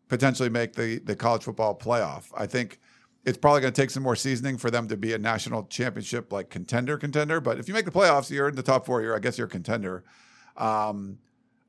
potentially 0.08 0.48
make 0.48 0.74
the 0.74 0.98
the 0.98 1.16
college 1.16 1.44
football 1.44 1.76
playoff. 1.76 2.24
I 2.36 2.46
think 2.46 2.80
it's 3.24 3.38
probably 3.38 3.62
going 3.62 3.72
to 3.72 3.80
take 3.80 3.90
some 3.90 4.02
more 4.02 4.16
seasoning 4.16 4.58
for 4.58 4.70
them 4.70 4.86
to 4.88 4.96
be 4.96 5.12
a 5.12 5.18
national 5.18 5.64
championship 5.64 6.32
like 6.32 6.50
contender 6.50 6.98
contender. 6.98 7.40
But 7.40 7.58
if 7.58 7.68
you 7.68 7.74
make 7.74 7.84
the 7.84 7.90
playoffs, 7.90 8.30
you're 8.30 8.48
in 8.48 8.56
the 8.56 8.62
top 8.62 8.86
four. 8.86 9.02
You're 9.02 9.16
I 9.16 9.18
guess 9.18 9.38
you're 9.38 9.46
a 9.46 9.50
contender. 9.50 10.04
Um, 10.56 11.18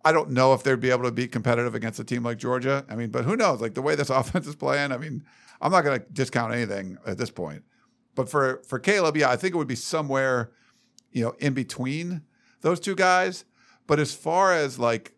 I 0.03 0.11
don't 0.11 0.31
know 0.31 0.53
if 0.53 0.63
they'd 0.63 0.79
be 0.79 0.91
able 0.91 1.03
to 1.03 1.11
be 1.11 1.27
competitive 1.27 1.73
against 1.73 1.99
a 1.99 2.03
team 2.03 2.23
like 2.23 2.37
Georgia. 2.37 2.85
I 2.89 2.95
mean, 2.95 3.09
but 3.09 3.25
who 3.25 3.35
knows? 3.35 3.61
Like 3.61 3.73
the 3.73 3.81
way 3.81 3.95
this 3.95 4.09
offense 4.11 4.47
is 4.47 4.55
playing, 4.55 4.91
I 4.91 4.97
mean, 4.97 5.23
I'm 5.61 5.71
not 5.71 5.83
going 5.83 5.99
to 5.99 6.05
discount 6.11 6.53
anything 6.53 6.97
at 7.05 7.17
this 7.17 7.31
point. 7.31 7.63
But 8.13 8.29
for 8.29 8.61
for 8.67 8.79
Caleb, 8.79 9.17
yeah, 9.17 9.29
I 9.29 9.35
think 9.35 9.55
it 9.55 9.57
would 9.57 9.67
be 9.67 9.75
somewhere, 9.75 10.51
you 11.11 11.23
know, 11.23 11.35
in 11.39 11.53
between 11.53 12.21
those 12.61 12.79
two 12.79 12.95
guys. 12.95 13.45
But 13.87 13.99
as 13.99 14.13
far 14.13 14.53
as 14.53 14.79
like 14.79 15.15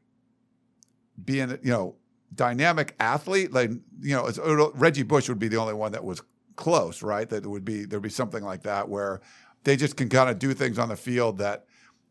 being, 1.24 1.50
you 1.62 1.72
know, 1.72 1.96
dynamic 2.34 2.96
athlete, 3.00 3.54
like 3.54 3.70
you 4.02 4.16
know, 4.16 4.72
Reggie 4.74 5.04
Bush 5.04 5.30
would 5.30 5.40
be 5.40 5.48
the 5.48 5.58
only 5.58 5.74
one 5.74 5.92
that 5.92 6.04
was 6.04 6.22
close, 6.56 7.04
right? 7.04 7.30
That 7.30 7.46
would 7.46 7.64
be 7.64 7.86
there'd 7.86 8.02
be 8.02 8.10
something 8.10 8.44
like 8.44 8.64
that 8.64 8.90
where 8.90 9.22
they 9.64 9.76
just 9.76 9.96
can 9.96 10.10
kind 10.10 10.30
of 10.30 10.40
do 10.40 10.54
things 10.54 10.80
on 10.80 10.90
the 10.90 10.96
field 10.96 11.38
that, 11.38 11.66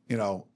you 0.08 0.16
know, 0.16 0.46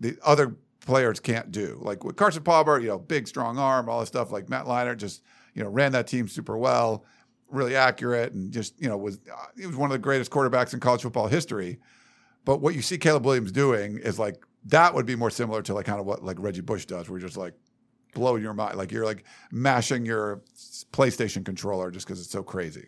the 0.00 0.16
other 0.24 0.56
players 0.80 1.20
can't 1.20 1.50
do. 1.50 1.78
Like 1.80 2.04
with 2.04 2.16
Carson 2.16 2.42
Palmer, 2.42 2.78
you 2.80 2.88
know, 2.88 2.98
big 2.98 3.28
strong 3.28 3.58
arm, 3.58 3.88
all 3.88 4.00
this 4.00 4.08
stuff. 4.08 4.30
Like 4.32 4.48
Matt 4.48 4.64
Leinart 4.66 4.98
just 4.98 5.22
you 5.54 5.62
know 5.62 5.68
ran 5.68 5.92
that 5.92 6.06
team 6.06 6.28
super 6.28 6.56
well, 6.56 7.04
really 7.50 7.76
accurate, 7.76 8.32
and 8.32 8.52
just 8.52 8.80
you 8.80 8.88
know 8.88 8.96
was 8.96 9.18
uh, 9.32 9.46
he 9.56 9.66
was 9.66 9.76
one 9.76 9.90
of 9.90 9.92
the 9.92 9.98
greatest 9.98 10.30
quarterbacks 10.30 10.72
in 10.74 10.80
college 10.80 11.02
football 11.02 11.26
history. 11.28 11.78
But 12.44 12.60
what 12.60 12.74
you 12.74 12.82
see 12.82 12.96
Caleb 12.98 13.26
Williams 13.26 13.52
doing 13.52 13.98
is 13.98 14.18
like 14.18 14.42
that 14.66 14.94
would 14.94 15.06
be 15.06 15.16
more 15.16 15.30
similar 15.30 15.62
to 15.62 15.74
like 15.74 15.86
kind 15.86 16.00
of 16.00 16.06
what 16.06 16.24
like 16.24 16.36
Reggie 16.38 16.60
Bush 16.62 16.86
does, 16.86 17.08
where 17.08 17.18
you're 17.18 17.28
just 17.28 17.36
like 17.38 17.54
blowing 18.14 18.42
your 18.42 18.54
mind, 18.54 18.76
like 18.76 18.90
you're 18.90 19.04
like 19.04 19.24
mashing 19.52 20.06
your 20.06 20.42
PlayStation 20.92 21.44
controller 21.44 21.90
just 21.90 22.06
because 22.06 22.20
it's 22.20 22.30
so 22.30 22.42
crazy. 22.42 22.86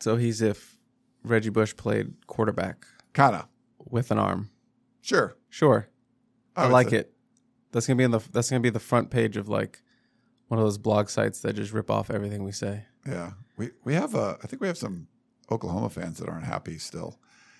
So 0.00 0.16
he's 0.16 0.42
if 0.42 0.76
Reggie 1.24 1.50
Bush 1.50 1.74
played 1.76 2.12
quarterback 2.26 2.86
Kind 3.12 3.36
of 3.36 3.46
with 3.78 4.10
an 4.10 4.18
arm. 4.18 4.50
sure. 5.02 5.36
Sure. 5.50 5.88
I, 6.56 6.64
would 6.64 6.72
like 6.72 6.90
say- 6.90 6.98
it. 6.98 7.12
That's 7.72 7.86
gonna 7.86 7.96
be 7.96 8.04
in 8.04 8.10
the 8.10 8.20
that's 8.32 8.50
gonna 8.50 8.60
be 8.60 8.68
the 8.70 8.78
front 8.80 9.10
page 9.10 9.36
of 9.38 9.48
like 9.48 9.82
one 10.48 10.58
of 10.58 10.64
those 10.66 10.76
blog 10.76 11.08
sites 11.08 11.40
that 11.40 11.54
just 11.56 11.72
rip 11.72 11.90
off 11.90 12.10
everything 12.10 12.44
we 12.44 12.52
say. 12.52 12.84
Yeah, 13.06 13.32
we 13.56 13.70
we 13.84 13.94
have 13.94 14.14
uh, 14.14 14.36
I 14.42 14.46
think 14.46 14.60
we 14.60 14.68
have 14.68 14.76
some 14.76 15.08
Oklahoma 15.50 15.88
fans 15.88 16.18
that 16.18 16.28
aren't 16.28 16.44
happy 16.44 16.76
still. 16.78 17.18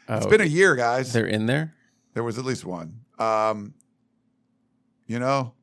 It's 0.09 0.27
been 0.27 0.43
a 0.43 0.45
year, 0.45 0.75
guys. 0.77 1.13
they're 1.15 1.27
in 1.27 1.47
there. 1.47 1.75
There 2.13 2.23
was 2.23 2.37
at 2.39 2.45
least 2.45 2.67
one. 2.67 3.01
Um, 3.19 3.73
you 5.07 5.19
know, 5.19 5.55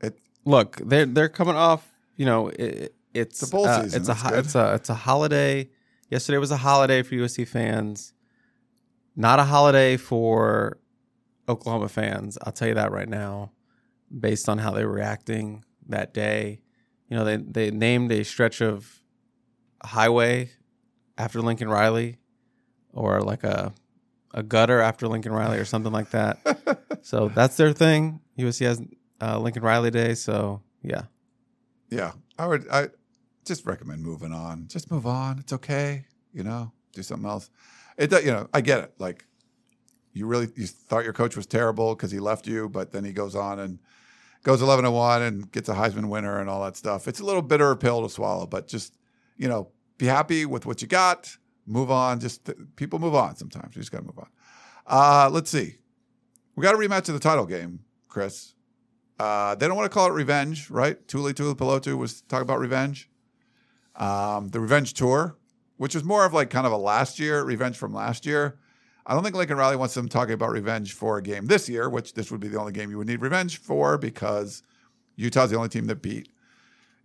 it 0.00 0.16
Look, 0.44 0.76
they're 0.84 1.06
they're 1.06 1.28
coming 1.28 1.56
off. 1.56 1.88
You 2.16 2.26
know, 2.26 2.48
it, 2.48 2.94
it's 3.12 3.40
The 3.40 3.46
bowl 3.48 3.66
uh, 3.66 3.82
season, 3.82 4.00
It's 4.02 4.08
a 4.08 4.12
that's 4.12 4.22
ho- 4.22 4.28
good. 4.30 4.38
it's 4.38 4.54
a 4.54 4.74
it's 4.74 4.90
a 4.90 4.94
holiday. 4.94 5.70
Yesterday 6.10 6.38
was 6.38 6.52
a 6.52 6.56
holiday 6.58 7.02
for 7.02 7.16
USC 7.16 7.48
fans. 7.48 8.12
Not 9.16 9.40
a 9.40 9.44
holiday 9.44 9.96
for 9.96 10.78
Oklahoma 11.48 11.88
fans. 11.88 12.38
I'll 12.42 12.52
tell 12.52 12.68
you 12.68 12.74
that 12.74 12.92
right 12.92 13.08
now, 13.08 13.52
based 14.18 14.48
on 14.48 14.58
how 14.58 14.70
they 14.72 14.84
were 14.84 14.92
reacting 14.92 15.64
that 15.88 16.14
day. 16.14 16.60
You 17.08 17.16
know, 17.16 17.24
they 17.24 17.36
they 17.36 17.70
named 17.70 18.10
a 18.12 18.24
stretch 18.24 18.60
of 18.60 19.02
highway 19.82 20.50
after 21.18 21.42
Lincoln 21.42 21.68
Riley, 21.68 22.18
or 22.92 23.20
like 23.20 23.44
a 23.44 23.74
a 24.32 24.42
gutter 24.42 24.80
after 24.80 25.08
Lincoln 25.08 25.32
Riley, 25.32 25.58
or 25.58 25.64
something 25.64 25.92
like 25.92 26.10
that. 26.10 26.38
so 27.02 27.28
that's 27.28 27.56
their 27.56 27.72
thing. 27.72 28.20
USC 28.38 28.64
has 28.66 28.82
uh, 29.20 29.38
Lincoln 29.38 29.62
Riley 29.62 29.90
Day. 29.90 30.14
So 30.14 30.62
yeah, 30.82 31.02
yeah, 31.90 32.12
I 32.38 32.46
would 32.46 32.66
I 32.70 32.88
just 33.44 33.66
recommend 33.66 34.02
moving 34.02 34.32
on. 34.32 34.68
Just 34.68 34.90
move 34.90 35.06
on. 35.06 35.38
It's 35.38 35.52
okay. 35.52 36.06
You 36.32 36.44
know, 36.44 36.72
do 36.92 37.02
something 37.02 37.28
else. 37.28 37.50
It 37.98 38.10
you 38.24 38.30
know, 38.30 38.48
I 38.54 38.62
get 38.62 38.84
it. 38.84 38.94
Like 38.98 39.26
you 40.12 40.26
really 40.26 40.48
you 40.56 40.66
thought 40.66 41.04
your 41.04 41.12
coach 41.12 41.36
was 41.36 41.46
terrible 41.46 41.94
because 41.94 42.10
he 42.10 42.20
left 42.20 42.46
you, 42.46 42.68
but 42.68 42.92
then 42.92 43.04
he 43.04 43.12
goes 43.12 43.34
on 43.34 43.58
and 43.58 43.78
goes 44.42 44.62
eleven 44.62 44.84
to 44.84 44.90
one 44.90 45.22
and 45.22 45.50
gets 45.52 45.68
a 45.68 45.74
Heisman 45.74 46.08
winner 46.08 46.38
and 46.40 46.50
all 46.50 46.62
that 46.64 46.76
stuff. 46.76 47.08
It's 47.08 47.20
a 47.20 47.24
little 47.24 47.42
bitter 47.42 47.74
pill 47.76 48.02
to 48.02 48.08
swallow, 48.08 48.46
but 48.46 48.68
just 48.68 48.94
you 49.36 49.48
know, 49.48 49.68
be 49.98 50.06
happy 50.06 50.46
with 50.46 50.66
what 50.66 50.82
you 50.82 50.88
got. 50.88 51.36
Move 51.66 51.90
on. 51.90 52.20
Just 52.20 52.50
people 52.76 52.98
move 52.98 53.14
on 53.14 53.36
sometimes. 53.36 53.74
You 53.74 53.80
just 53.80 53.92
got 53.92 53.98
to 53.98 54.04
move 54.04 54.18
on. 54.18 54.28
Uh, 54.86 55.30
let's 55.32 55.50
see. 55.50 55.76
We 56.54 56.62
got 56.62 56.74
a 56.74 56.78
rematch 56.78 57.08
of 57.08 57.14
the 57.14 57.20
title 57.20 57.46
game, 57.46 57.80
Chris. 58.08 58.54
Uh, 59.18 59.54
they 59.54 59.66
don't 59.66 59.76
want 59.76 59.90
to 59.90 59.94
call 59.94 60.08
it 60.08 60.12
revenge, 60.12 60.70
right? 60.70 61.06
Tuli 61.08 61.32
Tuli 61.32 61.54
Tuipulotu 61.54 61.96
was 61.96 62.22
talking 62.22 62.42
about 62.42 62.58
revenge. 62.58 63.08
Um, 63.94 64.48
the 64.48 64.60
revenge 64.60 64.94
tour, 64.94 65.36
which 65.76 65.94
was 65.94 66.02
more 66.02 66.24
of 66.24 66.32
like 66.32 66.50
kind 66.50 66.66
of 66.66 66.72
a 66.72 66.76
last 66.76 67.18
year 67.18 67.42
revenge 67.42 67.76
from 67.76 67.94
last 67.94 68.26
year. 68.26 68.58
I 69.06 69.14
don't 69.14 69.24
think 69.24 69.34
Lincoln 69.34 69.56
Riley 69.56 69.76
wants 69.76 69.94
them 69.94 70.08
talking 70.08 70.34
about 70.34 70.50
revenge 70.50 70.92
for 70.92 71.18
a 71.18 71.22
game 71.22 71.46
this 71.46 71.68
year, 71.68 71.88
which 71.88 72.14
this 72.14 72.30
would 72.30 72.40
be 72.40 72.48
the 72.48 72.58
only 72.58 72.72
game 72.72 72.90
you 72.90 72.98
would 72.98 73.08
need 73.08 73.20
revenge 73.20 73.58
for 73.58 73.98
because 73.98 74.62
Utah's 75.16 75.50
the 75.50 75.56
only 75.56 75.68
team 75.68 75.86
that 75.86 76.02
beat 76.02 76.28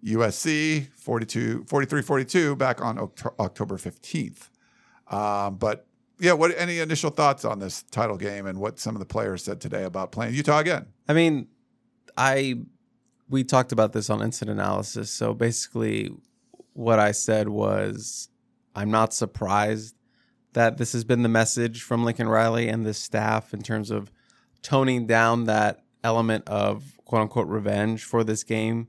USC 0.04 0.88
42, 0.94 1.66
43-42 1.66 2.58
back 2.58 2.82
on 2.82 2.98
Oct- 2.98 3.40
October 3.40 3.78
15th. 3.78 4.50
Um, 5.08 5.56
but 5.56 5.88
yeah, 6.20 6.34
what 6.34 6.54
any 6.58 6.80
initial 6.80 7.10
thoughts 7.10 7.46
on 7.46 7.60
this 7.60 7.84
title 7.84 8.18
game 8.18 8.46
and 8.46 8.60
what 8.60 8.80
some 8.80 8.96
of 8.96 9.00
the 9.00 9.06
players 9.06 9.44
said 9.44 9.60
today 9.60 9.84
about 9.84 10.12
playing 10.12 10.34
Utah 10.34 10.60
again? 10.60 10.88
I 11.08 11.14
mean, 11.14 11.48
I 12.16 12.56
we 13.30 13.44
talked 13.44 13.72
about 13.72 13.94
this 13.94 14.10
on 14.10 14.22
incident 14.22 14.60
analysis. 14.60 15.12
So 15.12 15.34
basically, 15.34 16.12
what 16.74 17.00
I 17.00 17.12
said 17.12 17.50
was, 17.50 18.30
I'm 18.76 18.90
not 18.92 19.14
surprised 19.14 19.96
that 20.58 20.80
this 20.80 20.94
has 20.94 21.04
been 21.04 21.22
the 21.22 21.30
message 21.30 21.84
from 21.84 22.04
Lincoln 22.04 22.28
Riley 22.28 22.68
and 22.68 22.84
the 22.84 22.92
staff 22.92 23.54
in 23.54 23.62
terms 23.62 23.92
of 23.92 24.12
toning 24.64 25.06
down 25.06 25.44
that 25.44 25.84
element 26.04 26.50
of 26.50 26.98
quote 27.06 27.22
unquote 27.22 27.48
revenge 27.48 28.04
for 28.04 28.24
this 28.24 28.44
game. 28.44 28.88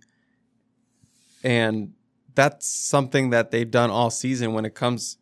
And 1.44 1.92
that's 2.34 2.66
something 2.66 3.28
that 3.30 3.50
they've 3.50 3.70
done 3.70 3.90
all 3.90 4.08
season 4.08 4.54
when 4.54 4.64
it 4.64 4.74
comes, 4.74 5.18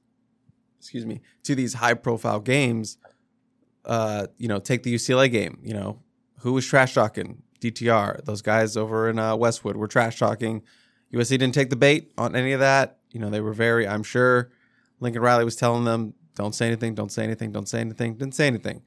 excuse 0.78 1.05
me, 1.05 1.20
to 1.42 1.57
these 1.57 1.74
high 1.74 1.94
profile 1.94 2.38
games. 2.38 2.97
Uh, 3.84 4.28
you 4.38 4.47
know, 4.47 4.61
take 4.61 4.84
the 4.84 4.94
UCLA 4.94 5.28
game. 5.28 5.59
You 5.64 5.74
know, 5.74 5.99
who 6.42 6.53
was 6.53 6.64
trash 6.64 6.94
talking? 6.94 7.42
DTR. 7.61 8.24
Those 8.24 8.40
guys 8.40 8.76
over 8.76 9.11
in 9.11 9.18
uh, 9.18 9.34
Westwood 9.34 9.76
were 9.76 9.88
trash 9.88 10.20
talking. 10.20 10.62
USC 11.12 11.30
didn't 11.30 11.55
take 11.55 11.70
the 11.70 11.76
bait 11.76 12.12
on 12.16 12.36
any 12.36 12.53
of 12.53 12.61
that. 12.61 12.99
You 13.11 13.18
know, 13.18 13.30
they 13.30 13.40
were 13.40 13.53
very, 13.53 13.88
I'm 13.88 14.05
sure 14.05 14.53
Lincoln 15.01 15.22
Riley 15.22 15.44
was 15.44 15.57
telling 15.57 15.82
them, 15.82 16.14
don't 16.37 16.55
say 16.55 16.66
anything, 16.66 16.95
don't 16.95 17.11
say 17.11 17.24
anything, 17.24 17.51
don't 17.51 17.68
say 17.68 17.80
anything, 17.80 18.14
didn't 18.14 18.34
say 18.37 18.47
anything. 18.47 18.82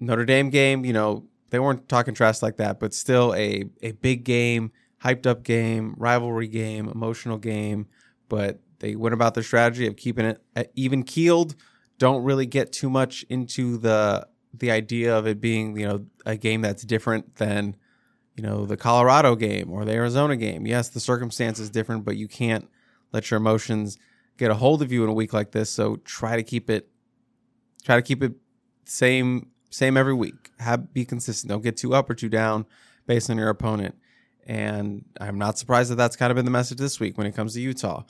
Notre 0.00 0.24
Dame 0.24 0.48
game, 0.48 0.84
you 0.84 0.92
know, 0.92 1.24
they 1.50 1.58
weren't 1.58 1.88
talking 1.88 2.14
trash 2.14 2.42
like 2.42 2.56
that, 2.56 2.80
but 2.80 2.94
still 2.94 3.34
a, 3.34 3.64
a 3.82 3.92
big 3.92 4.24
game, 4.24 4.72
hyped 5.04 5.26
up 5.26 5.42
game, 5.42 5.94
rivalry 5.98 6.48
game, 6.48 6.88
emotional 6.88 7.36
game. 7.36 7.86
But 8.28 8.60
they 8.78 8.96
went 8.96 9.12
about 9.12 9.34
their 9.34 9.42
strategy 9.42 9.86
of 9.86 9.96
keeping 9.96 10.24
it 10.24 10.42
uh, 10.56 10.64
even 10.74 11.02
keeled. 11.02 11.54
Don't 11.98 12.24
really 12.24 12.46
get 12.46 12.72
too 12.72 12.88
much 12.90 13.24
into 13.28 13.76
the 13.76 14.26
the 14.56 14.70
idea 14.70 15.16
of 15.16 15.26
it 15.26 15.40
being, 15.40 15.76
you 15.76 15.86
know, 15.86 16.06
a 16.24 16.36
game 16.36 16.60
that's 16.60 16.84
different 16.84 17.36
than, 17.36 17.76
you 18.36 18.42
know, 18.42 18.66
the 18.66 18.76
Colorado 18.76 19.34
game 19.34 19.70
or 19.70 19.84
the 19.84 19.92
Arizona 19.92 20.36
game. 20.36 20.66
Yes, 20.66 20.88
the 20.88 21.00
circumstance 21.00 21.58
is 21.58 21.70
different, 21.70 22.04
but 22.04 22.16
you 22.16 22.28
can't 22.28 22.68
let 23.12 23.30
your 23.30 23.38
emotions 23.38 23.98
get 24.36 24.50
a 24.50 24.54
hold 24.54 24.82
of 24.82 24.92
you 24.92 25.04
in 25.04 25.10
a 25.10 25.12
week 25.12 25.32
like 25.32 25.52
this. 25.52 25.70
So 25.70 25.96
try 25.96 26.36
to 26.36 26.42
keep 26.42 26.70
it 26.70 26.88
try 27.84 27.96
to 27.96 28.02
keep 28.02 28.22
it 28.22 28.32
same 28.84 29.48
same 29.70 29.96
every 29.96 30.14
week. 30.14 30.50
Have 30.58 30.92
be 30.92 31.04
consistent. 31.04 31.50
Don't 31.50 31.62
get 31.62 31.76
too 31.76 31.94
up 31.94 32.08
or 32.08 32.14
too 32.14 32.28
down 32.28 32.66
based 33.06 33.30
on 33.30 33.38
your 33.38 33.48
opponent. 33.48 33.96
And 34.46 35.04
I'm 35.20 35.38
not 35.38 35.58
surprised 35.58 35.90
that 35.90 35.96
that's 35.96 36.16
kind 36.16 36.30
of 36.30 36.36
been 36.36 36.44
the 36.44 36.50
message 36.50 36.78
this 36.78 37.00
week 37.00 37.16
when 37.16 37.26
it 37.26 37.34
comes 37.34 37.54
to 37.54 37.60
Utah. 37.60 38.04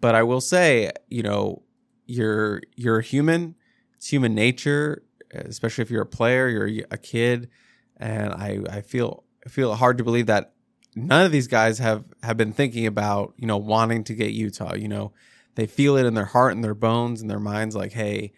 But 0.00 0.14
I 0.14 0.22
will 0.22 0.40
say, 0.40 0.90
you 1.08 1.22
know, 1.22 1.62
you're 2.06 2.62
you're 2.76 2.98
a 2.98 3.02
human. 3.02 3.54
It's 3.96 4.08
human 4.08 4.34
nature 4.34 5.02
especially 5.32 5.82
if 5.82 5.90
you're 5.90 6.02
a 6.02 6.06
player, 6.06 6.48
you're 6.48 6.84
a 6.90 6.98
kid, 6.98 7.48
and 7.96 8.32
I 8.32 8.60
I 8.70 8.80
feel 8.80 9.24
I 9.44 9.48
feel 9.48 9.74
hard 9.74 9.98
to 9.98 10.04
believe 10.04 10.26
that 10.26 10.52
none 10.94 11.24
of 11.24 11.32
these 11.32 11.48
guys 11.48 11.78
have 11.78 12.04
have 12.22 12.36
been 12.36 12.52
thinking 12.52 12.86
about 12.86 13.34
you 13.36 13.46
know 13.46 13.56
wanting 13.56 14.04
to 14.04 14.14
get 14.14 14.32
Utah. 14.32 14.74
You 14.74 14.88
know, 14.88 15.12
they 15.58 15.66
feel 15.66 15.96
it 15.96 16.06
in 16.06 16.14
their 16.14 16.24
heart 16.24 16.54
and 16.54 16.62
their 16.62 16.72
bones 16.72 17.20
and 17.20 17.28
their 17.28 17.40
minds, 17.40 17.74
like, 17.74 17.90
hey, 17.90 18.30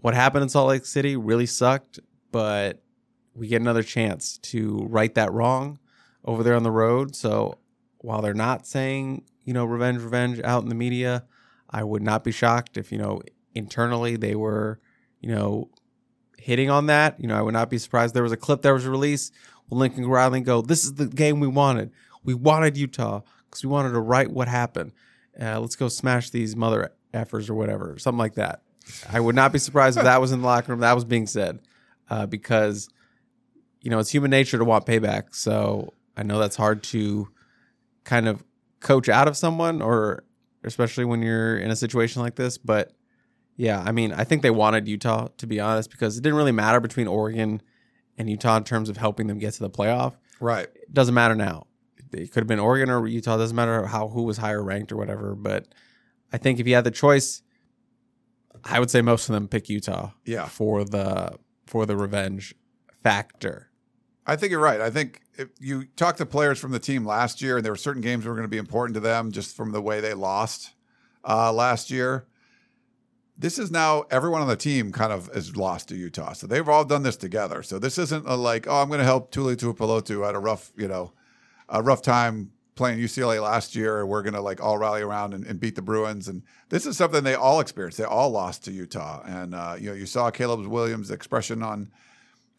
what 0.00 0.14
happened 0.14 0.44
in 0.44 0.48
Salt 0.48 0.68
Lake 0.68 0.86
City 0.86 1.16
really 1.16 1.44
sucked, 1.44 1.98
but 2.30 2.80
we 3.34 3.48
get 3.48 3.60
another 3.60 3.82
chance 3.82 4.38
to 4.38 4.86
right 4.88 5.12
that 5.16 5.32
wrong 5.32 5.80
over 6.24 6.44
there 6.44 6.54
on 6.54 6.62
the 6.62 6.70
road. 6.70 7.16
So 7.16 7.58
while 7.98 8.22
they're 8.22 8.32
not 8.32 8.64
saying 8.64 9.24
you 9.44 9.52
know 9.52 9.64
revenge, 9.64 10.00
revenge 10.00 10.40
out 10.44 10.62
in 10.62 10.68
the 10.68 10.76
media, 10.76 11.24
I 11.68 11.82
would 11.82 12.02
not 12.02 12.22
be 12.22 12.30
shocked 12.30 12.76
if 12.76 12.92
you 12.92 12.98
know 12.98 13.22
internally 13.56 14.14
they 14.14 14.36
were 14.36 14.78
you 15.20 15.34
know 15.34 15.68
hitting 16.38 16.70
on 16.70 16.86
that. 16.86 17.18
You 17.18 17.26
know, 17.26 17.36
I 17.36 17.42
would 17.42 17.54
not 17.54 17.70
be 17.70 17.78
surprised. 17.78 18.14
There 18.14 18.22
was 18.22 18.30
a 18.30 18.36
clip 18.36 18.62
that 18.62 18.72
was 18.72 18.86
released 18.86 19.34
with 19.68 19.80
Lincoln 19.80 20.06
Riley 20.06 20.42
go, 20.42 20.62
"This 20.62 20.84
is 20.84 20.94
the 20.94 21.06
game 21.06 21.40
we 21.40 21.48
wanted. 21.48 21.90
We 22.22 22.34
wanted 22.34 22.76
Utah 22.76 23.22
because 23.46 23.64
we 23.64 23.68
wanted 23.68 23.90
to 23.90 24.00
write 24.00 24.30
what 24.30 24.46
happened. 24.46 24.92
Uh, 25.40 25.60
let's 25.60 25.76
go 25.76 25.88
smash 25.88 26.30
these 26.30 26.56
mother 26.56 26.92
effers 27.12 27.50
or 27.50 27.54
whatever, 27.54 27.98
something 27.98 28.18
like 28.18 28.34
that." 28.34 28.62
I 29.10 29.20
would 29.20 29.34
not 29.34 29.52
be 29.52 29.58
surprised 29.58 29.98
if 29.98 30.04
that 30.04 30.20
was 30.20 30.32
in 30.32 30.40
the 30.40 30.46
locker 30.46 30.72
room. 30.72 30.80
That 30.80 30.94
was 30.94 31.04
being 31.04 31.26
said 31.26 31.60
uh, 32.08 32.26
because 32.26 32.88
you 33.82 33.90
know 33.90 33.98
it's 33.98 34.10
human 34.10 34.30
nature 34.30 34.58
to 34.58 34.64
want 34.64 34.86
payback. 34.86 35.34
So 35.34 35.94
I 36.16 36.22
know 36.22 36.38
that's 36.38 36.56
hard 36.56 36.82
to 36.84 37.28
kind 38.04 38.28
of 38.28 38.42
coach 38.80 39.08
out 39.08 39.28
of 39.28 39.36
someone, 39.36 39.82
or 39.82 40.24
especially 40.64 41.04
when 41.04 41.22
you're 41.22 41.58
in 41.58 41.70
a 41.70 41.76
situation 41.76 42.22
like 42.22 42.34
this, 42.34 42.58
but 42.58 42.92
yeah, 43.56 43.82
I 43.84 43.92
mean, 43.92 44.12
I 44.12 44.24
think 44.24 44.42
they 44.42 44.50
wanted 44.50 44.88
Utah 44.88 45.28
to 45.36 45.46
be 45.46 45.60
honest 45.60 45.90
because 45.90 46.16
it 46.16 46.22
didn't 46.22 46.38
really 46.38 46.52
matter 46.52 46.80
between 46.80 47.06
Oregon 47.06 47.60
and 48.16 48.28
Utah 48.28 48.56
in 48.56 48.64
terms 48.64 48.88
of 48.88 48.96
helping 48.96 49.26
them 49.26 49.38
get 49.38 49.52
to 49.54 49.60
the 49.60 49.70
playoff. 49.70 50.14
Right. 50.40 50.68
It 50.74 50.94
doesn't 50.94 51.14
matter 51.14 51.34
now. 51.34 51.66
It 52.12 52.32
could 52.32 52.40
have 52.40 52.48
been 52.48 52.58
Oregon 52.58 52.90
or 52.90 53.06
Utah. 53.06 53.36
It 53.36 53.38
doesn't 53.38 53.56
matter 53.56 53.86
how 53.86 54.08
who 54.08 54.22
was 54.22 54.38
higher 54.38 54.62
ranked 54.62 54.92
or 54.92 54.96
whatever. 54.96 55.34
But 55.34 55.68
I 56.32 56.38
think 56.38 56.60
if 56.60 56.66
you 56.66 56.74
had 56.74 56.84
the 56.84 56.90
choice, 56.90 57.42
I 58.64 58.80
would 58.80 58.90
say 58.90 59.02
most 59.02 59.28
of 59.28 59.34
them 59.34 59.48
pick 59.48 59.68
Utah. 59.68 60.10
Yeah. 60.24 60.46
For 60.46 60.84
the 60.84 61.38
for 61.66 61.86
the 61.86 61.96
revenge 61.96 62.54
factor. 63.02 63.70
I 64.26 64.36
think 64.36 64.50
you're 64.50 64.60
right. 64.60 64.80
I 64.80 64.90
think 64.90 65.20
if 65.38 65.48
you 65.58 65.84
talk 65.96 66.16
to 66.16 66.26
players 66.26 66.58
from 66.58 66.72
the 66.72 66.78
team 66.78 67.04
last 67.04 67.40
year, 67.40 67.56
and 67.56 67.64
there 67.64 67.72
were 67.72 67.76
certain 67.76 68.02
games 68.02 68.24
that 68.24 68.30
were 68.30 68.36
going 68.36 68.44
to 68.44 68.48
be 68.48 68.58
important 68.58 68.94
to 68.94 69.00
them 69.00 69.32
just 69.32 69.56
from 69.56 69.72
the 69.72 69.80
way 69.80 70.00
they 70.00 70.14
lost 70.14 70.72
uh, 71.26 71.52
last 71.52 71.90
year 71.90 72.26
this 73.40 73.58
is 73.58 73.70
now 73.70 74.04
everyone 74.10 74.42
on 74.42 74.48
the 74.48 74.56
team 74.56 74.92
kind 74.92 75.12
of 75.12 75.30
is 75.34 75.56
lost 75.56 75.88
to 75.88 75.96
Utah. 75.96 76.34
So 76.34 76.46
they've 76.46 76.68
all 76.68 76.84
done 76.84 77.02
this 77.02 77.16
together. 77.16 77.62
So 77.62 77.78
this 77.78 77.96
isn't 77.96 78.26
like, 78.26 78.66
oh, 78.68 78.82
I'm 78.82 78.88
going 78.88 78.98
to 78.98 79.04
help 79.04 79.30
Tuli 79.30 79.56
Tuipulotu 79.56 80.28
at 80.28 80.34
a 80.34 80.38
rough, 80.38 80.72
you 80.76 80.86
know, 80.86 81.12
a 81.70 81.82
rough 81.82 82.02
time 82.02 82.50
playing 82.74 82.98
UCLA 82.98 83.42
last 83.42 83.74
year. 83.74 84.04
We're 84.06 84.22
going 84.22 84.34
to 84.34 84.40
like 84.40 84.62
all 84.62 84.78
rally 84.78 85.02
around 85.02 85.34
and, 85.34 85.44
and, 85.46 85.60
beat 85.60 85.74
the 85.74 85.82
Bruins. 85.82 86.28
And 86.28 86.42
this 86.68 86.86
is 86.86 86.96
something 86.96 87.22
they 87.24 87.34
all 87.34 87.60
experienced. 87.60 87.98
They 87.98 88.04
all 88.04 88.30
lost 88.30 88.64
to 88.64 88.72
Utah. 88.72 89.22
And, 89.24 89.54
uh, 89.54 89.76
you 89.78 89.90
know, 89.90 89.94
you 89.94 90.06
saw 90.06 90.30
Caleb 90.30 90.66
Williams' 90.66 91.10
expression 91.10 91.62
on, 91.62 91.90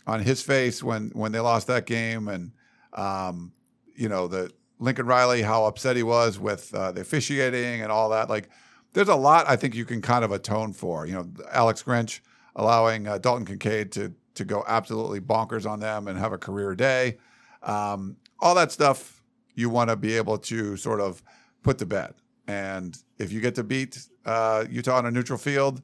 on 0.05 0.21
his 0.21 0.41
face 0.41 0.83
when, 0.83 1.09
when 1.13 1.31
they 1.31 1.39
lost 1.39 1.67
that 1.67 1.85
game. 1.85 2.27
And, 2.27 2.51
um, 2.93 3.51
you 3.95 4.09
know, 4.09 4.27
the 4.27 4.51
Lincoln 4.79 5.05
Riley, 5.05 5.41
how 5.41 5.65
upset 5.65 5.95
he 5.95 6.03
was 6.03 6.39
with 6.39 6.73
uh, 6.73 6.91
the 6.91 7.01
officiating 7.01 7.81
and 7.81 7.91
all 7.91 8.09
that. 8.09 8.29
Like, 8.29 8.49
there's 8.93 9.09
a 9.09 9.15
lot 9.15 9.49
I 9.49 9.55
think 9.55 9.75
you 9.75 9.85
can 9.85 10.01
kind 10.01 10.23
of 10.23 10.31
atone 10.31 10.73
for. 10.73 11.05
You 11.05 11.13
know, 11.13 11.29
Alex 11.51 11.83
Grinch 11.83 12.19
allowing 12.55 13.07
uh, 13.07 13.17
Dalton 13.17 13.45
Kincaid 13.45 13.91
to 13.93 14.13
to 14.33 14.45
go 14.45 14.63
absolutely 14.65 15.19
bonkers 15.19 15.69
on 15.69 15.79
them 15.79 16.07
and 16.07 16.17
have 16.17 16.31
a 16.31 16.37
career 16.37 16.73
day. 16.73 17.17
Um, 17.63 18.15
all 18.41 18.55
that 18.55 18.71
stuff 18.71 19.23
you 19.55 19.69
want 19.69 19.89
to 19.89 19.95
be 19.95 20.15
able 20.17 20.37
to 20.37 20.77
sort 20.77 20.99
of 20.99 21.21
put 21.63 21.77
to 21.77 21.85
bed. 21.85 22.13
And 22.47 22.97
if 23.17 23.31
you 23.31 23.39
get 23.39 23.55
to 23.55 23.63
beat 23.63 24.07
uh, 24.25 24.65
Utah 24.69 24.97
on 24.97 25.05
a 25.05 25.11
neutral 25.11 25.37
field 25.37 25.81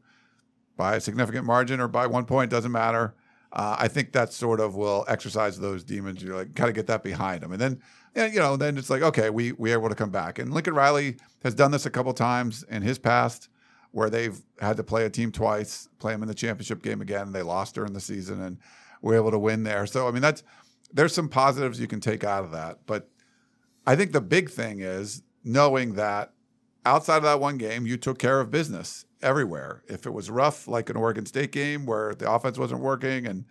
by 0.76 0.96
a 0.96 1.02
significant 1.02 1.46
margin 1.46 1.80
or 1.80 1.88
by 1.88 2.08
one 2.08 2.26
point, 2.26 2.52
doesn't 2.52 2.72
matter. 2.72 3.16
Uh, 3.54 3.76
I 3.80 3.88
think 3.88 4.12
that 4.12 4.34
sort 4.34 4.60
of 4.60 4.76
will 4.76 5.06
exercise 5.08 5.60
those 5.60 5.84
demons. 5.84 6.22
You're 6.22 6.36
like, 6.36 6.56
kind 6.56 6.70
of 6.70 6.76
get 6.76 6.88
that 6.88 7.04
behind 7.04 7.42
them, 7.42 7.54
and 7.54 7.62
then 7.62 7.82
and 8.14 8.34
you 8.34 8.40
know, 8.40 8.58
then 8.58 8.78
it's 8.78 8.90
like, 8.90 9.02
okay, 9.02 9.30
we 9.30 9.54
we 9.54 9.72
are 9.72 9.80
able 9.80 9.90
to 9.90 9.96
come 9.96 10.10
back. 10.10 10.38
And 10.40 10.54
Lincoln 10.54 10.74
Riley 10.74 11.18
has 11.44 11.56
done 11.56 11.72
this 11.72 11.86
a 11.86 11.90
couple 11.90 12.14
times 12.14 12.64
in 12.64 12.82
his 12.82 13.00
past, 13.00 13.48
where 13.92 14.10
they've 14.10 14.38
had 14.60 14.76
to 14.78 14.84
play 14.84 15.06
a 15.06 15.10
team 15.10 15.32
twice, 15.32 15.88
play 16.00 16.12
them 16.12 16.24
in 16.24 16.28
the 16.28 16.36
championship 16.36 16.84
game 16.84 17.00
again. 17.00 17.32
They 17.32 17.42
lost 17.42 17.76
during 17.76 17.94
the 17.94 18.02
season, 18.02 18.42
and 18.42 18.58
we're 19.02 19.16
able 19.16 19.32
to 19.32 19.40
win 19.40 19.64
there. 19.64 19.86
So 19.86 20.08
I 20.08 20.12
mean, 20.12 20.22
that's 20.22 20.44
there's 20.92 21.14
some 21.14 21.30
positives 21.30 21.80
you 21.80 21.88
can 21.88 22.00
take 22.00 22.24
out 22.24 22.44
of 22.44 22.52
that. 22.52 22.80
But 22.86 23.10
I 23.86 23.96
think 23.96 24.12
the 24.12 24.22
big 24.22 24.50
thing 24.50 24.82
is 24.82 25.24
knowing 25.44 25.94
that 25.96 26.34
outside 26.86 27.18
of 27.18 27.24
that 27.24 27.40
one 27.40 27.58
game, 27.58 27.86
you 27.86 27.98
took 27.98 28.20
care 28.20 28.40
of 28.40 28.52
business 28.52 29.06
everywhere. 29.22 29.84
If 29.88 30.06
it 30.06 30.14
was 30.14 30.30
rough, 30.30 30.68
like 30.68 30.90
an 30.90 30.96
Oregon 30.96 31.26
State 31.26 31.52
game 31.52 31.86
where 31.86 32.14
the 32.16 32.32
offense 32.32 32.58
wasn't 32.58 32.82
working 32.82 33.28
and 33.28 33.46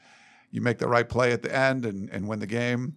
you 0.50 0.60
make 0.60 0.78
the 0.78 0.88
right 0.88 1.08
play 1.08 1.32
at 1.32 1.42
the 1.42 1.54
end 1.54 1.84
and, 1.84 2.08
and 2.10 2.28
win 2.28 2.38
the 2.38 2.46
game, 2.46 2.96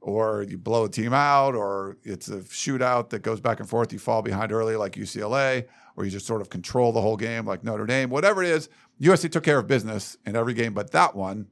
or 0.00 0.42
you 0.42 0.58
blow 0.58 0.84
a 0.84 0.88
team 0.88 1.12
out, 1.12 1.54
or 1.54 1.96
it's 2.02 2.28
a 2.28 2.38
shootout 2.38 3.10
that 3.10 3.20
goes 3.20 3.40
back 3.40 3.60
and 3.60 3.68
forth. 3.68 3.92
You 3.92 3.98
fall 3.98 4.22
behind 4.22 4.52
early, 4.52 4.76
like 4.76 4.92
UCLA, 4.92 5.66
or 5.96 6.04
you 6.04 6.10
just 6.10 6.26
sort 6.26 6.40
of 6.40 6.50
control 6.50 6.92
the 6.92 7.00
whole 7.00 7.16
game, 7.16 7.44
like 7.44 7.64
Notre 7.64 7.86
Dame. 7.86 8.10
Whatever 8.10 8.42
it 8.42 8.50
is, 8.50 8.68
USC 9.00 9.30
took 9.30 9.44
care 9.44 9.58
of 9.58 9.66
business 9.66 10.16
in 10.24 10.36
every 10.36 10.54
game, 10.54 10.72
but 10.72 10.92
that 10.92 11.14
one, 11.14 11.48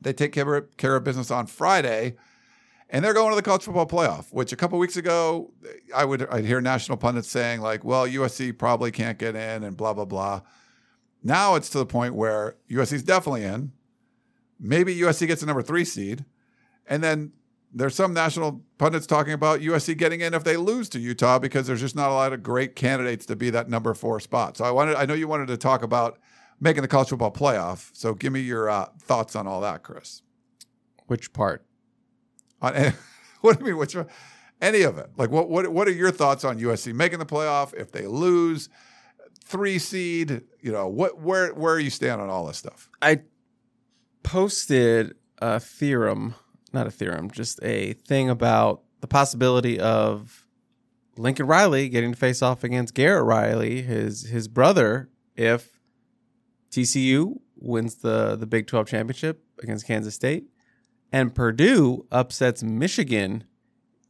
they 0.00 0.12
take 0.12 0.32
care 0.32 0.96
of 0.96 1.04
business 1.04 1.30
on 1.30 1.46
Friday, 1.46 2.16
and 2.88 3.04
they're 3.04 3.14
going 3.14 3.30
to 3.30 3.36
the 3.36 3.42
college 3.42 3.64
football 3.64 3.86
playoff. 3.86 4.32
Which 4.32 4.52
a 4.52 4.56
couple 4.56 4.78
weeks 4.78 4.96
ago, 4.96 5.52
I 5.94 6.04
would 6.04 6.28
I'd 6.30 6.44
hear 6.44 6.60
national 6.60 6.98
pundits 6.98 7.28
saying 7.28 7.60
like, 7.60 7.84
"Well, 7.84 8.06
USC 8.06 8.56
probably 8.56 8.90
can't 8.90 9.18
get 9.18 9.36
in," 9.36 9.64
and 9.64 9.76
blah 9.76 9.92
blah 9.92 10.04
blah. 10.04 10.42
Now 11.22 11.54
it's 11.54 11.68
to 11.70 11.78
the 11.78 11.86
point 11.86 12.14
where 12.14 12.56
USC 12.70 12.94
is 12.94 13.02
definitely 13.02 13.44
in. 13.44 13.72
Maybe 14.58 14.94
USC 14.96 15.26
gets 15.26 15.42
a 15.42 15.46
number 15.46 15.62
three 15.62 15.84
seed, 15.84 16.24
and 16.86 17.02
then 17.02 17.32
there's 17.72 17.94
some 17.94 18.12
national 18.12 18.62
pundits 18.78 19.06
talking 19.06 19.32
about 19.32 19.60
USC 19.60 19.96
getting 19.96 20.20
in 20.20 20.34
if 20.34 20.44
they 20.44 20.56
lose 20.56 20.88
to 20.90 20.98
Utah 20.98 21.38
because 21.38 21.66
there's 21.66 21.80
just 21.80 21.94
not 21.94 22.10
a 22.10 22.14
lot 22.14 22.32
of 22.32 22.42
great 22.42 22.74
candidates 22.74 23.26
to 23.26 23.36
be 23.36 23.50
that 23.50 23.68
number 23.68 23.94
four 23.94 24.18
spot. 24.18 24.56
So 24.56 24.64
I 24.64 24.70
wanted, 24.70 24.96
I 24.96 25.06
know 25.06 25.14
you 25.14 25.28
wanted 25.28 25.46
to 25.48 25.56
talk 25.56 25.82
about 25.82 26.18
making 26.60 26.82
the 26.82 26.88
college 26.88 27.08
football 27.08 27.32
playoff. 27.32 27.90
So 27.94 28.14
give 28.14 28.32
me 28.32 28.40
your 28.40 28.68
uh, 28.68 28.86
thoughts 29.00 29.34
on 29.34 29.46
all 29.46 29.60
that, 29.62 29.82
Chris. 29.82 30.22
Which 31.06 31.32
part? 31.32 31.64
On 32.62 32.74
what 33.40 33.58
do 33.58 33.64
you 33.64 33.72
mean? 33.72 33.78
Which 33.78 33.96
any 34.60 34.82
of 34.82 34.98
it? 34.98 35.10
Like 35.16 35.30
what? 35.30 35.48
What? 35.48 35.68
What 35.68 35.88
are 35.88 35.92
your 35.92 36.10
thoughts 36.10 36.44
on 36.44 36.58
USC 36.58 36.92
making 36.92 37.18
the 37.18 37.26
playoff 37.26 37.74
if 37.74 37.90
they 37.92 38.06
lose? 38.06 38.68
Three 39.44 39.80
seed, 39.80 40.42
you 40.60 40.70
know 40.70 40.86
what? 40.86 41.20
Where 41.20 41.52
where 41.54 41.74
are 41.74 41.80
you 41.80 41.90
stand 41.90 42.20
on 42.20 42.28
all 42.28 42.46
this 42.46 42.58
stuff? 42.58 42.88
I 43.02 43.22
posted 44.22 45.14
a 45.38 45.58
theorem, 45.58 46.36
not 46.72 46.86
a 46.86 46.90
theorem, 46.90 47.30
just 47.30 47.58
a 47.62 47.94
thing 47.94 48.30
about 48.30 48.82
the 49.00 49.08
possibility 49.08 49.80
of 49.80 50.46
Lincoln 51.16 51.46
Riley 51.46 51.88
getting 51.88 52.12
to 52.12 52.18
face 52.18 52.42
off 52.42 52.62
against 52.62 52.94
Garrett 52.94 53.24
Riley, 53.24 53.82
his 53.82 54.28
his 54.28 54.46
brother, 54.46 55.08
if 55.34 55.69
TCU 56.70 57.40
wins 57.56 57.96
the 57.96 58.36
the 58.36 58.46
Big 58.46 58.66
12 58.66 58.86
championship 58.86 59.44
against 59.62 59.86
Kansas 59.86 60.14
State 60.14 60.44
and 61.12 61.34
Purdue 61.34 62.06
upsets 62.10 62.62
Michigan 62.62 63.44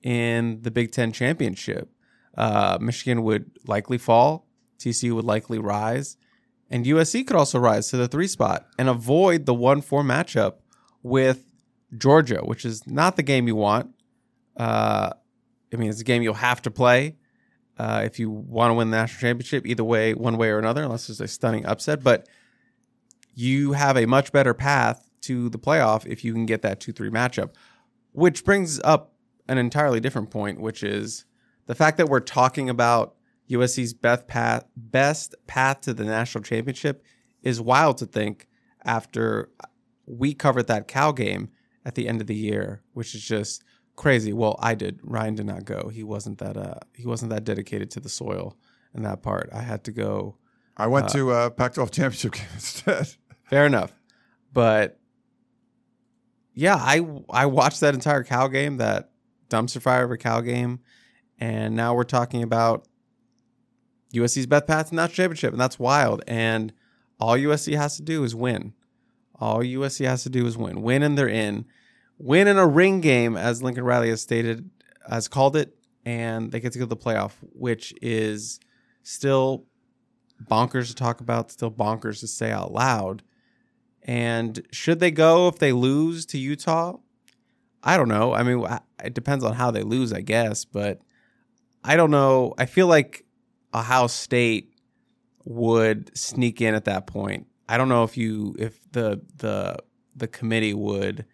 in 0.02 0.62
the 0.62 0.70
Big 0.70 0.92
10 0.92 1.12
championship. 1.12 1.90
Uh, 2.36 2.78
Michigan 2.80 3.22
would 3.22 3.50
likely 3.66 3.98
fall, 3.98 4.46
TCU 4.78 5.12
would 5.12 5.24
likely 5.24 5.58
rise, 5.58 6.16
and 6.70 6.86
USC 6.86 7.26
could 7.26 7.36
also 7.36 7.58
rise 7.58 7.88
to 7.88 7.96
the 7.96 8.08
3 8.08 8.26
spot 8.26 8.66
and 8.78 8.88
avoid 8.88 9.46
the 9.46 9.54
1-4 9.54 10.04
matchup 10.04 10.54
with 11.02 11.44
Georgia, 11.96 12.40
which 12.44 12.64
is 12.64 12.86
not 12.86 13.16
the 13.16 13.22
game 13.22 13.48
you 13.48 13.56
want. 13.56 13.90
Uh, 14.56 15.10
I 15.72 15.76
mean, 15.76 15.90
it's 15.90 16.00
a 16.00 16.04
game 16.04 16.22
you'll 16.22 16.34
have 16.34 16.62
to 16.62 16.70
play 16.70 17.16
uh, 17.78 18.02
if 18.04 18.18
you 18.18 18.30
want 18.30 18.70
to 18.70 18.74
win 18.74 18.90
the 18.90 18.96
national 18.96 19.20
championship, 19.20 19.66
either 19.66 19.84
way, 19.84 20.14
one 20.14 20.36
way 20.36 20.50
or 20.50 20.58
another, 20.58 20.82
unless 20.82 21.08
there's 21.08 21.20
a 21.20 21.28
stunning 21.28 21.66
upset. 21.66 22.02
But 22.02 22.28
you 23.34 23.72
have 23.72 23.96
a 23.96 24.06
much 24.06 24.32
better 24.32 24.54
path 24.54 25.08
to 25.22 25.48
the 25.50 25.58
playoff 25.58 26.06
if 26.06 26.24
you 26.24 26.32
can 26.32 26.46
get 26.46 26.62
that 26.62 26.80
2 26.80 26.92
3 26.92 27.10
matchup, 27.10 27.50
which 28.12 28.44
brings 28.44 28.80
up 28.84 29.12
an 29.48 29.58
entirely 29.58 30.00
different 30.00 30.30
point, 30.30 30.60
which 30.60 30.82
is 30.82 31.24
the 31.66 31.74
fact 31.74 31.98
that 31.98 32.08
we're 32.08 32.20
talking 32.20 32.70
about 32.70 33.14
USC's 33.50 33.92
best 33.92 34.26
path, 34.26 34.64
best 34.76 35.34
path 35.46 35.80
to 35.82 35.92
the 35.94 36.04
national 36.04 36.42
championship 36.42 37.04
is 37.42 37.60
wild 37.60 37.98
to 37.98 38.06
think 38.06 38.46
after 38.84 39.50
we 40.06 40.34
covered 40.34 40.66
that 40.68 40.88
Cal 40.88 41.12
game 41.12 41.50
at 41.84 41.94
the 41.94 42.08
end 42.08 42.20
of 42.20 42.26
the 42.26 42.34
year, 42.34 42.82
which 42.92 43.14
is 43.14 43.22
just 43.22 43.64
crazy. 43.96 44.32
Well, 44.32 44.56
I 44.60 44.74
did. 44.74 45.00
Ryan 45.02 45.34
did 45.34 45.46
not 45.46 45.64
go. 45.64 45.90
He 45.92 46.02
wasn't 46.02 46.38
that 46.38 46.56
uh 46.56 46.78
he 46.94 47.06
wasn't 47.06 47.30
that 47.30 47.44
dedicated 47.44 47.90
to 47.92 48.00
the 48.00 48.08
soil 48.08 48.56
in 48.94 49.02
that 49.02 49.22
part. 49.22 49.50
I 49.52 49.62
had 49.62 49.84
to 49.84 49.92
go 49.92 50.36
I 50.80 50.86
went 50.86 51.06
uh, 51.06 51.08
to 51.10 51.32
a 51.32 51.50
Pac-12 51.50 51.90
championship 51.90 52.32
game 52.34 52.46
instead. 52.54 53.08
Fair 53.44 53.66
enough, 53.66 53.92
but 54.52 54.98
yeah, 56.54 56.76
I 56.76 57.06
I 57.28 57.46
watched 57.46 57.80
that 57.80 57.94
entire 57.94 58.24
cow 58.24 58.48
game, 58.48 58.78
that 58.78 59.10
dumpster 59.48 59.82
fire 59.82 60.04
of 60.04 60.10
a 60.10 60.16
cow 60.16 60.40
game, 60.40 60.80
and 61.38 61.74
now 61.76 61.94
we're 61.94 62.04
talking 62.04 62.42
about 62.42 62.86
USC's 64.14 64.46
best 64.46 64.66
path 64.66 64.88
to 64.88 64.94
national 64.94 65.14
championship, 65.14 65.52
and 65.52 65.60
that's 65.60 65.78
wild. 65.78 66.22
And 66.26 66.72
all 67.18 67.36
USC 67.36 67.76
has 67.76 67.96
to 67.96 68.02
do 68.02 68.24
is 68.24 68.34
win. 68.34 68.72
All 69.36 69.58
USC 69.58 70.06
has 70.06 70.22
to 70.24 70.30
do 70.30 70.46
is 70.46 70.56
win. 70.56 70.82
Win 70.82 71.02
and 71.02 71.16
they're 71.16 71.28
in. 71.28 71.66
Win 72.18 72.48
in 72.48 72.58
a 72.58 72.66
ring 72.66 73.00
game, 73.00 73.36
as 73.36 73.62
Lincoln 73.62 73.84
Riley 73.84 74.10
has 74.10 74.20
stated, 74.20 74.68
has 75.08 75.28
called 75.28 75.56
it, 75.56 75.76
and 76.04 76.52
they 76.52 76.60
get 76.60 76.72
to 76.72 76.78
go 76.78 76.84
to 76.84 76.88
the 76.88 76.96
playoff, 76.96 77.32
which 77.52 77.94
is 78.02 78.60
still 79.02 79.66
bonkers 80.48 80.88
to 80.88 80.94
talk 80.94 81.20
about, 81.20 81.50
still 81.50 81.70
bonkers 81.70 82.20
to 82.20 82.26
say 82.26 82.50
out 82.50 82.72
loud. 82.72 83.22
And 84.02 84.66
should 84.72 85.00
they 85.00 85.10
go 85.10 85.48
if 85.48 85.58
they 85.58 85.72
lose 85.72 86.24
to 86.26 86.38
Utah? 86.38 86.96
I 87.82 87.96
don't 87.96 88.08
know. 88.08 88.34
I 88.34 88.42
mean, 88.42 88.66
it 89.02 89.14
depends 89.14 89.44
on 89.44 89.54
how 89.54 89.70
they 89.70 89.82
lose, 89.82 90.12
I 90.12 90.20
guess, 90.20 90.64
but 90.64 91.00
I 91.82 91.96
don't 91.96 92.10
know. 92.10 92.54
I 92.58 92.66
feel 92.66 92.86
like 92.86 93.24
Ohio 93.74 94.06
State 94.06 94.74
would 95.44 96.16
sneak 96.16 96.60
in 96.60 96.74
at 96.74 96.84
that 96.84 97.06
point. 97.06 97.46
I 97.68 97.78
don't 97.78 97.88
know 97.88 98.04
if 98.04 98.16
you 98.16 98.54
if 98.58 98.80
the 98.92 99.20
the 99.36 99.76
the 100.14 100.26
committee 100.26 100.74
would 100.74 101.24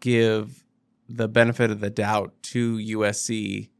give 0.00 0.64
the 1.08 1.28
benefit 1.28 1.70
of 1.70 1.80
the 1.80 1.90
doubt 1.90 2.34
to 2.42 2.76
USC 2.76 3.70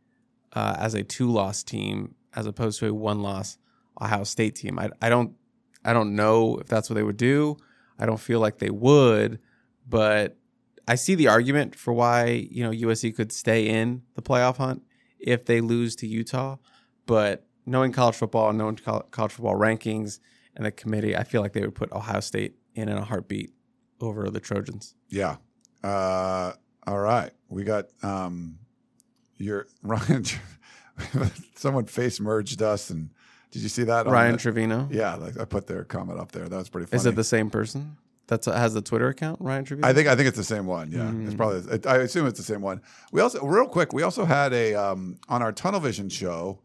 uh, 0.52 0.76
as 0.78 0.94
a 0.94 1.02
two 1.02 1.30
loss 1.30 1.62
team 1.62 2.14
as 2.34 2.46
opposed 2.46 2.78
to 2.80 2.86
a 2.86 2.94
one 2.94 3.22
loss 3.22 3.58
Ohio 4.00 4.24
State 4.24 4.56
team. 4.56 4.78
I, 4.78 4.90
I 5.00 5.08
don't 5.08 5.34
I 5.84 5.92
don't 5.92 6.16
know 6.16 6.58
if 6.58 6.66
that's 6.66 6.90
what 6.90 6.94
they 6.94 7.02
would 7.02 7.16
do. 7.16 7.56
I 7.98 8.06
don't 8.06 8.20
feel 8.20 8.40
like 8.40 8.58
they 8.58 8.70
would, 8.70 9.40
but 9.88 10.36
I 10.86 10.94
see 10.94 11.14
the 11.14 11.28
argument 11.28 11.74
for 11.74 11.92
why 11.92 12.46
you 12.50 12.62
know 12.62 12.70
USC 12.70 13.14
could 13.14 13.32
stay 13.32 13.68
in 13.68 14.02
the 14.14 14.22
playoff 14.22 14.56
hunt 14.56 14.82
if 15.18 15.44
they 15.44 15.60
lose 15.60 15.96
to 15.96 16.06
Utah. 16.06 16.56
But 17.06 17.46
knowing 17.66 17.92
college 17.92 18.16
football, 18.16 18.52
knowing 18.52 18.76
college 18.76 19.32
football 19.32 19.56
rankings 19.56 20.20
and 20.54 20.64
the 20.64 20.70
committee, 20.70 21.16
I 21.16 21.24
feel 21.24 21.40
like 21.40 21.52
they 21.52 21.60
would 21.60 21.74
put 21.74 21.92
Ohio 21.92 22.20
State 22.20 22.54
in 22.74 22.88
in 22.88 22.96
a 22.96 23.04
heartbeat 23.04 23.52
over 24.00 24.30
the 24.30 24.40
Trojans. 24.40 24.94
Yeah. 25.08 25.36
Uh, 25.82 26.52
all 26.86 26.98
right, 26.98 27.30
we 27.48 27.64
got 27.64 27.86
um, 28.02 28.58
your 29.36 29.66
Ryan. 29.82 30.24
someone 31.54 31.86
face 31.86 32.20
merged 32.20 32.62
us 32.62 32.90
and 32.90 33.10
did 33.50 33.62
you 33.62 33.68
see 33.68 33.84
that? 33.84 34.06
Ryan 34.06 34.36
Trevino. 34.36 34.88
Yeah, 34.90 35.14
like 35.14 35.38
I 35.40 35.44
put 35.44 35.66
their 35.66 35.84
comment 35.84 36.18
up 36.18 36.32
there. 36.32 36.48
That 36.48 36.56
was 36.56 36.68
pretty 36.68 36.86
funny. 36.86 36.98
Is 37.00 37.06
it 37.06 37.16
the 37.16 37.24
same 37.24 37.50
person? 37.50 37.96
That's 38.28 38.44
has 38.44 38.74
the 38.74 38.82
Twitter 38.82 39.08
account, 39.08 39.40
Ryan 39.40 39.64
Trevino. 39.64 39.88
I 39.88 39.94
think 39.94 40.06
I 40.06 40.14
think 40.14 40.28
it's 40.28 40.36
the 40.36 40.44
same 40.44 40.66
one. 40.66 40.90
Yeah, 40.92 41.00
mm. 41.00 41.26
it's 41.26 41.34
probably. 41.34 41.72
It, 41.72 41.86
I 41.86 41.96
assume 41.98 42.26
it's 42.26 42.38
the 42.38 42.44
same 42.44 42.60
one. 42.60 42.82
We 43.10 43.22
also, 43.22 43.42
real 43.44 43.66
quick, 43.66 43.94
we 43.94 44.02
also 44.02 44.26
had 44.26 44.52
a 44.52 44.74
um, 44.74 45.18
on 45.30 45.42
our 45.42 45.50
Tunnel 45.50 45.80
Vision 45.80 46.10
show. 46.10 46.60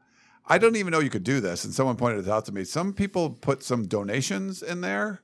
I 0.46 0.58
don't 0.58 0.76
even 0.76 0.92
know 0.92 1.00
you 1.00 1.10
could 1.10 1.24
do 1.24 1.40
this, 1.40 1.64
and 1.64 1.74
someone 1.74 1.96
pointed 1.96 2.28
it 2.28 2.30
out 2.30 2.44
to 2.46 2.52
me. 2.52 2.66
Some 2.66 2.94
people 2.94 3.30
put 3.30 3.64
some 3.64 3.88
donations 3.88 4.62
in 4.62 4.82
there, 4.82 5.22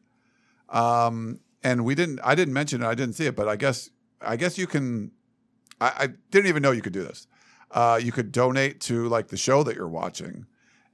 um, 0.70 1.41
and 1.62 1.84
we 1.84 1.93
didn't. 1.93 2.22
I 2.24 2.36
didn't 2.36 2.53
mention 2.53 2.84
it. 2.84 2.88
I 2.88 2.95
didn't 2.95 3.16
see 3.16 3.26
it, 3.26 3.36
but 3.36 3.49
I 3.49 3.57
guess 3.57 3.89
I 4.22 4.38
guess 4.38 4.57
you 4.57 4.66
can. 4.66 5.12
I, 5.82 5.88
I 5.97 6.07
didn't 6.32 6.47
even 6.47 6.64
know 6.64 6.72
you 6.72 6.82
could 6.82 6.93
do 6.93 7.03
this. 7.03 7.28
Uh, 7.70 7.99
you 8.01 8.14
could 8.14 8.32
donate 8.32 8.80
to 8.82 9.10
like 9.10 9.28
the 9.28 9.38
show 9.38 9.64
that 9.64 9.76
you're 9.76 9.89
watching. 9.89 10.45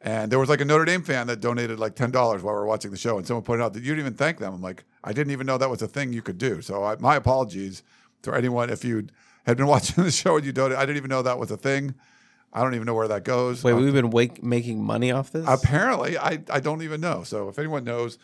And 0.06 0.32
there 0.32 0.38
was 0.38 0.50
like 0.50 0.62
a 0.62 0.66
Notre 0.66 0.86
Dame 0.86 1.02
fan 1.02 1.26
that 1.28 1.42
donated 1.42 1.80
like 1.80 1.96
ten 1.96 2.12
dollars 2.12 2.44
while 2.44 2.54
we 2.54 2.60
were 2.60 2.68
watching 2.68 2.92
the 2.92 2.98
show, 2.98 3.18
and 3.18 3.26
someone 3.26 3.44
pointed 3.44 3.64
out 3.64 3.74
that 3.74 3.82
you 3.82 3.90
didn't 3.90 4.02
even 4.02 4.14
thank 4.14 4.38
them. 4.38 4.54
I'm 4.54 4.62
like, 4.62 4.86
I 5.04 5.12
didn't 5.14 5.32
even 5.32 5.48
know 5.48 5.58
that 5.58 5.70
was 5.70 5.82
a 5.82 5.88
thing 5.88 6.14
you 6.14 6.22
could 6.22 6.38
do. 6.38 6.62
So 6.62 6.84
I, 6.84 6.96
my 6.98 7.16
apologies 7.16 7.82
to 8.22 8.32
anyone 8.32 8.70
if 8.70 8.86
you 8.86 9.08
had 9.48 9.58
been 9.58 9.66
watching 9.76 10.04
the 10.04 10.12
show 10.12 10.38
and 10.38 10.46
you 10.46 10.52
donated. 10.52 10.78
I 10.78 10.86
didn't 10.86 10.98
even 10.98 11.10
know 11.10 11.24
that 11.24 11.40
was 11.40 11.50
a 11.50 11.58
thing. 11.58 11.96
I 12.54 12.62
don't 12.62 12.76
even 12.76 12.86
know 12.86 12.94
where 12.94 13.08
that 13.08 13.24
goes. 13.24 13.64
Wait, 13.64 13.74
we've 13.74 13.94
been 13.94 14.12
wake, 14.12 14.44
making 14.44 14.82
money 14.82 15.12
off 15.12 15.32
this? 15.32 15.46
Apparently, 15.48 16.18
I, 16.20 16.44
I 16.50 16.60
don't 16.60 16.84
even 16.84 17.02
know. 17.02 17.24
So 17.24 17.50
if 17.50 17.58
anyone 17.58 17.84
knows, 17.84 18.20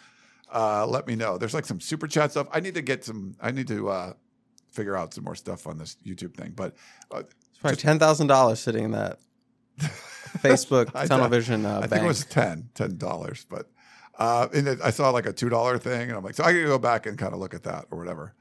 uh, 0.54 0.86
let 0.86 1.08
me 1.08 1.16
know. 1.16 1.40
There's 1.40 1.54
like 1.56 1.66
some 1.66 1.82
super 1.82 2.08
chat 2.08 2.32
stuff. 2.32 2.48
I 2.54 2.60
need 2.60 2.76
to 2.76 2.82
get 2.84 3.04
some. 3.04 3.36
I 3.42 3.50
need 3.50 3.68
to 3.70 3.90
uh, 3.90 4.14
figure 4.72 4.96
out 4.96 5.16
some 5.16 5.24
more 5.24 5.36
stuff 5.36 5.66
on 5.66 5.80
this 5.80 5.98
YouTube 6.06 6.36
thing. 6.36 6.54
But 6.56 6.76
uh, 7.12 7.24
it's 7.24 7.58
probably 7.60 7.78
ten 7.78 7.98
thousand 7.98 8.28
dollars 8.28 8.60
sitting 8.60 8.86
in 8.86 8.92
that. 8.92 9.18
Facebook 10.40 10.92
Tunnel 11.08 11.28
Vision. 11.30 11.66
Uh, 11.66 11.82
I 11.84 11.88
think 11.88 12.04
it 12.04 12.08
was 12.08 12.26
10 12.26 12.70
dollars, 12.98 13.46
but 13.50 13.70
uh, 14.18 14.48
it, 14.54 14.80
I 14.84 14.92
saw 14.92 15.10
like 15.10 15.26
a 15.26 15.34
two 15.34 15.50
dollar 15.50 15.78
thing, 15.78 16.10
and 16.10 16.12
I'm 16.12 16.24
like, 16.24 16.36
so 16.36 16.44
I 16.44 16.52
can 16.52 16.66
go 16.66 16.78
back 16.78 17.06
and 17.06 17.18
kind 17.18 17.34
of 17.34 17.40
look 17.40 17.54
at 17.54 17.64
that 17.64 17.86
or 17.92 17.98
whatever. 17.98 18.34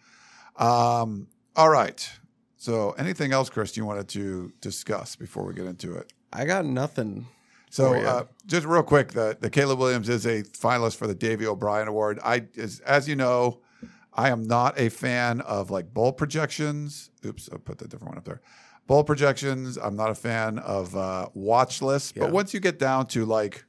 Um, 0.57 1.28
all 1.57 1.70
right. 1.70 2.11
So, 2.57 2.91
anything 2.93 3.32
else, 3.32 3.49
Chris, 3.49 3.76
you 3.76 3.86
wanted 3.86 4.09
to 4.09 4.53
discuss 4.61 5.16
before 5.16 5.45
we 5.45 5.55
get 5.55 5.64
into 5.64 5.95
it? 5.95 6.12
I 6.30 6.45
got 6.45 6.66
nothing. 6.66 7.26
So, 7.70 7.95
uh, 7.95 8.24
just 8.47 8.66
real 8.66 8.82
quick, 8.82 9.12
the, 9.12 9.38
the 9.41 9.49
Caleb 9.49 9.78
Williams 9.78 10.09
is 10.11 10.26
a 10.26 10.43
finalist 10.43 10.97
for 10.97 11.07
the 11.07 11.14
Davy 11.14 11.47
O'Brien 11.47 11.88
Award. 11.88 12.18
I, 12.22 12.45
as, 12.59 12.80
as 12.80 13.09
you 13.09 13.16
know, 13.16 13.61
I 14.12 14.28
am 14.28 14.43
not 14.43 14.78
a 14.78 14.91
fan 14.91 15.41
of 15.41 15.70
like 15.70 15.95
bowl 15.95 16.12
projections. 16.12 17.11
Oops, 17.24 17.49
I 17.51 17.57
put 17.57 17.78
the 17.78 17.88
different 17.88 18.11
one 18.11 18.18
up 18.18 18.24
there 18.24 18.43
bowl 18.91 19.05
projections. 19.05 19.78
I'm 19.78 19.95
not 19.95 20.11
a 20.11 20.16
fan 20.16 20.59
of 20.59 20.97
uh, 20.97 21.28
watch 21.32 21.80
lists, 21.80 22.12
yeah. 22.16 22.24
but 22.24 22.32
once 22.32 22.53
you 22.53 22.59
get 22.59 22.80
down 22.80 23.07
to 23.09 23.24
like 23.24 23.64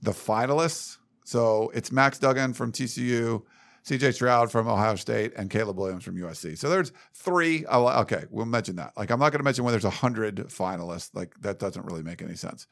the 0.00 0.12
finalists, 0.12 0.98
so 1.24 1.72
it's 1.74 1.90
Max 1.90 2.16
Duggan 2.20 2.52
from 2.52 2.70
TCU, 2.70 3.42
CJ 3.84 4.14
Stroud 4.14 4.52
from 4.52 4.68
Ohio 4.68 4.94
State, 4.94 5.32
and 5.36 5.50
Caleb 5.50 5.76
Williams 5.76 6.04
from 6.04 6.16
USC. 6.16 6.56
So 6.56 6.70
there's 6.70 6.92
three. 7.14 7.66
okay, 7.66 8.26
we'll 8.30 8.46
mention 8.46 8.76
that. 8.76 8.92
Like 8.96 9.10
I'm 9.10 9.18
not 9.18 9.32
going 9.32 9.40
to 9.40 9.44
mention 9.44 9.64
when 9.64 9.72
there's 9.72 9.84
a 9.84 9.90
hundred 9.90 10.36
finalists. 10.36 11.10
Like 11.12 11.34
that 11.40 11.58
doesn't 11.58 11.84
really 11.84 12.04
make 12.04 12.22
any 12.22 12.36
sense. 12.36 12.68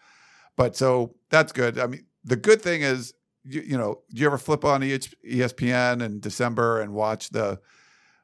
But 0.55 0.77
so 0.77 1.17
that's 1.31 1.51
good. 1.51 1.81
I 1.81 1.89
mean, 1.89 2.07
the 2.23 2.37
good 2.37 2.63
thing 2.63 2.83
is, 2.83 3.13
you, 3.45 3.63
you 3.63 3.77
know, 3.77 4.03
do 4.15 4.21
you 4.21 4.27
ever 4.29 4.39
flip 4.39 4.65
on 4.65 4.83
ESPN 4.83 6.01
in 6.01 6.21
December 6.21 6.81
and 6.81 6.93
watch 6.93 7.31
the 7.31 7.59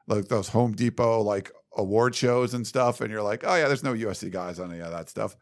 like 0.07 0.29
those 0.29 0.47
Home 0.49 0.71
Depot 0.71 1.21
like 1.21 1.51
award 1.75 2.15
shows 2.15 2.53
and 2.53 2.65
stuff, 2.65 3.01
and 3.01 3.11
you're 3.11 3.21
like, 3.21 3.43
oh 3.45 3.55
yeah, 3.55 3.67
there's 3.67 3.83
no 3.83 3.93
USC 3.93 4.31
guys 4.31 4.59
on 4.59 4.71
any 4.71 4.81
of 4.81 4.91
that 4.91 5.09
stuff. 5.09 5.35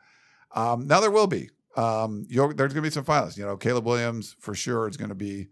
Um, 0.56 0.88
now 0.88 1.00
there 1.00 1.12
will 1.12 1.28
be. 1.28 1.50
Um, 1.76 2.26
there's 2.30 2.56
going 2.56 2.70
to 2.70 2.82
be 2.82 2.90
some 2.90 3.06
finalists. 3.06 3.38
You 3.38 3.46
know, 3.46 3.58
Caleb 3.58 3.86
Williams 3.86 4.36
for 4.40 4.54
sure 4.54 4.88
is 4.88 4.98
going 4.98 5.10
to 5.10 5.16
be 5.16 5.48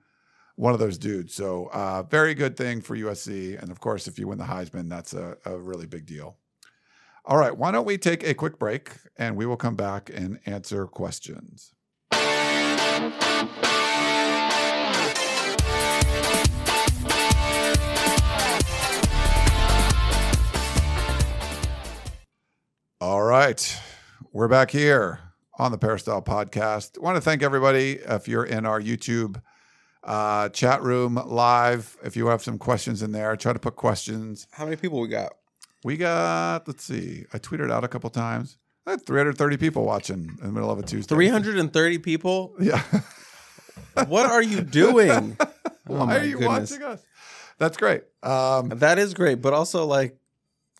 one 0.55 0.73
of 0.73 0.79
those 0.79 0.97
dudes. 0.97 1.33
So 1.33 1.69
uh, 1.73 2.03
very 2.03 2.35
good 2.35 2.55
thing 2.55 2.81
for 2.81 2.95
USC, 2.95 3.59
and 3.61 3.71
of 3.71 3.79
course, 3.79 4.07
if 4.07 4.19
you 4.19 4.27
win 4.27 4.37
the 4.37 4.43
Heisman, 4.43 4.89
that's 4.89 5.13
a, 5.13 5.37
a 5.45 5.57
really 5.57 5.87
big 5.87 6.05
deal. 6.05 6.37
All 7.25 7.37
right, 7.37 7.55
why 7.55 7.71
don't 7.71 7.85
we 7.85 7.97
take 7.97 8.23
a 8.23 8.33
quick 8.33 8.57
break 8.57 8.93
and 9.17 9.35
we 9.35 9.45
will 9.45 9.57
come 9.57 9.75
back 9.75 10.09
and 10.13 10.39
answer 10.45 10.87
questions. 10.87 11.73
All 23.01 23.23
right, 23.23 23.79
we're 24.31 24.47
back 24.47 24.69
here 24.69 25.19
on 25.57 25.71
the 25.71 25.77
Peristyle 25.79 26.21
Podcast. 26.21 26.99
I 26.99 27.01
want 27.01 27.15
to 27.17 27.21
thank 27.21 27.41
everybody 27.41 27.93
if 27.93 28.27
you're 28.27 28.43
in 28.45 28.63
our 28.63 28.79
YouTube 28.79 29.41
uh, 30.03 30.49
chat 30.49 30.83
room 30.83 31.15
live. 31.25 31.97
If 32.03 32.15
you 32.15 32.27
have 32.27 32.43
some 32.43 32.59
questions 32.59 33.01
in 33.01 33.11
there, 33.11 33.35
try 33.35 33.53
to 33.53 33.59
put 33.59 33.75
questions. 33.75 34.45
How 34.51 34.65
many 34.65 34.75
people 34.77 34.99
we 35.01 35.07
got? 35.07 35.33
We 35.83 35.97
got, 35.97 36.67
let's 36.67 36.83
see, 36.83 37.25
I 37.33 37.39
tweeted 37.39 37.71
out 37.71 37.83
a 37.83 37.87
couple 37.87 38.11
times. 38.11 38.57
I 38.85 38.91
had 38.91 39.03
330 39.05 39.57
people 39.57 39.83
watching 39.83 40.37
in 40.39 40.45
the 40.47 40.51
middle 40.51 40.69
of 40.69 40.77
a 40.77 40.83
Tuesday. 40.83 41.15
330 41.15 41.97
people? 41.99 42.53
Yeah. 42.59 42.83
What 44.07 44.25
are 44.29 44.43
you 44.43 44.61
doing? 44.61 45.37
Oh 45.89 46.05
Why 46.05 46.19
are 46.19 46.23
you 46.23 46.37
goodness. 46.37 46.71
watching 46.71 46.85
us? 46.85 47.03
That's 47.57 47.75
great. 47.75 48.03
Um, 48.23 48.69
That 48.69 48.97
is 48.99 49.13
great, 49.15 49.41
but 49.41 49.51
also 49.51 49.85
like, 49.85 50.15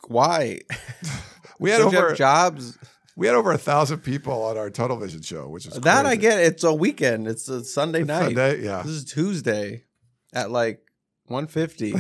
why? 0.08 0.60
we 1.62 1.70
had 1.70 1.78
Don't 1.78 1.96
over 1.96 2.10
have 2.10 2.18
jobs. 2.18 2.78
we 3.16 3.28
had 3.28 3.36
over 3.36 3.52
a 3.52 3.58
thousand 3.58 4.00
people 4.00 4.44
on 4.44 4.58
our 4.58 4.70
Tunnel 4.70 4.98
Vision 4.98 5.22
show, 5.22 5.48
which 5.48 5.68
is 5.68 5.76
That 5.76 6.06
I 6.06 6.16
get. 6.16 6.40
It's 6.40 6.64
a 6.64 6.74
weekend. 6.74 7.28
It's 7.28 7.48
a 7.48 7.64
Sunday 7.64 8.04
night. 8.04 8.36
Sunday, 8.36 8.64
yeah. 8.64 8.82
This 8.82 8.92
is 8.92 9.06
Tuesday 9.06 9.84
at 10.34 10.50
like 10.50 10.82
150. 11.26 11.94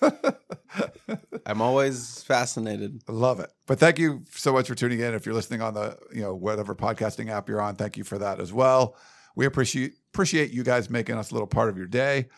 I'm 1.46 1.60
always 1.60 2.22
fascinated. 2.22 3.02
Love 3.08 3.40
it. 3.40 3.52
But 3.66 3.80
thank 3.80 3.98
you 3.98 4.22
so 4.30 4.52
much 4.52 4.68
for 4.68 4.76
tuning 4.76 5.00
in. 5.00 5.14
If 5.14 5.26
you're 5.26 5.34
listening 5.34 5.62
on 5.62 5.74
the, 5.74 5.98
you 6.14 6.22
know, 6.22 6.34
whatever 6.34 6.74
podcasting 6.74 7.28
app 7.28 7.48
you're 7.48 7.60
on, 7.60 7.74
thank 7.74 7.96
you 7.96 8.04
for 8.04 8.18
that 8.18 8.40
as 8.40 8.52
well. 8.52 8.96
We 9.34 9.46
appreciate 9.46 9.94
appreciate 10.14 10.52
you 10.52 10.62
guys 10.62 10.90
making 10.90 11.16
us 11.16 11.30
a 11.30 11.34
little 11.34 11.46
part 11.48 11.70
of 11.70 11.76
your 11.76 11.86
day. 11.86 12.28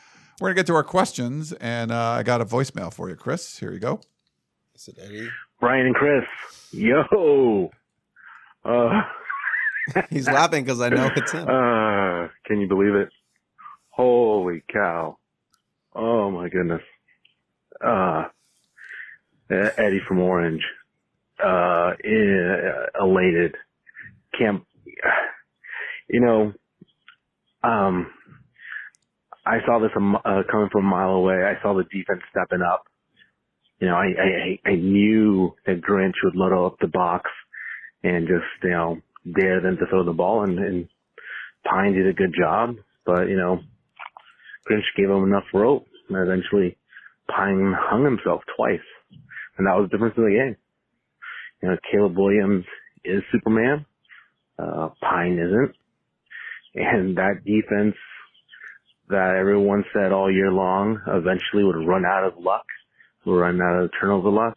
We're 0.40 0.48
gonna 0.48 0.56
get 0.56 0.66
to 0.68 0.74
our 0.74 0.84
questions, 0.84 1.52
and 1.52 1.92
uh, 1.92 2.10
I 2.10 2.22
got 2.22 2.40
a 2.40 2.44
voicemail 2.44 2.92
for 2.92 3.08
you, 3.08 3.16
Chris. 3.16 3.58
Here 3.58 3.72
you 3.72 3.78
go. 3.80 4.00
Is 4.74 4.88
it 4.88 4.98
Eddie? 5.00 5.28
Brian 5.60 5.86
and 5.86 5.94
Chris, 5.94 6.24
yo. 6.72 7.70
Uh, 8.64 9.02
He's 10.10 10.28
laughing 10.28 10.64
because 10.64 10.80
I 10.80 10.88
know 10.88 11.10
it's 11.14 11.32
him. 11.32 11.42
uh, 11.48 12.28
can 12.46 12.60
you 12.60 12.68
believe 12.68 12.94
it? 12.94 13.08
Holy 13.90 14.62
cow. 14.72 15.18
Oh 15.94 16.30
my 16.30 16.48
goodness. 16.48 16.82
Uh, 17.84 18.24
Eddie 19.50 20.00
from 20.08 20.20
Orange, 20.20 20.62
uh, 21.42 21.92
eh, 22.02 23.00
elated. 23.00 23.54
Can't, 24.38 24.62
you 26.08 26.20
know, 26.20 26.52
um, 27.62 28.10
I 29.46 29.58
saw 29.66 29.78
this 29.78 29.90
a 29.94 30.28
uh, 30.28 30.42
coming 30.50 30.70
from 30.72 30.86
a 30.86 30.88
mile 30.88 31.10
away. 31.10 31.44
I 31.44 31.60
saw 31.62 31.74
the 31.74 31.84
defense 31.84 32.22
stepping 32.30 32.62
up. 32.62 32.84
You 33.80 33.88
know, 33.88 33.94
I, 33.94 34.06
I, 34.66 34.70
I 34.70 34.74
knew 34.76 35.54
that 35.66 35.80
Grinch 35.80 36.14
would 36.24 36.36
load 36.36 36.66
up 36.66 36.76
the 36.80 36.86
box 36.86 37.30
and 38.02 38.28
just, 38.28 38.44
you 38.62 38.70
know, 38.70 38.98
dare 39.38 39.60
them 39.60 39.76
to 39.78 39.86
throw 39.86 40.04
the 40.04 40.12
ball 40.12 40.44
and, 40.44 40.58
and 40.58 40.88
Pyne 41.64 41.94
did 41.94 42.06
a 42.06 42.12
good 42.12 42.34
job, 42.38 42.76
but 43.06 43.28
you 43.28 43.36
know, 43.36 43.60
Grinch 44.70 44.84
gave 44.96 45.10
him 45.10 45.24
enough 45.24 45.44
rope 45.52 45.86
and 46.08 46.18
eventually 46.18 46.76
Pyne 47.28 47.74
hung 47.76 48.04
himself 48.04 48.42
twice. 48.56 48.84
And 49.56 49.66
that 49.66 49.76
was 49.76 49.88
the 49.90 49.96
difference 49.96 50.14
in 50.16 50.24
the 50.24 50.30
game. 50.30 50.56
You 51.62 51.68
know, 51.70 51.76
Caleb 51.90 52.18
Williams 52.18 52.64
is 53.04 53.22
Superman. 53.32 53.86
Uh, 54.58 54.90
Pyne 55.00 55.38
isn't. 55.38 55.74
And 56.74 57.16
that 57.16 57.44
defense 57.44 57.94
that 59.08 59.36
everyone 59.38 59.84
said 59.92 60.12
all 60.12 60.30
year 60.30 60.50
long 60.50 61.00
eventually 61.06 61.62
would 61.62 61.86
run 61.86 62.04
out 62.04 62.24
of 62.24 62.42
luck, 62.42 62.64
would 63.24 63.36
run 63.38 63.60
out 63.60 63.82
of 63.84 63.90
turnover 64.00 64.30
luck, 64.30 64.56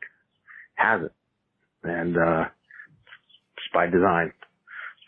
hasn't. 0.76 1.11
And, 1.84 2.18
uh, 2.18 2.45
it's 3.57 3.68
by 3.74 3.88
design. 3.88 4.32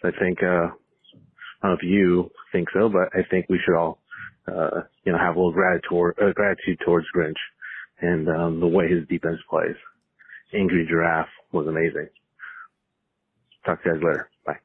So 0.02 0.10
I 0.10 0.12
think, 0.20 0.42
uh, 0.44 0.48
I 0.48 1.68
don't 1.68 1.72
know 1.72 1.74
if 1.74 1.84
you 1.84 2.32
think 2.52 2.70
so, 2.74 2.90
but 2.90 3.10
I 3.14 3.24
think 3.30 3.48
we 3.50 3.60
should 3.64 3.76
all, 3.78 4.00
uh, 4.48 4.82
you 5.04 5.12
know, 5.12 5.18
have 5.18 5.36
a 5.36 5.40
little 5.40 5.52
gratitude, 5.54 6.14
uh, 6.22 6.32
gratitude 6.34 6.80
towards 6.86 7.08
Grinch 7.16 7.34
and, 8.02 8.30
um, 8.30 8.60
the 8.60 8.68
way 8.68 8.88
his 8.88 9.08
defense 9.08 9.40
plays. 9.50 9.76
Angry 10.54 10.86
Giraffe 10.88 11.30
was 11.52 11.68
amazing. 11.68 12.10
Talk 13.66 13.84
to 13.84 13.90
you 13.90 13.96
guys 13.96 14.04
later. 14.04 14.30
Bye. 14.46 14.58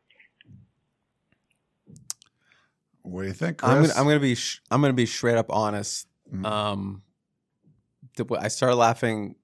What 3.03 3.23
do 3.23 3.29
you 3.29 3.35
think, 3.35 3.59
Chris? 3.59 3.71
I'm 3.71 3.83
gonna, 3.83 3.93
I'm 3.97 4.05
gonna 4.05 4.21
be 4.21 4.35
sh- 4.35 4.61
I'm 4.71 4.81
gonna 4.81 4.93
be 4.95 5.05
straight 5.07 5.37
up 5.37 5.51
honest. 5.51 6.09
Mhm. 6.33 6.47
Um, 6.47 7.03
the, 7.03 7.14
I 8.39 8.49
started 8.49 8.77
laughing 8.77 9.37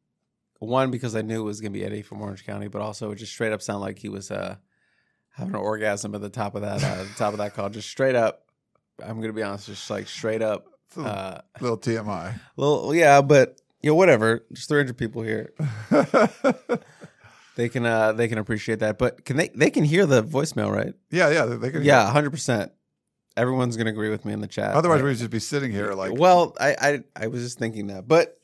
one 0.59 0.91
because 0.91 1.17
I 1.17 1.23
knew 1.23 1.41
it 1.41 1.45
was 1.45 1.61
gonna 1.61 1.71
be 1.71 1.85
Eddie 1.85 2.03
from 2.03 2.21
Orange 2.23 2.45
County, 2.45 2.69
but 2.69 2.83
also 2.83 3.11
it 3.11 3.17
just 3.17 3.33
straight 3.33 3.53
up 3.53 3.63
sounded 3.63 3.81
like 3.81 3.99
he 3.99 4.09
was 4.09 4.31
uh 4.31 4.57
having 5.31 5.55
an 5.55 5.61
orgasm 5.61 6.15
at 6.15 6.21
the 6.21 6.29
top 6.29 6.55
of 6.55 6.63
that 6.63 6.83
uh, 6.85 7.03
the 7.05 7.11
top 7.17 7.33
of 7.33 7.39
that 7.39 7.55
call. 7.55 7.69
Just 7.71 7.89
straight 7.89 8.15
up. 8.15 8.45
I'm 9.03 9.21
gonna 9.21 9.33
be 9.33 9.43
honest, 9.43 9.67
just 9.67 9.89
like 9.91 10.07
straight 10.09 10.43
up. 10.43 10.67
A 10.97 11.01
little, 11.01 11.13
Uh, 11.17 11.41
little 11.61 11.79
TMI. 11.79 12.39
little 12.57 12.95
yeah, 12.95 13.23
but 13.23 13.61
you 13.81 13.91
know 13.91 13.95
whatever. 13.95 14.45
There's 14.51 14.67
300 14.67 14.97
people 14.99 15.23
here. 15.23 15.53
They 17.57 17.69
can 17.69 17.85
uh 17.85 18.13
they 18.13 18.29
can 18.29 18.39
appreciate 18.39 18.79
that, 18.79 18.97
but 18.97 19.25
can 19.25 19.37
they 19.37 19.49
they 19.49 19.71
can 19.71 19.85
hear 19.85 20.07
the 20.07 20.23
voicemail 20.23 20.73
right? 20.73 20.95
yeah, 21.11 21.29
yeah. 21.31 21.45
They, 21.45 21.71
can. 21.71 21.83
Yeah, 21.83 22.05
100. 22.05 22.31
percent 22.31 22.73
Everyone's 23.37 23.77
gonna 23.77 23.91
agree 23.91 24.09
with 24.09 24.25
me 24.25 24.33
in 24.33 24.41
the 24.41 24.47
chat. 24.47 24.75
Otherwise, 24.75 25.03
we'd 25.03 25.17
just 25.17 25.31
be 25.31 25.41
sitting 25.41 25.71
here 25.71 25.93
like, 25.93 26.13
well, 26.15 26.57
I, 26.59 26.77
I 26.81 27.05
I 27.25 27.27
was 27.27 27.43
just 27.43 27.59
thinking 27.59 27.89
that, 27.89 28.09
but 28.09 28.40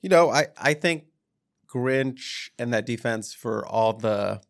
you 0.00 0.08
know, 0.08 0.30
I 0.30 0.48
I 0.56 0.74
think 0.74 1.04
Grinch 1.68 2.50
and 2.58 2.72
that 2.72 2.86
defense 2.86 3.32
for 3.32 3.66
all 3.66 3.92
the 3.92 4.40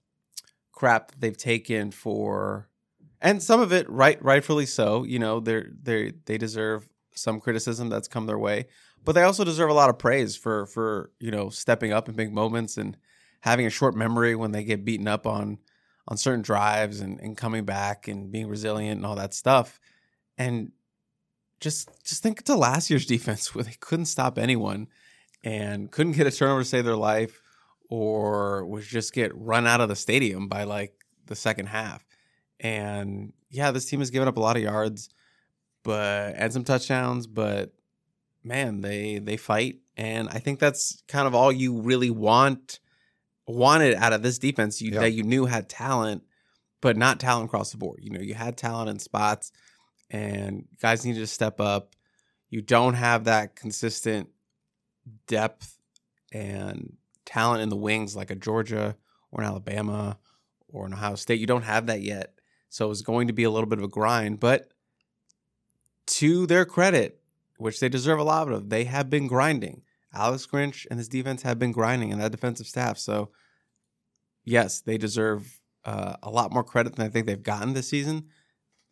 crap 0.73 1.13
they've 1.19 1.37
taken 1.37 1.91
for, 1.91 2.69
and 3.21 3.43
some 3.43 3.61
of 3.61 3.73
it 3.73 3.89
right 3.91 4.23
rightfully 4.23 4.67
so. 4.67 5.05
You 5.05 5.19
know, 5.19 5.41
they're 5.41 5.69
they 5.83 6.13
they 6.25 6.39
deserve 6.39 6.89
some 7.15 7.41
criticism 7.41 7.89
that's 7.89 8.09
come 8.09 8.27
their 8.27 8.39
way, 8.39 8.67
but 9.05 9.13
they 9.13 9.23
also 9.23 9.45
deserve 9.45 9.71
a 9.71 9.75
lot 9.75 9.91
of 9.91 9.99
praise 9.99 10.37
for 10.37 10.67
for 10.67 11.11
you 11.21 11.31
know 11.31 11.51
stepping 11.51 11.93
up 11.93 12.09
in 12.09 12.15
big 12.15 12.33
moments 12.33 12.77
and 12.77 12.97
having 13.41 13.67
a 13.67 13.71
short 13.71 13.95
memory 13.95 14.35
when 14.35 14.53
they 14.53 14.65
get 14.65 14.85
beaten 14.85 15.09
up 15.09 15.27
on 15.27 15.59
on 16.09 16.17
certain 16.17 16.43
drives 16.43 17.01
and, 17.01 17.21
and 17.21 17.37
coming 17.37 17.65
back 17.65 18.09
and 18.09 18.33
being 18.33 18.49
resilient 18.49 18.97
and 18.97 19.07
all 19.07 19.17
that 19.17 19.35
stuff. 19.35 19.79
And 20.37 20.73
just 21.61 21.91
just 22.05 22.23
think 22.23 22.43
to 22.45 22.55
last 22.55 22.91
year's 22.91 23.07
defense 23.15 23.55
where 23.55 23.65
they 23.65 23.77
couldn't 23.81 24.07
stop 24.07 24.39
anyone 24.39 24.89
and 25.43 25.91
couldn't 25.91 26.13
get 26.13 26.27
a 26.27 26.31
turnover 26.31 26.61
to 26.61 26.65
save 26.65 26.85
their 26.85 26.97
life 26.97 27.41
or 27.89 28.65
was 28.67 28.87
just 28.87 29.13
get 29.13 29.33
run 29.35 29.67
out 29.67 29.81
of 29.81 29.89
the 29.89 29.97
stadium 29.97 30.49
by 30.49 30.65
like 30.65 30.95
the 31.27 31.37
second 31.37 31.67
half. 31.67 32.05
And 32.61 33.33
yeah, 33.51 33.71
this 33.71 33.87
team 33.87 34.01
has 34.01 34.11
given 34.11 34.29
up 34.29 34.37
a 34.37 34.41
lot 34.41 34.57
of 34.57 34.63
yards, 34.63 35.09
but 35.83 36.35
and 36.37 36.53
some 36.53 36.65
touchdowns, 36.65 37.27
but 37.27 37.73
man, 38.45 38.81
they 38.81 39.19
they 39.19 39.37
fight 39.37 39.79
and 39.97 40.29
I 40.29 40.39
think 40.39 40.59
that's 40.59 41.03
kind 41.09 41.27
of 41.27 41.35
all 41.35 41.53
you 41.53 41.81
really 41.81 42.11
want 42.11 42.81
wanted 43.47 43.95
out 43.97 44.13
of 44.13 44.23
this 44.23 44.39
defense 44.39 44.81
you 44.81 44.93
that 44.93 45.13
you 45.13 45.25
knew 45.25 45.47
had 45.47 45.69
talent 45.69 46.23
but 46.81 46.97
not 46.97 47.21
talent 47.21 47.47
across 47.47 47.73
the 47.73 47.79
board. 47.79 48.01
You 48.03 48.11
know, 48.11 48.21
you 48.21 48.35
had 48.35 48.57
talent 48.57 48.89
in 48.89 48.99
spots 48.99 49.53
and 50.11 50.67
guys 50.81 51.05
needed 51.05 51.21
to 51.21 51.27
step 51.27 51.61
up. 51.61 51.95
You 52.49 52.63
don't 52.63 52.95
have 52.95 53.25
that 53.25 53.55
consistent 53.55 54.29
depth 55.27 55.79
and 56.33 56.97
talent 57.25 57.63
in 57.63 57.69
the 57.69 57.77
wings 57.77 58.17
like 58.17 58.31
a 58.31 58.35
Georgia 58.35 58.97
or 59.31 59.43
an 59.43 59.47
Alabama 59.47 60.19
or 60.69 60.87
an 60.87 60.95
Ohio 60.95 61.15
State. 61.15 61.41
You 61.41 61.47
don't 61.47 61.63
have 61.63 61.87
that 61.87 62.03
yet. 62.03 62.35
So 62.69 62.91
it's 62.91 63.03
going 63.03 63.27
to 63.27 63.33
be 63.33 63.45
a 63.45 63.51
little 63.51 63.69
bit 63.69 63.79
of 63.79 63.85
a 63.85 63.89
grind, 63.89 64.41
but 64.41 64.73
to 66.07 66.47
their 66.47 66.65
credit, 66.65 67.21
which 67.59 67.81
they 67.81 67.89
deserve 67.89 68.19
a 68.19 68.25
lot 68.25 68.51
of, 68.51 68.69
they 68.69 68.85
have 68.85 69.11
been 69.11 69.27
grinding. 69.27 69.83
Alex 70.13 70.47
Grinch 70.47 70.87
and 70.91 70.99
his 70.99 71.09
defense 71.09 71.43
have 71.43 71.59
been 71.59 71.73
grinding 71.73 72.13
and 72.13 72.21
that 72.21 72.33
defensive 72.33 72.67
staff. 72.67 72.99
So 72.99 73.31
yes, 74.45 74.81
they 74.81 74.99
deserve 74.99 75.61
uh, 75.85 76.17
a 76.23 76.31
lot 76.31 76.53
more 76.53 76.65
credit 76.65 76.97
than 76.97 77.07
I 77.07 77.09
think 77.09 77.27
they've 77.27 77.43
gotten 77.43 77.75
this 77.75 77.89
season. 77.89 78.29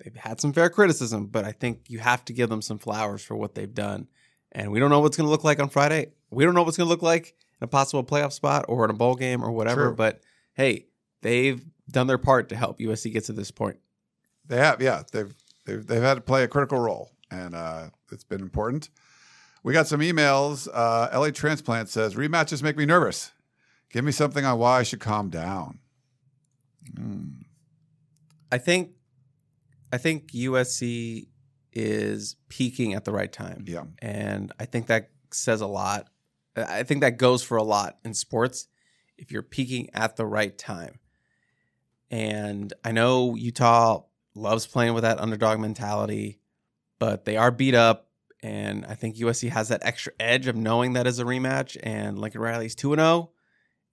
They've 0.02 0.14
had 0.14 0.40
some 0.40 0.52
fair 0.52 0.70
criticism, 0.70 1.26
but 1.26 1.44
I 1.44 1.52
think 1.52 1.82
you 1.88 1.98
have 1.98 2.24
to 2.26 2.32
give 2.32 2.50
them 2.50 2.62
some 2.62 2.78
flowers 2.78 3.22
for 3.22 3.36
what 3.36 3.54
they've 3.54 3.72
done. 3.72 4.08
And 4.52 4.70
we 4.70 4.80
don't 4.80 4.90
know 4.90 5.00
what's 5.00 5.16
going 5.16 5.26
to 5.26 5.30
look 5.30 5.44
like 5.44 5.60
on 5.60 5.68
Friday. 5.68 6.12
We 6.30 6.44
don't 6.44 6.54
know 6.54 6.62
what's 6.62 6.76
going 6.76 6.86
to 6.86 6.90
look 6.90 7.02
like 7.02 7.34
in 7.60 7.64
a 7.64 7.68
possible 7.68 8.04
playoff 8.04 8.32
spot 8.32 8.64
or 8.68 8.84
in 8.84 8.90
a 8.90 8.94
bowl 8.94 9.14
game 9.14 9.42
or 9.42 9.50
whatever. 9.50 9.86
True. 9.86 9.94
But 9.94 10.20
hey, 10.54 10.86
they've 11.22 11.64
done 11.90 12.06
their 12.06 12.18
part 12.18 12.48
to 12.50 12.56
help 12.56 12.78
USC 12.78 13.12
get 13.12 13.24
to 13.24 13.32
this 13.32 13.50
point. 13.50 13.78
They 14.46 14.56
have, 14.56 14.80
yeah. 14.80 15.02
They've 15.12 15.34
they've 15.66 15.86
they've 15.86 16.02
had 16.02 16.14
to 16.14 16.20
play 16.20 16.42
a 16.44 16.48
critical 16.48 16.78
role, 16.78 17.12
and 17.30 17.54
uh, 17.54 17.90
it's 18.10 18.24
been 18.24 18.40
important. 18.40 18.88
We 19.62 19.72
got 19.72 19.86
some 19.86 20.00
emails. 20.00 20.68
Uh, 20.72 21.08
LA 21.12 21.30
Transplant 21.30 21.88
says 21.88 22.14
rematches 22.14 22.62
make 22.62 22.76
me 22.76 22.86
nervous. 22.86 23.32
Give 23.90 24.04
me 24.04 24.12
something 24.12 24.44
on 24.44 24.58
why 24.58 24.78
I 24.78 24.82
should 24.82 25.00
calm 25.00 25.28
down. 25.28 25.78
I 28.50 28.58
think 28.58 28.92
I 29.92 29.98
think 29.98 30.32
USC 30.32 31.27
is 31.78 32.36
peaking 32.48 32.94
at 32.94 33.04
the 33.04 33.12
right 33.12 33.32
time. 33.32 33.64
Yeah. 33.66 33.84
And 34.00 34.52
I 34.58 34.64
think 34.64 34.86
that 34.86 35.10
says 35.30 35.60
a 35.60 35.66
lot. 35.66 36.08
I 36.56 36.82
think 36.82 37.02
that 37.02 37.18
goes 37.18 37.42
for 37.42 37.56
a 37.56 37.62
lot 37.62 37.98
in 38.04 38.14
sports 38.14 38.68
if 39.16 39.30
you're 39.30 39.42
peaking 39.42 39.90
at 39.94 40.16
the 40.16 40.26
right 40.26 40.56
time. 40.56 40.98
And 42.10 42.72
I 42.84 42.92
know 42.92 43.34
Utah 43.34 44.02
loves 44.34 44.66
playing 44.66 44.94
with 44.94 45.02
that 45.02 45.20
underdog 45.20 45.60
mentality, 45.60 46.40
but 46.98 47.24
they 47.24 47.36
are 47.36 47.50
beat 47.50 47.74
up. 47.74 48.08
And 48.42 48.86
I 48.86 48.94
think 48.94 49.16
USC 49.16 49.50
has 49.50 49.68
that 49.68 49.82
extra 49.84 50.12
edge 50.18 50.46
of 50.46 50.56
knowing 50.56 50.92
that 50.92 51.06
is 51.06 51.18
a 51.18 51.24
rematch. 51.24 51.76
And 51.82 52.18
Lincoln 52.18 52.40
Riley's 52.40 52.74
2 52.74 52.94
0 52.94 53.30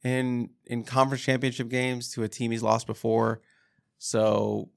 in 0.03 0.51
in 0.65 0.83
conference 0.83 1.23
championship 1.23 1.67
games 1.67 2.11
to 2.13 2.23
a 2.23 2.29
team 2.29 2.51
he's 2.51 2.63
lost 2.63 2.85
before. 2.85 3.41
So 3.97 4.69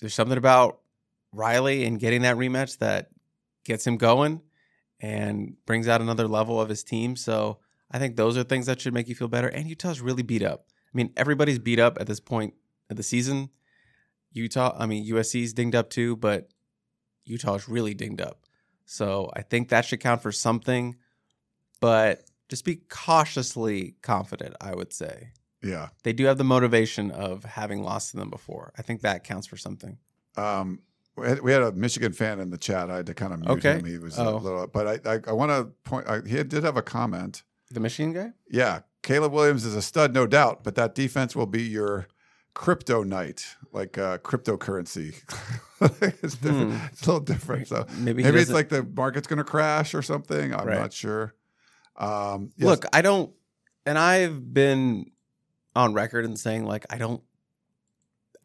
there's 0.00 0.14
something 0.14 0.38
about 0.38 0.80
Riley 1.34 1.84
and 1.84 1.98
getting 1.98 2.22
that 2.22 2.36
rematch 2.36 2.78
that 2.78 3.08
gets 3.64 3.86
him 3.86 3.96
going 3.96 4.40
and 5.00 5.56
brings 5.66 5.88
out 5.88 6.00
another 6.00 6.28
level 6.28 6.60
of 6.60 6.68
his 6.68 6.84
team. 6.84 7.16
So 7.16 7.58
I 7.90 7.98
think 7.98 8.16
those 8.16 8.36
are 8.36 8.44
things 8.44 8.66
that 8.66 8.80
should 8.80 8.94
make 8.94 9.08
you 9.08 9.14
feel 9.14 9.28
better. 9.28 9.48
And 9.48 9.68
Utah's 9.68 10.00
really 10.00 10.22
beat 10.22 10.42
up. 10.42 10.66
I 10.70 10.96
mean, 10.96 11.12
everybody's 11.16 11.58
beat 11.58 11.78
up 11.78 11.98
at 12.00 12.06
this 12.06 12.20
point 12.20 12.54
of 12.90 12.96
the 12.96 13.02
season. 13.02 13.50
Utah, 14.32 14.74
I 14.78 14.86
mean, 14.86 15.08
USC's 15.08 15.52
dinged 15.52 15.74
up 15.74 15.90
too, 15.90 16.16
but 16.16 16.48
Utah's 17.24 17.68
really 17.68 17.94
dinged 17.94 18.20
up. 18.20 18.46
So 18.86 19.30
I 19.34 19.42
think 19.42 19.68
that 19.68 19.84
should 19.84 20.00
count 20.00 20.22
for 20.22 20.32
something. 20.32 20.96
But 21.80 22.24
just 22.48 22.64
be 22.64 22.76
cautiously 22.88 23.96
confident, 24.02 24.54
I 24.60 24.74
would 24.74 24.92
say. 24.92 25.30
Yeah. 25.62 25.88
They 26.02 26.12
do 26.12 26.24
have 26.26 26.38
the 26.38 26.44
motivation 26.44 27.10
of 27.10 27.44
having 27.44 27.82
lost 27.82 28.10
to 28.10 28.16
them 28.16 28.30
before. 28.30 28.72
I 28.78 28.82
think 28.82 29.00
that 29.00 29.24
counts 29.24 29.46
for 29.46 29.56
something. 29.56 29.98
Um, 30.36 30.80
we 31.16 31.26
had, 31.28 31.40
we 31.42 31.52
had 31.52 31.62
a 31.62 31.72
Michigan 31.72 32.12
fan 32.12 32.40
in 32.40 32.50
the 32.50 32.58
chat. 32.58 32.90
I 32.90 32.96
had 32.96 33.06
to 33.06 33.14
kind 33.14 33.32
of 33.32 33.40
mute 33.40 33.50
Okay. 33.58 33.78
him. 33.78 33.84
He 33.84 33.98
was 33.98 34.18
Oh. 34.18 34.36
a 34.36 34.38
little, 34.38 34.66
but 34.66 34.86
I 35.06 35.12
I, 35.14 35.20
I 35.28 35.32
want 35.32 35.50
to 35.50 35.70
point. 35.88 36.08
I, 36.08 36.20
he 36.26 36.42
did 36.44 36.64
have 36.64 36.76
a 36.76 36.82
comment. 36.82 37.42
The 37.70 37.80
Michigan 37.80 38.12
guy? 38.12 38.32
Yeah, 38.50 38.80
Caleb 39.02 39.32
Williams 39.32 39.64
is 39.64 39.74
a 39.74 39.82
stud, 39.82 40.12
no 40.14 40.26
doubt, 40.26 40.62
but 40.64 40.74
that 40.76 40.94
defense 40.94 41.34
will 41.34 41.46
be 41.46 41.62
your 41.62 42.06
crypto 42.54 43.02
night, 43.02 43.44
like 43.72 43.98
uh, 43.98 44.18
cryptocurrency. 44.18 45.14
it's. 46.22 46.34
Hmm. 46.36 46.76
It's 46.92 47.02
a 47.02 47.06
little 47.06 47.20
different. 47.20 47.68
So 47.68 47.86
Maybe 47.98 48.22
maybe 48.22 48.38
it's 48.40 48.50
like 48.52 48.68
the 48.68 48.82
market's 48.84 49.26
going 49.26 49.38
to 49.38 49.44
crash 49.44 49.94
or 49.94 50.02
something. 50.02 50.54
I'm 50.54 50.66
Right. 50.66 50.78
not 50.78 50.92
sure. 50.92 51.34
Um, 51.96 52.50
yes. 52.56 52.66
Look, 52.66 52.84
I 52.92 53.02
don't, 53.02 53.32
and 53.86 53.98
I've 53.98 54.52
been 54.52 55.10
on 55.76 55.94
record 55.94 56.24
in 56.24 56.36
saying 56.36 56.64
like 56.64 56.86
I 56.90 56.98
don't, 56.98 57.22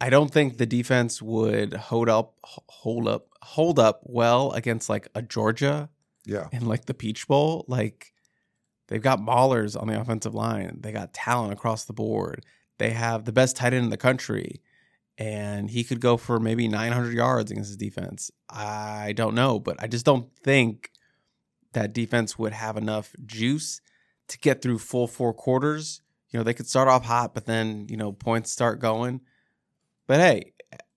I 0.00 0.08
don't 0.08 0.30
think 0.30 0.56
the 0.56 0.66
defense 0.66 1.20
would 1.20 1.74
hold 1.74 2.08
up, 2.08 2.34
hold 2.42 3.06
up, 3.06 3.28
hold 3.42 3.78
up 3.78 4.00
well 4.04 4.52
against 4.52 4.88
like 4.88 5.08
a 5.14 5.20
Georgia 5.20 5.90
yeah, 6.24 6.48
in 6.52 6.66
like 6.66 6.86
the 6.86 6.94
Peach 6.94 7.28
Bowl. 7.28 7.64
Like 7.68 8.12
they've 8.88 9.02
got 9.02 9.20
maulers 9.20 9.80
on 9.80 9.88
the 9.88 10.00
offensive 10.00 10.34
line. 10.34 10.78
They 10.80 10.92
got 10.92 11.12
talent 11.12 11.52
across 11.52 11.84
the 11.84 11.92
board. 11.92 12.46
They 12.78 12.90
have 12.90 13.26
the 13.26 13.32
best 13.32 13.56
tight 13.56 13.74
end 13.74 13.84
in 13.84 13.90
the 13.90 13.98
country, 13.98 14.62
and 15.18 15.68
he 15.70 15.84
could 15.84 16.00
go 16.00 16.16
for 16.16 16.40
maybe 16.40 16.66
900 16.66 17.12
yards 17.12 17.50
against 17.50 17.68
his 17.68 17.76
defense. 17.76 18.30
I 18.48 19.12
don't 19.12 19.34
know, 19.34 19.60
but 19.60 19.76
I 19.80 19.86
just 19.86 20.06
don't 20.06 20.34
think 20.42 20.90
that 21.72 21.92
defense 21.92 22.38
would 22.38 22.52
have 22.52 22.78
enough 22.78 23.14
juice 23.26 23.82
to 24.28 24.38
get 24.38 24.62
through 24.62 24.78
full 24.78 25.06
four 25.06 25.34
quarters. 25.34 26.00
You 26.30 26.38
know, 26.38 26.44
they 26.44 26.54
could 26.54 26.68
start 26.68 26.88
off 26.88 27.04
hot, 27.04 27.34
but 27.34 27.44
then 27.44 27.86
you 27.90 27.98
know 27.98 28.12
points 28.12 28.50
start 28.50 28.80
going. 28.80 29.20
But 30.10 30.18
hey, 30.18 30.54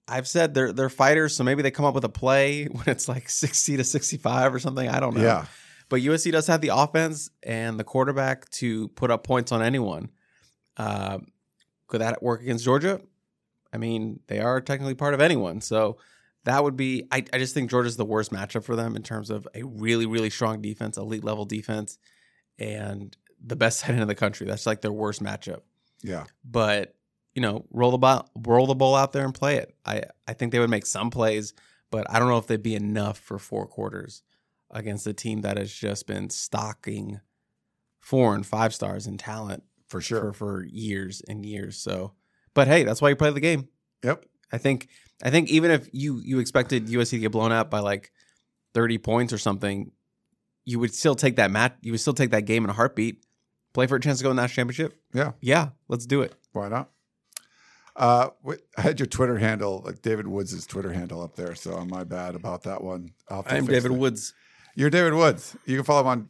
I've 0.07 0.27
said 0.27 0.55
they're 0.55 0.73
they're 0.73 0.89
fighters, 0.89 1.35
so 1.35 1.43
maybe 1.43 1.61
they 1.61 1.69
come 1.69 1.85
up 1.85 1.93
with 1.93 2.03
a 2.03 2.09
play 2.09 2.65
when 2.71 2.85
it's 2.87 3.07
like 3.07 3.29
60 3.29 3.77
to 3.77 3.83
65 3.83 4.55
or 4.55 4.57
something. 4.57 4.89
I 4.89 4.99
don't 4.99 5.13
know. 5.13 5.21
yeah, 5.21 5.45
But 5.87 6.01
USC 6.01 6.31
does 6.31 6.47
have 6.47 6.61
the 6.61 6.69
offense 6.69 7.29
and 7.43 7.79
the 7.79 7.83
quarterback 7.83 8.49
to 8.49 8.87
put 8.87 9.11
up 9.11 9.23
points 9.23 9.51
on 9.51 9.61
anyone. 9.61 10.09
Uh, 10.77 11.19
could 11.85 12.01
that 12.01 12.23
work 12.23 12.41
against 12.41 12.65
Georgia? 12.65 13.01
I 13.71 13.77
mean, 13.77 14.19
they 14.25 14.39
are 14.39 14.59
technically 14.59 14.95
part 14.95 15.13
of 15.13 15.21
anyone. 15.21 15.61
So 15.61 15.97
that 16.45 16.63
would 16.63 16.75
be, 16.75 17.03
I, 17.11 17.23
I 17.31 17.37
just 17.37 17.53
think 17.53 17.69
Georgia's 17.69 17.95
the 17.95 18.03
worst 18.03 18.31
matchup 18.31 18.63
for 18.63 18.75
them 18.75 18.95
in 18.95 19.03
terms 19.03 19.29
of 19.29 19.47
a 19.53 19.61
really, 19.61 20.07
really 20.07 20.31
strong 20.31 20.59
defense, 20.59 20.97
elite 20.97 21.23
level 21.23 21.45
defense, 21.45 21.99
and 22.57 23.15
the 23.45 23.55
best 23.55 23.79
tight 23.83 23.91
end 23.91 24.01
in 24.01 24.07
the 24.07 24.15
country. 24.15 24.47
That's 24.47 24.65
like 24.65 24.81
their 24.81 24.91
worst 24.91 25.21
matchup. 25.21 25.59
yeah. 26.01 26.23
But, 26.43 26.95
you 27.35 27.41
know, 27.41 27.65
roll 27.71 27.91
the 27.91 27.97
ball, 27.97 28.29
roll 28.35 28.67
the 28.67 28.75
ball 28.75 28.95
out 28.95 29.11
there 29.11 29.25
and 29.25 29.33
play 29.33 29.57
it. 29.57 29.75
I, 29.85 30.03
I 30.27 30.33
think 30.33 30.51
they 30.51 30.59
would 30.59 30.69
make 30.69 30.85
some 30.85 31.09
plays, 31.09 31.53
but 31.91 32.05
I 32.09 32.19
don't 32.19 32.29
know 32.29 32.37
if 32.37 32.47
they'd 32.47 32.61
be 32.61 32.75
enough 32.75 33.17
for 33.17 33.39
four 33.39 33.65
quarters 33.67 34.21
against 34.71 35.07
a 35.07 35.13
team 35.13 35.41
that 35.41 35.57
has 35.57 35.71
just 35.71 36.07
been 36.07 36.29
stocking 36.29 37.19
four 37.99 38.35
and 38.35 38.45
five 38.45 38.73
stars 38.73 39.07
in 39.07 39.17
talent 39.17 39.63
For 39.87 40.01
sure. 40.01 40.19
for, 40.19 40.33
for 40.33 40.65
years 40.65 41.21
and 41.27 41.45
years. 41.45 41.77
So, 41.77 42.13
but 42.53 42.67
hey, 42.67 42.83
that's 42.83 43.01
why 43.01 43.09
you 43.09 43.15
play 43.15 43.31
the 43.31 43.39
game. 43.39 43.67
Yep. 44.03 44.25
I 44.51 44.57
think 44.57 44.89
I 45.23 45.29
think 45.29 45.49
even 45.49 45.71
if 45.71 45.89
you 45.93 46.19
you 46.23 46.39
expected 46.39 46.87
USC 46.87 47.11
to 47.11 47.19
get 47.19 47.31
blown 47.31 47.51
out 47.51 47.71
by 47.71 47.79
like 47.79 48.11
30 48.73 48.97
points 48.99 49.33
or 49.33 49.37
something, 49.37 49.91
you 50.65 50.79
would 50.79 50.93
still 50.93 51.15
take 51.15 51.37
that 51.37 51.51
match. 51.51 51.73
You 51.81 51.91
would 51.93 52.01
still 52.01 52.13
take 52.13 52.31
that 52.31 52.41
game 52.41 52.63
in 52.63 52.69
a 52.69 52.73
heartbeat. 52.73 53.25
Play 53.73 53.87
for 53.87 53.95
a 53.95 53.99
chance 53.99 54.19
to 54.19 54.23
go 54.23 54.29
in 54.29 54.35
the 54.35 54.41
national 54.43 54.67
championship. 54.67 54.99
Yeah. 55.13 55.31
Yeah, 55.41 55.69
let's 55.87 56.05
do 56.05 56.21
it. 56.21 56.35
Why 56.51 56.69
not? 56.69 56.89
Uh, 57.95 58.29
I 58.77 58.81
had 58.81 58.99
your 58.99 59.07
Twitter 59.07 59.37
handle, 59.37 59.83
like 59.85 60.01
David 60.01 60.27
Woods' 60.27 60.65
Twitter 60.65 60.91
handle 60.91 61.21
up 61.21 61.35
there, 61.35 61.53
so 61.55 61.73
I'm 61.73 61.89
my 61.89 62.03
bad 62.03 62.35
about 62.35 62.63
that 62.63 62.83
one. 62.83 63.11
I'll 63.29 63.37
have 63.37 63.47
to 63.47 63.55
I'm 63.55 63.65
David 63.65 63.91
that. 63.91 63.97
Woods. 63.97 64.33
You're 64.75 64.89
David 64.89 65.13
Woods. 65.13 65.55
You 65.65 65.75
can 65.77 65.85
follow 65.85 66.01
him 66.01 66.07
on 66.07 66.29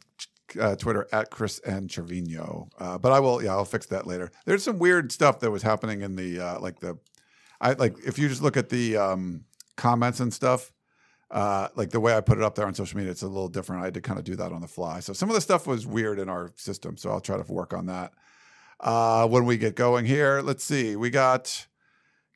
uh, 0.60 0.76
Twitter 0.76 1.08
at 1.12 1.30
Chris 1.30 1.58
and 1.60 1.88
Trevino. 1.88 2.68
Uh, 2.78 2.98
but 2.98 3.12
I 3.12 3.20
will, 3.20 3.42
yeah, 3.42 3.52
I'll 3.52 3.64
fix 3.64 3.86
that 3.86 4.06
later. 4.06 4.30
There's 4.44 4.62
some 4.62 4.78
weird 4.78 5.10
stuff 5.10 5.40
that 5.40 5.50
was 5.50 5.62
happening 5.62 6.02
in 6.02 6.16
the 6.16 6.40
uh, 6.40 6.60
like 6.60 6.80
the, 6.80 6.98
I 7.60 7.72
like 7.72 7.96
if 8.06 8.18
you 8.18 8.28
just 8.28 8.42
look 8.42 8.56
at 8.56 8.68
the 8.68 8.96
um, 8.96 9.44
comments 9.76 10.20
and 10.20 10.32
stuff. 10.32 10.70
Uh, 11.30 11.68
like 11.74 11.90
the 11.90 11.98
way 11.98 12.14
I 12.14 12.20
put 12.20 12.38
it 12.38 12.44
up 12.44 12.54
there 12.54 12.66
on 12.66 12.74
social 12.74 12.96
media, 12.96 13.10
it's 13.10 13.22
a 13.22 13.26
little 13.26 13.48
different. 13.48 13.82
I 13.82 13.86
had 13.86 13.94
to 13.94 14.00
kind 14.00 14.18
of 14.18 14.24
do 14.24 14.36
that 14.36 14.52
on 14.52 14.60
the 14.60 14.68
fly. 14.68 15.00
So 15.00 15.12
some 15.12 15.28
of 15.30 15.34
the 15.34 15.40
stuff 15.40 15.66
was 15.66 15.84
weird 15.84 16.20
in 16.20 16.28
our 16.28 16.52
system. 16.54 16.96
So 16.96 17.10
I'll 17.10 17.20
try 17.20 17.36
to 17.36 17.52
work 17.52 17.72
on 17.72 17.86
that. 17.86 18.12
Uh, 18.84 19.26
when 19.26 19.46
we 19.46 19.56
get 19.56 19.74
going 19.74 20.04
here, 20.04 20.42
let's 20.42 20.62
see. 20.62 20.94
We 20.94 21.08
got 21.08 21.66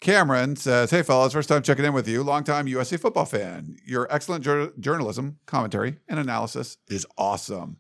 Cameron 0.00 0.56
says, 0.56 0.90
Hey, 0.90 1.02
fellas, 1.02 1.34
first 1.34 1.48
time 1.48 1.62
checking 1.62 1.84
in 1.84 1.92
with 1.92 2.08
you. 2.08 2.22
Longtime 2.22 2.66
USC 2.66 2.98
football 2.98 3.26
fan. 3.26 3.76
Your 3.84 4.06
excellent 4.10 4.42
jour- 4.42 4.72
journalism, 4.80 5.38
commentary, 5.44 5.98
and 6.08 6.18
analysis 6.18 6.78
is 6.88 7.04
awesome. 7.18 7.76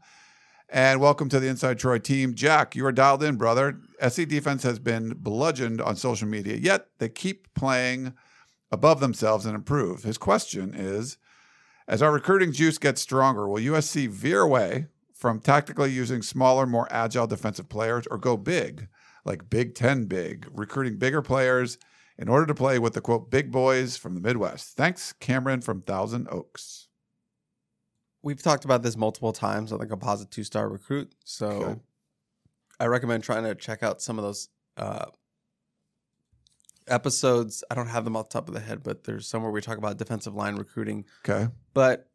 And 0.68 1.00
welcome 1.00 1.30
to 1.30 1.40
the 1.40 1.48
Inside 1.48 1.78
Troy 1.78 1.98
team. 1.98 2.34
Jack, 2.34 2.76
you 2.76 2.84
are 2.84 2.92
dialed 2.92 3.22
in, 3.22 3.36
brother. 3.36 3.80
SC 4.06 4.28
defense 4.28 4.64
has 4.64 4.78
been 4.78 5.14
bludgeoned 5.16 5.80
on 5.80 5.96
social 5.96 6.28
media, 6.28 6.56
yet 6.56 6.88
they 6.98 7.08
keep 7.08 7.48
playing 7.54 8.12
above 8.70 9.00
themselves 9.00 9.46
and 9.46 9.54
improve. 9.54 10.02
His 10.02 10.18
question 10.18 10.74
is 10.74 11.16
As 11.86 12.02
our 12.02 12.12
recruiting 12.12 12.52
juice 12.52 12.76
gets 12.76 13.00
stronger, 13.00 13.48
will 13.48 13.62
USC 13.62 14.08
veer 14.08 14.42
away 14.42 14.88
from 15.18 15.40
tactically 15.40 15.90
using 15.90 16.22
smaller, 16.22 16.64
more 16.64 16.86
agile 16.90 17.26
defensive 17.26 17.68
players 17.68 18.06
or 18.06 18.18
go 18.18 18.36
big, 18.36 18.86
like 19.24 19.50
Big 19.50 19.74
Ten 19.74 20.04
big, 20.06 20.46
recruiting 20.54 20.96
bigger 20.96 21.22
players 21.22 21.76
in 22.16 22.28
order 22.28 22.46
to 22.46 22.54
play 22.54 22.78
with 22.78 22.94
the 22.94 23.00
quote 23.00 23.28
big 23.30 23.50
boys 23.50 23.96
from 23.96 24.14
the 24.14 24.20
Midwest? 24.20 24.76
Thanks, 24.76 25.12
Cameron 25.12 25.60
from 25.60 25.82
Thousand 25.82 26.28
Oaks. 26.30 26.86
We've 28.22 28.42
talked 28.42 28.64
about 28.64 28.82
this 28.82 28.96
multiple 28.96 29.32
times 29.32 29.72
on 29.72 29.80
the 29.80 29.86
composite 29.86 30.30
two 30.30 30.44
star 30.44 30.68
recruit. 30.68 31.12
So 31.24 31.46
Okay. 31.48 31.80
I 32.80 32.86
recommend 32.86 33.24
trying 33.24 33.42
to 33.44 33.56
check 33.56 33.82
out 33.82 34.00
some 34.00 34.18
of 34.18 34.24
those 34.24 34.48
uh, 34.76 35.06
episodes. 36.86 37.64
I 37.70 37.74
don't 37.74 37.88
have 37.88 38.04
them 38.04 38.16
off 38.16 38.28
the 38.28 38.34
top 38.34 38.48
of 38.48 38.54
the 38.54 38.60
head, 38.60 38.82
but 38.84 39.02
there's 39.02 39.26
somewhere 39.26 39.50
we 39.50 39.60
talk 39.60 39.78
about 39.78 39.96
defensive 39.96 40.34
line 40.34 40.54
recruiting. 40.56 41.04
Okay. 41.28 41.50
But 41.74 42.08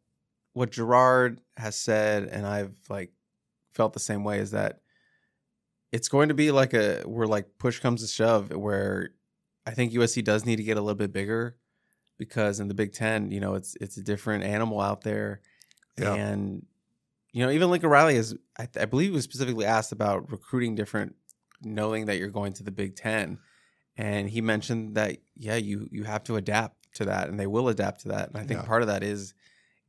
what 0.54 0.70
Gerard 0.72 1.40
has 1.56 1.76
said, 1.76 2.24
and 2.24 2.46
I've 2.46 2.74
like 2.88 3.12
felt 3.74 3.92
the 3.92 4.00
same 4.00 4.24
way, 4.24 4.38
is 4.38 4.52
that 4.52 4.80
it's 5.92 6.08
going 6.08 6.28
to 6.28 6.34
be 6.34 6.50
like 6.50 6.72
a 6.74 7.02
where 7.02 7.26
like 7.26 7.58
push 7.58 7.78
comes 7.80 8.00
to 8.02 8.08
shove, 8.08 8.50
where 8.50 9.10
I 9.66 9.72
think 9.72 9.92
USC 9.92 10.24
does 10.24 10.44
need 10.46 10.56
to 10.56 10.62
get 10.64 10.76
a 10.76 10.80
little 10.80 10.94
bit 10.96 11.12
bigger 11.12 11.56
because 12.18 12.60
in 12.60 12.68
the 12.68 12.74
Big 12.74 12.92
Ten, 12.92 13.30
you 13.30 13.40
know, 13.40 13.54
it's 13.54 13.76
it's 13.80 13.96
a 13.96 14.02
different 14.02 14.44
animal 14.44 14.80
out 14.80 15.02
there, 15.02 15.40
Yeah. 15.98 16.14
and 16.14 16.64
you 17.32 17.44
know, 17.44 17.50
even 17.50 17.68
Lincoln 17.68 17.90
Riley 17.90 18.14
is, 18.14 18.36
I, 18.56 18.68
I 18.80 18.84
believe, 18.84 19.10
he 19.10 19.14
was 19.16 19.24
specifically 19.24 19.64
asked 19.66 19.90
about 19.90 20.30
recruiting 20.30 20.76
different, 20.76 21.16
knowing 21.62 22.06
that 22.06 22.16
you're 22.18 22.28
going 22.28 22.52
to 22.54 22.62
the 22.62 22.70
Big 22.70 22.94
Ten, 22.94 23.38
and 23.96 24.30
he 24.30 24.40
mentioned 24.40 24.94
that 24.96 25.18
yeah, 25.36 25.56
you 25.56 25.88
you 25.90 26.04
have 26.04 26.22
to 26.24 26.36
adapt 26.36 26.94
to 26.94 27.04
that, 27.06 27.28
and 27.28 27.38
they 27.40 27.48
will 27.48 27.68
adapt 27.68 28.02
to 28.02 28.08
that. 28.08 28.28
And 28.28 28.38
I 28.38 28.44
think 28.44 28.60
Yeah. 28.60 28.66
part 28.66 28.82
of 28.82 28.88
that 28.88 29.02
is 29.02 29.34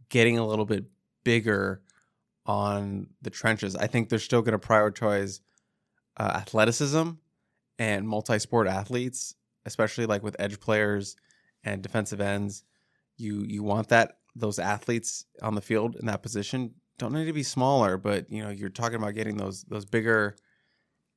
getting 0.10 0.38
a 0.38 0.46
little 0.46 0.66
bit 0.66 0.86
bigger 1.24 1.82
on 2.46 3.08
the 3.22 3.30
trenches. 3.30 3.76
I 3.76 3.88
think 3.88 4.10
they're 4.10 4.20
still 4.20 4.42
going 4.42 4.58
to 4.60 4.68
prioritize 4.68 5.40
uh, 6.18 6.32
athleticism 6.36 7.12
and 7.80 8.08
multi-sport 8.08 8.68
athletes, 8.68 9.36
especially 9.66 10.06
like 10.06 10.24
with 10.24 10.36
edge 10.40 10.60
players 10.60 11.16
and 11.64 11.82
defensive 11.82 12.22
ends. 12.22 12.64
You 13.18 13.44
you 13.48 13.64
want 13.64 13.90
that 13.90 14.18
those 14.36 14.60
athletes 14.60 15.26
on 15.42 15.56
the 15.56 15.62
field 15.62 15.96
in 15.96 16.06
that 16.08 16.22
position 16.22 16.76
don't 16.98 17.14
need 17.14 17.26
to 17.26 17.34
be 17.34 17.44
smaller, 17.44 17.98
but 17.98 18.30
you 18.32 18.44
know 18.44 18.50
you're 18.50 18.70
talking 18.70 18.98
about 18.98 19.16
getting 19.16 19.38
those 19.38 19.64
those 19.64 19.86
bigger. 19.86 20.36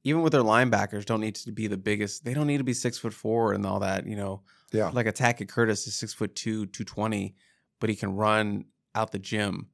Even 0.05 0.23
with 0.23 0.33
their 0.33 0.43
linebackers, 0.43 1.05
don't 1.05 1.21
need 1.21 1.35
to 1.35 1.53
be 1.53 1.67
the 1.67 1.77
biggest. 1.77 2.25
They 2.25 2.33
don't 2.33 2.47
need 2.47 2.59
to 2.59 2.65
be 2.65 2.73
six 2.73 2.97
foot 2.99 3.13
four 3.13 3.53
and 3.53 3.67
all 3.67 3.81
that. 3.81 4.07
You 4.07 4.15
know, 4.17 4.43
Yeah. 4.73 4.91
like 4.91 5.07
Tackett 5.07 5.49
Curtis 5.49 5.87
is 5.89 5.97
six 5.97 6.15
foot 6.15 6.35
two, 6.37 6.67
two 6.67 6.85
twenty, 6.85 7.35
but 7.81 7.91
he 7.91 7.97
can 7.97 8.15
run 8.15 8.67
out 8.99 9.13
the 9.13 9.19
gym 9.19 9.69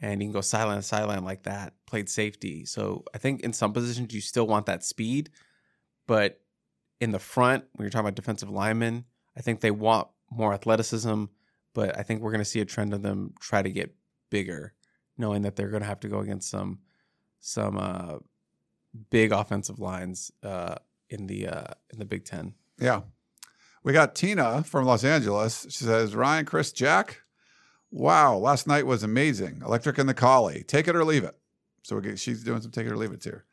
and 0.00 0.22
you 0.22 0.26
can 0.28 0.32
go 0.32 0.40
sideline 0.40 0.76
to 0.76 0.82
sideline 0.82 1.24
like 1.24 1.42
that. 1.42 1.74
Played 1.86 2.08
safety, 2.08 2.64
so 2.64 3.04
I 3.14 3.18
think 3.18 3.40
in 3.40 3.52
some 3.52 3.72
positions 3.72 4.14
you 4.14 4.20
still 4.20 4.46
want 4.46 4.66
that 4.66 4.84
speed, 4.84 5.30
but 6.06 6.40
in 7.00 7.10
the 7.10 7.18
front 7.18 7.64
when 7.72 7.84
you're 7.84 7.90
talking 7.90 8.06
about 8.06 8.14
defensive 8.14 8.50
linemen, 8.50 9.04
I 9.36 9.40
think 9.40 9.60
they 9.60 9.70
want 9.70 10.08
more 10.30 10.52
athleticism. 10.52 11.24
But 11.74 11.96
I 11.98 12.02
think 12.02 12.22
we're 12.22 12.32
going 12.32 12.40
to 12.40 12.44
see 12.44 12.60
a 12.60 12.64
trend 12.64 12.92
of 12.92 13.02
them 13.02 13.34
try 13.40 13.62
to 13.62 13.70
get 13.70 13.94
bigger, 14.30 14.74
knowing 15.16 15.42
that 15.42 15.54
they're 15.54 15.68
going 15.68 15.82
to 15.82 15.88
have 15.88 16.00
to 16.00 16.08
go 16.08 16.20
against 16.20 16.50
some 16.50 16.80
some 17.40 17.78
uh, 17.78 18.16
big 19.10 19.32
offensive 19.32 19.78
lines 19.78 20.32
uh, 20.42 20.76
in 21.08 21.26
the 21.26 21.46
uh, 21.46 21.74
in 21.92 21.98
the 21.98 22.04
Big 22.04 22.24
Ten. 22.24 22.54
Yeah. 22.80 23.02
We 23.84 23.92
got 23.92 24.14
Tina 24.14 24.64
from 24.64 24.86
Los 24.86 25.04
Angeles. 25.04 25.66
She 25.70 25.84
says, 25.84 26.14
Ryan, 26.14 26.44
Chris, 26.44 26.72
Jack, 26.72 27.22
wow, 27.90 28.36
last 28.36 28.66
night 28.66 28.86
was 28.86 29.02
amazing. 29.02 29.62
Electric 29.64 29.98
and 29.98 30.08
the 30.08 30.14
Coli. 30.14 30.66
Take 30.66 30.88
it 30.88 30.96
or 30.96 31.04
leave 31.04 31.24
it. 31.24 31.36
So 31.82 32.00
she's 32.16 32.42
doing 32.42 32.60
some 32.60 32.70
take 32.70 32.86
it 32.86 32.92
or 32.92 32.96
leave 32.96 33.12
it's 33.12 33.24
here. 33.24 33.44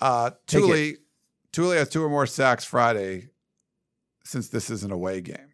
Uh, 0.00 0.30
it. 0.32 0.46
Tuli, 0.46 0.96
Tuli 1.52 1.76
has 1.76 1.88
two 1.88 2.02
or 2.02 2.08
more 2.08 2.26
sacks 2.26 2.64
Friday 2.64 3.30
since 4.24 4.48
this 4.48 4.70
is 4.70 4.84
an 4.84 4.90
away 4.92 5.20
game. 5.20 5.52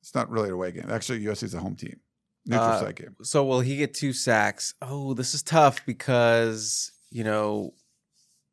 It's 0.00 0.14
not 0.14 0.30
really 0.30 0.48
an 0.48 0.54
away 0.54 0.72
game. 0.72 0.90
Actually, 0.90 1.20
USC 1.20 1.44
is 1.44 1.54
a 1.54 1.60
home 1.60 1.76
team. 1.76 1.98
Neutral 2.44 2.68
Uh, 2.68 2.80
site 2.80 2.94
game. 2.96 3.16
So 3.22 3.44
will 3.44 3.60
he 3.60 3.76
get 3.76 3.94
two 3.94 4.12
sacks? 4.12 4.74
Oh, 4.80 5.14
this 5.14 5.34
is 5.34 5.42
tough 5.42 5.84
because 5.84 6.92
you 7.10 7.24
know 7.24 7.74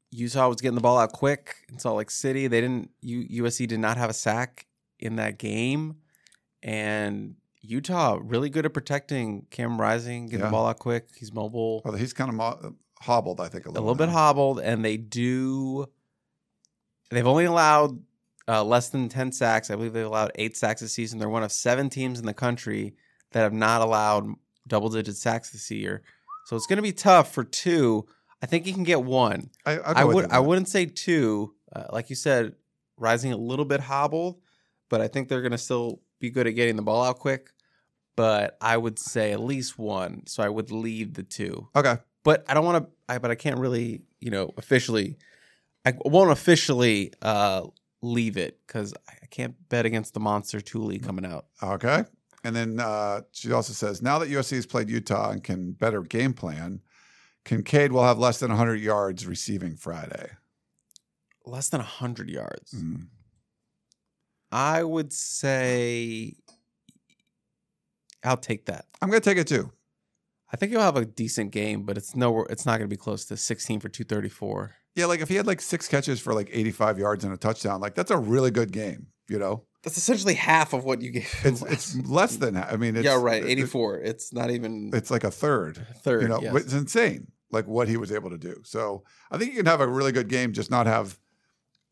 Utah 0.10 0.48
was 0.48 0.62
getting 0.62 0.76
the 0.76 0.82
ball 0.82 0.98
out 0.98 1.12
quick 1.12 1.56
in 1.70 1.78
Salt 1.78 1.98
Lake 1.98 2.10
City. 2.12 2.48
They 2.48 2.62
didn't. 2.62 2.90
U, 3.02 3.44
USC 3.44 3.68
did 3.68 3.80
not 3.80 3.98
have 3.98 4.10
a 4.10 4.14
sack 4.14 4.66
in 5.00 5.18
that 5.18 5.38
game, 5.38 5.98
and 6.64 7.36
Utah 7.66 8.20
really 8.22 8.50
good 8.50 8.66
at 8.66 8.74
protecting 8.74 9.46
Cam 9.50 9.80
Rising, 9.80 10.26
getting 10.28 10.40
Yeah. 10.42 10.46
the 10.48 10.52
ball 10.52 10.68
out 10.68 10.80
quick. 10.80 11.08
He's 11.18 11.34
mobile, 11.34 11.82
Well, 11.86 11.94
he's 11.96 12.14
kind 12.14 12.30
of 12.30 12.36
mo- 12.36 12.76
hobbled, 13.02 13.40
I 13.40 13.48
think, 13.48 13.66
a 13.66 13.70
a 13.70 13.72
little, 13.72 13.84
little 13.86 13.96
bit 13.96 14.10
hobbled, 14.10 14.60
and 14.60 14.84
they 14.84 14.98
do. 14.98 15.86
They've 17.10 17.26
only 17.28 17.46
allowed 17.46 18.02
uh, 18.48 18.64
less 18.64 18.90
than 18.90 19.08
ten 19.08 19.32
sacks. 19.32 19.72
I 19.72 19.76
believe 19.76 19.94
they've 19.94 20.06
allowed 20.06 20.32
eight 20.36 20.58
sacks 20.58 20.82
this 20.82 20.94
season. 20.94 21.20
They're 21.20 21.30
one 21.30 21.44
of 21.44 21.52
seven 21.52 21.90
teams 21.90 22.20
in 22.20 22.26
the 22.26 22.34
country 22.34 22.96
that 23.32 23.42
have 23.42 23.54
not 23.54 23.82
allowed 23.82 24.28
double 24.68 24.90
digit 24.90 25.16
sacks 25.16 25.52
this 25.52 25.72
year. 25.72 26.02
So 26.46 26.56
it's 26.58 26.68
going 26.68 26.78
to 26.78 26.84
be 26.84 26.92
tough 26.92 27.34
for 27.34 27.44
two. 27.46 28.06
I 28.42 28.46
think 28.46 28.66
he 28.66 28.74
can 28.74 28.84
get 28.84 29.02
one. 29.02 29.50
I, 29.66 29.78
I 29.78 30.04
would. 30.04 30.30
I 30.30 30.40
wouldn't 30.40 30.68
say 30.68 30.86
two. 30.86 31.54
Uh, 31.74 31.86
like 31.94 32.10
you 32.10 32.16
said, 32.18 32.56
Rising 32.98 33.32
a 33.32 33.38
little 33.38 33.66
bit 33.66 33.80
hobbled, 33.80 34.42
but 34.90 35.00
I 35.02 35.08
think 35.08 35.28
they're 35.30 35.42
going 35.42 35.52
to 35.54 35.58
still 35.58 36.02
be 36.20 36.30
good 36.30 36.46
at 36.46 36.52
getting 36.52 36.76
the 36.76 36.82
ball 36.84 37.04
out 37.04 37.20
quick. 37.20 37.50
But 38.16 38.58
I 38.62 38.78
would 38.78 39.00
say 39.00 39.32
at 39.32 39.40
least 39.40 39.78
one. 39.78 40.24
So 40.28 40.44
I 40.44 40.50
would 40.50 40.72
leave 40.72 41.14
the 41.14 41.24
two. 41.24 41.68
Okay. 41.76 41.98
But 42.24 42.46
I 42.48 42.54
don't 42.54 42.66
want 42.66 42.86
to. 42.86 42.92
I 43.10 43.18
but 43.18 43.32
I 43.32 43.36
can't 43.36 43.58
really, 43.58 44.04
you 44.20 44.32
know, 44.32 44.54
officially. 44.58 45.18
I 45.86 45.94
won't 46.06 46.32
officially 46.32 47.12
uh, 47.22 47.64
leave 48.02 48.38
it 48.38 48.60
because 48.66 48.94
I 49.10 49.26
can't 49.30 49.56
bet 49.68 49.86
against 49.86 50.14
the 50.14 50.22
monster 50.22 50.62
Tuli 50.62 51.00
coming 51.00 51.26
out. 51.26 51.48
Okay. 51.62 52.06
And 52.46 52.56
then 52.56 52.80
uh, 52.80 53.22
she 53.32 53.52
also 53.52 53.74
says, 53.74 54.02
now 54.02 54.20
that 54.20 54.30
USC 54.30 54.56
has 54.56 54.66
played 54.66 54.90
Utah 54.90 55.32
and 55.32 55.44
can 55.44 55.72
better 55.72 56.02
game 56.02 56.34
plan, 56.34 56.82
Kincaid 57.46 57.92
will 57.92 58.04
have 58.04 58.18
less 58.18 58.40
than 58.40 58.50
100 58.50 58.80
yards 58.80 59.26
receiving 59.26 59.76
Friday. 59.76 60.32
Less 61.46 61.70
than 61.70 61.82
hundred 61.82 62.30
yards. 62.30 62.72
Mm. 62.72 63.08
I 64.52 64.84
would 64.84 65.12
say. 65.12 66.36
I'll 68.24 68.38
take 68.38 68.66
that. 68.66 68.86
I'm 69.02 69.10
going 69.10 69.22
to 69.22 69.30
take 69.30 69.38
it 69.38 69.48
too. 69.48 69.72
I 70.52 70.56
think 70.56 70.72
he'll 70.72 70.82
have 70.82 70.98
a 70.98 71.06
decent 71.06 71.52
game, 71.52 71.84
but 71.84 71.98
it's 71.98 72.16
nowhere. 72.16 72.46
It's 72.50 72.66
not 72.66 72.78
going 72.78 72.90
to 72.90 72.94
be 72.94 73.00
close 73.00 73.26
to 73.26 73.38
16 73.38 73.80
for 73.80 73.90
234. 73.90 74.76
Yeah, 74.96 75.08
like 75.08 75.22
if 75.22 75.30
he 75.30 75.36
had 75.36 75.48
like 75.48 75.62
six 75.62 75.88
catches 75.88 76.20
for 76.20 76.34
like 76.34 76.50
85 76.52 77.00
yards 77.00 77.24
and 77.24 77.34
a 77.34 77.38
touchdown, 77.38 77.82
like 77.82 77.96
that's 77.96 78.12
a 78.12 78.18
really 78.18 78.52
good 78.52 78.72
game, 78.72 79.08
you 79.28 79.40
know? 79.40 79.64
That's 79.82 79.98
essentially 79.98 80.36
half 80.36 80.74
of 80.74 80.86
what 80.86 81.02
you 81.02 81.12
gave. 81.12 81.32
him 81.32 81.54
It's 81.54 81.62
last- 81.62 81.74
it's 81.74 82.08
less 82.08 82.36
than 82.38 82.54
half. 82.56 82.72
I 82.72 82.78
mean, 82.78 82.96
it's, 82.96 83.06
yeah, 83.06 83.20
right. 83.20 83.44
it- 83.44 83.50
84. 83.50 84.02
it's 84.02 84.32
not 84.32 84.52
even 84.52 84.92
it's 84.94 85.10
like 85.10 85.24
a 85.24 85.32
third. 85.32 85.86
third. 86.04 86.22
you 86.22 86.28
know, 86.28 86.40
yes. 86.42 86.56
it's 86.56 86.74
insane 86.74 87.28
like 87.52 87.68
what 87.68 87.88
he 87.88 87.98
was 87.98 88.12
able 88.12 88.30
to 88.30 88.38
do. 88.38 88.62
So 88.64 89.04
I 89.32 89.38
think 89.38 89.52
you 89.52 89.58
can 89.58 89.66
have 89.68 89.82
a 89.82 89.88
really 89.88 90.12
good 90.12 90.28
game, 90.28 90.54
just 90.54 90.72
not 90.72 90.88
have 90.88 91.20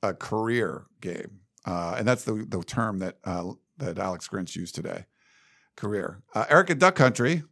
a 0.03 0.13
career 0.13 0.85
game, 1.01 1.39
uh, 1.65 1.95
and 1.97 2.07
that's 2.07 2.23
the 2.25 2.45
the 2.49 2.63
term 2.63 2.99
that 2.99 3.17
uh, 3.23 3.51
that 3.77 3.99
Alex 3.99 4.27
Grinch 4.27 4.55
used 4.55 4.75
today. 4.75 5.05
Career. 5.81 6.21
Uh, 6.33 6.45
Eric 6.49 6.69
at 6.69 6.79
Duck 6.79 6.95
Country, 6.95 7.43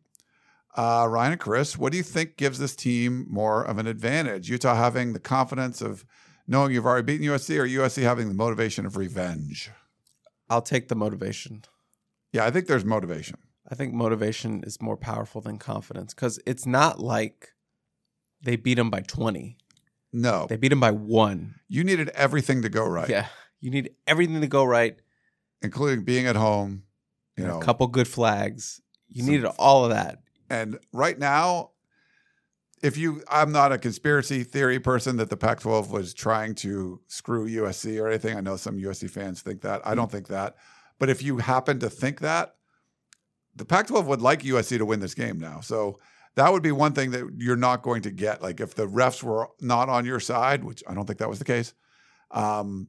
uh, 0.77 1.07
Ryan 1.09 1.31
and 1.33 1.41
Chris, 1.41 1.77
what 1.77 1.91
do 1.91 1.97
you 1.97 2.03
think 2.03 2.37
gives 2.37 2.59
this 2.59 2.75
team 2.75 3.25
more 3.29 3.63
of 3.63 3.77
an 3.79 3.87
advantage? 3.87 4.49
Utah 4.49 4.75
having 4.75 5.13
the 5.13 5.19
confidence 5.19 5.81
of 5.81 6.05
knowing 6.47 6.71
you've 6.71 6.85
already 6.85 7.05
beaten 7.05 7.25
USC, 7.27 7.57
or 7.59 7.65
USC 7.65 8.03
having 8.03 8.27
the 8.27 8.33
motivation 8.35 8.85
of 8.85 8.95
revenge? 8.97 9.71
I'll 10.49 10.61
take 10.61 10.87
the 10.87 10.95
motivation. 10.95 11.63
Yeah, 12.31 12.45
I 12.45 12.51
think 12.51 12.67
there's 12.67 12.85
motivation. 12.85 13.37
I 13.71 13.75
think 13.75 13.93
motivation 13.93 14.63
is 14.63 14.81
more 14.81 14.97
powerful 14.97 15.41
than 15.41 15.57
confidence 15.57 16.13
because 16.13 16.39
it's 16.45 16.65
not 16.65 16.99
like 16.99 17.49
they 18.41 18.55
beat 18.55 18.79
him 18.79 18.89
by 18.89 19.01
20. 19.01 19.57
No, 20.11 20.47
They 20.49 20.55
beat 20.55 20.71
him 20.71 20.79
by 20.79 20.89
one. 20.91 21.55
you 21.67 21.83
needed 21.83 22.09
everything 22.09 22.63
to 22.63 22.69
go 22.69 22.87
right, 22.87 23.09
Yeah. 23.09 23.27
You 23.61 23.69
need 23.69 23.91
everything 24.07 24.39
to 24.41 24.47
go 24.47 24.63
right. 24.63 24.97
including 25.61 26.03
being 26.05 26.25
at 26.25 26.35
home. 26.35 26.83
You 27.41 27.47
know, 27.47 27.59
a 27.59 27.63
couple 27.63 27.87
good 27.87 28.07
flags. 28.07 28.81
You 29.07 29.23
Some- 29.23 29.31
needed 29.31 29.45
all 29.57 29.85
of 29.85 29.91
that. 29.91 30.19
And 30.49 30.79
right 30.91 31.17
now, 31.17 31.71
if 32.81 32.97
you, 32.97 33.21
I'm 33.29 33.51
not 33.51 33.71
a 33.71 33.77
conspiracy 33.77 34.43
theory 34.43 34.79
person 34.79 35.17
that 35.17 35.29
the 35.29 35.37
Pac 35.37 35.59
12 35.59 35.91
was 35.91 36.13
trying 36.13 36.55
to 36.55 37.01
screw 37.07 37.47
USC 37.47 38.01
or 38.01 38.07
anything. 38.07 38.37
I 38.37 38.41
know 38.41 38.55
some 38.55 38.77
USC 38.77 39.09
fans 39.09 39.41
think 39.41 39.61
that. 39.61 39.81
I 39.85 39.95
don't 39.95 40.11
think 40.11 40.27
that. 40.27 40.55
But 40.97 41.09
if 41.09 41.21
you 41.21 41.37
happen 41.37 41.79
to 41.79 41.89
think 41.89 42.21
that, 42.21 42.55
the 43.55 43.65
Pac 43.65 43.87
12 43.87 44.07
would 44.07 44.21
like 44.21 44.43
USC 44.43 44.77
to 44.77 44.85
win 44.85 45.01
this 45.01 45.13
game 45.13 45.39
now. 45.39 45.59
So 45.59 45.99
that 46.35 46.51
would 46.51 46.63
be 46.63 46.71
one 46.71 46.93
thing 46.93 47.11
that 47.11 47.29
you're 47.37 47.55
not 47.55 47.81
going 47.81 48.01
to 48.03 48.11
get. 48.11 48.41
Like 48.41 48.59
if 48.59 48.75
the 48.75 48.87
refs 48.87 49.21
were 49.21 49.49
not 49.59 49.89
on 49.89 50.05
your 50.05 50.19
side, 50.19 50.63
which 50.63 50.83
I 50.87 50.93
don't 50.93 51.05
think 51.05 51.19
that 51.19 51.29
was 51.29 51.39
the 51.39 51.45
case, 51.45 51.73
um, 52.31 52.87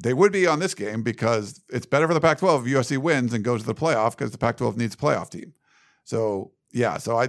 they 0.00 0.14
would 0.14 0.32
be 0.32 0.46
on 0.46 0.58
this 0.58 0.74
game 0.74 1.02
because 1.02 1.60
it's 1.68 1.86
better 1.86 2.08
for 2.08 2.14
the 2.14 2.20
Pac 2.20 2.38
12 2.38 2.66
if 2.66 2.72
USC 2.74 2.98
wins 2.98 3.32
and 3.32 3.44
goes 3.44 3.60
to 3.60 3.66
the 3.66 3.74
playoff 3.74 4.12
because 4.12 4.30
the 4.32 4.38
Pac 4.38 4.56
12 4.56 4.76
needs 4.76 4.94
a 4.94 4.98
playoff 4.98 5.30
team. 5.30 5.54
So 6.04 6.52
yeah, 6.72 6.98
so 6.98 7.18
I 7.18 7.28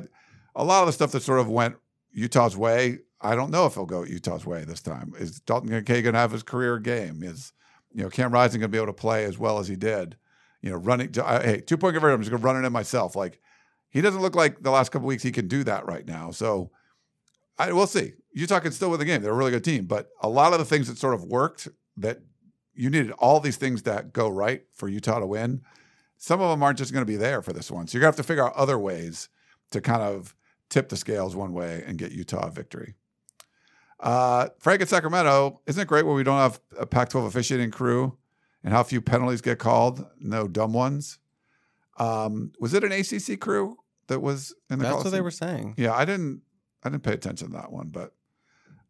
a 0.55 0.63
lot 0.63 0.81
of 0.81 0.87
the 0.87 0.93
stuff 0.93 1.11
that 1.11 1.21
sort 1.23 1.39
of 1.39 1.49
went 1.49 1.75
Utah's 2.11 2.55
way, 2.57 2.99
I 3.21 3.35
don't 3.35 3.51
know 3.51 3.65
if 3.65 3.73
he'll 3.75 3.85
go 3.85 4.03
Utah's 4.03 4.45
way 4.45 4.63
this 4.63 4.81
time. 4.81 5.13
Is 5.17 5.39
Dalton 5.39 5.69
Kincaid 5.69 6.03
going 6.03 6.13
to 6.13 6.19
have 6.19 6.31
his 6.31 6.43
career 6.43 6.79
game? 6.79 7.23
Is 7.23 7.53
you 7.93 8.03
know 8.03 8.09
Cam 8.09 8.31
Rising 8.31 8.59
going 8.59 8.69
to 8.71 8.75
be 8.75 8.77
able 8.77 8.87
to 8.87 8.93
play 8.93 9.25
as 9.25 9.37
well 9.37 9.59
as 9.59 9.67
he 9.67 9.75
did? 9.75 10.15
You 10.61 10.71
know, 10.71 10.77
running. 10.77 11.13
I- 11.23 11.43
Hey, 11.43 11.61
two 11.61 11.77
point 11.77 11.93
conversion. 11.93 12.15
I'm 12.15 12.21
just 12.21 12.31
going 12.31 12.41
to 12.41 12.45
run 12.45 12.61
it 12.61 12.65
in 12.65 12.73
myself. 12.73 13.15
Like 13.15 13.39
he 13.89 14.01
doesn't 14.01 14.21
look 14.21 14.35
like 14.35 14.61
the 14.63 14.71
last 14.71 14.91
couple 14.91 15.07
weeks 15.07 15.23
he 15.23 15.31
can 15.31 15.47
do 15.47 15.63
that 15.65 15.85
right 15.85 16.05
now. 16.07 16.31
So 16.31 16.71
I 17.57 17.71
we'll 17.71 17.87
see. 17.87 18.13
Utah 18.33 18.59
can 18.59 18.71
still 18.71 18.89
win 18.89 18.99
the 18.99 19.05
game. 19.05 19.21
They're 19.21 19.31
a 19.31 19.35
really 19.35 19.51
good 19.51 19.63
team, 19.63 19.85
but 19.85 20.09
a 20.21 20.29
lot 20.29 20.53
of 20.53 20.59
the 20.59 20.65
things 20.65 20.87
that 20.87 20.97
sort 20.97 21.13
of 21.13 21.23
worked 21.23 21.67
that 21.97 22.19
you 22.75 22.89
needed 22.89 23.11
all 23.11 23.39
these 23.39 23.57
things 23.57 23.83
that 23.83 24.13
go 24.13 24.29
right 24.29 24.63
for 24.73 24.87
Utah 24.87 25.19
to 25.19 25.25
win. 25.25 25.61
Some 26.17 26.41
of 26.41 26.49
them 26.49 26.63
aren't 26.63 26.77
just 26.77 26.93
going 26.93 27.05
to 27.05 27.11
be 27.11 27.17
there 27.17 27.41
for 27.41 27.53
this 27.53 27.69
one. 27.69 27.87
So 27.87 27.97
you're 27.97 28.01
going 28.01 28.13
to 28.13 28.17
have 28.17 28.25
to 28.25 28.27
figure 28.27 28.45
out 28.45 28.53
other 28.55 28.79
ways 28.79 29.29
to 29.71 29.81
kind 29.81 30.01
of 30.01 30.35
tip 30.69 30.89
the 30.89 30.97
scales 30.97 31.35
one 31.35 31.53
way 31.53 31.83
and 31.85 31.97
get 31.97 32.11
Utah 32.11 32.47
a 32.47 32.51
victory. 32.51 32.95
Uh, 33.99 34.49
Frank 34.59 34.81
at 34.81 34.89
Sacramento, 34.89 35.61
isn't 35.67 35.81
it 35.81 35.87
great 35.87 36.05
when 36.05 36.15
we 36.15 36.23
don't 36.23 36.39
have 36.39 36.59
a 36.77 36.85
Pac 36.85 37.09
12 37.09 37.27
officiating 37.27 37.71
crew 37.71 38.17
and 38.63 38.73
how 38.73 38.83
few 38.83 39.01
penalties 39.01 39.41
get 39.41 39.59
called? 39.59 40.05
No 40.19 40.47
dumb 40.47 40.73
ones. 40.73 41.19
Um, 41.97 42.51
was 42.59 42.73
it 42.73 42.83
an 42.83 42.91
ACC 42.91 43.39
crew 43.39 43.77
that 44.07 44.19
was 44.19 44.53
in 44.69 44.79
the 44.79 44.83
That's 44.83 45.03
what 45.03 45.11
they 45.11 45.21
were 45.21 45.31
saying. 45.31 45.75
Yeah, 45.77 45.93
I 45.93 46.05
didn't 46.05 46.41
I 46.83 46.89
didn't 46.89 47.03
pay 47.03 47.13
attention 47.13 47.51
to 47.51 47.53
that 47.53 47.71
one, 47.71 47.89
but 47.89 48.13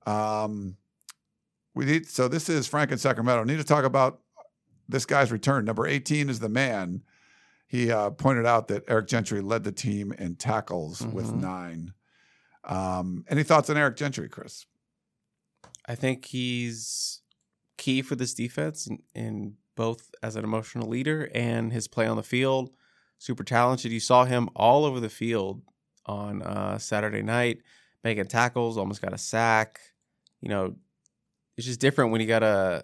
um 0.09 0.77
we 1.75 1.85
need 1.85 2.07
so 2.07 2.27
this 2.27 2.49
is 2.49 2.67
Frank 2.67 2.91
in 2.91 2.97
Sacramento. 2.97 3.43
Need 3.43 3.57
to 3.57 3.63
talk 3.63 3.83
about 3.85 4.19
this 4.87 5.05
guy's 5.05 5.31
return. 5.31 5.65
Number 5.65 5.87
18 5.87 6.29
is 6.29 6.39
the 6.39 6.49
man. 6.49 7.03
He 7.67 7.91
uh, 7.91 8.11
pointed 8.11 8.45
out 8.45 8.67
that 8.67 8.83
Eric 8.87 9.07
Gentry 9.07 9.41
led 9.41 9.63
the 9.63 9.71
team 9.71 10.11
in 10.13 10.35
tackles 10.35 11.01
with 11.05 11.27
Mhm. 11.31 11.39
nine. 11.41 11.93
Um, 12.65 13.25
any 13.27 13.43
thoughts 13.43 13.69
on 13.69 13.77
Eric 13.77 13.95
Gentry, 13.97 14.29
Chris? 14.29 14.65
I 15.87 15.95
think 15.95 16.25
he's 16.25 17.21
key 17.77 18.01
for 18.01 18.15
this 18.15 18.33
defense 18.33 18.87
in, 18.87 18.99
in 19.15 19.55
both 19.75 20.11
as 20.21 20.35
an 20.35 20.43
emotional 20.43 20.87
leader 20.87 21.29
and 21.33 21.73
his 21.73 21.87
play 21.87 22.05
on 22.07 22.15
the 22.15 22.23
field. 22.23 22.69
Super 23.17 23.43
talented. 23.43 23.91
You 23.91 23.99
saw 23.99 24.25
him 24.25 24.49
all 24.55 24.85
over 24.85 24.99
the 24.99 25.09
field 25.09 25.61
on 26.05 26.41
uh, 26.43 26.77
Saturday 26.77 27.21
night, 27.23 27.61
making 28.03 28.25
tackles, 28.27 28.77
almost 28.77 29.01
got 29.01 29.13
a 29.13 29.17
sack. 29.17 29.79
You 30.41 30.49
know, 30.49 30.75
it's 31.57 31.67
just 31.67 31.79
different 31.79 32.11
when 32.11 32.21
you 32.21 32.27
got 32.27 32.43
a 32.43 32.83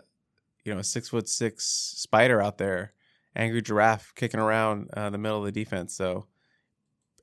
you 0.65 0.73
know 0.73 0.79
a 0.79 0.83
six 0.83 1.09
foot 1.09 1.27
six 1.27 1.65
spider 1.65 2.41
out 2.41 2.57
there, 2.57 2.93
angry 3.35 3.61
giraffe 3.61 4.13
kicking 4.15 4.39
around 4.39 4.89
uh, 4.93 5.09
the 5.09 5.17
middle 5.17 5.39
of 5.39 5.45
the 5.45 5.51
defense. 5.51 5.95
So 5.95 6.25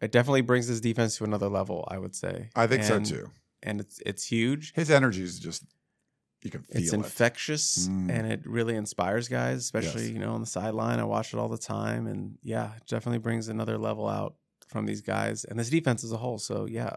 it 0.01 0.13
definitely 0.13 0.43
brings 0.43 0.69
this 0.69 0.81
defense 0.81 1.17
to 1.19 1.25
another 1.25 1.49
level. 1.49 1.87
I 1.91 1.99
would 1.99 2.15
say. 2.15 2.51
I 2.57 2.67
think 2.67 2.83
And- 2.91 3.07
so 3.07 3.17
too. 3.17 3.31
And 3.63 3.81
it's 3.81 4.01
it's 4.05 4.25
huge 4.25 4.73
His 4.75 4.91
energy 4.91 5.23
is 5.23 5.41
just 5.41 5.65
you 6.43 6.51
can 6.51 6.63
feel 6.63 6.77
it. 6.77 6.83
it's 6.85 6.93
it. 6.93 6.97
infectious 6.97 7.89
Mm. 7.89 8.11
and 8.11 8.31
it 8.31 8.47
really 8.47 8.77
inspires 8.77 9.27
guys, 9.29 9.59
especially 9.59 10.03
Yes. 10.05 10.11
you 10.13 10.19
know 10.21 10.35
on 10.35 10.41
the 10.41 10.47
sideline. 10.47 11.01
I 11.01 11.05
watch 11.05 11.33
it 11.33 11.39
all 11.39 11.49
the 11.49 11.59
time, 11.59 12.07
and 12.07 12.39
yeah, 12.43 12.77
it 12.77 12.83
definitely 12.87 13.19
brings 13.19 13.49
another 13.49 13.79
level 13.79 14.07
out 14.09 14.37
from 14.69 14.85
these 14.87 15.01
guys 15.01 15.45
and 15.45 15.59
this 15.59 15.71
defense 15.71 16.05
as 16.05 16.13
a 16.13 16.17
whole. 16.19 16.39
So 16.39 16.67
yeah, 16.67 16.97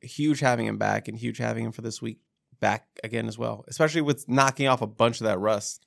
huge 0.00 0.40
having 0.40 0.66
him 0.66 0.78
back, 0.78 1.08
and 1.08 1.18
huge 1.18 1.38
having 1.38 1.64
him 1.64 1.72
for 1.72 1.82
this 1.82 2.00
week 2.00 2.20
back 2.60 2.86
again 3.04 3.26
as 3.28 3.38
well, 3.38 3.64
especially 3.68 4.00
with 4.02 4.28
knocking 4.28 4.66
off 4.68 4.82
a 4.82 4.86
bunch 4.86 5.20
of 5.20 5.26
that 5.26 5.38
rust 5.38 5.84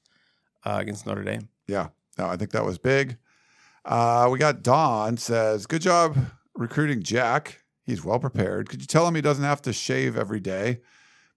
uh, 0.66 0.78
against 0.80 1.06
Notre 1.06 1.24
Dame. 1.24 1.50
Yeah, 1.68 1.90
no, 2.18 2.28
I 2.28 2.38
think 2.38 2.52
that 2.52 2.66
was 2.66 2.78
big. 2.78 3.18
Uh, 3.86 4.28
we 4.32 4.38
got 4.40 4.62
Don 4.64 5.18
says, 5.18 5.66
"Good 5.66 5.82
job 5.82 6.18
recruiting 6.56 7.02
Jack. 7.04 7.64
He's 7.86 8.04
well 8.04 8.20
prepared. 8.20 8.70
Could 8.70 8.82
you 8.82 8.88
tell 8.88 9.08
him 9.08 9.16
he 9.16 9.22
doesn't 9.22 9.44
have 9.44 9.62
to 9.64 9.74
shave 9.74 10.16
every 10.18 10.40
day? 10.40 10.82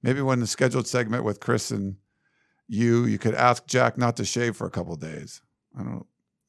Maybe 0.02 0.20
when 0.20 0.40
the 0.40 0.46
scheduled 0.46 0.86
segment 0.86 1.24
with 1.24 1.40
Chris 1.40 1.70
and 1.70 1.96
you, 2.68 3.06
you 3.06 3.18
could 3.18 3.34
ask 3.34 3.66
Jack 3.66 3.96
not 3.96 4.16
to 4.16 4.24
shave 4.24 4.56
for 4.56 4.66
a 4.66 4.70
couple 4.70 4.94
days. 4.96 5.40
I 5.74 5.82
don't 5.82 5.92
know. 5.92 6.06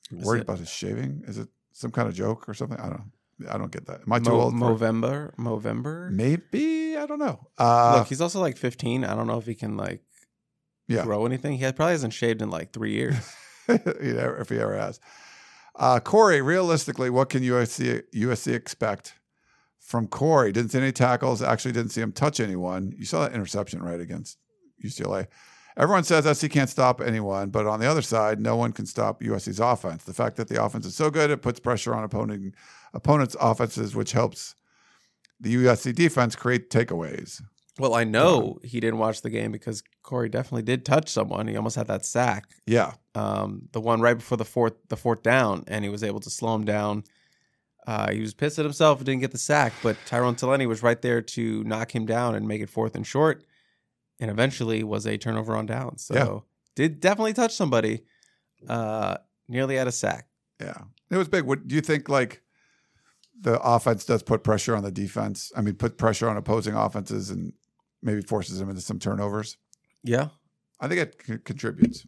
You 0.09 0.17
Is 0.19 0.25
worried 0.25 0.39
it- 0.39 0.43
about 0.43 0.59
his 0.59 0.69
shaving? 0.69 1.23
Is 1.27 1.37
it 1.37 1.47
some 1.71 1.91
kind 1.91 2.09
of 2.09 2.15
joke 2.15 2.49
or 2.49 2.53
something? 2.53 2.79
I 2.79 2.89
don't. 2.89 3.11
I 3.49 3.57
don't 3.57 3.71
get 3.71 3.85
that. 3.87 4.01
Am 4.05 4.13
I 4.13 4.19
too 4.19 4.29
Mo- 4.31 4.41
old? 4.41 4.53
for- 4.59 4.75
Movember, 4.75 5.35
Movember. 5.35 6.11
Maybe 6.11 6.95
I 6.97 7.05
don't 7.05 7.19
know. 7.19 7.47
Uh, 7.57 7.97
Look, 7.99 8.07
he's 8.07 8.21
also 8.21 8.39
like 8.39 8.57
15. 8.57 9.03
I 9.03 9.15
don't 9.15 9.27
know 9.27 9.37
if 9.37 9.45
he 9.45 9.55
can 9.55 9.75
like 9.77 10.01
Yeah. 10.87 11.03
grow 11.03 11.25
anything. 11.25 11.57
He 11.57 11.71
probably 11.71 11.91
hasn't 11.93 12.13
shaved 12.13 12.41
in 12.41 12.49
like 12.49 12.71
three 12.71 12.93
years. 12.93 13.15
if 13.67 14.49
he 14.49 14.59
ever 14.59 14.77
has. 14.77 14.99
Uh, 15.75 15.99
Corey, 15.99 16.41
realistically, 16.41 17.09
what 17.09 17.29
can 17.29 17.41
USC 17.43 18.03
USC 18.13 18.53
expect 18.53 19.15
from 19.79 20.07
Corey? 20.07 20.51
Didn't 20.51 20.71
see 20.71 20.77
any 20.77 20.91
tackles. 20.91 21.41
Actually, 21.41 21.71
didn't 21.71 21.91
see 21.91 22.01
him 22.01 22.11
touch 22.11 22.39
anyone. 22.39 22.93
You 22.95 23.05
saw 23.05 23.21
that 23.21 23.33
interception 23.33 23.81
right 23.81 23.99
against 23.99 24.37
UCLA. 24.83 25.27
Everyone 25.75 26.03
says 26.03 26.37
SC 26.37 26.51
can't 26.51 26.69
stop 26.69 27.01
anyone, 27.01 27.49
but 27.49 27.65
on 27.65 27.79
the 27.79 27.87
other 27.89 28.03
side, 28.03 28.39
no 28.39 28.55
one 28.55 28.71
can 28.73 28.85
stop 28.85 29.21
USC's 29.23 29.59
offense. 29.59 30.03
The 30.03 30.13
fact 30.13 30.35
that 30.35 30.47
the 30.47 30.63
offense 30.63 30.85
is 30.85 30.95
so 30.95 31.09
good, 31.09 31.31
it 31.31 31.41
puts 31.41 31.59
pressure 31.59 31.95
on 31.95 32.03
opponent 32.03 32.53
opponents' 32.93 33.35
offenses, 33.39 33.95
which 33.95 34.11
helps 34.11 34.55
the 35.39 35.55
USC 35.55 35.93
defense 35.95 36.35
create 36.35 36.69
takeaways. 36.69 37.41
Well, 37.79 37.95
I 37.95 38.03
know 38.03 38.59
he 38.63 38.79
didn't 38.79 38.99
watch 38.99 39.21
the 39.23 39.31
game 39.31 39.51
because 39.51 39.81
Corey 40.03 40.29
definitely 40.29 40.61
did 40.61 40.85
touch 40.85 41.09
someone. 41.09 41.47
He 41.47 41.55
almost 41.57 41.75
had 41.75 41.87
that 41.87 42.05
sack, 42.05 42.45
Yeah, 42.67 42.93
um, 43.15 43.63
the 43.71 43.81
one 43.81 43.99
right 43.99 44.13
before 44.13 44.37
the 44.37 44.45
fourth 44.45 44.73
the 44.89 44.97
fourth 44.97 45.23
down, 45.23 45.63
and 45.67 45.83
he 45.83 45.89
was 45.89 46.03
able 46.03 46.19
to 46.19 46.29
slow 46.29 46.53
him 46.53 46.65
down. 46.65 47.03
Uh, 47.87 48.11
he 48.11 48.21
was 48.21 48.33
pissed 48.35 48.59
at 48.59 48.63
himself 48.65 48.99
and 48.99 49.07
didn't 49.07 49.21
get 49.21 49.31
the 49.31 49.37
sack, 49.39 49.73
but 49.81 49.97
Tyrone 50.05 50.35
Taleni 50.35 50.67
was 50.67 50.83
right 50.83 51.01
there 51.01 51.21
to 51.21 51.63
knock 51.63 51.93
him 51.93 52.05
down 52.05 52.35
and 52.35 52.47
make 52.47 52.61
it 52.61 52.69
fourth 52.69 52.95
and 52.95 53.05
short, 53.07 53.43
and 54.19 54.29
eventually 54.29 54.83
was 54.83 55.07
a 55.07 55.17
turnover 55.17 55.55
on 55.57 55.65
down. 55.65 55.97
So 55.97 56.13
Yeah. 56.13 56.39
did 56.75 56.99
definitely 56.99 57.33
touch 57.33 57.55
somebody. 57.55 58.03
Uh, 58.69 59.17
nearly 59.49 59.75
had 59.77 59.87
a 59.87 59.91
sack. 59.91 60.27
Yeah, 60.61 60.77
it 61.09 61.17
was 61.17 61.27
big. 61.27 61.43
What 61.43 61.67
do 61.67 61.73
you 61.73 61.81
think? 61.81 62.07
Like 62.07 62.42
the 63.39 63.59
offense 63.61 64.05
does 64.05 64.23
put 64.23 64.43
pressure 64.43 64.75
on 64.75 64.83
the 64.83 64.91
defense. 64.91 65.51
I 65.55 65.61
mean, 65.61 65.75
put 65.75 65.97
pressure 65.97 66.29
on 66.29 66.37
opposing 66.37 66.75
offenses 66.75 67.29
and 67.29 67.53
maybe 68.01 68.21
forces 68.21 68.59
them 68.59 68.69
into 68.69 68.81
some 68.81 68.99
turnovers. 68.99 69.57
Yeah, 70.03 70.29
I 70.79 70.87
think 70.87 71.01
it 71.01 71.21
c- 71.25 71.37
contributes. 71.43 72.05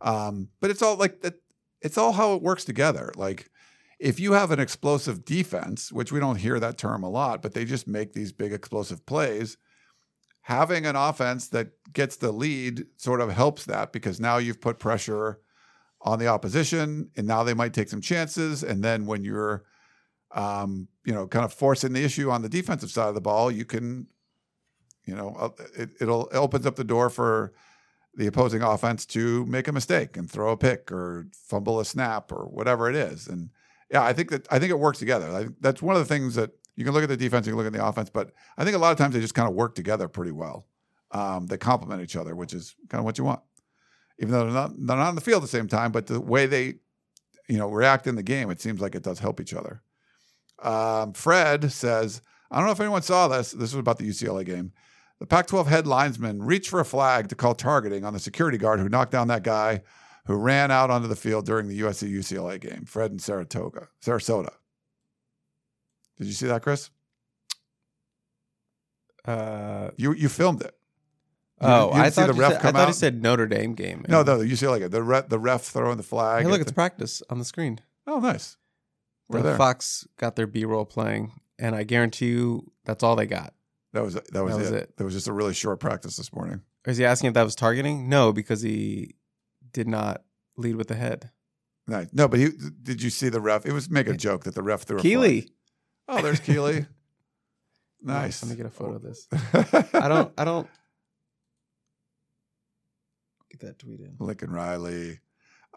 Um, 0.00 0.48
but 0.60 0.70
it's 0.70 0.82
all 0.82 0.96
like 0.96 1.20
that. 1.22 1.34
It's 1.80 1.98
all 1.98 2.12
how 2.12 2.34
it 2.34 2.42
works 2.42 2.64
together. 2.64 3.12
Like 3.16 3.50
if 3.98 4.20
you 4.20 4.32
have 4.32 4.50
an 4.50 4.60
explosive 4.60 5.24
defense, 5.24 5.90
which 5.90 6.12
we 6.12 6.20
don't 6.20 6.36
hear 6.36 6.60
that 6.60 6.78
term 6.78 7.02
a 7.02 7.10
lot, 7.10 7.42
but 7.42 7.54
they 7.54 7.64
just 7.64 7.88
make 7.88 8.12
these 8.12 8.32
big 8.32 8.52
explosive 8.52 9.04
plays. 9.06 9.56
Having 10.42 10.86
an 10.86 10.96
offense 10.96 11.48
that 11.48 11.70
gets 11.92 12.16
the 12.16 12.32
lead 12.32 12.86
sort 12.96 13.20
of 13.20 13.30
helps 13.30 13.64
that 13.64 13.92
because 13.92 14.20
now 14.20 14.38
you've 14.38 14.60
put 14.60 14.78
pressure 14.78 15.40
on 16.00 16.18
the 16.18 16.28
opposition, 16.28 17.10
and 17.16 17.26
now 17.26 17.42
they 17.42 17.54
might 17.54 17.74
take 17.74 17.88
some 17.88 18.00
chances. 18.00 18.62
And 18.62 18.82
then 18.82 19.04
when 19.04 19.24
you're, 19.24 19.64
um, 20.32 20.88
you 21.04 21.12
know, 21.12 21.26
kind 21.26 21.44
of 21.44 21.52
forcing 21.52 21.92
the 21.92 22.04
issue 22.04 22.30
on 22.30 22.42
the 22.42 22.48
defensive 22.48 22.90
side 22.90 23.08
of 23.08 23.14
the 23.14 23.20
ball, 23.20 23.50
you 23.50 23.64
can, 23.64 24.06
you 25.04 25.14
know, 25.14 25.34
uh, 25.38 25.50
it, 25.76 25.90
it'll 26.00 26.28
it 26.28 26.36
opens 26.36 26.66
up 26.66 26.76
the 26.76 26.84
door 26.84 27.08
for 27.10 27.52
the 28.14 28.26
opposing 28.26 28.62
offense 28.62 29.06
to 29.06 29.46
make 29.46 29.68
a 29.68 29.72
mistake 29.72 30.16
and 30.16 30.30
throw 30.30 30.50
a 30.50 30.56
pick 30.56 30.90
or 30.90 31.28
fumble 31.32 31.80
a 31.80 31.84
snap 31.84 32.32
or 32.32 32.46
whatever 32.46 32.90
it 32.90 32.96
is. 32.96 33.26
And 33.28 33.50
yeah, 33.90 34.02
I 34.02 34.12
think 34.12 34.30
that 34.30 34.46
I 34.50 34.58
think 34.58 34.70
it 34.70 34.78
works 34.78 34.98
together. 34.98 35.30
I 35.30 35.46
that's 35.60 35.80
one 35.80 35.96
of 35.96 36.06
the 36.06 36.14
things 36.14 36.34
that 36.34 36.50
you 36.76 36.84
can 36.84 36.92
look 36.92 37.02
at 37.02 37.08
the 37.08 37.16
defense, 37.16 37.46
you 37.46 37.52
can 37.52 37.58
look 37.58 37.66
at 37.66 37.72
the 37.72 37.84
offense, 37.84 38.10
but 38.10 38.32
I 38.56 38.64
think 38.64 38.76
a 38.76 38.78
lot 38.78 38.92
of 38.92 38.98
times 38.98 39.14
they 39.14 39.20
just 39.20 39.34
kind 39.34 39.48
of 39.48 39.54
work 39.54 39.74
together 39.74 40.08
pretty 40.08 40.30
well. 40.30 40.66
Um, 41.10 41.46
they 41.46 41.56
complement 41.56 42.02
each 42.02 42.16
other, 42.16 42.36
which 42.36 42.52
is 42.52 42.74
kind 42.88 42.98
of 43.00 43.04
what 43.04 43.18
you 43.18 43.24
want. 43.24 43.40
Even 44.18 44.32
though 44.32 44.44
they're 44.44 44.52
not 44.52 44.72
they're 44.76 44.96
not 44.96 45.08
on 45.08 45.14
the 45.14 45.20
field 45.20 45.42
at 45.42 45.50
the 45.50 45.56
same 45.56 45.68
time, 45.68 45.90
but 45.90 46.06
the 46.06 46.20
way 46.20 46.46
they, 46.46 46.74
you 47.48 47.56
know, 47.56 47.68
react 47.68 48.06
in 48.06 48.16
the 48.16 48.22
game, 48.22 48.50
it 48.50 48.60
seems 48.60 48.80
like 48.80 48.94
it 48.94 49.02
does 49.02 49.20
help 49.20 49.40
each 49.40 49.54
other. 49.54 49.82
Um, 50.60 51.12
Fred 51.12 51.70
says, 51.72 52.22
I 52.50 52.56
don't 52.58 52.66
know 52.66 52.72
if 52.72 52.80
anyone 52.80 53.02
saw 53.02 53.28
this. 53.28 53.52
This 53.52 53.72
was 53.72 53.80
about 53.80 53.98
the 53.98 54.08
UCLA 54.08 54.44
game. 54.44 54.72
The 55.20 55.26
Pac 55.26 55.46
12 55.48 55.66
head 55.66 55.86
linesman 55.86 56.42
reached 56.42 56.70
for 56.70 56.80
a 56.80 56.84
flag 56.84 57.28
to 57.28 57.34
call 57.34 57.54
targeting 57.54 58.04
on 58.04 58.12
the 58.12 58.18
security 58.20 58.56
guard 58.58 58.78
who 58.80 58.88
knocked 58.88 59.12
down 59.12 59.28
that 59.28 59.42
guy 59.42 59.82
who 60.26 60.34
ran 60.34 60.70
out 60.70 60.90
onto 60.90 61.08
the 61.08 61.16
field 61.16 61.46
during 61.46 61.68
the 61.68 61.80
USC 61.80 62.08
UCLA 62.12 62.60
game. 62.60 62.84
Fred 62.84 63.10
in 63.10 63.18
Saratoga, 63.18 63.88
Sarasota. 64.04 64.52
Did 66.18 66.26
you 66.26 66.32
see 66.34 66.46
that, 66.46 66.62
Chris? 66.62 66.90
Uh, 69.24 69.90
You 69.96 70.12
you 70.14 70.28
filmed 70.28 70.62
it. 70.62 70.74
You 71.60 71.66
oh, 71.68 71.86
you 71.96 72.00
I 72.02 72.08
see 72.10 72.14
thought 72.20 72.26
the 72.28 72.32
ref 72.34 72.52
said, 72.52 72.66
I 72.66 72.70
thought 72.72 72.86
he 72.88 72.94
said 72.94 73.20
Notre 73.22 73.46
Dame 73.46 73.74
game. 73.74 74.04
No, 74.08 74.22
no, 74.22 74.38
the 74.38 74.44
UCLA 74.44 74.78
game. 74.78 74.90
The 74.90 75.02
ref, 75.02 75.28
the 75.28 75.38
ref 75.40 75.62
throwing 75.62 75.96
the 75.96 76.02
flag. 76.04 76.42
Hey, 76.44 76.48
look, 76.48 76.56
at 76.56 76.62
it's 76.62 76.70
the- 76.70 76.74
practice 76.74 77.22
on 77.30 77.38
the 77.38 77.44
screen. 77.44 77.80
oh, 78.06 78.20
nice. 78.20 78.56
The. 79.30 79.56
Fox 79.56 80.06
got 80.16 80.36
their 80.36 80.46
B 80.46 80.64
roll 80.64 80.84
playing, 80.84 81.32
and 81.58 81.74
I 81.74 81.82
guarantee 81.82 82.28
you 82.28 82.72
that's 82.84 83.02
all 83.02 83.16
they 83.16 83.26
got. 83.26 83.54
That 83.92 84.02
was 84.02 84.14
that 84.14 84.44
was, 84.44 84.56
was 84.56 84.70
it. 84.70 84.74
it. 84.74 84.96
There 84.96 85.04
was 85.04 85.14
just 85.14 85.28
a 85.28 85.32
really 85.32 85.54
short 85.54 85.80
practice 85.80 86.16
this 86.16 86.32
morning. 86.32 86.62
Is 86.86 86.96
he 86.96 87.04
asking 87.04 87.28
if 87.28 87.34
that 87.34 87.42
was 87.42 87.54
targeting? 87.54 88.08
No, 88.08 88.32
because 88.32 88.62
he 88.62 89.16
did 89.72 89.88
not 89.88 90.22
lead 90.56 90.76
with 90.76 90.88
the 90.88 90.94
head. 90.94 91.30
Nice. 91.86 92.08
No, 92.12 92.28
but 92.28 92.38
he 92.38 92.50
did 92.82 93.02
you 93.02 93.10
see 93.10 93.28
the 93.28 93.40
ref? 93.40 93.66
It 93.66 93.72
was 93.72 93.90
make 93.90 94.08
a 94.08 94.16
joke 94.16 94.44
that 94.44 94.54
the 94.54 94.62
ref 94.62 94.82
threw. 94.82 94.98
Keely. 94.98 95.50
Oh, 96.06 96.22
there's 96.22 96.40
Keely. 96.40 96.86
nice. 98.02 98.42
Let 98.42 98.50
me 98.50 98.56
get 98.56 98.66
a 98.66 98.70
photo 98.70 98.96
of 98.96 99.02
this. 99.02 99.26
I 99.92 100.08
don't. 100.08 100.32
I 100.38 100.44
don't. 100.44 100.68
Get 103.50 103.60
that 103.60 103.78
tweet 103.78 104.00
in. 104.00 104.16
Lincoln 104.18 104.50
Riley 104.50 105.20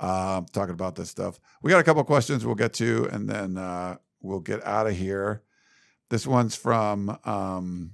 um, 0.02 0.47
talking 0.52 0.74
about 0.74 0.95
this 0.95 1.10
stuff. 1.10 1.39
We 1.62 1.70
got 1.70 1.80
a 1.80 1.84
couple 1.84 2.04
questions 2.04 2.45
we'll 2.45 2.56
get 2.56 2.74
to, 2.74 3.08
and 3.12 3.30
then 3.30 3.58
uh, 3.58 3.97
we'll 4.22 4.39
get 4.39 4.66
out 4.66 4.88
of 4.88 4.97
here. 4.97 5.43
This 6.10 6.28
one's 6.28 6.56
from 6.56 7.18
um, 7.24 7.91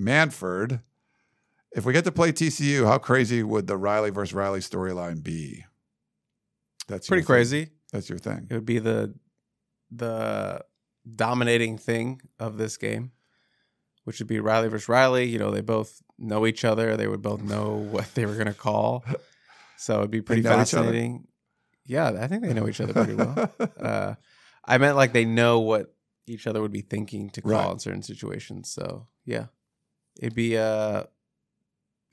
Manford. 0.00 0.80
If 1.72 1.84
we 1.84 1.92
get 1.92 2.04
to 2.04 2.12
play 2.12 2.32
TCU, 2.32 2.86
how 2.86 2.98
crazy 2.98 3.42
would 3.42 3.66
the 3.66 3.76
Riley 3.76 4.10
versus 4.10 4.34
Riley 4.34 4.60
storyline 4.60 5.22
be? 5.22 5.64
That's 6.88 7.06
Pretty 7.06 7.22
crazy. 7.22 7.68
That's 7.92 8.08
your 8.08 8.18
thing. 8.18 8.48
It 8.50 8.54
would 8.54 8.66
be 8.66 8.78
the 8.78 9.14
the 9.90 10.64
dominating 11.14 11.76
thing 11.76 12.22
of 12.38 12.56
this 12.56 12.78
game, 12.78 13.12
which 14.04 14.18
would 14.18 14.26
be 14.26 14.40
Riley 14.40 14.68
versus 14.68 14.88
Riley. 14.88 15.26
You 15.26 15.38
know, 15.38 15.50
they 15.50 15.60
both 15.60 16.02
know 16.18 16.46
each 16.46 16.64
other. 16.64 16.96
They 16.96 17.06
would 17.06 17.22
both 17.22 17.42
know 17.42 17.74
what 17.90 18.14
they 18.14 18.24
were 18.26 18.34
going 18.34 18.46
to 18.46 18.54
call. 18.54 19.04
So 19.76 19.98
it'd 19.98 20.10
be 20.10 20.22
pretty 20.22 20.42
know 20.42 20.50
each 20.50 20.74
other? 20.74 20.84
fascinating. 20.84 21.26
Yeah, 21.86 22.08
I 22.20 22.26
think 22.28 22.42
they 22.44 22.52
know 22.54 22.68
each 22.68 22.80
other 22.80 22.92
pretty 22.92 23.14
well. 23.14 23.52
Uh, 23.80 24.14
I 24.64 24.78
meant 24.78 24.96
like 24.96 25.12
they 25.12 25.24
know 25.24 25.60
what 25.60 25.94
each 26.26 26.46
other 26.46 26.62
would 26.62 26.70
be 26.72 26.82
thinking 26.82 27.30
to 27.30 27.42
call 27.42 27.50
Right. 27.50 27.70
in 27.72 27.78
certain 27.80 28.02
situations. 28.02 28.70
So 28.70 29.08
yeah, 29.24 29.46
it'd 30.20 30.34
be 30.36 30.56
uh, 30.56 31.04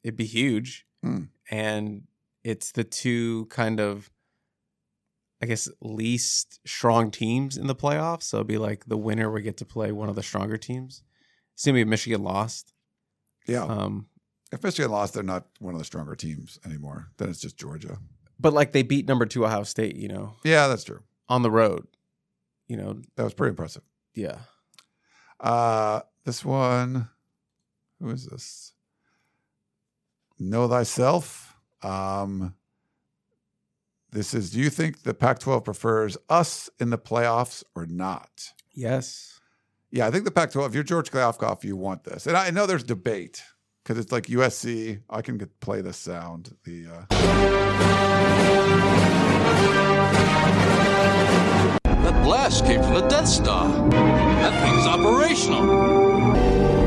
it'd 0.03 0.17
be 0.17 0.25
huge, 0.25 0.85
Hmm. 1.03 1.25
and 1.51 2.07
it's 2.43 2.71
the 2.71 2.83
two 2.83 3.45
kind 3.47 3.79
of, 3.79 4.09
I 5.41 5.45
guess, 5.45 5.69
least 5.81 6.59
strong 6.65 7.11
teams 7.11 7.55
in 7.57 7.67
the 7.67 7.75
playoffs. 7.75 8.23
So 8.23 8.37
it'd 8.37 8.47
be 8.47 8.57
like 8.57 8.85
the 8.85 8.97
winner 8.97 9.29
would 9.29 9.43
get 9.43 9.57
to 9.57 9.65
play 9.65 9.91
one 9.91 10.09
of 10.09 10.15
the 10.15 10.23
stronger 10.23 10.57
teams. 10.57 11.03
Assuming 11.57 11.81
if 11.83 11.87
Michigan 11.87 12.23
lost, 12.23 12.73
Yeah. 13.45 13.63
um, 13.65 14.07
if 14.51 14.63
Michigan 14.63 14.89
lost, 14.91 15.13
they're 15.13 15.21
not 15.23 15.47
one 15.59 15.73
of 15.75 15.79
the 15.79 15.85
stronger 15.85 16.15
teams 16.15 16.57
anymore. 16.65 17.11
Then 17.17 17.29
it's 17.29 17.41
just 17.41 17.57
Georgia. 17.57 17.99
But 18.39 18.53
like 18.53 18.71
they 18.71 18.83
beat 18.83 19.07
number 19.07 19.25
two 19.25 19.45
Ohio 19.45 19.63
State, 19.63 19.95
you 19.95 20.07
know, 20.07 20.35
Yeah, 20.43 20.67
that's 20.67 20.83
true. 20.83 21.01
on 21.27 21.41
the 21.43 21.51
road. 21.51 21.87
You 22.67 22.77
know, 22.77 23.01
That 23.15 23.23
was 23.23 23.33
pretty 23.33 23.49
impressive. 23.51 23.83
yeah. 24.13 24.37
Uh, 25.39 26.01
this 26.25 26.43
one, 26.43 27.09
who 27.99 28.09
is 28.09 28.25
this? 28.25 28.73
Know 30.37 30.67
thyself. 30.67 31.55
Um, 31.81 32.55
this 34.11 34.33
is. 34.33 34.51
Do 34.51 34.59
you 34.59 34.69
think 34.69 35.03
the 35.03 35.13
Pac-12 35.13 35.63
prefers 35.63 36.17
us 36.29 36.69
in 36.79 36.89
the 36.89 36.97
playoffs 36.97 37.63
or 37.75 37.85
not? 37.85 38.51
Yes. 38.73 39.39
Yeah, 39.91 40.07
I 40.07 40.11
think 40.11 40.25
the 40.25 40.31
Pac-12. 40.31 40.67
If 40.67 40.73
you're 40.75 40.83
George 40.83 41.09
Kliavkoff, 41.11 41.63
you 41.63 41.75
want 41.77 42.03
this, 42.03 42.27
and 42.27 42.35
I 42.35 42.49
know 42.51 42.65
there's 42.65 42.83
debate 42.83 43.41
because 43.89 44.03
it's 44.03 44.11
like 44.11 44.27
USC. 44.27 45.01
I 45.09 45.23
can 45.23 45.39
get, 45.39 45.59
play 45.61 45.81
the 45.81 45.93
sound. 45.93 46.55
The 46.63 46.85
uh, 46.85 47.05
That 52.03 52.23
blast 52.23 52.65
came 52.65 52.83
from 52.83 52.93
the 52.93 53.07
Death 53.07 53.27
Star. 53.27 53.67
That 53.89 54.61
thing's 54.61 54.85
operational. 54.85 55.65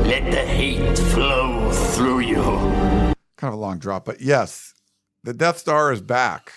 Let 0.07 0.31
the 0.31 0.45
hate 0.45 0.97
flow 0.97 1.69
through 1.91 2.19
you. 2.19 2.41
kind 2.41 3.13
of 3.41 3.55
a 3.55 3.57
long 3.57 3.79
drop, 3.79 4.05
but 4.05 4.21
yes, 4.21 4.73
the 5.25 5.33
Death 5.33 5.57
Star 5.57 5.91
is 5.91 6.01
back 6.01 6.53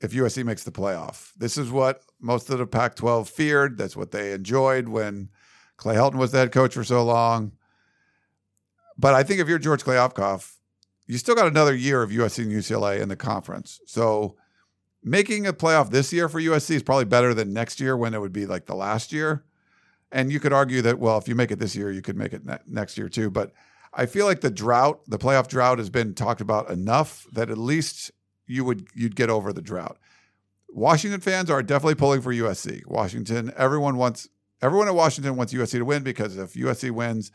if 0.00 0.10
USC 0.10 0.44
makes 0.44 0.64
the 0.64 0.72
playoff. 0.72 1.30
This 1.36 1.56
is 1.56 1.70
what 1.70 2.02
most 2.20 2.50
of 2.50 2.58
the 2.58 2.66
Pac 2.66 2.96
12 2.96 3.28
feared. 3.28 3.78
That's 3.78 3.96
what 3.96 4.10
they 4.10 4.32
enjoyed 4.32 4.88
when 4.88 5.28
Clay 5.76 5.94
Helton 5.94 6.16
was 6.16 6.32
the 6.32 6.38
head 6.38 6.50
coach 6.50 6.74
for 6.74 6.82
so 6.82 7.04
long. 7.04 7.52
But 8.98 9.14
I 9.14 9.22
think 9.22 9.40
if 9.40 9.48
you're 9.48 9.58
George 9.58 9.84
Kliavkoff, 9.84 10.54
you 11.06 11.18
still 11.18 11.34
got 11.34 11.46
another 11.46 11.74
year 11.74 12.02
of 12.02 12.10
USC 12.10 12.44
and 12.44 12.52
UCLA 12.52 13.00
in 13.00 13.08
the 13.08 13.16
conference. 13.16 13.80
So 13.86 14.36
making 15.02 15.46
a 15.46 15.52
playoff 15.52 15.90
this 15.90 16.12
year 16.12 16.28
for 16.28 16.40
USC 16.40 16.76
is 16.76 16.82
probably 16.82 17.04
better 17.04 17.32
than 17.32 17.52
next 17.52 17.80
year 17.80 17.96
when 17.96 18.14
it 18.14 18.20
would 18.20 18.32
be 18.32 18.46
like 18.46 18.66
the 18.66 18.74
last 18.74 19.12
year. 19.12 19.44
And 20.10 20.32
you 20.32 20.40
could 20.40 20.52
argue 20.52 20.82
that, 20.82 20.98
well, 20.98 21.18
if 21.18 21.28
you 21.28 21.34
make 21.34 21.50
it 21.50 21.58
this 21.58 21.76
year, 21.76 21.90
you 21.90 22.02
could 22.02 22.16
make 22.16 22.32
it 22.32 22.44
ne- 22.44 22.58
next 22.66 22.96
year 22.96 23.08
too. 23.08 23.30
But 23.30 23.52
I 23.92 24.06
feel 24.06 24.26
like 24.26 24.40
the 24.40 24.50
drought, 24.50 25.00
the 25.06 25.18
playoff 25.18 25.48
drought, 25.48 25.78
has 25.78 25.90
been 25.90 26.14
talked 26.14 26.40
about 26.40 26.70
enough 26.70 27.26
that 27.32 27.50
at 27.50 27.58
least 27.58 28.10
you 28.46 28.64
would 28.64 28.88
you'd 28.94 29.16
get 29.16 29.30
over 29.30 29.52
the 29.52 29.62
drought. 29.62 29.98
Washington 30.68 31.20
fans 31.20 31.50
are 31.50 31.62
definitely 31.62 31.94
pulling 31.94 32.20
for 32.20 32.32
USC. 32.32 32.86
Washington, 32.86 33.52
everyone 33.56 33.96
wants 33.96 34.28
everyone 34.60 34.88
at 34.88 34.94
Washington 34.94 35.36
wants 35.36 35.52
USC 35.52 35.72
to 35.72 35.84
win 35.84 36.02
because 36.02 36.36
if 36.36 36.54
USC 36.54 36.90
wins, 36.90 37.32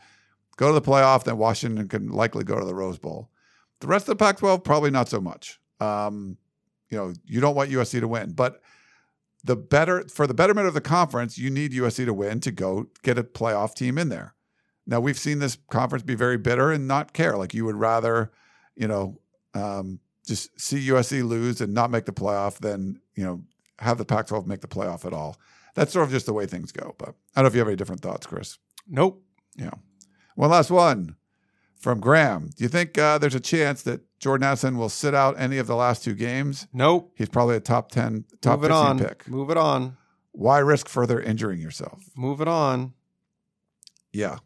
go 0.56 0.68
to 0.68 0.74
the 0.74 0.82
playoff, 0.82 1.24
then 1.24 1.38
Washington 1.38 1.88
can 1.88 2.08
likely 2.10 2.44
go 2.44 2.58
to 2.58 2.64
the 2.64 2.74
Rose 2.74 2.98
Bowl. 2.98 3.30
The 3.80 3.86
rest 3.86 4.08
of 4.08 4.18
the 4.18 4.24
Pac-12 4.24 4.64
probably 4.64 4.90
not 4.90 5.08
so 5.08 5.20
much. 5.20 5.60
Um, 5.80 6.36
you 6.88 6.98
know, 6.98 7.12
you 7.24 7.40
don't 7.40 7.54
want 7.54 7.70
USC 7.70 8.00
to 8.00 8.08
win, 8.08 8.32
but 8.32 8.60
the 9.44 9.56
better 9.56 10.06
for 10.08 10.26
the 10.26 10.34
betterment 10.34 10.68
of 10.68 10.74
the 10.74 10.80
conference, 10.80 11.36
you 11.38 11.50
need 11.50 11.72
USC 11.72 12.04
to 12.04 12.14
win 12.14 12.40
to 12.40 12.52
go 12.52 12.86
get 13.02 13.18
a 13.18 13.24
playoff 13.24 13.74
team 13.74 13.98
in 13.98 14.08
there. 14.08 14.34
Now 14.86 15.00
we've 15.00 15.18
seen 15.18 15.38
this 15.38 15.58
conference 15.70 16.04
be 16.04 16.14
very 16.14 16.38
bitter 16.38 16.70
and 16.70 16.86
not 16.86 17.12
care. 17.12 17.36
Like 17.36 17.54
you 17.54 17.64
would 17.64 17.76
rather, 17.76 18.30
you 18.76 18.86
know, 18.86 19.20
um, 19.54 20.00
just 20.26 20.60
see 20.60 20.88
USC 20.88 21.26
lose 21.26 21.60
and 21.60 21.74
not 21.74 21.90
make 21.90 22.04
the 22.04 22.12
playoff 22.12 22.58
than 22.58 23.00
you 23.14 23.24
know 23.24 23.42
have 23.78 23.98
the 23.98 24.04
Pac-12 24.04 24.46
make 24.46 24.60
the 24.60 24.68
playoff 24.68 25.04
at 25.04 25.12
all. 25.12 25.38
That's 25.74 25.92
sort 25.92 26.04
of 26.04 26.12
just 26.12 26.26
the 26.26 26.32
way 26.32 26.46
things 26.46 26.70
go. 26.70 26.94
But 26.98 27.08
I 27.34 27.40
don't 27.40 27.44
know 27.44 27.48
if 27.48 27.54
you 27.54 27.60
have 27.60 27.68
any 27.68 27.76
different 27.76 28.02
thoughts, 28.02 28.26
Chris. 28.26 28.58
Nope. 28.86 29.22
Yeah. 29.56 29.70
One 30.34 30.50
last 30.50 30.70
one 30.70 31.16
from 31.76 32.00
Graham. 32.00 32.50
Do 32.56 32.64
you 32.64 32.68
think 32.68 32.96
uh, 32.96 33.18
there's 33.18 33.34
a 33.34 33.40
chance 33.40 33.82
that 33.82 34.00
Jordan 34.18 34.44
Addison 34.44 34.78
will 34.78 34.88
sit 34.88 35.14
out 35.14 35.34
any 35.38 35.58
of 35.58 35.66
the 35.66 35.76
last 35.76 36.04
two 36.04 36.14
games? 36.14 36.66
Nope. 36.72 37.12
He's 37.16 37.28
probably 37.28 37.56
a 37.56 37.60
top 37.60 37.90
ten, 37.90 38.24
top 38.40 38.60
Move 38.60 38.70
it 38.70 38.74
15 38.74 38.86
on. 38.86 38.98
pick. 38.98 39.28
Move 39.28 39.50
it 39.50 39.56
on. 39.56 39.96
Why 40.32 40.58
risk 40.60 40.88
further 40.88 41.20
injuring 41.20 41.60
yourself? 41.60 42.02
Move 42.16 42.40
it 42.40 42.48
on. 42.48 42.94
Yeah. 44.12 44.38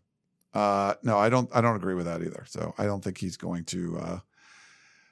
Uh, 0.53 0.95
no, 1.03 1.19
I 1.19 1.29
don't. 1.29 1.49
I 1.55 1.61
don't 1.61 1.77
agree 1.77 1.95
with 1.95 2.07
that 2.07 2.23
either. 2.23 2.45
So 2.49 2.75
I 2.79 2.87
don't 2.87 3.05
think 3.05 3.19
he's 3.19 3.37
going 3.37 3.65
to 3.65 3.99
uh, 3.99 4.19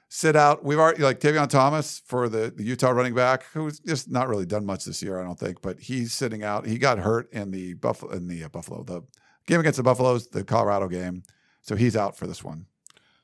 sit 0.09 0.35
out. 0.35 0.65
We've 0.65 0.79
already 0.79 1.03
like 1.03 1.19
Tavion 1.19 1.47
Thomas 1.49 2.01
for 2.05 2.27
the, 2.27 2.51
the 2.55 2.63
Utah 2.63 2.89
running 2.89 3.13
back, 3.13 3.43
who's 3.53 3.79
just 3.79 4.09
not 4.09 4.27
really 4.27 4.47
done 4.47 4.65
much 4.65 4.85
this 4.85 5.03
year. 5.03 5.19
I 5.19 5.23
don't 5.23 5.39
think, 5.39 5.61
but 5.61 5.79
he's 5.79 6.13
sitting 6.13 6.43
out. 6.43 6.65
He 6.65 6.79
got 6.79 6.97
hurt 6.97 7.31
in 7.31 7.51
the 7.51 7.73
Buffalo 7.75 8.13
in 8.13 8.27
the 8.27 8.43
uh, 8.45 8.49
Buffalo 8.49 8.83
the 8.83 9.03
game 9.45 9.59
against 9.59 9.77
the 9.77 9.83
Buffaloes, 9.83 10.27
the 10.27 10.43
Colorado 10.43 10.87
game. 10.87 11.23
So 11.61 11.75
he's 11.75 11.95
out 11.95 12.17
for 12.17 12.27
this 12.27 12.43
one. 12.43 12.65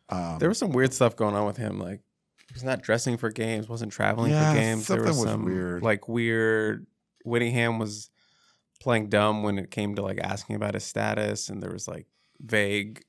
Um, 0.10 0.38
There 0.40 0.50
was 0.50 0.58
some 0.58 0.72
weird 0.72 0.94
stuff 0.94 1.16
going 1.16 1.36
on 1.36 1.46
with 1.46 1.58
him. 1.58 1.80
Like 1.80 2.02
he's 2.54 2.64
not 2.64 2.82
dressing 2.82 3.18
for 3.18 3.30
games, 3.30 3.70
wasn't 3.70 3.92
traveling 3.92 4.32
Yeah, 4.32 4.52
for 4.54 4.60
games. 4.60 4.88
There 4.88 4.98
was 5.02 5.06
something 5.16 5.24
was 5.24 5.32
some 5.32 5.46
weird. 5.46 5.84
like 5.84 6.08
weird. 6.08 6.86
Whittingham 7.24 7.78
was 7.80 8.10
playing 8.82 9.10
dumb 9.10 9.44
when 9.44 9.60
it 9.60 9.70
came 9.70 9.96
to 9.96 10.02
like 10.02 10.20
asking 10.20 10.56
about 10.56 10.74
his 10.74 10.84
status, 10.84 11.50
and 11.50 11.62
there 11.62 11.72
was 11.72 11.88
like 11.88 12.08
vague 12.40 13.04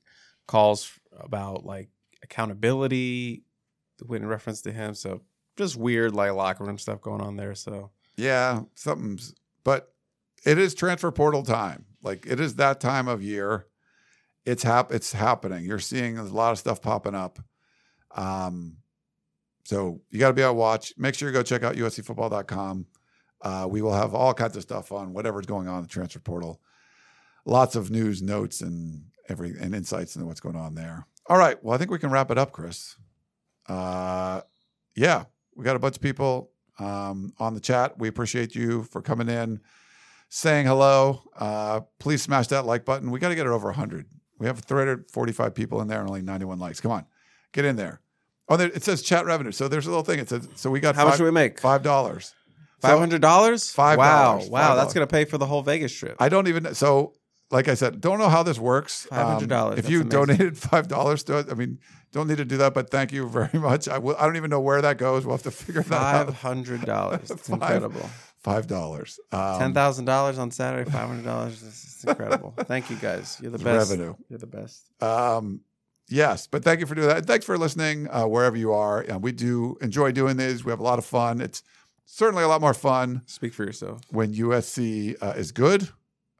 calls 0.47 0.91
about 1.19 1.65
like 1.65 1.89
accountability 2.21 3.43
in 4.09 4.25
reference 4.25 4.61
to 4.61 4.71
him. 4.71 4.93
So 4.93 5.21
just 5.57 5.75
weird 5.75 6.13
like 6.13 6.31
locker 6.33 6.63
room 6.63 6.77
stuff 6.77 7.01
going 7.01 7.21
on 7.21 7.37
there. 7.37 7.55
So 7.55 7.91
Yeah, 8.17 8.61
something's, 8.75 9.33
but 9.63 9.93
it 10.45 10.57
is 10.57 10.73
transfer 10.75 11.11
portal 11.11 11.43
time. 11.43 11.85
Like 12.03 12.25
it 12.27 12.39
is 12.39 12.55
that 12.55 12.79
time 12.79 13.07
of 13.07 13.23
year. 13.23 13.65
It's 14.45 14.63
hap- 14.63 14.91
It's 14.91 15.13
happening. 15.13 15.63
You're 15.63 15.79
seeing 15.79 16.17
a 16.17 16.23
lot 16.23 16.51
of 16.51 16.59
stuff 16.59 16.81
popping 16.81 17.15
up. 17.15 17.39
Um, 18.11 18.77
so 19.63 20.01
you 20.09 20.19
got 20.19 20.27
to 20.27 20.33
be 20.33 20.43
on 20.43 20.55
watch. 20.57 20.93
Make 20.97 21.15
sure 21.15 21.29
you 21.29 21.33
go 21.33 21.41
check 21.43 21.63
out 21.63 21.75
USCFootball.com. 21.75 22.85
Uh, 23.41 23.67
we 23.69 23.81
will 23.81 23.93
have 23.93 24.13
all 24.13 24.33
kinds 24.33 24.55
of 24.57 24.63
stuff 24.63 24.91
on 24.91 25.13
whatever's 25.13 25.45
going 25.45 25.67
on 25.67 25.77
in 25.77 25.81
the 25.83 25.87
transfer 25.87 26.19
portal. 26.19 26.61
Lots 27.45 27.75
of 27.75 27.89
news, 27.91 28.21
notes, 28.21 28.61
and 28.61 29.05
every 29.29 29.53
and 29.59 29.73
insights 29.73 30.15
into 30.15 30.25
what's 30.27 30.39
going 30.39 30.55
on 30.55 30.75
there. 30.75 31.07
All 31.27 31.37
right. 31.37 31.61
Well, 31.63 31.73
I 31.73 31.77
think 31.77 31.91
we 31.91 31.99
can 31.99 32.09
wrap 32.11 32.31
it 32.31 32.37
up, 32.37 32.51
Chris. 32.51 32.95
Uh, 33.67 34.41
yeah, 34.95 35.23
we 35.55 35.63
got 35.63 35.75
a 35.75 35.79
bunch 35.79 35.95
of 35.95 36.01
people 36.01 36.51
um, 36.79 37.33
on 37.39 37.53
the 37.53 37.59
chat. 37.59 37.97
We 37.97 38.07
appreciate 38.09 38.55
you 38.55 38.83
for 38.83 39.01
coming 39.01 39.29
in, 39.29 39.61
saying 40.35 40.65
hello. 40.65 41.21
Uh, 41.37 41.81
please 41.99 42.21
smash 42.23 42.47
that 42.47 42.65
like 42.65 42.85
button. 42.85 43.11
We 43.11 43.19
got 43.19 43.29
to 43.29 43.35
get 43.35 43.45
it 43.45 43.49
over 43.51 43.67
100. 43.67 44.07
We 44.39 44.47
have 44.47 44.59
345 44.59 45.53
people 45.53 45.79
in 45.81 45.87
there 45.87 45.99
and 45.99 46.09
only 46.09 46.21
91 46.23 46.57
likes. 46.59 46.81
Come 46.81 46.91
on, 46.91 47.05
get 47.51 47.65
in 47.65 47.75
there. 47.75 48.01
Oh, 48.49 48.57
there, 48.57 48.67
it 48.69 48.83
says 48.83 49.01
chat 49.03 49.25
revenue. 49.25 49.51
So 49.51 49.67
there's 49.67 49.85
a 49.85 49.89
little 49.89 50.03
thing. 50.03 50.19
It 50.19 50.27
says 50.29 50.47
so 50.55 50.69
we 50.71 50.79
got 50.79 50.95
how 50.95 51.05
much 51.05 51.17
do 51.17 51.23
we 51.23 51.31
make? 51.31 51.59
Five 51.59 51.83
dollars. 51.83 52.33
Five 52.81 52.99
hundred 52.99 53.21
dollars. 53.21 53.71
Five 53.71 53.97
Wow, 53.99 54.33
dollars. 54.33 54.49
wow, 54.49 54.67
Five 54.69 54.77
that's 54.77 54.93
gonna 54.93 55.07
pay 55.07 55.23
for 55.25 55.37
the 55.37 55.45
whole 55.45 55.61
Vegas 55.61 55.93
trip. 55.93 56.17
I 56.19 56.29
don't 56.29 56.47
even 56.47 56.73
so. 56.73 57.13
Like 57.51 57.67
I 57.67 57.75
said, 57.75 58.01
don't 58.01 58.17
know 58.17 58.29
how 58.29 58.41
this 58.41 58.57
works. 58.57 59.05
Um, 59.11 59.39
$500, 59.47 59.77
if 59.77 59.87
you 59.87 60.01
amazing. 60.01 60.09
donated 60.09 60.57
five 60.71 60.87
dollars 60.87 61.23
to 61.25 61.37
it, 61.37 61.47
I 61.51 61.53
mean, 61.53 61.77
don't 62.11 62.27
need 62.27 62.37
to 62.37 62.45
do 62.45 62.57
that. 62.57 62.73
But 62.73 62.89
thank 62.89 63.11
you 63.11 63.29
very 63.29 63.59
much. 63.59 63.87
I 63.87 63.99
will. 63.99 64.15
I 64.17 64.25
don't 64.25 64.37
even 64.37 64.49
know 64.49 64.59
where 64.59 64.81
that 64.81 64.97
goes. 64.97 65.23
We'll 65.23 65.35
have 65.35 65.43
to 65.43 65.51
figure 65.51 65.83
that 65.83 65.89
Five 65.89 66.15
out. 66.15 66.25
Five 66.27 66.35
hundred 66.41 66.81
dollars. 66.85 67.29
It's 67.29 67.47
incredible. 67.49 68.09
Five 68.43 68.67
dollars. 68.67 69.19
Um, 69.31 69.59
Ten 69.59 69.73
thousand 69.73 70.05
dollars 70.05 70.37
on 70.37 70.51
Saturday. 70.51 70.89
Five 70.89 71.07
hundred 71.07 71.23
dollars. 71.23 71.61
This 71.61 71.83
is 71.85 72.05
incredible. 72.05 72.53
Thank 72.63 72.89
you 72.89 72.97
guys. 72.97 73.37
You're 73.41 73.51
the 73.51 73.57
best. 73.57 73.89
revenue. 73.89 74.15
You're 74.29 74.39
the 74.39 74.47
best. 74.47 74.83
Um, 75.01 75.61
yes, 76.09 76.45
but 76.47 76.63
thank 76.63 76.81
you 76.81 76.85
for 76.85 76.93
doing 76.95 77.07
that. 77.07 77.25
Thanks 77.25 77.45
for 77.45 77.57
listening 77.57 78.09
uh, 78.11 78.25
wherever 78.25 78.57
you 78.57 78.73
are. 78.73 78.99
And 79.01 79.21
we 79.23 79.31
do 79.31 79.77
enjoy 79.81 80.11
doing 80.11 80.35
these. 80.37 80.65
We 80.65 80.71
have 80.71 80.81
a 80.81 80.83
lot 80.83 80.99
of 80.99 81.05
fun. 81.05 81.39
It's 81.39 81.63
certainly 82.05 82.43
a 82.43 82.47
lot 82.49 82.59
more 82.59 82.73
fun 82.73 83.21
Speak 83.27 83.53
for 83.53 83.63
yourself. 83.63 84.01
when 84.09 84.33
USC 84.33 85.15
uh, 85.21 85.33
is 85.37 85.53
good, 85.53 85.87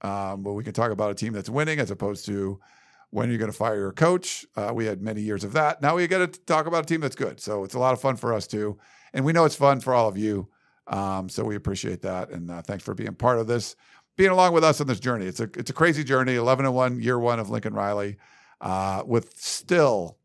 um, 0.02 0.44
where 0.44 0.54
we 0.54 0.64
can 0.66 0.74
talk 0.74 0.92
about 0.92 1.10
a 1.12 1.16
team 1.16 1.32
that's 1.32 1.50
winning 1.50 1.80
as 1.80 1.90
opposed 1.90 2.26
to 2.26 2.60
when 3.12 3.30
you're 3.30 3.38
going 3.40 3.52
to 3.52 3.58
fire 3.58 3.78
your 3.78 3.94
coach. 3.94 4.46
Uh, 4.58 4.72
we 4.74 4.86
had 4.86 5.02
many 5.02 5.22
years 5.22 5.46
of 5.46 5.54
that. 5.54 5.82
Now 5.82 5.96
we 5.96 6.06
get 6.08 6.18
to 6.34 6.40
talk 6.42 6.66
about 6.66 6.84
a 6.84 6.86
team 6.86 7.00
that's 7.00 7.16
good. 7.16 7.40
So 7.40 7.64
it's 7.64 7.76
a 7.76 7.80
lot 7.80 7.94
of 7.94 8.02
fun 8.02 8.18
for 8.18 8.34
us 8.34 8.46
too. 8.46 8.78
And 9.14 9.24
we 9.24 9.32
know 9.32 9.46
it's 9.46 9.56
fun 9.56 9.80
for 9.80 9.94
all 9.94 10.10
of 10.10 10.18
you. 10.18 10.50
Um, 10.88 11.30
so 11.30 11.44
we 11.44 11.56
appreciate 11.56 12.02
that. 12.02 12.30
And 12.30 12.52
uh, 12.52 12.62
thanks 12.62 12.84
for 12.84 12.94
being 12.94 13.14
part 13.16 13.40
of 13.40 13.48
this, 13.48 13.76
being 14.18 14.32
along 14.32 14.54
with 14.54 14.64
us 14.64 14.82
on 14.82 14.88
this 14.88 15.00
journey. 15.00 15.26
It's 15.26 15.40
a, 15.40 15.50
it's 15.56 15.70
a 15.70 15.74
crazy 15.74 16.04
journey, 16.04 16.36
11 16.36 16.66
and 16.66 16.76
1, 16.76 17.02
year 17.02 17.20
one 17.20 17.40
of 17.40 17.50
Lincoln 17.50 17.74
Riley, 17.74 18.18
uh, 18.62 19.04
with 19.06 19.38
still 19.38 20.18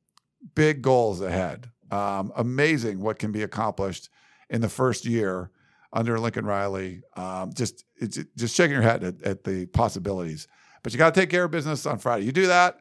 big 0.54 0.82
goals 0.82 1.20
ahead. 1.20 1.70
Um, 1.90 2.32
amazing 2.36 3.00
what 3.00 3.18
can 3.18 3.32
be 3.32 3.42
accomplished 3.42 4.10
in 4.50 4.60
the 4.60 4.68
first 4.68 5.04
year 5.04 5.50
under 5.92 6.18
Lincoln 6.18 6.44
Riley. 6.44 7.02
Um, 7.16 7.52
just 7.52 7.84
just 8.36 8.54
shaking 8.54 8.72
your 8.72 8.82
head 8.82 9.02
at, 9.02 9.22
at 9.22 9.44
the 9.44 9.66
possibilities. 9.66 10.46
But 10.82 10.92
you 10.92 10.98
got 10.98 11.14
to 11.14 11.20
take 11.20 11.30
care 11.30 11.44
of 11.44 11.50
business 11.50 11.86
on 11.86 11.98
Friday. 11.98 12.24
You 12.24 12.32
do 12.32 12.46
that, 12.46 12.80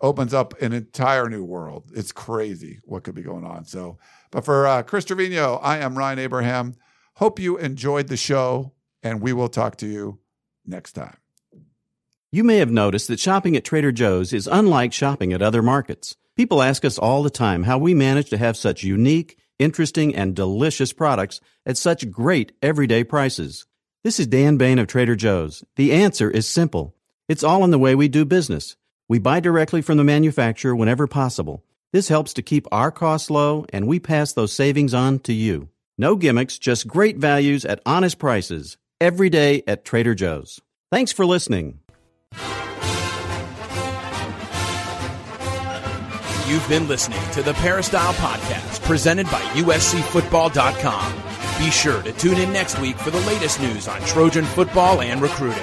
opens 0.00 0.34
up 0.34 0.60
an 0.60 0.72
entire 0.72 1.28
new 1.28 1.44
world. 1.44 1.90
It's 1.94 2.12
crazy 2.12 2.80
what 2.84 3.04
could 3.04 3.14
be 3.14 3.22
going 3.22 3.44
on. 3.44 3.64
So, 3.64 3.98
but 4.30 4.44
for 4.44 4.66
uh, 4.66 4.82
Chris 4.82 5.04
Trevino, 5.04 5.56
I 5.56 5.78
am 5.78 5.96
Ryan 5.96 6.18
Abraham. 6.18 6.74
Hope 7.18 7.40
you 7.40 7.56
enjoyed 7.56 8.06
the 8.06 8.16
show, 8.16 8.70
and 9.02 9.20
we 9.20 9.32
will 9.32 9.48
talk 9.48 9.74
to 9.78 9.88
you 9.88 10.20
next 10.64 10.92
time. 10.92 11.16
You 12.30 12.44
may 12.44 12.58
have 12.58 12.70
noticed 12.70 13.08
that 13.08 13.18
shopping 13.18 13.56
at 13.56 13.64
Trader 13.64 13.90
Joe's 13.90 14.32
is 14.32 14.46
unlike 14.46 14.92
shopping 14.92 15.32
at 15.32 15.42
other 15.42 15.60
markets. 15.60 16.14
People 16.36 16.62
ask 16.62 16.84
us 16.84 16.96
all 16.96 17.24
the 17.24 17.28
time 17.28 17.64
how 17.64 17.76
we 17.76 17.92
manage 17.92 18.30
to 18.30 18.38
have 18.38 18.56
such 18.56 18.84
unique, 18.84 19.36
interesting, 19.58 20.14
and 20.14 20.36
delicious 20.36 20.92
products 20.92 21.40
at 21.66 21.76
such 21.76 22.08
great 22.08 22.52
everyday 22.62 23.02
prices. 23.02 23.66
This 24.04 24.20
is 24.20 24.28
Dan 24.28 24.56
Bane 24.56 24.78
of 24.78 24.86
Trader 24.86 25.16
Joe's. 25.16 25.64
The 25.74 25.92
answer 25.94 26.30
is 26.30 26.46
simple. 26.46 26.94
It's 27.28 27.42
all 27.42 27.64
in 27.64 27.72
the 27.72 27.80
way 27.80 27.96
we 27.96 28.06
do 28.06 28.24
business. 28.24 28.76
We 29.08 29.18
buy 29.18 29.40
directly 29.40 29.82
from 29.82 29.96
the 29.96 30.04
manufacturer 30.04 30.76
whenever 30.76 31.08
possible. 31.08 31.64
This 31.90 32.06
helps 32.10 32.32
to 32.34 32.42
keep 32.42 32.68
our 32.70 32.92
costs 32.92 33.28
low, 33.28 33.66
and 33.72 33.88
we 33.88 33.98
pass 33.98 34.32
those 34.32 34.52
savings 34.52 34.94
on 34.94 35.18
to 35.20 35.32
you. 35.32 35.68
No 36.00 36.14
gimmicks, 36.14 36.58
just 36.60 36.86
great 36.86 37.18
values 37.18 37.64
at 37.64 37.80
honest 37.84 38.20
prices. 38.20 38.76
Every 39.00 39.28
day 39.28 39.64
at 39.66 39.84
Trader 39.84 40.14
Joe's. 40.14 40.60
Thanks 40.92 41.10
for 41.10 41.26
listening. 41.26 41.80
You've 46.46 46.66
been 46.68 46.86
listening 46.88 47.20
to 47.32 47.42
the 47.42 47.52
Peristyle 47.54 48.14
Podcast 48.14 48.82
presented 48.84 49.26
by 49.26 49.40
USCFootball.com. 49.40 51.14
Be 51.58 51.70
sure 51.70 52.00
to 52.02 52.12
tune 52.12 52.38
in 52.38 52.52
next 52.52 52.78
week 52.78 52.96
for 52.96 53.10
the 53.10 53.20
latest 53.20 53.60
news 53.60 53.86
on 53.88 54.00
Trojan 54.02 54.44
football 54.44 55.02
and 55.02 55.20
recruiting. 55.20 55.62